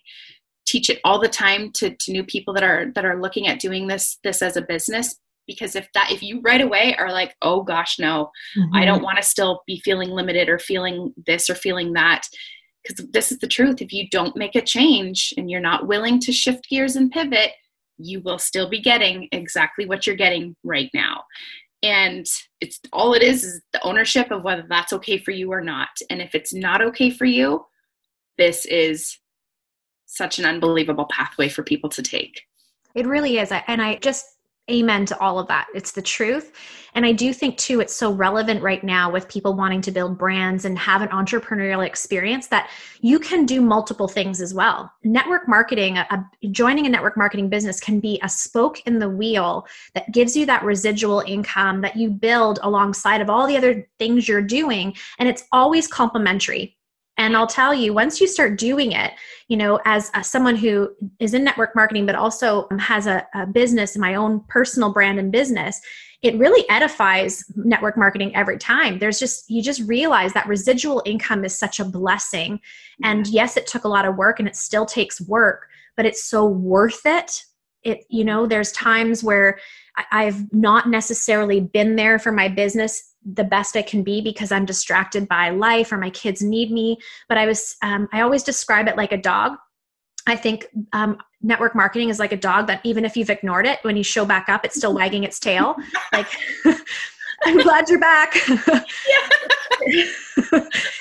teach 0.66 0.90
it 0.90 1.00
all 1.04 1.20
the 1.20 1.28
time 1.28 1.72
to, 1.72 1.96
to 1.96 2.12
new 2.12 2.24
people 2.24 2.54
that 2.54 2.64
are 2.64 2.92
that 2.96 3.06
are 3.06 3.22
looking 3.22 3.48
at 3.48 3.60
doing 3.60 3.88
this 3.88 4.18
this 4.24 4.42
as 4.42 4.58
a 4.58 4.62
business. 4.62 5.16
Because 5.48 5.76
if 5.76 5.88
that 5.94 6.12
if 6.12 6.24
you 6.24 6.42
right 6.44 6.62
away 6.62 6.96
are 6.98 7.12
like 7.12 7.36
oh 7.44 7.62
gosh 7.62 8.00
no 8.00 8.32
mm-hmm. 8.58 8.76
i 8.76 8.84
don't 8.84 9.04
want 9.04 9.18
to 9.18 9.24
still 9.24 9.62
be 9.68 9.80
feeling 9.82 10.10
limited 10.10 10.50
or 10.50 10.58
feeling 10.58 11.14
this 11.26 11.50
or 11.50 11.56
feeling 11.56 11.94
that. 11.94 12.28
Because 12.84 13.08
this 13.12 13.32
is 13.32 13.40
the 13.40 13.48
truth. 13.48 13.82
If 13.82 13.92
you 13.92 14.08
don't 14.10 14.36
make 14.36 14.56
a 14.56 14.62
change 14.62 15.34
and 15.38 15.50
you're 15.50 15.60
not 15.60 15.88
willing 15.88 16.20
to 16.20 16.32
shift 16.32 16.68
gears 16.70 16.96
and 16.96 17.12
pivot 17.12 17.52
you 17.98 18.20
will 18.20 18.38
still 18.38 18.70
be 18.70 18.82
getting 18.82 19.26
exactly 19.32 19.86
what 19.86 20.06
you're 20.06 20.18
getting 20.18 20.54
right 20.66 20.90
now. 20.94 21.24
And 21.82 22.26
it's 22.60 22.78
all 22.92 23.14
it 23.14 23.24
is 23.24 23.46
is 23.46 23.62
the 23.72 23.82
ownership 23.84 24.32
of 24.32 24.44
whether 24.44 24.66
that's 24.68 24.92
okay 24.92 25.18
for 25.18 25.32
you 25.32 25.50
or 25.50 25.62
not. 25.62 25.88
And 26.10 26.22
if 26.22 26.36
it's 26.36 26.54
not 26.54 26.82
okay 26.82 27.10
for 27.10 27.24
you 27.24 27.64
this 28.38 28.66
is 28.66 29.18
such 30.16 30.40
an 30.40 30.46
unbelievable 30.46 31.06
pathway 31.06 31.50
for 31.50 31.64
people 31.64 31.90
to 31.90 32.02
take 32.02 32.42
it 32.94 33.06
really 33.06 33.38
is 33.38 33.52
and 33.68 33.82
i 33.82 33.96
just 33.98 34.36
amen 34.70 35.06
to 35.06 35.20
all 35.20 35.38
of 35.38 35.48
that. 35.48 35.68
It's 35.76 35.92
the 35.92 36.02
truth. 36.02 36.52
And 36.96 37.06
I 37.06 37.12
do 37.12 37.34
think, 37.34 37.58
too, 37.58 37.82
it's 37.82 37.96
so 37.96 38.12
relevant 38.12 38.64
right 38.64 38.84
now 38.84 39.12
with 39.12 39.28
people 39.28 39.54
wanting 39.54 39.82
to 39.82 39.92
build 39.92 40.18
brands 40.18 40.66
and 40.66 40.80
have 40.80 41.02
an 41.02 41.10
entrepreneurial 41.10 41.86
experience 41.86 42.48
that 42.48 42.70
you 43.02 43.20
can 43.20 43.46
do 43.46 43.62
multiple 43.62 44.08
things 44.08 44.42
as 44.42 44.54
well. 44.54 44.92
Network 45.04 45.48
marketing, 45.48 45.98
a, 45.98 46.08
a, 46.10 46.48
joining 46.48 46.86
a 46.88 46.90
network 46.90 47.18
marketing 47.18 47.50
business 47.50 47.80
can 47.80 48.00
be 48.00 48.20
a 48.24 48.30
spoke 48.30 48.80
in 48.88 48.98
the 48.98 49.10
wheel 49.10 49.68
that 49.94 50.12
gives 50.12 50.36
you 50.36 50.46
that 50.48 50.64
residual 50.64 51.20
income 51.28 51.82
that 51.82 51.96
you 51.96 52.10
build 52.10 52.60
alongside 52.64 53.22
of 53.22 53.30
all 53.30 53.46
the 53.46 53.58
other 53.58 53.88
things 54.00 54.28
you're 54.28 54.42
doing. 54.42 54.96
And 55.20 55.30
it's 55.30 55.44
always 55.52 55.88
complementary. 55.88 56.76
And 57.18 57.36
I'll 57.38 57.48
tell 57.48 57.74
you, 57.74 57.94
once 57.94 58.20
you 58.20 58.28
start 58.28 58.58
doing 58.58 58.92
it, 58.92 59.14
you 59.48 59.56
know, 59.56 59.80
as, 59.86 60.12
as 60.14 60.30
someone 60.30 60.56
who 60.56 60.90
is 61.20 61.34
in 61.34 61.44
network 61.44 61.76
marketing, 61.76 62.06
but 62.06 62.16
also 62.16 62.68
um, 62.72 62.80
has 62.80 63.08
a, 63.08 63.26
a 63.34 63.46
business, 63.46 63.98
my 63.98 64.16
own 64.16 64.44
personal 64.50 64.92
brand 64.92 65.20
and 65.20 65.32
business, 65.32 65.80
it 66.22 66.38
really 66.38 66.68
edifies 66.70 67.44
network 67.56 67.98
marketing 67.98 68.36
every 68.36 68.58
time. 68.58 69.00
There's 69.00 69.20
just, 69.20 69.50
you 69.50 69.62
just 69.62 69.82
realize 69.88 70.34
that 70.34 70.48
residual 70.48 71.04
income 71.06 71.46
is 71.46 71.58
such 71.58 71.80
a 71.80 71.86
blessing. 71.86 72.60
And 73.04 73.28
yes, 73.28 73.58
it 73.58 73.68
took 73.68 73.84
a 73.84 73.90
lot 73.90 74.06
of 74.06 74.16
work 74.16 74.40
and 74.40 74.48
it 74.48 74.56
still 74.56 74.86
takes 74.86 75.22
work, 75.22 75.68
but 75.96 76.06
it's 76.06 76.24
so 76.24 76.46
worth 76.46 77.06
it. 77.06 77.44
It, 77.84 78.06
you 78.10 78.26
know, 78.26 78.48
there's 78.48 78.72
times 78.72 79.24
where 79.24 79.60
I've 80.12 80.52
not 80.54 80.90
necessarily 80.90 81.60
been 81.60 81.96
there 81.96 82.20
for 82.20 82.32
my 82.32 82.48
business 82.48 83.14
the 83.26 83.44
best 83.44 83.76
I 83.76 83.82
can 83.82 84.04
be 84.04 84.22
because 84.22 84.52
I'm 84.52 84.66
distracted 84.66 85.28
by 85.28 85.50
life 85.50 85.92
or 85.92 85.98
my 85.98 86.12
kids 86.12 86.42
need 86.42 86.72
me. 86.72 86.98
But 87.28 87.38
I 87.38 87.46
was, 87.46 87.76
um, 87.82 88.08
I 88.14 88.22
always 88.22 88.44
describe 88.44 88.88
it 88.88 88.98
like 88.98 89.12
a 89.12 89.18
dog. 89.18 89.54
I 90.28 90.36
think 90.36 90.68
um, 90.94 91.18
network 91.42 91.76
marketing 91.76 92.10
is 92.10 92.20
like 92.20 92.32
a 92.32 92.38
dog 92.38 92.68
that 92.68 92.82
even 92.84 93.06
if 93.06 93.18
you've 93.18 93.30
ignored 93.30 93.66
it, 93.66 93.80
when 93.84 93.98
you 93.98 94.04
show 94.04 94.26
back 94.26 94.50
up, 94.50 94.66
it's 94.66 94.76
still 94.76 94.94
wagging 94.96 95.24
its 95.24 95.40
tail. 95.40 95.76
Like, 96.14 96.28
I'm 97.46 97.60
glad 97.60 97.90
you're 97.90 98.00
back. 98.00 98.36
yeah. 98.48 98.64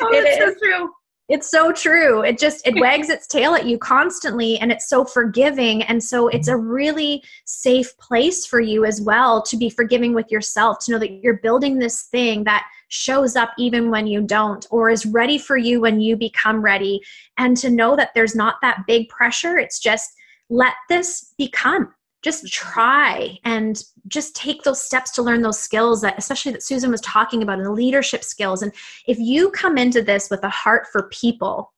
oh, 0.01 0.23
that's 0.23 0.39
so 0.39 0.55
true 0.63 0.91
it's 1.29 1.51
so 1.51 1.73
true. 1.73 2.23
It 2.23 2.39
just 2.39 2.67
it 2.67 2.79
wags 2.79 3.09
its 3.09 3.27
tail 3.27 3.55
at 3.55 3.65
you 3.65 3.79
constantly 3.79 4.59
and 4.59 4.71
it's 4.71 4.89
so 4.89 5.07
forgiving 5.07 5.83
and 5.85 6.03
so 6.03 6.29
it's 6.29 6.49
a 6.49 6.57
really 6.57 7.23
safe 7.47 7.97
place 7.97 8.45
for 8.45 8.61
you 8.61 8.85
as 8.85 9.01
well 9.01 9.43
to 9.45 9.57
be 9.57 9.71
forgiving 9.71 10.13
with 10.13 10.31
yourself 10.31 10.79
to 10.81 10.93
know 10.93 10.99
that 10.99 11.23
you're 11.23 11.39
building 11.39 11.79
this 11.79 12.03
thing 12.03 12.45
that 12.45 12.67
shows 12.89 13.37
up 13.37 13.53
even 13.59 13.91
when 13.91 14.07
you 14.07 14.21
don't 14.21 14.67
or 14.71 14.91
is 14.91 15.07
ready 15.07 15.39
for 15.39 15.57
you 15.57 15.81
when 15.81 15.99
you 15.99 16.15
become 16.15 16.61
ready 16.61 17.01
and 17.39 17.57
to 17.57 17.71
know 17.71 17.97
that 17.97 18.11
there's 18.15 18.37
not 18.37 18.57
that 18.61 18.85
big 18.87 19.09
pressure. 19.09 19.57
It's 19.57 19.79
just 19.79 20.11
let 20.51 20.75
this 20.91 21.33
become 21.39 21.95
just 22.25 22.51
try 22.51 23.39
and 23.45 23.85
just 24.09 24.35
take 24.35 24.63
those 24.63 24.83
steps 24.83 25.11
to 25.13 25.23
learn 25.23 25.43
those 25.43 25.61
skills 25.61 26.01
that 26.01 26.15
especially 26.19 26.51
that 26.51 26.63
susan 26.63 26.91
was 26.91 27.01
talking 27.03 27.43
about 27.43 27.59
and 27.59 27.67
the 27.67 27.71
leadership 27.71 28.25
skills. 28.25 28.63
And 28.63 28.73
if 29.07 29.19
you 29.19 29.51
come 29.51 29.77
into 29.77 30.03
this 30.03 30.31
with 30.31 30.43
a 30.43 30.49
heart 30.49 30.87
for 30.91 31.09
people 31.11 31.73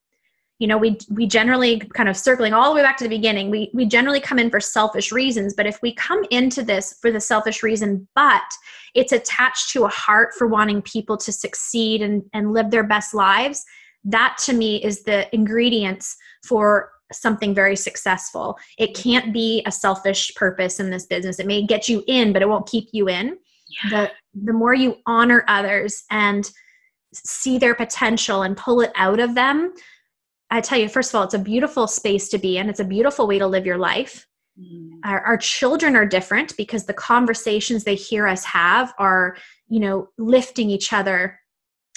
you 0.59 0.67
know 0.67 0.79
we 0.79 0.97
we 1.11 1.27
generally 1.27 1.81
kind 1.81 2.09
of 2.09 2.17
circling 2.17 2.55
all 2.55 2.71
the 2.71 2.77
way 2.77 2.83
back 2.83 2.97
to 2.97 3.05
the 3.05 3.11
beginning 3.11 3.51
we 3.51 3.71
we 3.75 3.85
generally 3.85 4.21
come 4.21 4.39
in 4.39 4.49
for 4.49 4.61
selfish 4.61 5.13
reasons. 5.13 5.53
But 5.55 5.67
if 5.67 5.83
we 5.83 5.93
come 5.93 6.25
into 6.31 6.63
this 6.63 6.97
for 7.03 7.11
the 7.11 7.21
selfish 7.21 7.63
reason 7.63 8.07
but 8.15 8.49
it's 8.95 9.13
attached 9.13 9.71
to 9.73 9.85
a 9.85 9.89
heart 9.89 10.33
for 10.39 10.47
wanting 10.47 10.81
people 10.81 11.17
to 11.19 11.33
succeed 11.33 12.01
and 12.01 12.23
and 12.33 12.53
live 12.53 12.71
their 12.71 12.85
best 12.85 13.13
lives 13.13 13.65
that 14.07 14.39
to 14.39 14.53
me 14.53 14.83
is 14.83 15.03
the 15.03 15.33
ingredients 15.35 16.17
for 16.45 16.93
something 17.13 17.55
very 17.55 17.77
successful. 17.77 18.59
It 18.79 18.95
can't 18.95 19.33
be 19.33 19.63
a 19.67 19.73
selfish 19.73 20.35
purpose 20.35 20.81
in 20.81 20.91
this 20.91 21.07
business. 21.07 21.39
It 21.39 21.47
may 21.47 21.65
get 21.65 21.89
you 21.89 22.03
in, 22.07 22.33
but 22.33 22.43
it 22.43 22.49
won't 22.49 22.69
keep 22.69 22.89
you 22.93 23.09
in. 23.09 23.39
Yeah. 23.85 23.91
The 23.91 24.11
the 24.45 24.53
more 24.53 24.75
you 24.75 24.97
honor 25.07 25.45
others 25.49 26.05
and 26.11 26.51
see 27.13 27.59
their 27.59 27.75
potential 27.75 28.43
and 28.43 28.57
pull 28.57 28.81
it 28.81 28.93
out 28.95 29.21
of 29.21 29.35
them, 29.35 29.73
I 30.51 30.61
tell 30.61 30.79
you, 30.79 30.89
first 30.89 31.11
of 31.11 31.17
all, 31.17 31.25
it's 31.25 31.35
a 31.35 31.39
beautiful 31.39 31.87
space 31.87 32.29
to 32.29 32.39
be 32.39 32.59
in. 32.59 32.69
It's 32.69 32.81
a 32.81 32.85
beautiful 32.85 33.27
way 33.27 33.39
to 33.39 33.47
live 33.47 33.67
your 33.67 33.79
life. 33.79 34.27
Mm. 34.61 35.01
Our, 35.05 35.21
our 35.21 35.37
children 35.37 35.97
are 35.97 36.07
different 36.07 36.57
because 36.57 36.85
the 36.85 36.95
conversations 36.95 37.85
they 37.85 37.95
hear 37.95 38.27
us 38.27 38.45
have 38.45 38.95
are, 38.99 39.37
you 39.69 39.81
know, 39.81 40.09
lifting 40.19 40.71
each 40.71 40.93
other, 40.93 41.39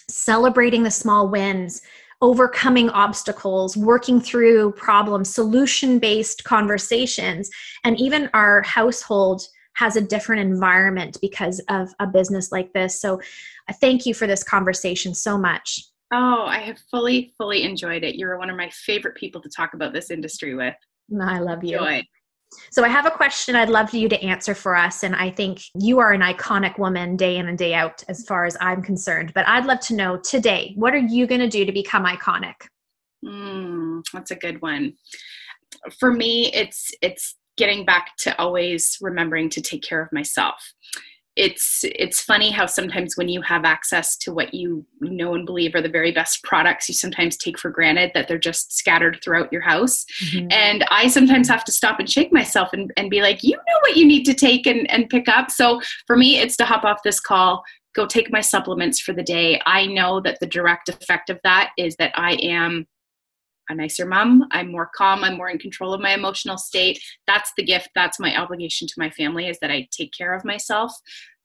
celebrating 0.09 0.83
the 0.83 0.91
small 0.91 1.29
wins, 1.29 1.81
overcoming 2.21 2.89
obstacles, 2.89 3.77
working 3.77 4.19
through 4.19 4.71
problems, 4.73 5.33
solution 5.33 5.99
based 5.99 6.43
conversations. 6.43 7.49
And 7.83 7.99
even 7.99 8.29
our 8.33 8.61
household 8.63 9.41
has 9.75 9.95
a 9.95 10.01
different 10.01 10.41
environment 10.41 11.17
because 11.21 11.59
of 11.69 11.89
a 11.99 12.07
business 12.07 12.51
like 12.51 12.73
this. 12.73 12.99
So, 12.99 13.21
uh, 13.69 13.73
thank 13.79 14.05
you 14.05 14.13
for 14.13 14.27
this 14.27 14.43
conversation 14.43 15.13
so 15.13 15.37
much. 15.37 15.81
Oh, 16.11 16.45
I 16.45 16.59
have 16.59 16.79
fully, 16.91 17.33
fully 17.37 17.63
enjoyed 17.63 18.03
it. 18.03 18.15
You're 18.15 18.37
one 18.37 18.49
of 18.49 18.57
my 18.57 18.69
favorite 18.69 19.15
people 19.15 19.41
to 19.41 19.49
talk 19.49 19.73
about 19.73 19.93
this 19.93 20.11
industry 20.11 20.55
with. 20.55 20.75
I 21.21 21.39
love 21.39 21.63
you. 21.63 21.77
Joy. 21.77 22.03
So 22.71 22.83
I 22.83 22.87
have 22.87 23.05
a 23.05 23.11
question 23.11 23.55
I'd 23.55 23.69
love 23.69 23.93
you 23.93 24.09
to 24.09 24.21
answer 24.23 24.55
for 24.55 24.75
us. 24.75 25.03
And 25.03 25.15
I 25.15 25.29
think 25.29 25.61
you 25.75 25.99
are 25.99 26.11
an 26.13 26.21
iconic 26.21 26.77
woman 26.77 27.15
day 27.15 27.37
in 27.37 27.47
and 27.47 27.57
day 27.57 27.73
out 27.73 28.03
as 28.07 28.23
far 28.25 28.45
as 28.45 28.57
I'm 28.59 28.81
concerned. 28.81 29.33
But 29.33 29.47
I'd 29.47 29.65
love 29.65 29.79
to 29.81 29.95
know 29.95 30.17
today, 30.17 30.73
what 30.75 30.93
are 30.93 30.97
you 30.97 31.27
going 31.27 31.41
to 31.41 31.49
do 31.49 31.65
to 31.65 31.71
become 31.71 32.05
iconic? 32.05 32.55
Mm, 33.23 34.03
that's 34.13 34.31
a 34.31 34.35
good 34.35 34.61
one. 34.61 34.93
For 35.99 36.11
me, 36.11 36.51
it's 36.53 36.91
it's 37.01 37.35
getting 37.57 37.85
back 37.85 38.15
to 38.17 38.39
always 38.39 38.97
remembering 39.01 39.49
to 39.49 39.61
take 39.61 39.83
care 39.83 40.01
of 40.01 40.11
myself 40.13 40.73
it's 41.39 41.79
it's 41.83 42.21
funny 42.21 42.51
how 42.51 42.65
sometimes 42.65 43.15
when 43.15 43.29
you 43.29 43.41
have 43.41 43.63
access 43.63 44.17
to 44.17 44.33
what 44.33 44.53
you 44.53 44.85
know 44.99 45.35
and 45.35 45.45
believe 45.45 45.73
are 45.73 45.81
the 45.81 45.87
very 45.87 46.11
best 46.11 46.43
products 46.43 46.89
you 46.89 46.93
sometimes 46.93 47.37
take 47.37 47.57
for 47.57 47.71
granted 47.71 48.11
that 48.13 48.27
they're 48.27 48.37
just 48.37 48.77
scattered 48.77 49.19
throughout 49.23 49.51
your 49.51 49.61
house. 49.61 50.05
Mm-hmm. 50.25 50.51
and 50.51 50.83
i 50.91 51.07
sometimes 51.07 51.47
have 51.47 51.63
to 51.63 51.71
stop 51.71 51.99
and 51.99 52.09
shake 52.09 52.33
myself 52.33 52.73
and, 52.73 52.91
and 52.97 53.09
be 53.09 53.21
like 53.21 53.41
you 53.41 53.55
know 53.55 53.79
what 53.81 53.95
you 53.95 54.05
need 54.05 54.25
to 54.25 54.33
take 54.33 54.67
and, 54.67 54.89
and 54.91 55.09
pick 55.09 55.29
up. 55.29 55.49
So 55.49 55.79
for 56.05 56.17
me 56.17 56.39
it's 56.39 56.57
to 56.57 56.65
hop 56.65 56.83
off 56.83 57.03
this 57.03 57.21
call 57.21 57.63
go 57.95 58.05
take 58.05 58.31
my 58.31 58.41
supplements 58.41 58.99
for 58.99 59.13
the 59.13 59.23
day. 59.23 59.59
I 59.65 59.87
know 59.87 60.21
that 60.21 60.39
the 60.39 60.45
direct 60.45 60.89
effect 60.89 61.29
of 61.29 61.39
that 61.43 61.71
is 61.77 61.95
that 61.95 62.11
i 62.15 62.33
am 62.33 62.85
a 63.69 63.75
nicer 63.75 64.05
mom. 64.05 64.47
I'm 64.51 64.71
more 64.71 64.89
calm. 64.95 65.23
I'm 65.23 65.37
more 65.37 65.49
in 65.49 65.59
control 65.59 65.93
of 65.93 66.01
my 66.01 66.13
emotional 66.13 66.57
state. 66.57 67.01
That's 67.27 67.51
the 67.55 67.63
gift. 67.63 67.89
That's 67.95 68.19
my 68.19 68.35
obligation 68.35 68.87
to 68.87 68.93
my 68.97 69.09
family 69.11 69.47
is 69.47 69.59
that 69.59 69.71
I 69.71 69.87
take 69.91 70.11
care 70.11 70.33
of 70.33 70.43
myself 70.43 70.93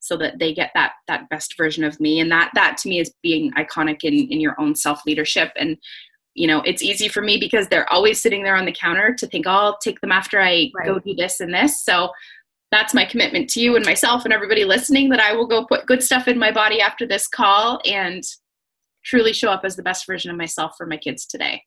so 0.00 0.16
that 0.18 0.38
they 0.38 0.52
get 0.52 0.70
that 0.74 0.92
that 1.08 1.28
best 1.30 1.56
version 1.56 1.84
of 1.84 1.98
me. 2.00 2.20
And 2.20 2.30
that 2.30 2.50
that 2.54 2.76
to 2.78 2.88
me 2.88 2.98
is 2.98 3.14
being 3.22 3.52
iconic 3.52 4.02
in 4.02 4.14
in 4.14 4.40
your 4.40 4.58
own 4.60 4.74
self 4.74 5.04
leadership. 5.06 5.52
And 5.56 5.76
you 6.34 6.48
know, 6.48 6.62
it's 6.62 6.82
easy 6.82 7.08
for 7.08 7.22
me 7.22 7.38
because 7.38 7.68
they're 7.68 7.90
always 7.92 8.20
sitting 8.20 8.42
there 8.42 8.56
on 8.56 8.64
the 8.64 8.72
counter 8.72 9.14
to 9.14 9.26
think, 9.26 9.46
oh, 9.46 9.50
I'll 9.50 9.78
take 9.78 10.00
them 10.00 10.10
after 10.10 10.40
I 10.40 10.70
right. 10.74 10.86
go 10.86 10.98
do 10.98 11.14
this 11.14 11.40
and 11.40 11.54
this. 11.54 11.84
So 11.84 12.10
that's 12.72 12.92
my 12.92 13.04
commitment 13.04 13.48
to 13.50 13.60
you 13.60 13.76
and 13.76 13.86
myself 13.86 14.24
and 14.24 14.34
everybody 14.34 14.64
listening 14.64 15.08
that 15.10 15.20
I 15.20 15.32
will 15.32 15.46
go 15.46 15.64
put 15.64 15.86
good 15.86 16.02
stuff 16.02 16.26
in 16.26 16.38
my 16.38 16.50
body 16.50 16.80
after 16.80 17.06
this 17.06 17.28
call 17.28 17.80
and 17.84 18.24
truly 19.04 19.32
show 19.32 19.48
up 19.48 19.64
as 19.64 19.76
the 19.76 19.82
best 19.82 20.06
version 20.06 20.30
of 20.30 20.36
myself 20.36 20.72
for 20.76 20.86
my 20.86 20.96
kids 20.96 21.24
today. 21.24 21.62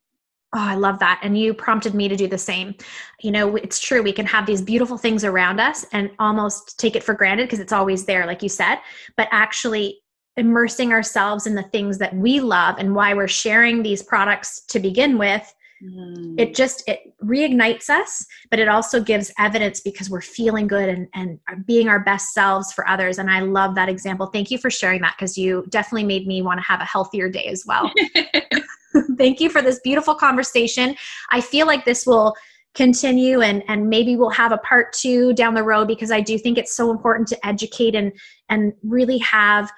Oh, 0.54 0.60
I 0.60 0.76
love 0.76 1.00
that. 1.00 1.20
And 1.24 1.38
you 1.38 1.54
prompted 1.54 1.94
me 1.94 2.08
to 2.08 2.16
do 2.16 2.28
the 2.28 2.38
same. 2.38 2.76
You 3.22 3.32
know, 3.32 3.58
it's 3.58 3.80
true. 3.80 4.02
We 4.02 4.14
can 4.14 4.26
have 4.26 4.46
these 4.46 4.62
beautiful 4.62 4.98
things 4.98 5.26
around 5.26 5.60
us 5.60 5.86
and 5.92 6.10
almost 6.20 6.80
take 6.80 6.96
it 6.96 7.04
for 7.04 7.14
granted 7.14 7.48
because 7.48 7.60
it's 7.60 7.74
always 7.74 8.06
there, 8.06 8.26
like 8.26 8.42
you 8.42 8.50
said. 8.50 8.78
But 9.18 9.28
actually, 9.32 10.00
immersing 10.38 10.94
ourselves 10.94 11.48
in 11.48 11.56
the 11.56 11.64
things 11.64 11.98
that 11.98 12.16
we 12.16 12.40
love 12.40 12.76
and 12.78 12.96
why 12.96 13.14
we're 13.14 13.28
sharing 13.28 13.82
these 13.82 14.04
products 14.04 14.62
to 14.68 14.80
begin 14.80 15.18
with 15.18 15.54
mm. 15.84 16.40
it 16.40 16.56
just 16.56 16.88
it 16.88 17.12
reignites 17.24 17.90
us 17.90 18.24
but 18.52 18.60
it 18.60 18.70
also 18.70 19.02
gives 19.02 19.34
evidence 19.40 19.82
because 19.82 20.12
we're 20.12 20.22
feeling 20.22 20.68
good 20.68 20.90
and, 20.90 21.08
and 21.16 21.40
being 21.66 21.90
our 21.90 22.00
best 22.00 22.36
selves 22.36 22.72
for 22.72 22.88
others 22.88 23.18
and 23.18 23.32
i 23.32 23.40
love 23.40 23.74
that 23.74 23.90
example 23.90 24.28
thank 24.28 24.52
you 24.52 24.60
for 24.60 24.70
sharing 24.70 25.02
that 25.02 25.16
because 25.18 25.40
you 25.40 25.66
definitely 25.70 26.06
made 26.06 26.28
me 26.28 26.44
want 26.44 26.60
to 26.60 26.64
have 26.64 26.82
a 26.82 26.86
healthier 26.86 27.28
day 27.28 27.46
as 27.46 27.66
well 27.66 27.92
Thank 29.18 29.40
you 29.40 29.50
for 29.50 29.62
this 29.62 29.80
beautiful 29.80 30.16
conversation. 30.16 30.96
I 31.30 31.42
feel 31.42 31.68
like 31.68 31.86
this 31.86 32.06
will 32.06 32.36
continue 32.78 33.42
and 33.42 33.64
and 33.68 33.90
maybe 33.90 34.16
we'll 34.16 34.30
have 34.30 34.52
a 34.52 34.58
part 34.60 34.94
2 34.94 35.34
down 35.34 35.56
the 35.56 35.64
road 35.64 35.88
because 35.88 36.12
I 36.12 36.22
do 36.22 36.38
think 36.38 36.60
it's 36.60 36.76
so 36.76 36.92
important 36.92 37.28
to 37.30 37.48
educate 37.48 37.96
and 37.96 38.12
and 38.50 38.72
really 38.84 39.18
have 39.18 39.72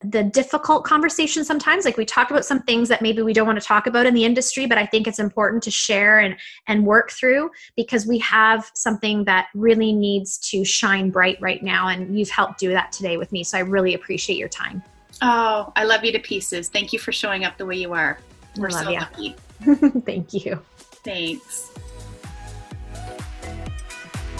the 0.00 0.22
difficult 0.22 0.84
conversation 0.84 1.44
sometimes. 1.44 1.84
Like 1.84 1.96
we 1.96 2.04
talk 2.04 2.30
about 2.30 2.44
some 2.44 2.62
things 2.62 2.88
that 2.88 3.02
maybe 3.02 3.22
we 3.22 3.34
don't 3.34 3.46
want 3.46 3.60
to 3.60 3.66
talk 3.66 3.86
about 3.86 4.06
in 4.06 4.14
the 4.14 4.24
industry 4.24 4.66
but 4.66 4.78
i 4.78 4.86
think 4.86 5.06
it's 5.06 5.18
important 5.18 5.62
to 5.64 5.70
share 5.70 6.20
and 6.20 6.36
and 6.66 6.86
work 6.86 7.10
through 7.10 7.50
because 7.76 8.06
we 8.06 8.18
have 8.18 8.70
something 8.74 9.24
that 9.24 9.48
really 9.54 9.92
needs 9.92 10.38
to 10.38 10.64
shine 10.64 11.10
bright 11.10 11.38
right 11.40 11.62
now 11.62 11.88
and 11.88 12.18
you've 12.18 12.30
helped 12.30 12.58
do 12.58 12.70
that 12.70 12.92
today 12.92 13.16
with 13.16 13.32
me 13.32 13.42
so 13.44 13.58
i 13.58 13.60
really 13.60 13.94
appreciate 13.94 14.38
your 14.38 14.48
time. 14.48 14.82
Oh 15.22 15.72
i 15.76 15.84
love 15.84 16.04
you 16.04 16.12
to 16.12 16.18
pieces. 16.18 16.68
Thank 16.68 16.92
you 16.92 16.98
for 16.98 17.12
showing 17.12 17.44
up 17.44 17.56
the 17.58 17.66
way 17.66 17.76
you 17.76 17.92
are 17.92 18.18
we're 18.58 18.70
so 18.70 18.88
you. 18.88 18.98
lucky 18.98 19.36
thank 20.00 20.32
you 20.32 20.60
thanks 21.04 21.70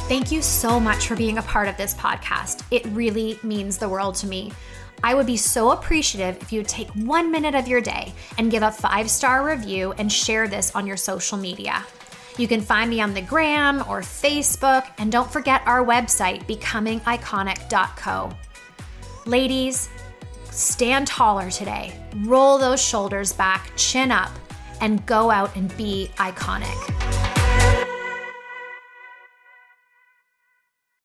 Thank 0.09 0.31
you 0.31 0.41
so 0.41 0.79
much 0.79 1.09
for 1.09 1.17
being 1.17 1.39
a 1.39 1.43
part 1.43 1.67
of 1.67 1.77
this 1.77 1.93
podcast. 1.93 2.63
It 2.71 2.87
really 2.87 3.41
means 3.43 3.77
the 3.77 3.89
world 3.89 4.15
to 4.17 4.29
me. 4.29 4.53
I 5.03 5.15
would 5.15 5.27
be 5.27 5.37
so 5.37 5.73
appreciative 5.73 6.41
if 6.41 6.53
you 6.53 6.61
would 6.61 6.69
take 6.69 6.89
one 6.91 7.33
minute 7.33 7.57
of 7.57 7.67
your 7.67 7.81
day 7.81 8.15
and 8.39 8.49
give 8.49 8.63
a 8.63 8.71
five 8.71 9.11
star 9.11 9.45
review 9.45 9.95
and 9.99 10.11
share 10.11 10.47
this 10.47 10.73
on 10.77 10.87
your 10.87 10.97
social 10.97 11.37
media. 11.37 11.85
You 12.39 12.47
can 12.47 12.61
find 12.61 12.89
me 12.89 13.01
on 13.01 13.15
the 13.15 13.21
gram 13.21 13.81
or 13.89 14.01
Facebook, 14.01 14.87
and 14.99 15.11
don't 15.11 15.31
forget 15.31 15.63
our 15.67 15.85
website, 15.85 16.47
becomingiconic.co. 16.47 18.31
Ladies, 19.25 19.89
stand 20.57 21.07
taller 21.07 21.51
today, 21.51 21.93
roll 22.25 22.59
those 22.59 22.81
shoulders 22.83 23.33
back, 23.33 23.71
chin 23.77 24.11
up, 24.11 24.31
and 24.81 25.05
go 25.07 25.31
out 25.31 25.55
and 25.55 25.75
be 25.77 26.11
iconic. 26.17 27.26